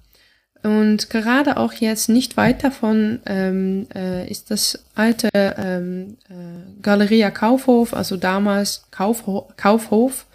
Und 0.62 1.10
gerade 1.10 1.59
auch 1.59 1.74
jetzt 1.74 2.09
nicht 2.09 2.36
weit 2.36 2.64
davon 2.64 3.20
ähm, 3.27 3.86
äh, 3.94 4.28
ist 4.28 4.51
das 4.51 4.85
alte 4.97 5.28
ähm, 5.35 6.16
äh, 6.28 6.82
Galeria 6.82 7.31
Kaufhof, 7.31 7.94
also 7.94 8.16
damals 8.16 8.86
Kaufho 8.90 9.48
Kaufhof 9.56 10.27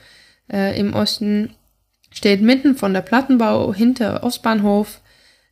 äh, 0.50 0.80
im 0.80 0.94
Osten, 0.94 1.54
steht 2.12 2.42
mitten 2.42 2.76
von 2.76 2.94
der 2.94 3.02
Plattenbau 3.02 3.74
hinter 3.74 4.24
Ostbahnhof. 4.24 5.02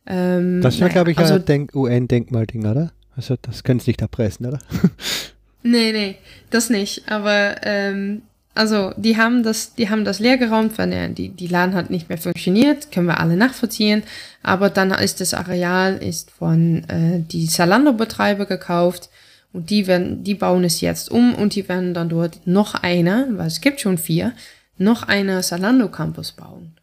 Ähm, 0.06 0.62
das 0.62 0.74
ist 0.74 0.80
ja, 0.80 0.88
glaube 0.88 1.10
ich, 1.10 1.18
also, 1.18 1.34
ein 1.34 1.68
UN-Denkmalding, 1.74 2.66
oder? 2.66 2.92
Also 3.16 3.36
das 3.42 3.64
können 3.64 3.80
Sie 3.80 3.90
nicht 3.90 4.00
erpressen, 4.00 4.46
oder? 4.46 4.60
Nee, 5.62 5.92
nee, 5.92 6.16
das 6.50 6.70
nicht. 6.70 7.10
Aber 7.10 7.56
ähm, 7.62 8.22
also 8.54 8.92
die 8.96 9.16
haben 9.16 9.42
das, 9.42 9.74
die 9.74 9.90
haben 9.90 10.04
das 10.04 10.18
leer 10.18 10.36
geräumt, 10.36 10.76
weil 10.78 10.92
ja, 10.92 11.08
die, 11.08 11.28
die 11.28 11.46
Laden 11.46 11.74
hat 11.74 11.90
nicht 11.90 12.08
mehr 12.08 12.18
funktioniert, 12.18 12.90
können 12.92 13.06
wir 13.06 13.20
alle 13.20 13.36
nachvollziehen. 13.36 14.02
Aber 14.42 14.70
dann 14.70 14.90
ist 14.90 15.20
das 15.20 15.34
Areal 15.34 15.96
ist 15.96 16.30
von 16.30 16.84
äh, 16.88 17.20
die 17.20 17.46
Zalando-Betreiber 17.46 18.46
gekauft 18.46 19.10
und 19.52 19.70
die 19.70 19.86
werden, 19.86 20.24
die 20.24 20.34
bauen 20.34 20.64
es 20.64 20.80
jetzt 20.80 21.10
um 21.10 21.34
und 21.34 21.54
die 21.54 21.68
werden 21.68 21.94
dann 21.94 22.08
dort 22.08 22.46
noch 22.46 22.74
eine, 22.74 23.28
weil 23.32 23.46
es 23.46 23.60
gibt 23.60 23.80
schon 23.80 23.98
vier, 23.98 24.32
noch 24.78 25.02
eine 25.02 25.40
Zalando 25.42 25.88
Campus 25.88 26.32
bauen. 26.32 26.76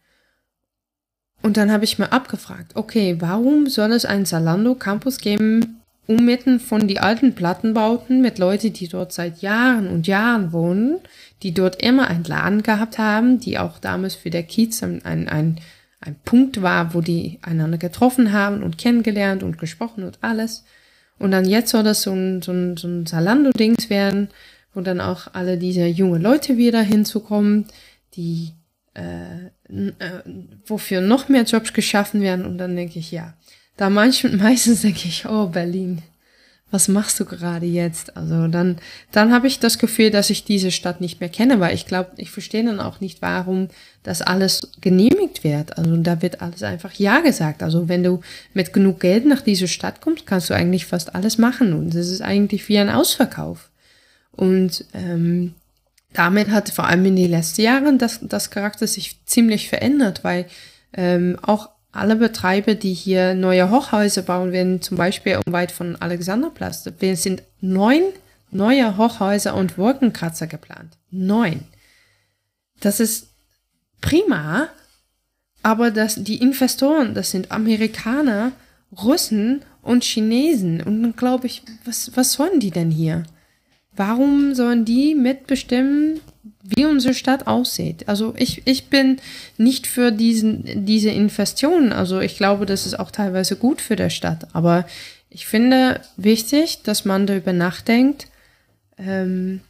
Und 1.42 1.56
dann 1.56 1.70
habe 1.70 1.84
ich 1.84 1.98
mir 1.98 2.12
abgefragt, 2.12 2.72
okay, 2.74 3.16
warum 3.20 3.68
soll 3.68 3.92
es 3.92 4.04
einen 4.04 4.26
Zalando 4.26 4.74
Campus 4.74 5.18
geben 5.18 5.77
ummitten 6.08 6.58
von 6.58 6.88
die 6.88 6.98
alten 6.98 7.34
Plattenbauten 7.34 8.20
mit 8.20 8.38
Leuten, 8.38 8.72
die 8.72 8.88
dort 8.88 9.12
seit 9.12 9.42
Jahren 9.42 9.88
und 9.88 10.08
Jahren 10.08 10.52
wohnen, 10.52 10.98
die 11.42 11.54
dort 11.54 11.80
immer 11.82 12.08
einen 12.08 12.24
Laden 12.24 12.62
gehabt 12.62 12.98
haben, 12.98 13.38
die 13.38 13.58
auch 13.58 13.78
damals 13.78 14.16
für 14.16 14.30
der 14.30 14.42
Kiez 14.42 14.82
ein, 14.82 15.04
ein, 15.04 15.28
ein 15.28 15.60
ein 16.00 16.16
Punkt 16.24 16.62
war, 16.62 16.94
wo 16.94 17.00
die 17.00 17.38
einander 17.42 17.78
getroffen 17.78 18.32
haben 18.32 18.62
und 18.62 18.78
kennengelernt 18.78 19.42
und 19.42 19.58
gesprochen 19.58 20.04
und 20.04 20.18
alles. 20.20 20.64
Und 21.18 21.32
dann 21.32 21.44
jetzt 21.44 21.70
soll 21.70 21.82
das 21.82 22.02
so 22.02 22.12
ein, 22.12 22.42
so 22.42 22.52
ein, 22.52 22.76
so 22.76 22.86
ein 22.86 23.06
Zalando-Dings 23.06 23.90
werden, 23.90 24.28
wo 24.74 24.80
dann 24.80 25.00
auch 25.00 25.34
alle 25.34 25.58
diese 25.58 25.86
junge 25.86 26.18
Leute 26.18 26.56
wieder 26.56 26.82
hinzukommen, 26.82 27.66
die 28.14 28.52
äh, 28.94 29.46
äh, 29.68 30.22
wofür 30.66 31.00
noch 31.00 31.28
mehr 31.28 31.42
Jobs 31.42 31.72
geschaffen 31.72 32.20
werden. 32.20 32.46
Und 32.46 32.58
dann 32.58 32.76
denke 32.76 33.00
ich, 33.00 33.10
ja, 33.10 33.34
da 33.78 33.88
manchmal, 33.88 34.36
meistens 34.36 34.82
denke 34.82 35.08
ich, 35.08 35.24
oh 35.26 35.46
Berlin, 35.46 36.02
was 36.70 36.88
machst 36.88 37.18
du 37.18 37.24
gerade 37.24 37.64
jetzt? 37.64 38.14
Also 38.16 38.46
dann, 38.48 38.76
dann 39.10 39.32
habe 39.32 39.46
ich 39.46 39.58
das 39.58 39.78
Gefühl, 39.78 40.10
dass 40.10 40.28
ich 40.28 40.44
diese 40.44 40.70
Stadt 40.70 41.00
nicht 41.00 41.20
mehr 41.20 41.30
kenne, 41.30 41.60
weil 41.60 41.74
ich 41.74 41.86
glaube, 41.86 42.10
ich 42.16 42.30
verstehe 42.30 42.64
dann 42.64 42.80
auch 42.80 43.00
nicht, 43.00 43.22
warum 43.22 43.68
das 44.02 44.20
alles 44.20 44.72
genehmigt 44.82 45.44
wird. 45.44 45.78
Also 45.78 45.96
da 45.96 46.20
wird 46.20 46.42
alles 46.42 46.62
einfach 46.62 46.92
Ja 46.94 47.20
gesagt. 47.20 47.62
Also 47.62 47.88
wenn 47.88 48.02
du 48.02 48.20
mit 48.52 48.74
genug 48.74 49.00
Geld 49.00 49.24
nach 49.24 49.40
diese 49.40 49.68
Stadt 49.68 50.02
kommst, 50.02 50.26
kannst 50.26 50.50
du 50.50 50.54
eigentlich 50.54 50.84
fast 50.84 51.14
alles 51.14 51.38
machen 51.38 51.72
und 51.72 51.94
es 51.94 52.10
ist 52.10 52.20
eigentlich 52.20 52.68
wie 52.68 52.78
ein 52.78 52.90
Ausverkauf. 52.90 53.70
Und 54.32 54.84
ähm, 54.92 55.54
damit 56.12 56.50
hat 56.50 56.68
vor 56.68 56.86
allem 56.86 57.06
in 57.06 57.16
den 57.16 57.30
letzten 57.30 57.62
Jahren 57.62 57.98
das, 57.98 58.20
das 58.22 58.50
Charakter 58.50 58.86
sich 58.86 59.24
ziemlich 59.24 59.68
verändert, 59.68 60.22
weil 60.22 60.46
ähm, 60.92 61.38
auch 61.40 61.70
alle 61.98 62.16
Betreiber, 62.16 62.74
die 62.74 62.94
hier 62.94 63.34
neue 63.34 63.70
Hochhäuser 63.70 64.22
bauen 64.22 64.52
werden, 64.52 64.80
zum 64.82 64.96
Beispiel 64.96 65.40
weit 65.46 65.72
von 65.72 65.96
Alexanderplatz, 65.96 66.88
sind 67.14 67.42
neun 67.60 68.02
neue 68.50 68.96
Hochhäuser 68.96 69.54
und 69.54 69.78
Wolkenkratzer 69.78 70.46
geplant. 70.46 70.96
Neun. 71.10 71.64
Das 72.80 73.00
ist 73.00 73.28
prima, 74.00 74.68
aber 75.62 75.90
das, 75.90 76.22
die 76.22 76.40
Investoren, 76.40 77.14
das 77.14 77.30
sind 77.30 77.50
Amerikaner, 77.50 78.52
Russen 79.02 79.62
und 79.82 80.04
Chinesen. 80.04 80.80
Und 80.82 81.02
dann 81.02 81.16
glaube 81.16 81.46
ich, 81.46 81.62
was, 81.84 82.12
was 82.14 82.32
sollen 82.32 82.60
die 82.60 82.70
denn 82.70 82.90
hier? 82.90 83.24
Warum 83.96 84.54
sollen 84.54 84.84
die 84.84 85.14
mitbestimmen, 85.14 86.20
wie 86.62 86.84
unsere 86.84 87.14
Stadt 87.14 87.46
aussieht. 87.46 88.08
Also 88.08 88.34
ich, 88.36 88.62
ich 88.66 88.88
bin 88.88 89.18
nicht 89.56 89.86
für 89.86 90.12
diesen, 90.12 90.86
diese 90.86 91.10
Investitionen. 91.10 91.92
Also 91.92 92.20
ich 92.20 92.36
glaube, 92.36 92.66
das 92.66 92.86
ist 92.86 92.98
auch 92.98 93.10
teilweise 93.10 93.56
gut 93.56 93.80
für 93.80 93.96
der 93.96 94.10
Stadt. 94.10 94.48
Aber 94.54 94.86
ich 95.30 95.46
finde 95.46 96.00
wichtig, 96.16 96.82
dass 96.82 97.04
man 97.04 97.26
darüber 97.26 97.52
nachdenkt, 97.52 98.28
ähm, 98.96 99.60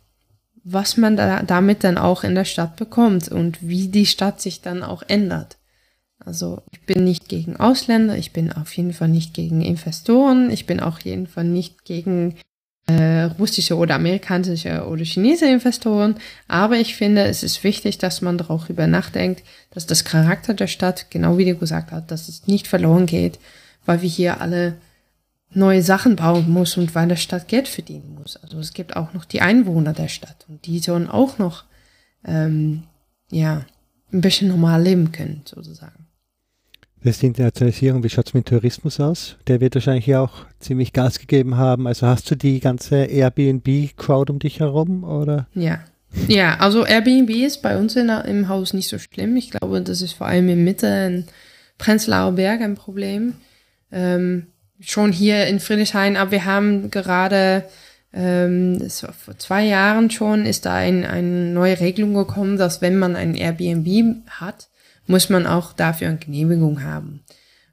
was 0.64 0.96
man 0.96 1.16
da, 1.16 1.42
damit 1.42 1.84
dann 1.84 1.98
auch 1.98 2.24
in 2.24 2.34
der 2.34 2.44
Stadt 2.44 2.76
bekommt 2.76 3.28
und 3.28 3.58
wie 3.66 3.88
die 3.88 4.06
Stadt 4.06 4.40
sich 4.40 4.60
dann 4.60 4.82
auch 4.82 5.02
ändert. 5.06 5.56
Also 6.24 6.62
ich 6.72 6.82
bin 6.82 7.04
nicht 7.04 7.28
gegen 7.28 7.56
Ausländer, 7.56 8.16
ich 8.18 8.32
bin 8.32 8.52
auf 8.52 8.76
jeden 8.76 8.92
Fall 8.92 9.08
nicht 9.08 9.34
gegen 9.34 9.62
Investoren, 9.62 10.50
ich 10.50 10.66
bin 10.66 10.80
auch 10.80 10.98
jeden 10.98 11.26
Fall 11.26 11.44
nicht 11.44 11.84
gegen 11.84 12.34
äh, 12.88 13.24
russische 13.38 13.76
oder 13.76 13.94
amerikanische 13.94 14.86
oder 14.86 15.04
chinesische 15.04 15.52
Investoren. 15.52 16.16
Aber 16.48 16.76
ich 16.76 16.96
finde, 16.96 17.24
es 17.24 17.42
ist 17.42 17.62
wichtig, 17.62 17.98
dass 17.98 18.22
man 18.22 18.38
darüber 18.38 18.86
nachdenkt, 18.86 19.42
dass 19.70 19.86
das 19.86 20.04
Charakter 20.04 20.54
der 20.54 20.66
Stadt, 20.66 21.10
genau 21.10 21.38
wie 21.38 21.44
du 21.44 21.54
gesagt 21.54 21.92
hast, 21.92 22.10
dass 22.10 22.28
es 22.28 22.46
nicht 22.46 22.66
verloren 22.66 23.06
geht, 23.06 23.38
weil 23.84 24.02
wir 24.02 24.08
hier 24.08 24.40
alle 24.40 24.76
neue 25.50 25.82
Sachen 25.82 26.16
bauen 26.16 26.50
muss 26.50 26.76
und 26.76 26.94
weil 26.94 27.08
der 27.08 27.16
Stadt 27.16 27.48
Geld 27.48 27.68
verdienen 27.68 28.16
muss. 28.18 28.36
Also 28.36 28.58
es 28.58 28.72
gibt 28.72 28.96
auch 28.96 29.12
noch 29.12 29.24
die 29.24 29.40
Einwohner 29.40 29.92
der 29.92 30.08
Stadt 30.08 30.46
und 30.48 30.66
die 30.66 30.78
sollen 30.78 31.08
auch 31.08 31.38
noch 31.38 31.64
ähm, 32.24 32.84
ja 33.30 33.64
ein 34.12 34.20
bisschen 34.22 34.48
normal 34.48 34.82
leben 34.82 35.12
können 35.12 35.42
sozusagen. 35.44 36.07
Das 37.02 37.18
die 37.18 37.26
Internationalisierung. 37.26 38.02
Wie 38.02 38.08
schaut 38.08 38.26
es 38.26 38.34
mit 38.34 38.46
Tourismus 38.46 38.98
aus? 39.00 39.36
Der 39.46 39.60
wird 39.60 39.74
wahrscheinlich 39.74 40.14
auch 40.16 40.46
ziemlich 40.58 40.92
Gas 40.92 41.18
gegeben 41.18 41.56
haben. 41.56 41.86
Also 41.86 42.06
hast 42.06 42.30
du 42.30 42.34
die 42.34 42.60
ganze 42.60 43.04
Airbnb-Crowd 43.04 44.32
um 44.32 44.38
dich 44.38 44.60
herum, 44.60 45.04
oder? 45.04 45.46
Ja. 45.54 45.80
Ja, 46.26 46.56
also 46.58 46.86
Airbnb 46.86 47.30
ist 47.30 47.60
bei 47.62 47.76
uns 47.76 47.94
in, 47.94 48.08
im 48.08 48.48
Haus 48.48 48.72
nicht 48.72 48.88
so 48.88 48.98
schlimm. 48.98 49.36
Ich 49.36 49.50
glaube, 49.50 49.80
das 49.82 50.00
ist 50.00 50.14
vor 50.14 50.26
allem 50.26 50.48
in 50.48 50.64
Mitte 50.64 50.86
in 50.86 51.24
Prenzlauer 51.76 52.32
Berg 52.32 52.62
ein 52.62 52.74
Problem. 52.74 53.34
Ähm, 53.92 54.46
schon 54.80 55.12
hier 55.12 55.46
in 55.46 55.60
Friedrichshain, 55.60 56.16
aber 56.16 56.30
wir 56.30 56.44
haben 56.44 56.90
gerade 56.90 57.64
ähm, 58.12 58.88
vor 58.90 59.38
zwei 59.38 59.64
Jahren 59.64 60.10
schon 60.10 60.46
ist 60.46 60.64
da 60.64 60.74
ein, 60.74 61.04
eine 61.04 61.52
neue 61.52 61.78
Regelung 61.78 62.14
gekommen, 62.14 62.56
dass 62.56 62.80
wenn 62.80 62.98
man 62.98 63.16
ein 63.16 63.34
Airbnb 63.34 64.16
hat, 64.30 64.67
muss 65.08 65.28
man 65.28 65.46
auch 65.46 65.72
dafür 65.72 66.08
eine 66.08 66.18
Genehmigung 66.18 66.84
haben. 66.84 67.20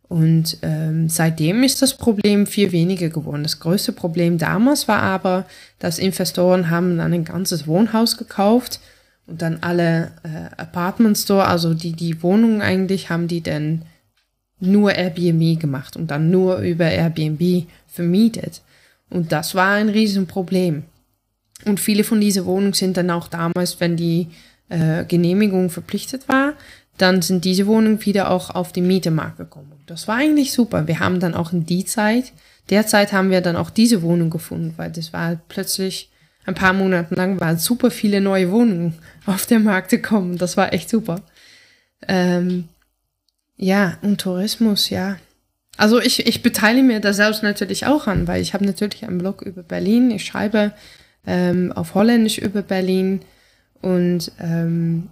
Und 0.07 0.57
ähm, 0.61 1.09
seitdem 1.09 1.63
ist 1.63 1.81
das 1.81 1.95
Problem 1.95 2.45
viel 2.47 2.71
weniger 2.71 3.09
geworden. 3.09 3.43
Das 3.43 3.59
größte 3.59 3.91
Problem 3.91 4.37
damals 4.37 4.87
war 4.87 5.01
aber, 5.01 5.45
dass 5.79 5.99
Investoren 5.99 6.69
haben 6.69 6.97
dann 6.97 7.13
ein 7.13 7.25
ganzes 7.25 7.67
Wohnhaus 7.67 8.17
gekauft 8.17 8.79
und 9.25 9.41
dann 9.41 9.59
alle 9.61 10.11
äh, 10.23 10.61
Apartment 10.61 11.17
Store, 11.17 11.47
also 11.47 11.73
die 11.73 11.93
die 11.93 12.21
Wohnungen 12.21 12.61
eigentlich, 12.61 13.09
haben 13.09 13.27
die 13.27 13.41
dann 13.41 13.83
nur 14.59 14.93
Airbnb 14.93 15.59
gemacht 15.59 15.97
und 15.97 16.11
dann 16.11 16.29
nur 16.29 16.59
über 16.59 16.85
Airbnb 16.85 17.65
vermietet. 17.87 18.61
Und 19.09 19.31
das 19.31 19.55
war 19.55 19.71
ein 19.71 19.89
Riesenproblem. 19.89 20.83
Und 21.65 21.79
viele 21.79 22.03
von 22.03 22.21
diesen 22.21 22.45
Wohnungen 22.45 22.73
sind 22.73 22.97
dann 22.97 23.09
auch 23.09 23.27
damals, 23.27 23.79
wenn 23.79 23.97
die 23.97 24.27
äh, 24.69 25.03
Genehmigung 25.05 25.69
verpflichtet 25.69 26.27
war, 26.27 26.53
dann 26.97 27.21
sind 27.21 27.45
diese 27.45 27.67
Wohnungen 27.67 28.05
wieder 28.05 28.31
auch 28.31 28.49
auf 28.49 28.71
den 28.71 28.87
Mietemarkt 28.87 29.37
gekommen. 29.37 29.71
Das 29.85 30.07
war 30.07 30.15
eigentlich 30.15 30.53
super. 30.53 30.87
Wir 30.87 30.99
haben 30.99 31.19
dann 31.19 31.35
auch 31.35 31.51
in 31.51 31.65
die 31.65 31.85
Zeit, 31.85 32.31
derzeit 32.69 33.11
haben 33.11 33.29
wir 33.29 33.41
dann 33.41 33.55
auch 33.55 33.69
diese 33.69 34.01
Wohnung 34.01 34.29
gefunden, 34.29 34.73
weil 34.77 34.91
das 34.91 35.13
war 35.13 35.37
plötzlich 35.49 36.09
ein 36.45 36.55
paar 36.55 36.73
Monate 36.73 37.15
lang 37.15 37.39
waren 37.39 37.57
super 37.57 37.89
viele 37.91 38.21
neue 38.21 38.51
Wohnungen 38.51 38.93
auf 39.25 39.45
den 39.45 39.63
Markt 39.63 39.89
gekommen. 39.89 40.37
Das 40.37 40.57
war 40.57 40.73
echt 40.73 40.89
super. 40.89 41.21
Ähm, 42.07 42.69
ja, 43.57 43.97
und 44.01 44.21
Tourismus, 44.21 44.89
ja. 44.89 45.17
Also 45.77 45.99
ich, 45.99 46.25
ich 46.25 46.41
beteilige 46.41 46.85
mir 46.85 46.99
da 46.99 47.13
selbst 47.13 47.43
natürlich 47.43 47.85
auch 47.85 48.07
an, 48.07 48.27
weil 48.27 48.41
ich 48.41 48.53
habe 48.53 48.65
natürlich 48.65 49.03
einen 49.03 49.17
Blog 49.17 49.41
über 49.41 49.63
Berlin. 49.63 50.11
Ich 50.11 50.25
schreibe 50.25 50.71
ähm, 51.25 51.73
auf 51.73 51.95
Holländisch 51.95 52.37
über 52.37 52.61
Berlin 52.61 53.21
und 53.81 54.31
ähm, 54.39 55.09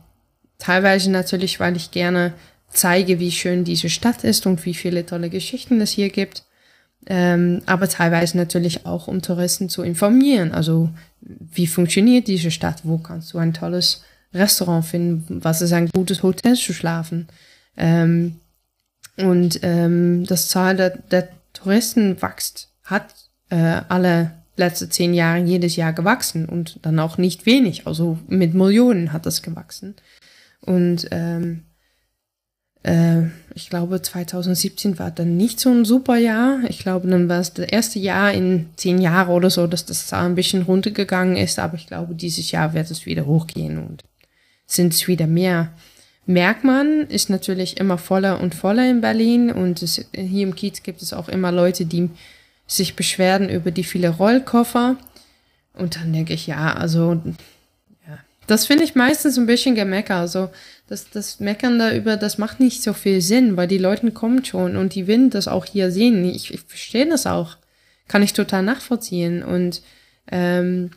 Teilweise 0.64 1.12
natürlich, 1.12 1.60
weil 1.60 1.76
ich 1.76 1.92
gerne 1.92 2.32
zeige, 2.70 3.20
wie 3.20 3.32
schön 3.32 3.66
diese 3.66 3.90
Stadt 3.90 4.24
ist 4.24 4.46
und 4.46 4.66
wie 4.66 4.74
viele 4.74 5.06
tolle 5.06 5.30
Geschichten 5.30 5.82
es 5.82 5.92
hier 5.92 6.10
gibt. 6.10 6.46
Ähm, 7.06 7.62
aber 7.66 7.90
teilweise 7.90 8.38
natürlich 8.38 8.86
auch, 8.86 9.10
um 9.10 9.22
Touristen 9.22 9.68
zu 9.68 9.84
informieren. 9.84 10.54
Also, 10.54 10.90
wie 11.20 11.68
funktioniert 11.68 12.30
diese 12.30 12.50
Stadt? 12.50 12.80
Wo 12.86 12.98
kannst 12.98 13.34
du 13.34 13.40
ein 13.40 13.54
tolles 13.54 14.06
Restaurant 14.34 14.86
finden? 14.86 15.44
Was 15.44 15.62
ist 15.62 15.74
ein 15.74 15.90
gutes 15.90 16.24
Hotel 16.24 16.56
zu 16.56 16.72
schlafen? 16.72 17.28
Ähm, 17.76 18.40
und 19.18 19.60
ähm, 19.64 20.26
das 20.26 20.48
Zahl 20.48 20.78
der, 20.78 20.92
der 20.92 21.28
Touristen 21.52 22.22
wächst, 22.22 22.70
hat 22.86 23.14
äh, 23.50 23.82
alle 23.90 24.32
letzte 24.56 24.88
zehn 24.88 25.14
Jahre 25.14 25.40
jedes 25.40 25.76
Jahr 25.76 25.92
gewachsen 25.92 26.48
und 26.48 26.80
dann 26.84 27.02
auch 27.02 27.18
nicht 27.18 27.46
wenig. 27.46 27.86
Also 27.86 28.18
mit 28.30 28.54
Millionen 28.54 29.12
hat 29.12 29.26
das 29.26 29.42
gewachsen. 29.42 29.96
Und 30.66 31.08
ähm, 31.12 31.64
äh, 32.84 33.24
ich 33.56 33.70
glaube, 33.70 34.02
2017 34.02 35.00
war 35.00 35.12
dann 35.12 35.38
nicht 35.38 35.60
so 35.60 35.70
ein 35.70 35.86
super 35.86 36.18
Jahr. 36.18 36.60
Ich 36.70 36.80
glaube, 36.80 37.08
dann 37.08 37.30
war 37.30 37.40
es 37.40 37.54
das 37.54 37.68
erste 37.68 38.00
Jahr 38.00 38.32
in 38.32 38.70
zehn 38.76 39.00
Jahren 39.02 39.30
oder 39.30 39.50
so, 39.50 39.68
dass 39.68 39.86
das 39.86 40.08
Zahl 40.08 40.26
ein 40.26 40.36
bisschen 40.36 40.64
runtergegangen 40.64 41.38
ist. 41.38 41.60
Aber 41.60 41.76
ich 41.76 41.88
glaube, 41.88 42.16
dieses 42.16 42.52
Jahr 42.52 42.74
wird 42.74 42.92
es 42.92 43.06
wieder 43.06 43.26
hochgehen 43.26 43.78
und 43.78 44.04
sind 44.66 44.94
es 44.94 45.08
wieder 45.08 45.28
mehr. 45.28 45.74
Merkt 46.26 46.64
man, 46.64 47.08
ist 47.08 47.30
natürlich 47.30 47.78
immer 47.78 47.98
voller 47.98 48.40
und 48.40 48.56
voller 48.56 48.90
in 48.90 49.02
Berlin 49.02 49.52
und 49.52 49.82
es, 49.82 50.06
hier 50.16 50.44
im 50.44 50.56
Kiez 50.56 50.82
gibt 50.82 51.02
es 51.02 51.12
auch 51.12 51.28
immer 51.28 51.52
Leute, 51.52 51.86
die 51.86 52.10
sich 52.66 52.96
beschweren 52.96 53.50
über 53.50 53.72
die 53.72 53.84
viele 53.84 54.10
Rollkoffer. 54.10 54.96
Und 55.74 55.98
dann 55.98 56.14
denke 56.14 56.34
ich, 56.34 56.48
ja, 56.48 56.74
also 56.74 57.22
das 58.48 58.66
finde 58.66 58.84
ich 58.84 58.96
meistens 58.96 59.38
ein 59.38 59.46
bisschen 59.46 59.76
Gemecker. 59.76 60.18
Also 60.18 60.50
das, 60.88 61.10
das 61.10 61.40
Meckern 61.40 61.80
da 61.80 61.94
über, 61.94 62.18
das 62.18 62.38
macht 62.38 62.60
nicht 62.60 62.84
so 62.84 62.94
viel 62.94 63.22
Sinn, 63.22 63.58
weil 63.58 63.68
die 63.68 63.78
Leute 63.78 64.12
kommen 64.12 64.44
schon 64.44 64.76
und 64.76 64.96
die 64.96 65.08
wollen 65.08 65.30
das 65.30 65.48
auch 65.48 65.66
hier 65.66 65.92
sehen. 65.92 66.26
Ich, 66.26 66.54
ich 66.54 66.62
verstehe 66.62 67.08
das 67.08 67.26
auch. 67.26 67.58
Kann 68.08 68.24
ich 68.24 68.34
total 68.34 68.64
nachvollziehen. 68.64 69.44
Und 69.44 69.82
ähm, 70.32 70.92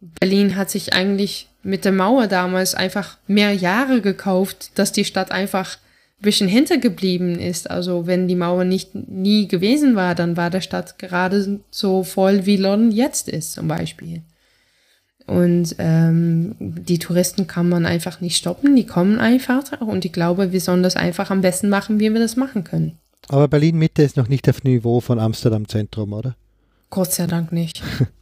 Berlin 0.00 0.56
hat 0.56 0.70
sich 0.70 0.94
eigentlich 0.94 1.48
mit 1.62 1.84
der 1.84 1.92
Mauer 1.92 2.28
damals 2.28 2.74
einfach 2.74 3.18
mehr 3.26 3.52
Jahre 3.52 4.00
gekauft, 4.00 4.70
dass 4.76 4.92
die 4.92 5.04
Stadt 5.04 5.32
einfach 5.32 5.76
ein 6.18 6.22
bisschen 6.22 6.48
hintergeblieben 6.48 7.38
ist. 7.38 7.70
Also 7.70 8.06
wenn 8.06 8.28
die 8.28 8.36
Mauer 8.36 8.64
nicht 8.64 8.94
nie 8.94 9.48
gewesen 9.48 9.96
war, 9.96 10.14
dann 10.14 10.36
war 10.36 10.48
der 10.48 10.60
Stadt 10.62 10.98
gerade 10.98 11.60
so 11.70 12.04
voll, 12.04 12.46
wie 12.46 12.56
London 12.56 12.90
jetzt 12.90 13.28
ist, 13.28 13.52
zum 13.52 13.68
Beispiel. 13.68 14.22
Und 15.26 15.74
ähm, 15.78 16.54
die 16.60 16.98
Touristen 16.98 17.46
kann 17.48 17.68
man 17.68 17.84
einfach 17.84 18.20
nicht 18.20 18.36
stoppen, 18.36 18.76
die 18.76 18.86
kommen 18.86 19.18
einfach 19.18 19.80
und 19.80 20.04
ich 20.04 20.12
glaube, 20.12 20.52
wir 20.52 20.60
sollen 20.60 20.84
das 20.84 20.94
einfach 20.94 21.30
am 21.30 21.40
besten 21.40 21.68
machen, 21.68 21.98
wie 21.98 22.12
wir 22.12 22.20
das 22.20 22.36
machen 22.36 22.62
können. 22.62 22.98
Aber 23.28 23.48
Berlin 23.48 23.76
Mitte 23.76 24.02
ist 24.04 24.16
noch 24.16 24.28
nicht 24.28 24.48
auf 24.48 24.62
Niveau 24.62 25.00
von 25.00 25.18
Amsterdam 25.18 25.66
Zentrum, 25.66 26.12
oder? 26.12 26.36
Gott 26.90 27.12
sei 27.12 27.26
Dank 27.26 27.50
nicht. 27.50 27.82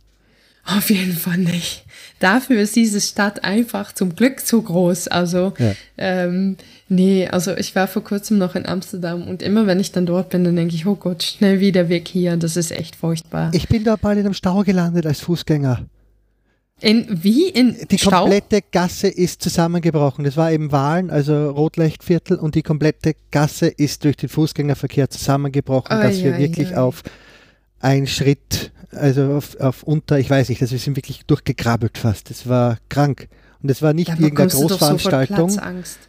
Auf 0.67 0.89
jeden 0.89 1.13
Fall 1.13 1.37
nicht. 1.37 1.85
Dafür 2.21 2.63
ist 2.63 2.75
diese 2.75 3.01
Stadt 3.01 3.45
einfach 3.45 3.93
zum 3.93 4.17
Glück 4.17 4.41
zu 4.41 4.63
groß. 4.63 5.09
Also, 5.09 5.53
ja. 5.59 5.75
ähm, 5.99 6.57
nee, 6.89 7.29
also 7.29 7.55
ich 7.55 7.77
war 7.77 7.87
vor 7.87 8.03
kurzem 8.03 8.39
noch 8.39 8.55
in 8.55 8.65
Amsterdam 8.65 9.29
und 9.29 9.43
immer 9.43 9.67
wenn 9.67 9.79
ich 9.79 9.93
dann 9.93 10.07
dort 10.07 10.31
bin, 10.31 10.43
dann 10.43 10.57
denke 10.57 10.75
ich, 10.75 10.87
oh 10.87 10.95
Gott, 10.95 11.23
schnell 11.23 11.61
wieder 11.61 11.91
weg 11.91 12.09
hier. 12.09 12.39
Das 12.39 12.57
ist 12.57 12.73
echt 12.73 12.97
furchtbar. 12.97 13.51
Ich 13.53 13.69
bin 13.69 13.85
da 13.85 13.97
bald 13.97 14.19
in 14.19 14.25
einem 14.25 14.33
Stau 14.33 14.63
gelandet 14.63 15.05
als 15.05 15.21
Fußgänger. 15.21 15.85
In 16.81 17.07
wie? 17.23 17.49
In 17.49 17.77
die 17.91 17.99
Stau? 17.99 18.23
komplette 18.23 18.61
Gasse 18.73 19.09
ist 19.09 19.43
zusammengebrochen. 19.43 20.25
Das 20.25 20.37
war 20.37 20.51
eben 20.53 20.73
Wahlen, 20.73 21.11
also 21.11 21.51
Rotlichtviertel, 21.51 22.37
und 22.37 22.57
die 22.57 22.63
komplette 22.63 23.15
Gasse 23.31 23.69
ist 23.69 24.05
durch 24.05 24.17
den 24.17 24.29
Fußgängerverkehr 24.29 25.09
zusammengebrochen, 25.09 25.97
oh, 25.99 26.03
dass 26.03 26.19
ja, 26.19 26.25
wir 26.25 26.39
wirklich 26.39 26.71
ja. 26.71 26.83
auf 26.83 27.03
einen 27.81 28.07
Schritt, 28.07 28.73
also 28.91 29.35
auf, 29.35 29.59
auf, 29.61 29.83
unter, 29.85 30.19
ich 30.19 30.29
weiß 30.29 30.49
nicht, 30.49 30.63
also 30.63 30.73
wir 30.73 30.79
sind 30.79 30.97
wirklich 30.97 31.25
durchgekrabbelt 31.27 31.97
fast. 31.97 32.31
Das 32.31 32.49
war 32.49 32.79
krank. 32.89 33.29
Und 33.63 33.71
das 33.71 33.81
war 33.81 33.95
nicht 33.95 34.09
ja, 34.09 34.17
irgendeine 34.17 34.51
Großveranstaltung, 34.51 35.51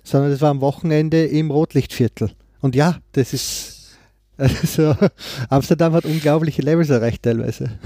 sondern 0.03 0.31
das 0.31 0.41
war 0.41 0.49
am 0.49 0.61
Wochenende 0.61 1.25
im 1.25 1.51
Rotlichtviertel. 1.51 2.31
Und 2.59 2.75
ja, 2.75 2.97
das 3.13 3.33
ist 3.33 3.75
also 4.37 4.95
Amsterdam 5.49 5.93
hat 5.93 6.05
unglaubliche 6.05 6.61
Levels 6.61 6.89
erreicht 6.89 7.23
teilweise. 7.23 7.79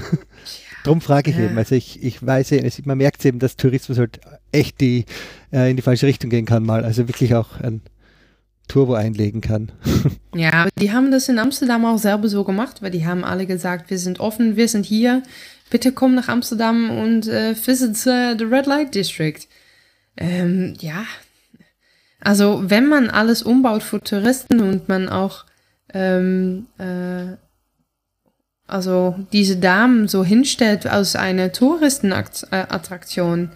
Darum 0.83 1.01
frage 1.01 1.31
ich 1.31 1.37
ja. 1.37 1.45
eben. 1.45 1.57
Also 1.57 1.75
ich, 1.75 2.01
ich 2.03 2.25
weiß 2.25 2.51
eben, 2.53 2.69
man 2.85 2.97
merkt 2.97 3.23
eben, 3.25 3.39
dass 3.39 3.55
Tourismus 3.55 3.97
halt 3.97 4.19
echt 4.51 4.79
die, 4.81 5.05
äh, 5.51 5.69
in 5.69 5.75
die 5.75 5.81
falsche 5.81 6.07
Richtung 6.07 6.29
gehen 6.29 6.45
kann 6.45 6.63
mal. 6.63 6.83
Also 6.83 7.07
wirklich 7.07 7.35
auch 7.35 7.59
ein 7.59 7.81
Turbo 8.67 8.93
einlegen 8.93 9.41
kann. 9.41 9.71
Ja, 10.35 10.67
die 10.79 10.91
haben 10.91 11.09
das 11.09 11.27
in 11.27 11.39
Amsterdam 11.39 11.85
auch 11.85 11.97
selber 11.97 12.29
so 12.29 12.43
gemacht, 12.43 12.83
weil 12.83 12.91
die 12.91 13.03
haben 13.03 13.23
alle 13.23 13.47
gesagt, 13.47 13.89
wir 13.89 13.97
sind 13.97 14.19
offen, 14.19 14.57
wir 14.57 14.67
sind 14.67 14.85
hier, 14.85 15.23
bitte 15.71 15.91
komm 15.91 16.13
nach 16.13 16.27
Amsterdam 16.27 16.91
und 16.91 17.27
äh, 17.27 17.55
visit 17.55 17.97
uh, 18.05 18.37
the 18.37 18.45
Red 18.45 18.67
Light 18.67 18.93
District. 18.93 19.39
Ähm, 20.17 20.75
ja, 20.79 21.03
also 22.21 22.61
wenn 22.69 22.87
man 22.87 23.09
alles 23.09 23.41
umbaut 23.41 23.81
für 23.81 23.99
Touristen 24.01 24.59
und 24.61 24.87
man 24.87 25.09
auch 25.09 25.45
ähm, 25.95 26.67
äh, 26.77 27.37
also 28.69 29.15
diese 29.33 29.57
Damen 29.57 30.07
so 30.07 30.23
hinstellt 30.23 30.89
aus 30.89 31.15
einer 31.15 31.51
Touristenattraktion, 31.51 33.49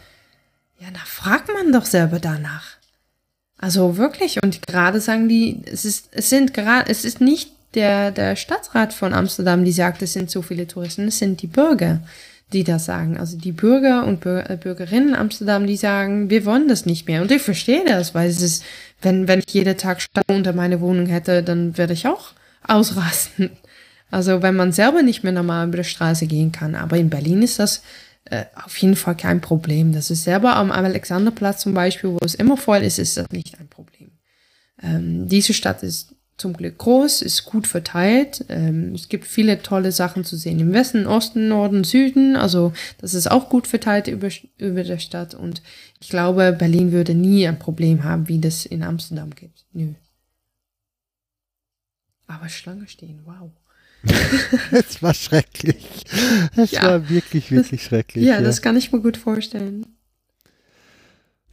ja, 0.80 0.88
da 0.92 1.00
fragt 1.06 1.50
man 1.54 1.72
doch 1.72 1.86
selber 1.86 2.20
danach. 2.20 2.78
Also 3.58 3.98
wirklich, 3.98 4.44
und 4.44 4.66
gerade 4.68 5.00
sagen 5.00 5.30
die, 5.30 5.62
es 5.66 5.86
ist, 5.86 6.10
es 6.12 6.30
sind 6.30 6.54
gerade, 6.54 6.90
es 6.90 7.06
ist 7.06 7.22
nicht 7.22 7.52
der, 7.76 8.12
der 8.12 8.36
Stadtrat 8.36 8.94
von 8.94 9.14
Amsterdam, 9.14 9.64
die 9.64 9.72
sagt, 9.72 10.02
es 10.02 10.14
sind 10.14 10.30
so 10.30 10.42
viele 10.42 10.68
Touristen, 10.68 11.08
es 11.08 11.20
sind 11.20 11.42
die 11.42 11.48
Bürger, 11.48 12.02
die 12.52 12.64
das 12.64 12.86
sagen. 12.86 13.18
Also 13.18 13.38
die 13.38 13.52
Bürger 13.52 14.06
und 14.06 14.26
äh, 14.26 14.58
Bürgerinnen 14.62 15.10
in 15.10 15.16
Amsterdam, 15.16 15.66
die 15.66 15.78
sagen, 15.78 16.30
wir 16.30 16.46
wollen 16.46 16.68
das 16.68 16.86
nicht 16.86 17.08
mehr. 17.08 17.22
Und 17.22 17.32
ich 17.32 17.42
verstehe 17.42 17.84
das, 17.86 18.14
weil 18.14 18.30
es 18.30 18.42
ist, 18.42 18.64
wenn, 19.02 19.28
wenn 19.28 19.40
ich 19.40 19.54
jeden 19.54 19.78
Tag 19.78 20.02
Stau 20.02 20.22
unter 20.28 20.54
meine 20.54 20.82
Wohnung 20.82 21.06
hätte, 21.06 21.42
dann 21.42 21.78
werde 21.78 21.94
ich 21.94 22.08
auch 22.08 22.34
ausrasten. 22.68 23.52
Also 24.14 24.44
wenn 24.44 24.56
man 24.56 24.72
selber 24.72 25.02
nicht 25.02 25.24
mehr 25.24 25.34
normal 25.34 25.68
über 25.68 25.78
die 25.78 25.84
Straße 25.84 26.28
gehen 26.28 26.52
kann. 26.52 26.76
Aber 26.76 26.98
in 26.98 27.10
Berlin 27.10 27.42
ist 27.42 27.58
das 27.58 27.82
äh, 28.26 28.46
auf 28.64 28.78
jeden 28.78 28.96
Fall 28.96 29.18
kein 29.18 29.42
Problem. 29.42 29.92
Das 29.92 30.12
ist 30.12 30.24
selber 30.24 30.56
am 30.56 30.72
Alexanderplatz 30.72 31.62
zum 31.62 31.74
Beispiel, 31.74 32.12
wo 32.12 32.20
es 32.24 32.36
immer 32.36 32.56
voll 32.56 32.84
ist, 32.84 33.00
ist 33.00 33.18
das 33.18 33.28
nicht 33.32 33.60
ein 33.60 33.70
Problem. 33.70 34.12
Ähm, 34.84 35.28
diese 35.28 35.56
Stadt 35.56 35.82
ist 35.82 36.14
zum 36.38 36.54
Glück 36.54 36.78
groß, 36.78 37.24
ist 37.24 37.46
gut 37.46 37.66
verteilt. 37.66 38.46
Ähm, 38.50 38.94
es 38.94 39.10
gibt 39.10 39.26
viele 39.26 39.64
tolle 39.64 39.92
Sachen 39.92 40.24
zu 40.24 40.38
sehen 40.38 40.60
im 40.60 40.74
Westen, 40.74 41.08
Osten, 41.08 41.48
Norden, 41.48 41.84
Süden. 41.84 42.36
Also 42.36 42.72
das 43.00 43.16
ist 43.16 43.32
auch 43.32 43.50
gut 43.50 43.66
verteilt 43.66 44.08
über, 44.08 44.30
über 44.60 44.84
der 44.84 45.00
Stadt. 45.00 45.34
Und 45.34 45.64
ich 46.00 46.10
glaube, 46.10 46.54
Berlin 46.54 46.92
würde 46.92 47.16
nie 47.16 47.48
ein 47.48 47.58
Problem 47.58 48.04
haben, 48.04 48.28
wie 48.28 48.38
das 48.38 48.68
in 48.68 48.84
Amsterdam 48.84 49.32
gibt. 49.34 49.66
Nö. 49.74 49.96
Aber 52.28 52.48
Schlange 52.48 52.88
stehen, 52.88 53.22
wow. 53.26 53.50
es 54.72 55.02
war 55.02 55.14
schrecklich. 55.14 55.86
Es 56.56 56.72
ja. 56.72 56.84
war 56.84 57.10
wirklich, 57.10 57.52
wirklich 57.52 57.82
das, 57.82 57.88
schrecklich. 57.88 58.26
Ja, 58.26 58.36
ja, 58.36 58.42
das 58.42 58.62
kann 58.62 58.76
ich 58.76 58.92
mir 58.92 59.00
gut 59.00 59.18
vorstellen. 59.18 59.86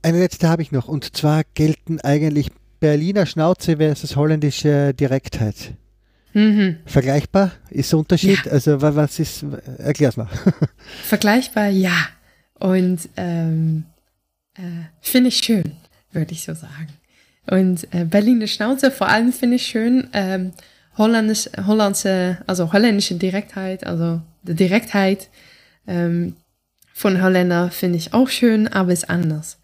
Eine 0.02 0.18
letzte 0.18 0.48
habe 0.48 0.62
ich 0.62 0.72
noch. 0.72 0.88
Und 0.88 1.16
zwar 1.16 1.44
gelten 1.54 2.00
eigentlich 2.00 2.48
Berliner 2.80 3.26
Schnauze 3.26 3.76
versus 3.76 4.16
holländische 4.16 4.94
Direktheit. 4.94 5.74
Mhm. 6.32 6.78
Vergleichbar? 6.86 7.52
Ist 7.70 7.92
der 7.92 7.98
Unterschied? 7.98 8.44
Ja. 8.46 8.52
Also 8.52 8.80
was 8.80 9.18
ist, 9.18 9.44
erklär's 9.78 10.16
mal. 10.16 10.28
Vergleichbar, 11.04 11.68
ja. 11.68 12.08
Und 12.54 13.08
ähm, 13.16 13.84
äh, 14.54 14.60
finde 15.00 15.28
ich 15.28 15.38
schön, 15.38 15.72
würde 16.12 16.32
ich 16.32 16.44
so 16.44 16.54
sagen. 16.54 16.88
Und 17.50 17.92
äh, 17.92 18.04
Berliner 18.04 18.46
Schnauze 18.46 18.90
vor 18.90 19.08
allem 19.08 19.32
finde 19.32 19.56
ich 19.56 19.66
schön, 19.66 20.08
ähm, 20.12 20.52
Holländisch, 20.98 21.48
Hollandse, 21.66 22.38
also 22.46 22.72
holländische 22.72 23.14
Direktheit, 23.14 23.86
also 23.86 24.20
die 24.42 24.54
Direktheit 24.54 25.28
ähm, 25.86 26.36
von 26.92 27.22
Holländer 27.22 27.70
finde 27.70 27.98
ich 27.98 28.12
auch 28.12 28.28
schön, 28.28 28.68
aber 28.68 28.92
ist 28.92 29.08
anders. 29.08 29.58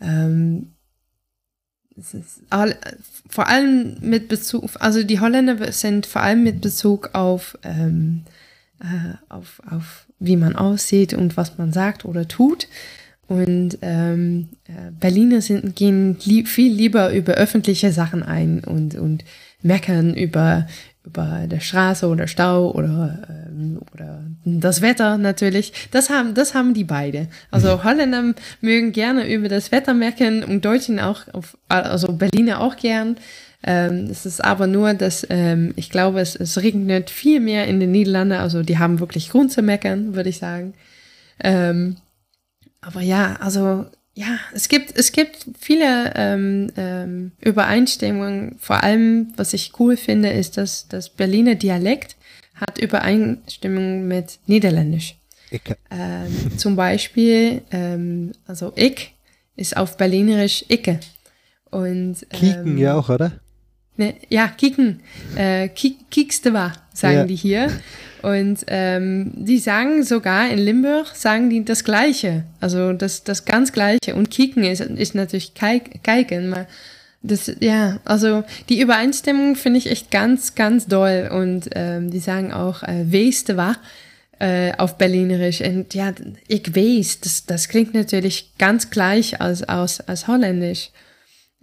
Ähm, 0.00 0.72
ist 1.96 2.42
all, 2.50 2.76
vor 3.28 3.48
allem 3.48 3.96
mit 4.00 4.28
Bezug, 4.28 4.70
also 4.78 5.02
die 5.02 5.20
Holländer 5.20 5.72
sind 5.72 6.06
vor 6.06 6.22
allem 6.22 6.42
mit 6.42 6.60
Bezug 6.60 7.10
auf, 7.14 7.58
ähm, 7.62 8.24
äh, 8.80 9.14
auf, 9.28 9.62
auf 9.70 10.06
wie 10.18 10.36
man 10.36 10.56
aussieht 10.56 11.14
und 11.14 11.36
was 11.36 11.58
man 11.58 11.72
sagt 11.72 12.04
oder 12.04 12.28
tut. 12.28 12.68
Und 13.26 13.78
ähm, 13.80 14.48
äh, 14.64 14.90
Berliner 14.90 15.40
sind, 15.40 15.74
gehen 15.76 16.18
lieb, 16.24 16.48
viel 16.48 16.72
lieber 16.72 17.12
über 17.12 17.34
öffentliche 17.34 17.92
Sachen 17.92 18.22
ein 18.22 18.62
und, 18.64 18.94
und 18.96 19.24
meckern 19.62 20.14
über, 20.14 20.66
über 21.04 21.46
der 21.46 21.60
Straße 21.60 22.06
oder 22.06 22.26
Stau 22.26 22.70
oder, 22.72 23.18
ähm, 23.28 23.80
oder 23.94 24.22
das 24.44 24.82
Wetter 24.82 25.18
natürlich. 25.18 25.72
Das 25.90 26.10
haben, 26.10 26.34
das 26.34 26.54
haben 26.54 26.74
die 26.74 26.84
beide. 26.84 27.28
Also 27.50 27.76
mhm. 27.76 27.84
Holländer 27.84 28.34
mögen 28.60 28.92
gerne 28.92 29.32
über 29.32 29.48
das 29.48 29.72
Wetter 29.72 29.94
meckern 29.94 30.44
und 30.44 30.64
Deutschen 30.64 31.00
auch, 31.00 31.22
auf, 31.32 31.56
also 31.68 32.12
Berliner 32.12 32.60
auch 32.60 32.76
gern. 32.76 33.16
Ähm, 33.64 34.08
es 34.10 34.26
ist 34.26 34.42
aber 34.42 34.66
nur, 34.66 34.94
dass 34.94 35.26
ähm, 35.30 35.72
ich 35.76 35.90
glaube, 35.90 36.20
es, 36.20 36.34
es 36.34 36.58
regnet 36.58 37.10
viel 37.10 37.40
mehr 37.40 37.66
in 37.68 37.78
den 37.78 37.92
Niederlanden. 37.92 38.38
Also 38.38 38.62
die 38.62 38.78
haben 38.78 38.98
wirklich 38.98 39.30
Grund 39.30 39.52
zu 39.52 39.62
meckern, 39.62 40.14
würde 40.14 40.30
ich 40.30 40.38
sagen. 40.38 40.74
Ähm, 41.42 41.96
aber 42.80 43.00
ja, 43.00 43.36
also 43.40 43.86
ja, 44.14 44.38
es 44.52 44.68
gibt, 44.68 44.96
es 44.96 45.12
gibt 45.12 45.46
viele 45.58 46.12
ähm, 46.14 46.70
ähm, 46.76 47.32
Übereinstimmungen. 47.40 48.56
Vor 48.58 48.82
allem, 48.82 49.32
was 49.36 49.54
ich 49.54 49.72
cool 49.78 49.96
finde, 49.96 50.30
ist, 50.30 50.58
dass 50.58 50.88
das 50.88 51.08
Berliner 51.08 51.54
Dialekt 51.54 52.16
hat 52.54 52.78
Übereinstimmung 52.78 54.06
mit 54.06 54.38
Niederländisch. 54.46 55.16
Ähm, 55.90 56.58
zum 56.58 56.76
Beispiel, 56.76 57.62
ähm, 57.70 58.32
also 58.46 58.72
ich 58.76 59.14
ist 59.56 59.76
auf 59.76 59.96
Berlinerisch 59.96 60.64
Icke. 60.68 61.00
Und, 61.70 62.16
ähm, 62.30 62.38
Kieken 62.38 62.78
ja 62.78 62.94
auch, 62.94 63.08
oder? 63.08 63.40
Ne, 63.96 64.14
ja, 64.28 64.48
Kieken. 64.48 65.00
Äh, 65.36 65.68
Kiekste 65.68 66.52
war, 66.52 66.72
sagen 66.92 67.16
ja. 67.16 67.24
die 67.24 67.36
hier. 67.36 67.68
Und 68.22 68.64
ähm, 68.68 69.32
die 69.34 69.58
sagen 69.58 70.04
sogar 70.04 70.48
in 70.48 70.58
Limburg, 70.58 71.08
sagen 71.14 71.50
die 71.50 71.64
das 71.64 71.82
Gleiche. 71.82 72.44
Also 72.60 72.92
das, 72.92 73.24
das 73.24 73.44
ganz 73.44 73.72
Gleiche. 73.72 74.14
Und 74.14 74.30
Kicken 74.30 74.64
ist, 74.64 74.80
ist 74.80 75.14
natürlich 75.14 75.54
Kijken. 75.54 76.54
Das, 77.22 77.52
ja, 77.60 77.98
also 78.04 78.44
die 78.68 78.80
Übereinstimmung 78.80 79.56
finde 79.56 79.78
ich 79.78 79.90
echt 79.90 80.10
ganz, 80.10 80.54
ganz 80.54 80.86
doll. 80.86 81.30
Und 81.32 81.70
ähm, 81.74 82.10
die 82.10 82.20
sagen 82.20 82.52
auch, 82.52 82.84
äh, 82.84 83.10
weeste 83.10 83.56
war 83.56 83.76
äh, 84.38 84.72
auf 84.78 84.98
Berlinerisch. 84.98 85.60
Und 85.60 85.92
ja, 85.94 86.12
ich 86.46 86.74
weiß, 86.76 87.20
das, 87.20 87.46
das 87.46 87.68
klingt 87.68 87.94
natürlich 87.94 88.52
ganz 88.58 88.90
gleich 88.90 89.40
als, 89.40 89.64
als, 89.64 90.00
als 90.00 90.28
Holländisch. 90.28 90.90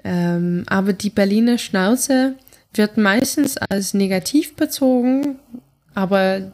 Ähm, 0.03 0.63
aber 0.67 0.93
die 0.93 1.09
Berliner 1.09 1.57
Schnauze 1.57 2.35
wird 2.73 2.97
meistens 2.97 3.57
als 3.57 3.93
negativ 3.93 4.55
bezogen, 4.55 5.39
aber 5.93 6.51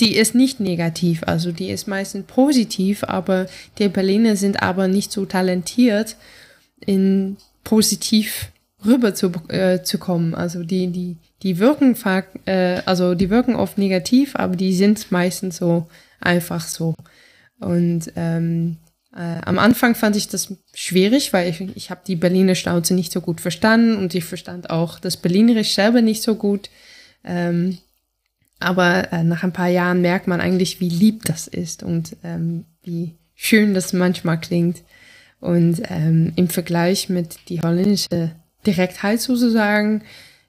die 0.00 0.16
ist 0.16 0.34
nicht 0.34 0.58
negativ, 0.58 1.22
also 1.24 1.52
die 1.52 1.70
ist 1.70 1.86
meistens 1.86 2.26
positiv, 2.26 3.04
aber 3.04 3.46
die 3.78 3.88
Berliner 3.88 4.36
sind 4.36 4.62
aber 4.62 4.88
nicht 4.88 5.12
so 5.12 5.26
talentiert, 5.26 6.16
in 6.84 7.36
positiv 7.62 8.50
rüber 8.84 9.14
zu, 9.14 9.30
äh, 9.48 9.82
zu 9.82 9.98
kommen. 9.98 10.34
Also 10.34 10.64
die, 10.64 10.88
die, 10.88 11.16
die 11.42 11.58
wirken, 11.58 11.96
äh, 12.46 12.82
also 12.84 13.14
die 13.14 13.30
wirken 13.30 13.54
oft 13.54 13.78
negativ, 13.78 14.34
aber 14.34 14.56
die 14.56 14.74
sind 14.74 15.12
meistens 15.12 15.58
so 15.58 15.86
einfach 16.20 16.66
so. 16.66 16.94
Und 17.60 18.12
ähm, 18.16 18.78
Äh, 19.14 19.40
am 19.44 19.58
Anfang 19.58 19.94
fand 19.94 20.16
ich 20.16 20.28
das 20.28 20.54
schwierig, 20.74 21.32
weil 21.32 21.48
ich, 21.50 21.60
ich 21.76 21.90
habe 21.90 22.00
die 22.06 22.16
Berliner 22.16 22.54
Schnauze 22.54 22.94
nicht 22.94 23.12
so 23.12 23.20
gut 23.20 23.40
verstanden 23.40 23.96
und 23.96 24.14
ich 24.14 24.24
verstand 24.24 24.70
auch 24.70 24.98
das 24.98 25.16
Berlinerisch 25.16 25.74
selber 25.74 26.00
nicht 26.00 26.22
so 26.22 26.34
gut. 26.34 26.70
Ähm, 27.24 27.78
aber 28.58 29.12
äh, 29.12 29.22
nach 29.24 29.42
ein 29.42 29.52
paar 29.52 29.68
Jahren 29.68 30.00
merkt 30.00 30.28
man 30.28 30.40
eigentlich, 30.40 30.80
wie 30.80 30.88
lieb 30.88 31.24
das 31.24 31.46
ist 31.46 31.82
und 31.82 32.16
ähm, 32.22 32.64
wie 32.82 33.14
schön 33.34 33.74
das 33.74 33.92
manchmal 33.92 34.40
klingt. 34.40 34.82
Und 35.40 35.82
ähm, 35.90 36.32
im 36.36 36.48
Vergleich 36.48 37.08
mit 37.08 37.48
die 37.48 37.60
holländische 37.60 38.30
Direktheit 38.64 39.20
sozusagen, 39.20 40.02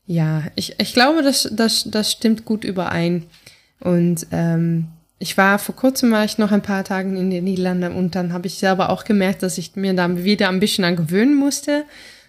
ja, 0.06 0.44
ich, 0.56 0.80
ich 0.80 0.94
glaube, 0.94 1.24
das, 1.24 1.50
das, 1.52 1.86
das 1.90 2.12
stimmt 2.12 2.46
gut 2.46 2.64
überein. 2.64 3.24
Und 3.80 4.28
ähm, 4.32 4.88
ich 5.20 5.38
war 5.38 5.60
vor 5.60 5.76
kurzem 5.76 6.12
war 6.12 6.26
ich 6.26 6.38
noch 6.38 6.52
ein 6.52 6.62
paar 6.62 6.84
Tage 6.84 7.10
in 7.10 7.30
den 7.30 7.44
Niederlanden 7.44 7.96
und 7.96 8.16
dann 8.16 8.34
habe 8.34 8.48
ich 8.48 8.56
selber 8.56 8.90
auch 8.90 9.06
gemerkt, 9.06 9.44
dass 9.44 9.58
ich 9.58 9.76
mir 9.76 9.94
da 9.94 10.24
wieder 10.24 10.50
ein 10.50 10.60
bisschen 10.60 10.84
an 10.84 10.96
gewöhnen 10.96 11.36
musste, 11.36 11.86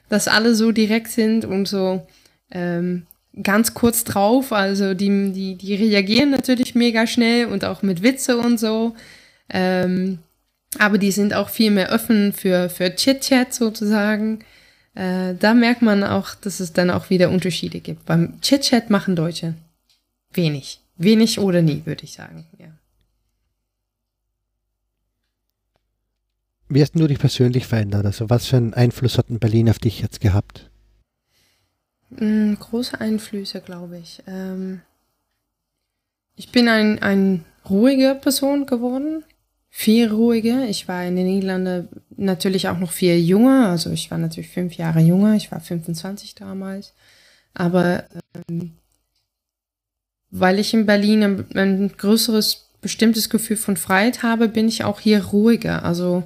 dass 0.09 0.29
alle 0.29 0.55
so 0.55 0.71
direkt 0.71 1.11
sind 1.11 1.45
und 1.45 1.67
so 1.67 2.07
ähm, 2.51 3.07
ganz 3.43 3.75
kurz 3.75 4.05
drauf. 4.05 4.53
Also 4.53 4.95
die, 4.95 5.33
die, 5.33 5.57
die 5.57 5.75
reagieren 5.75 6.31
natürlich 6.31 6.75
mega 6.75 7.07
schnell 7.07 7.47
und 7.47 7.65
auch 7.65 7.83
mit 7.83 8.03
Witze 8.03 8.39
und 8.39 8.59
so. 8.59 8.95
Ähm, 9.49 10.19
aber 10.79 10.99
die 10.99 11.13
sind 11.13 11.35
auch 11.35 11.49
viel 11.49 11.71
mehr 11.71 11.93
offen 11.93 12.33
für, 12.33 12.69
für 12.69 12.95
Chit-Chat 12.95 13.55
sozusagen. 13.55 14.41
Äh, 14.95 15.35
da 15.35 15.55
merkt 15.55 15.83
man 15.83 16.05
auch, 16.05 16.35
dass 16.35 16.61
es 16.61 16.73
dann 16.73 16.91
auch 16.91 17.11
wieder 17.11 17.31
Unterschiede 17.31 17.81
gibt. 17.81 18.07
Beim 18.07 18.41
Chit-Chat 18.41 18.91
machen 18.91 19.17
Deutsche 19.17 19.55
wenig. 20.33 20.84
Wenig 20.97 21.39
oder 21.39 21.63
nie, 21.63 21.83
würde 21.85 22.05
ich 22.05 22.13
sagen. 22.13 22.47
Ja. 22.59 22.69
Wie 26.69 26.83
hast 26.83 26.95
du 26.95 27.07
dich 27.07 27.19
persönlich 27.19 27.67
verändert? 27.67 28.07
Also 28.07 28.31
was 28.31 28.47
für 28.47 28.57
einen 28.57 28.75
Einfluss 28.75 29.19
hat 29.19 29.27
Berlin 29.29 29.69
auf 29.69 29.79
dich 29.79 30.01
jetzt 30.01 30.21
gehabt? 30.21 30.71
Mm, 32.11 32.55
große 32.55 33.01
Einflüsse, 33.01 33.61
glaube 33.61 33.99
ich. 33.99 34.23
Ähm, 34.27 34.81
ich 36.37 36.51
bin 36.51 36.69
ein, 36.69 37.01
ein 37.01 37.45
ruhiger 37.69 38.15
Person 38.15 38.67
geworden, 38.67 39.25
viel 39.69 40.11
ruhiger. 40.11 40.69
Ich 40.69 40.89
war 40.89 41.05
in 41.05 41.17
den 41.17 41.27
Niederlanden 41.27 41.89
natürlich 42.17 42.69
auch 42.69 42.79
noch 42.79 42.93
viel 42.93 43.19
jünger, 43.19 43.69
also 43.69 43.91
ich 43.91 44.11
war 44.11 44.19
natürlich 44.19 44.51
fünf 44.51 44.75
Jahre 44.75 45.01
jünger, 45.01 45.35
ich 45.35 45.51
war 45.51 45.61
25 45.61 46.35
damals. 46.35 46.95
Aber 47.55 48.05
ähm, 48.49 48.73
weil 50.37 50.59
ich 50.59 50.75
in 50.75 50.85
Berlin 50.85 51.23
ein, 51.23 51.47
ein 51.55 51.93
größeres, 51.97 52.67
bestimmtes 52.81 53.31
Gefühl 53.31 53.57
von 53.57 53.77
Freiheit 53.77 54.25
habe, 54.25 54.49
bin 54.49 54.67
ich 54.67 54.83
auch 54.83 54.99
hier 54.99 55.27
ruhiger. 55.27 55.85
Also 55.85 56.25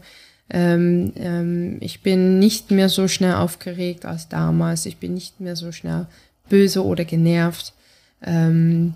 ähm, 0.48 1.12
ähm, 1.16 1.76
ich 1.80 2.02
bin 2.02 2.38
nicht 2.38 2.70
mehr 2.70 2.88
so 2.88 3.06
schnell 3.06 3.34
aufgeregt 3.34 4.06
als 4.06 4.30
damals. 4.30 4.86
Ich 4.86 4.96
bin 4.96 5.12
nicht 5.12 5.40
mehr 5.40 5.56
so 5.56 5.72
schnell 5.72 6.06
böse 6.48 6.82
oder 6.82 7.04
genervt. 7.04 7.74
Ähm, 8.22 8.94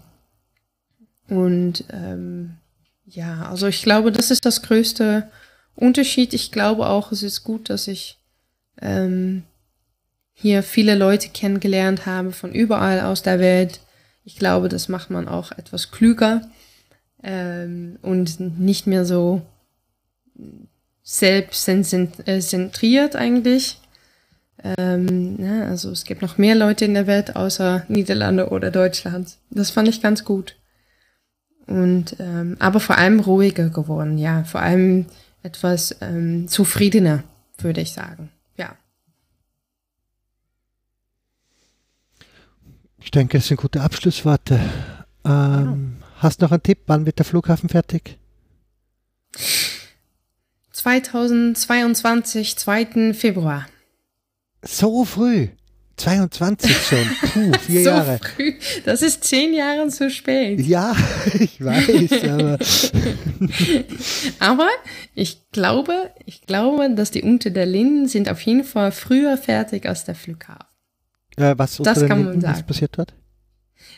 und 1.28 1.84
ähm, 1.92 2.54
ja, 3.04 3.48
also 3.50 3.66
ich 3.66 3.82
glaube, 3.82 4.12
das 4.12 4.30
ist 4.30 4.46
das 4.46 4.62
größte 4.62 5.28
Unterschied. 5.76 6.32
Ich 6.32 6.52
glaube 6.52 6.86
auch, 6.86 7.12
es 7.12 7.22
ist 7.22 7.44
gut, 7.44 7.68
dass 7.68 7.86
ich 7.86 8.18
ähm, 8.80 9.42
hier 10.32 10.62
viele 10.62 10.94
Leute 10.94 11.28
kennengelernt 11.28 12.06
habe 12.06 12.32
von 12.32 12.52
überall 12.52 13.02
aus 13.02 13.22
der 13.22 13.40
Welt. 13.40 13.80
Ich 14.24 14.36
glaube, 14.36 14.68
das 14.68 14.88
macht 14.88 15.10
man 15.10 15.28
auch 15.28 15.52
etwas 15.52 15.90
klüger 15.90 16.42
ähm, 17.22 17.98
und 18.02 18.58
nicht 18.58 18.86
mehr 18.86 19.04
so 19.04 19.42
selbstzentriert 21.02 23.16
eigentlich. 23.16 23.78
Ähm, 24.78 25.42
ja, 25.42 25.66
also 25.66 25.90
es 25.90 26.04
gibt 26.04 26.22
noch 26.22 26.38
mehr 26.38 26.54
Leute 26.54 26.84
in 26.84 26.94
der 26.94 27.08
Welt 27.08 27.34
außer 27.34 27.84
Niederlande 27.88 28.50
oder 28.50 28.70
Deutschland. 28.70 29.38
Das 29.50 29.70
fand 29.70 29.88
ich 29.88 30.00
ganz 30.00 30.24
gut. 30.24 30.54
Und 31.66 32.16
ähm, 32.18 32.56
aber 32.58 32.80
vor 32.80 32.98
allem 32.98 33.20
ruhiger 33.20 33.70
geworden, 33.70 34.18
ja, 34.18 34.44
vor 34.44 34.60
allem 34.60 35.06
etwas 35.42 35.96
ähm, 36.00 36.48
zufriedener, 36.48 37.24
würde 37.58 37.80
ich 37.80 37.92
sagen. 37.92 38.30
Ja. 38.56 38.76
Ich 43.04 43.10
denke, 43.10 43.38
es 43.38 43.48
sind 43.48 43.56
gute 43.58 43.80
Abschlussworte. 43.80 44.60
Ähm, 45.24 45.96
ja. 46.00 46.06
Hast 46.18 46.40
du 46.40 46.46
noch 46.46 46.52
einen 46.52 46.62
Tipp? 46.62 46.78
Wann 46.86 47.06
wird 47.06 47.18
der 47.18 47.24
Flughafen 47.24 47.68
fertig? 47.68 48.18
2022, 50.72 52.56
2. 52.56 53.14
Februar. 53.14 53.66
So 54.62 55.04
früh. 55.04 55.48
22 55.96 56.76
schon. 56.76 57.06
Puh, 57.32 57.52
vier 57.66 57.82
so 57.84 57.90
Jahre. 57.90 58.20
Früh. 58.36 58.54
Das 58.84 59.02
ist 59.02 59.24
zehn 59.24 59.54
Jahre 59.54 59.88
zu 59.88 60.10
spät. 60.10 60.60
Ja, 60.60 60.96
ich 61.38 61.62
weiß, 61.62 62.24
aber. 62.24 62.58
aber 64.38 64.68
ich 65.14 65.50
glaube, 65.52 66.10
ich 66.24 66.42
glaube, 66.42 66.94
dass 66.94 67.10
die 67.10 67.22
Unter 67.22 67.50
der 67.50 67.66
Linden 67.66 68.08
sind 68.08 68.28
auf 68.28 68.40
jeden 68.40 68.64
Fall 68.64 68.90
früher 68.90 69.36
fertig 69.36 69.86
als 69.86 70.04
der 70.04 70.14
Flughafen. 70.14 70.71
Äh, 71.36 71.54
was 71.56 71.76
das 71.78 71.98
unter 71.98 72.08
kann 72.08 72.18
Linden, 72.18 72.32
man 72.34 72.40
sagen. 72.42 72.54
was 72.54 72.62
passiert 72.64 72.98
dort? 72.98 73.14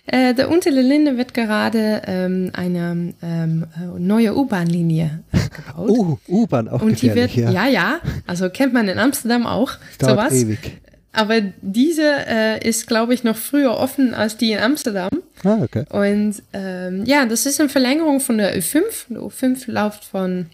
Äh, 0.06 0.34
der 0.34 0.50
Unter 0.50 0.70
der 0.70 0.82
Linde 0.82 1.16
wird 1.16 1.32
gerade 1.34 2.02
ähm, 2.06 2.50
eine 2.52 3.14
ähm, 3.22 3.66
neue 3.98 4.36
U-Bahn-Linie 4.36 5.24
äh, 5.32 5.38
gebaut. 5.38 5.88
Oh, 5.90 6.18
U-Bahn 6.28 6.68
auch 6.68 6.82
Und 6.82 7.00
die 7.00 7.14
wird, 7.14 7.34
ja. 7.34 7.50
ja, 7.50 7.66
ja, 7.66 8.00
also 8.26 8.50
kennt 8.50 8.74
man 8.74 8.88
in 8.88 8.98
Amsterdam 8.98 9.46
auch 9.46 9.72
Das 9.98 10.08
dauert 10.08 10.30
sowas. 10.30 10.42
ewig. 10.42 10.80
Aber 11.12 11.40
diese 11.62 12.02
äh, 12.26 12.68
ist, 12.68 12.86
glaube 12.88 13.14
ich, 13.14 13.22
noch 13.22 13.36
früher 13.36 13.78
offen 13.78 14.14
als 14.14 14.36
die 14.36 14.52
in 14.52 14.58
Amsterdam. 14.58 15.10
Ah, 15.44 15.58
okay. 15.62 15.84
Und 15.90 16.42
ähm, 16.52 17.04
ja, 17.06 17.24
das 17.24 17.46
ist 17.46 17.60
eine 17.60 17.68
Verlängerung 17.68 18.18
von 18.20 18.36
der 18.38 18.58
Ö5. 18.58 18.82
Die 19.10 19.14
Ö5 19.16 19.70
läuft 19.70 20.04
von 20.04 20.46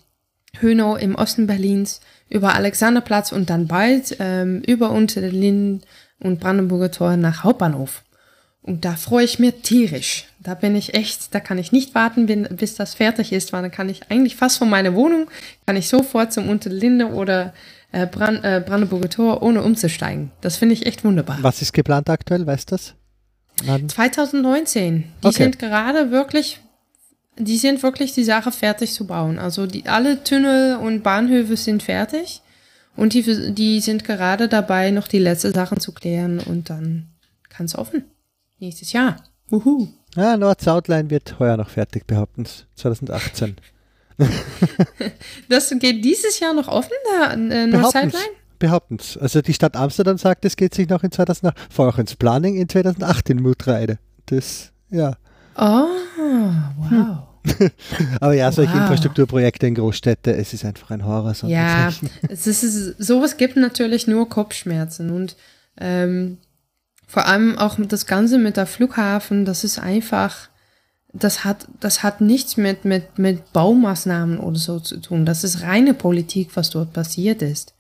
Hönow 0.61 1.01
im 1.01 1.15
Osten 1.15 1.47
Berlins 1.47 2.01
über 2.29 2.55
Alexanderplatz 2.55 3.33
und 3.33 3.49
dann 3.49 3.69
bald 3.69 4.17
ähm, 4.21 4.63
über 4.67 4.91
Unter 4.91 5.23
den 5.23 5.35
Linden 5.35 5.81
und 6.21 6.41
Brandenburger 6.41 6.91
Tor 6.91 7.17
nach 7.17 7.45
Hauptbahnhof. 7.45 8.03
Und 8.63 8.85
da 8.85 8.95
freue 8.95 9.25
ich 9.25 9.39
mich 9.39 9.55
tierisch. 9.63 10.27
Da 10.39 10.55
bin 10.55 10.77
ich 10.77 10.95
echt, 10.95 11.35
da 11.35 11.41
kann 11.41 11.57
ich 11.59 11.73
nicht 11.73 11.95
warten, 11.95 12.27
bis 12.57 12.75
das 12.75 12.95
fertig 12.95 13.33
ist, 13.33 13.53
weil 13.53 13.63
dann 13.63 13.71
kann 13.71 13.89
ich 13.89 14.11
eigentlich 14.11 14.37
fast 14.37 14.59
von 14.59 14.69
meiner 14.69 14.95
Wohnung, 14.95 15.29
kann 15.67 15.77
ich 15.77 15.89
sofort 15.89 16.33
zum 16.33 16.49
Unterlinde 16.49 17.07
oder 17.09 17.55
äh, 17.93 18.07
Brand, 18.07 18.45
äh, 18.45 18.63
Brandenburger 18.65 19.09
Tor, 19.09 19.43
ohne 19.43 19.63
umzusteigen. 19.63 20.31
Das 20.43 20.57
finde 20.59 20.75
ich 20.75 20.85
echt 20.87 21.05
wunderbar. 21.05 21.39
Was 21.41 21.63
ist 21.63 21.73
geplant 21.73 22.11
aktuell, 22.11 22.47
weißt 22.47 22.71
du 22.71 22.75
das? 22.75 22.95
Wann? 23.65 23.89
2019. 23.89 25.05
Die 25.23 25.27
Okay. 25.27 25.43
sind 25.45 25.59
gerade 25.59 26.11
wirklich, 26.11 26.61
die 27.39 27.57
sind 27.59 27.83
wirklich 27.83 28.13
die 28.13 28.25
Sache 28.25 28.53
fertig 28.53 28.93
zu 28.93 29.07
bauen. 29.07 29.39
Also 29.39 29.67
die, 29.67 29.87
alle 29.87 30.23
Tunnel 30.23 30.77
und 30.77 31.03
Bahnhöfe 31.03 31.57
sind 31.57 31.83
fertig. 31.83 32.43
Und 33.01 33.15
die, 33.15 33.55
die 33.55 33.81
sind 33.81 34.05
gerade 34.05 34.47
dabei, 34.47 34.91
noch 34.91 35.09
die 35.09 35.19
letzten 35.19 35.55
Sachen 35.55 35.81
zu 35.81 35.93
klären 35.93 36.39
und 36.39 36.69
dann 36.69 37.09
kann 37.49 37.65
es 37.65 37.75
offen. 37.75 38.05
Nächstes 38.59 38.93
Jahr. 38.93 39.25
Wuhu. 39.49 39.89
Ah, 40.17 40.37
Nord-South-Line 40.37 41.09
wird 41.09 41.39
heuer 41.39 41.57
noch 41.57 41.71
fertig, 41.71 42.07
behaupten 42.07 42.45
sie. 42.45 42.65
2018. 42.77 43.57
Das 45.49 45.73
geht 45.79 46.05
dieses 46.05 46.41
Jahr 46.41 46.53
noch 46.53 46.69
offen, 46.69 46.93
der 47.11 47.33
äh, 47.33 47.71
Behaupten's. 47.71 47.73
Nord-Sideline? 47.73 48.37
Behaupten's. 48.59 49.17
Also 49.17 49.41
die 49.41 49.55
Stadt 49.55 49.77
Amsterdam 49.77 50.19
sagt, 50.19 50.45
es 50.45 50.57
geht 50.57 50.75
sich 50.75 50.87
noch 50.87 51.03
in 51.03 51.11
2008, 51.11 51.57
vorher 51.71 51.95
auch 51.95 51.99
ins 51.99 52.17
Planning 52.17 52.57
in 52.57 52.69
2008 52.69 53.31
in 53.31 53.41
Mutreide. 53.41 53.99
Das, 54.27 54.73
ja. 54.91 55.17
Oh, 55.57 55.87
wow. 56.91 57.30
Aber 58.21 58.35
ja, 58.35 58.53
solche 58.53 58.73
Wow. 58.75 58.83
Infrastrukturprojekte 58.83 59.67
in 59.67 59.75
Großstädte, 59.75 60.35
es 60.35 60.53
ist 60.53 60.65
einfach 60.65 60.91
ein 60.91 61.05
Horror. 61.05 61.35
so 61.35 61.47
Ja, 61.47 61.91
es 62.29 62.47
ist, 62.47 62.97
sowas 62.99 63.37
gibt 63.37 63.57
natürlich 63.57 64.07
nur 64.07 64.29
Kopfschmerzen 64.29 65.11
und 65.11 65.37
ähm, 65.79 66.39
vor 67.07 67.27
allem 67.27 67.59
auch 67.59 67.77
das 67.79 68.07
Ganze 68.07 68.39
mit 68.39 68.57
der 68.57 68.67
Flughafen, 68.67 69.45
das 69.45 69.65
ist 69.65 69.79
einfach, 69.79 70.49
das 71.13 71.45
hat, 71.45 71.67
das 71.81 72.03
hat 72.05 72.21
nichts 72.21 72.57
mit, 72.57 72.85
mit, 72.85 73.19
mit 73.19 73.53
Baumaßnahmen 73.53 74.39
oder 74.39 74.59
so 74.59 74.79
zu 74.79 74.99
tun. 74.99 75.27
Das 75.27 75.43
ist 75.43 75.63
reine 75.63 75.93
Politik, 75.95 76.51
was 76.55 76.71
dort 76.71 76.93
passiert 76.93 77.43
ist. 77.43 77.75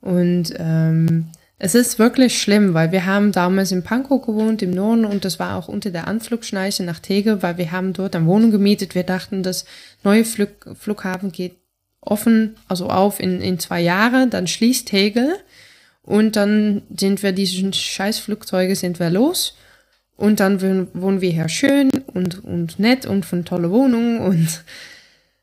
Und 0.00 0.54
ähm, 0.56 1.26
es 1.60 1.74
ist 1.74 1.98
wirklich 1.98 2.40
schlimm, 2.40 2.74
weil 2.74 2.90
wir 2.90 3.04
haben 3.04 3.32
damals 3.32 3.70
in 3.70 3.84
Pankow 3.84 4.20
gewohnt, 4.24 4.62
im 4.62 4.70
Norden, 4.70 5.04
und 5.04 5.24
das 5.24 5.38
war 5.38 5.56
auch 5.56 5.68
unter 5.68 5.90
der 5.90 6.08
Anflugschneise 6.08 6.82
nach 6.84 6.98
Tegel, 7.00 7.42
weil 7.42 7.58
wir 7.58 7.70
haben 7.70 7.92
dort 7.92 8.16
eine 8.16 8.26
Wohnung 8.26 8.50
gemietet. 8.50 8.94
Wir 8.94 9.04
dachten, 9.04 9.42
das 9.42 9.66
neue 10.02 10.24
Flug, 10.24 10.48
Flughafen 10.78 11.32
geht 11.32 11.56
offen, 12.00 12.56
also 12.66 12.88
auf 12.88 13.20
in, 13.20 13.40
in 13.42 13.58
zwei 13.58 13.80
Jahre, 13.80 14.26
dann 14.26 14.46
schließt 14.46 14.88
Tegel 14.88 15.36
und 16.02 16.34
dann 16.34 16.82
sind 16.96 17.22
wir 17.22 17.32
diesen 17.32 17.72
Scheißflugzeuge 17.72 18.74
sind 18.74 18.98
wir 18.98 19.10
los. 19.10 19.54
Und 20.16 20.40
dann 20.40 20.60
wohnen 20.60 21.20
wir 21.20 21.30
hier 21.30 21.48
schön 21.48 21.90
und, 22.08 22.44
und 22.44 22.78
nett 22.78 23.06
und 23.06 23.24
von 23.24 23.44
tolle 23.44 23.70
Wohnungen 23.70 24.18
und 24.18 24.64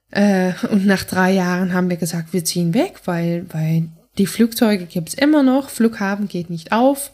Äh, 0.10 0.54
und 0.72 0.86
nach 0.86 1.04
drei 1.04 1.34
Jahren 1.34 1.74
haben 1.74 1.90
wir 1.90 1.98
gesagt, 1.98 2.32
wir 2.32 2.44
ziehen 2.46 2.74
weg, 2.74 3.02
weil, 3.06 3.46
weil 3.52 3.90
die 4.18 4.28
Flugzeuge 4.28 4.86
gibt 4.86 5.10
es 5.10 5.16
immer 5.16 5.44
noch, 5.44 5.70
Flughafen 5.70 6.28
geht 6.28 6.50
nicht 6.50 6.72
auf. 6.72 7.12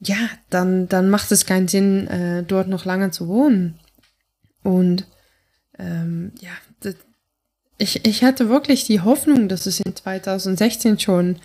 Ja, 0.00 0.30
dann, 0.48 0.88
dann 0.88 1.10
macht 1.10 1.30
es 1.30 1.46
keinen 1.46 1.68
Sinn, 1.68 2.06
äh, 2.08 2.42
dort 2.42 2.68
noch 2.68 2.84
lange 2.84 3.10
zu 3.10 3.28
wohnen. 3.28 3.78
Und 4.62 5.06
ähm, 5.78 6.32
ja, 6.40 6.50
das, 6.80 6.96
ich, 7.78 8.06
ich 8.06 8.24
hatte 8.24 8.48
wirklich 8.48 8.84
die 8.84 9.00
Hoffnung, 9.00 9.48
dass 9.48 9.66
es 9.66 9.80
in 9.80 9.94
2016 9.94 10.98
schon, 10.98 11.36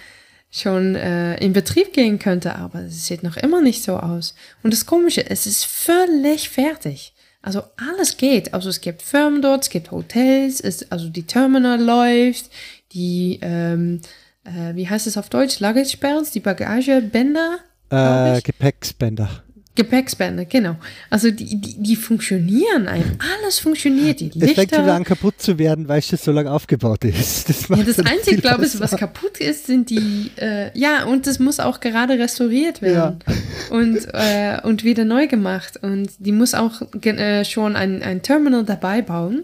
schon 0.49 0.95
äh, 0.95 1.35
in 1.37 1.53
Betrieb 1.53 1.93
gehen 1.93 2.19
könnte, 2.19 2.55
aber 2.55 2.79
es 2.81 3.07
sieht 3.07 3.23
noch 3.23 3.37
immer 3.37 3.61
nicht 3.61 3.83
so 3.83 3.97
aus. 3.97 4.35
Und 4.63 4.73
das 4.73 4.85
Komische, 4.85 5.29
es 5.29 5.45
ist 5.47 5.65
völlig 5.65 6.49
fertig. 6.49 7.13
Also 7.41 7.61
alles 7.77 8.17
geht. 8.17 8.53
Also 8.53 8.69
es 8.69 8.81
gibt 8.81 9.01
Firmen 9.01 9.41
dort, 9.41 9.63
es 9.63 9.69
gibt 9.69 9.91
Hotels, 9.91 10.59
es, 10.61 10.91
also 10.91 11.09
die 11.09 11.27
Terminal 11.27 11.81
läuft, 11.81 12.49
die, 12.91 13.39
ähm, 13.41 14.01
äh, 14.45 14.75
wie 14.75 14.89
heißt 14.89 15.07
es 15.07 15.17
auf 15.17 15.29
Deutsch, 15.29 15.59
Luggage 15.59 15.97
die 16.33 16.39
Bagagebänder. 16.39 17.59
Äh, 17.89 18.41
Gepäckspender. 18.41 19.43
Gepäckspender, 19.75 20.45
genau. 20.45 20.77
Also 21.09 21.31
die, 21.31 21.59
die, 21.59 21.83
die 21.83 21.95
funktionieren 21.97 22.87
einem. 22.87 23.17
Alles 23.19 23.59
funktioniert. 23.59 24.21
Die 24.21 24.31
Es 24.39 24.53
fängt 24.53 24.73
schon 24.73 24.87
an 24.87 25.03
kaputt 25.03 25.41
zu 25.41 25.59
werden, 25.59 25.89
weil 25.89 25.99
es 25.99 26.07
so 26.07 26.31
lange 26.31 26.49
aufgebaut 26.49 27.03
ist. 27.03 27.49
Das, 27.49 27.67
ja, 27.67 27.83
das 27.83 27.99
Einzige, 27.99 28.37
glaube 28.37 28.65
ich, 28.65 28.79
was 28.79 28.95
kaputt 28.95 29.37
ist, 29.37 29.67
sind 29.67 29.89
die, 29.89 30.31
äh, 30.37 30.77
ja, 30.77 31.03
und 31.03 31.27
das 31.27 31.39
muss 31.39 31.59
auch 31.59 31.81
gerade 31.81 32.17
restauriert 32.17 32.81
werden 32.81 33.19
ja. 33.27 33.75
und, 33.75 34.07
äh, 34.13 34.61
und 34.63 34.85
wieder 34.85 35.03
neu 35.03 35.27
gemacht. 35.27 35.77
Und 35.81 36.09
die 36.19 36.31
muss 36.31 36.53
auch 36.53 36.81
äh, 37.03 37.43
schon 37.43 37.75
ein, 37.75 38.01
ein 38.01 38.21
Terminal 38.21 38.63
dabei 38.63 39.01
bauen, 39.01 39.43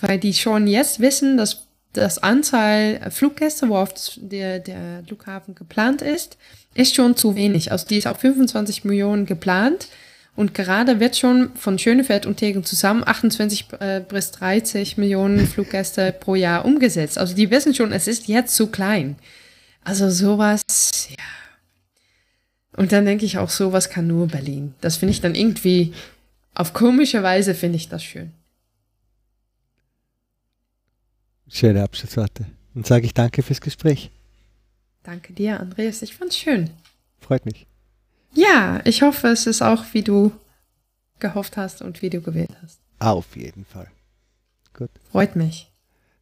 weil 0.00 0.18
die 0.18 0.34
schon 0.34 0.66
jetzt 0.66 1.00
wissen, 1.00 1.38
dass 1.38 1.68
das 1.92 2.18
Anzahl 2.18 3.10
Fluggäste, 3.10 3.68
worauf 3.68 3.92
der, 4.16 4.58
der 4.60 5.02
Flughafen 5.06 5.54
geplant 5.54 6.02
ist, 6.02 6.38
ist 6.74 6.94
schon 6.94 7.16
zu 7.16 7.36
wenig. 7.36 7.70
Also 7.70 7.86
die 7.86 7.98
ist 7.98 8.06
auf 8.06 8.18
25 8.18 8.84
Millionen 8.84 9.26
geplant. 9.26 9.88
Und 10.34 10.54
gerade 10.54 10.98
wird 10.98 11.18
schon 11.18 11.54
von 11.56 11.78
Schönefeld 11.78 12.24
und 12.24 12.38
Tegel 12.38 12.62
zusammen 12.62 13.02
28 13.04 13.66
äh, 13.80 14.00
bis 14.00 14.30
30 14.30 14.96
Millionen 14.96 15.46
Fluggäste 15.46 16.12
pro 16.20 16.34
Jahr 16.34 16.64
umgesetzt. 16.64 17.18
Also 17.18 17.34
die 17.34 17.50
wissen 17.50 17.74
schon, 17.74 17.92
es 17.92 18.08
ist 18.08 18.28
jetzt 18.28 18.56
zu 18.56 18.68
klein. 18.68 19.16
Also 19.84 20.08
sowas, 20.08 20.62
ja. 21.10 21.16
Und 22.74 22.92
dann 22.92 23.04
denke 23.04 23.26
ich 23.26 23.36
auch, 23.36 23.50
sowas 23.50 23.90
kann 23.90 24.06
nur 24.06 24.28
Berlin. 24.28 24.74
Das 24.80 24.96
finde 24.96 25.12
ich 25.12 25.20
dann 25.20 25.34
irgendwie, 25.34 25.92
auf 26.54 26.72
komische 26.72 27.22
Weise 27.22 27.54
finde 27.54 27.76
ich 27.76 27.90
das 27.90 28.02
schön. 28.02 28.32
Schöne 31.52 31.82
Abschlussworte. 31.82 32.46
Und 32.74 32.86
sage 32.86 33.04
ich 33.04 33.12
danke 33.12 33.42
fürs 33.42 33.60
Gespräch. 33.60 34.10
Danke 35.02 35.34
dir, 35.34 35.60
Andreas. 35.60 36.00
Ich 36.00 36.16
fand's 36.16 36.38
schön. 36.38 36.70
Freut 37.20 37.44
mich. 37.44 37.66
Ja, 38.32 38.80
ich 38.86 39.02
hoffe, 39.02 39.28
es 39.28 39.46
ist 39.46 39.60
auch, 39.60 39.84
wie 39.92 40.02
du 40.02 40.32
gehofft 41.18 41.58
hast 41.58 41.82
und 41.82 42.00
wie 42.00 42.08
du 42.08 42.22
gewählt 42.22 42.56
hast. 42.62 42.80
Auf 42.98 43.36
jeden 43.36 43.66
Fall. 43.66 43.90
Gut. 44.72 44.88
Freut 45.10 45.36
mich. 45.36 45.70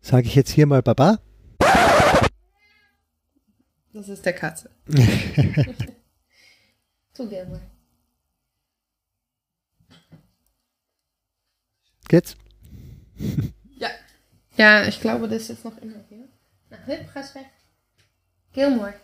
Sage 0.03 0.27
ich 0.27 0.35
jetzt 0.35 0.51
hier 0.51 0.67
mal 0.67 0.83
Baba? 0.83 1.21
Das 3.93 4.09
ist 4.09 4.27
der 4.27 4.33
Katze. 4.33 4.69
so 7.13 7.29
gerne. 7.29 7.61
Geht's? 12.09 12.37
ja. 14.61 14.87
Ich 14.87 15.01
glaube, 15.01 15.27
das 15.27 15.43
ist 15.43 15.49
jetzt 15.49 15.65
noch 15.65 15.77
immer 15.79 16.05
hier. 16.09 16.29
Nach 16.69 16.79
Press 17.13 17.35
weg. 17.35 17.47
Gilmore 18.53 18.95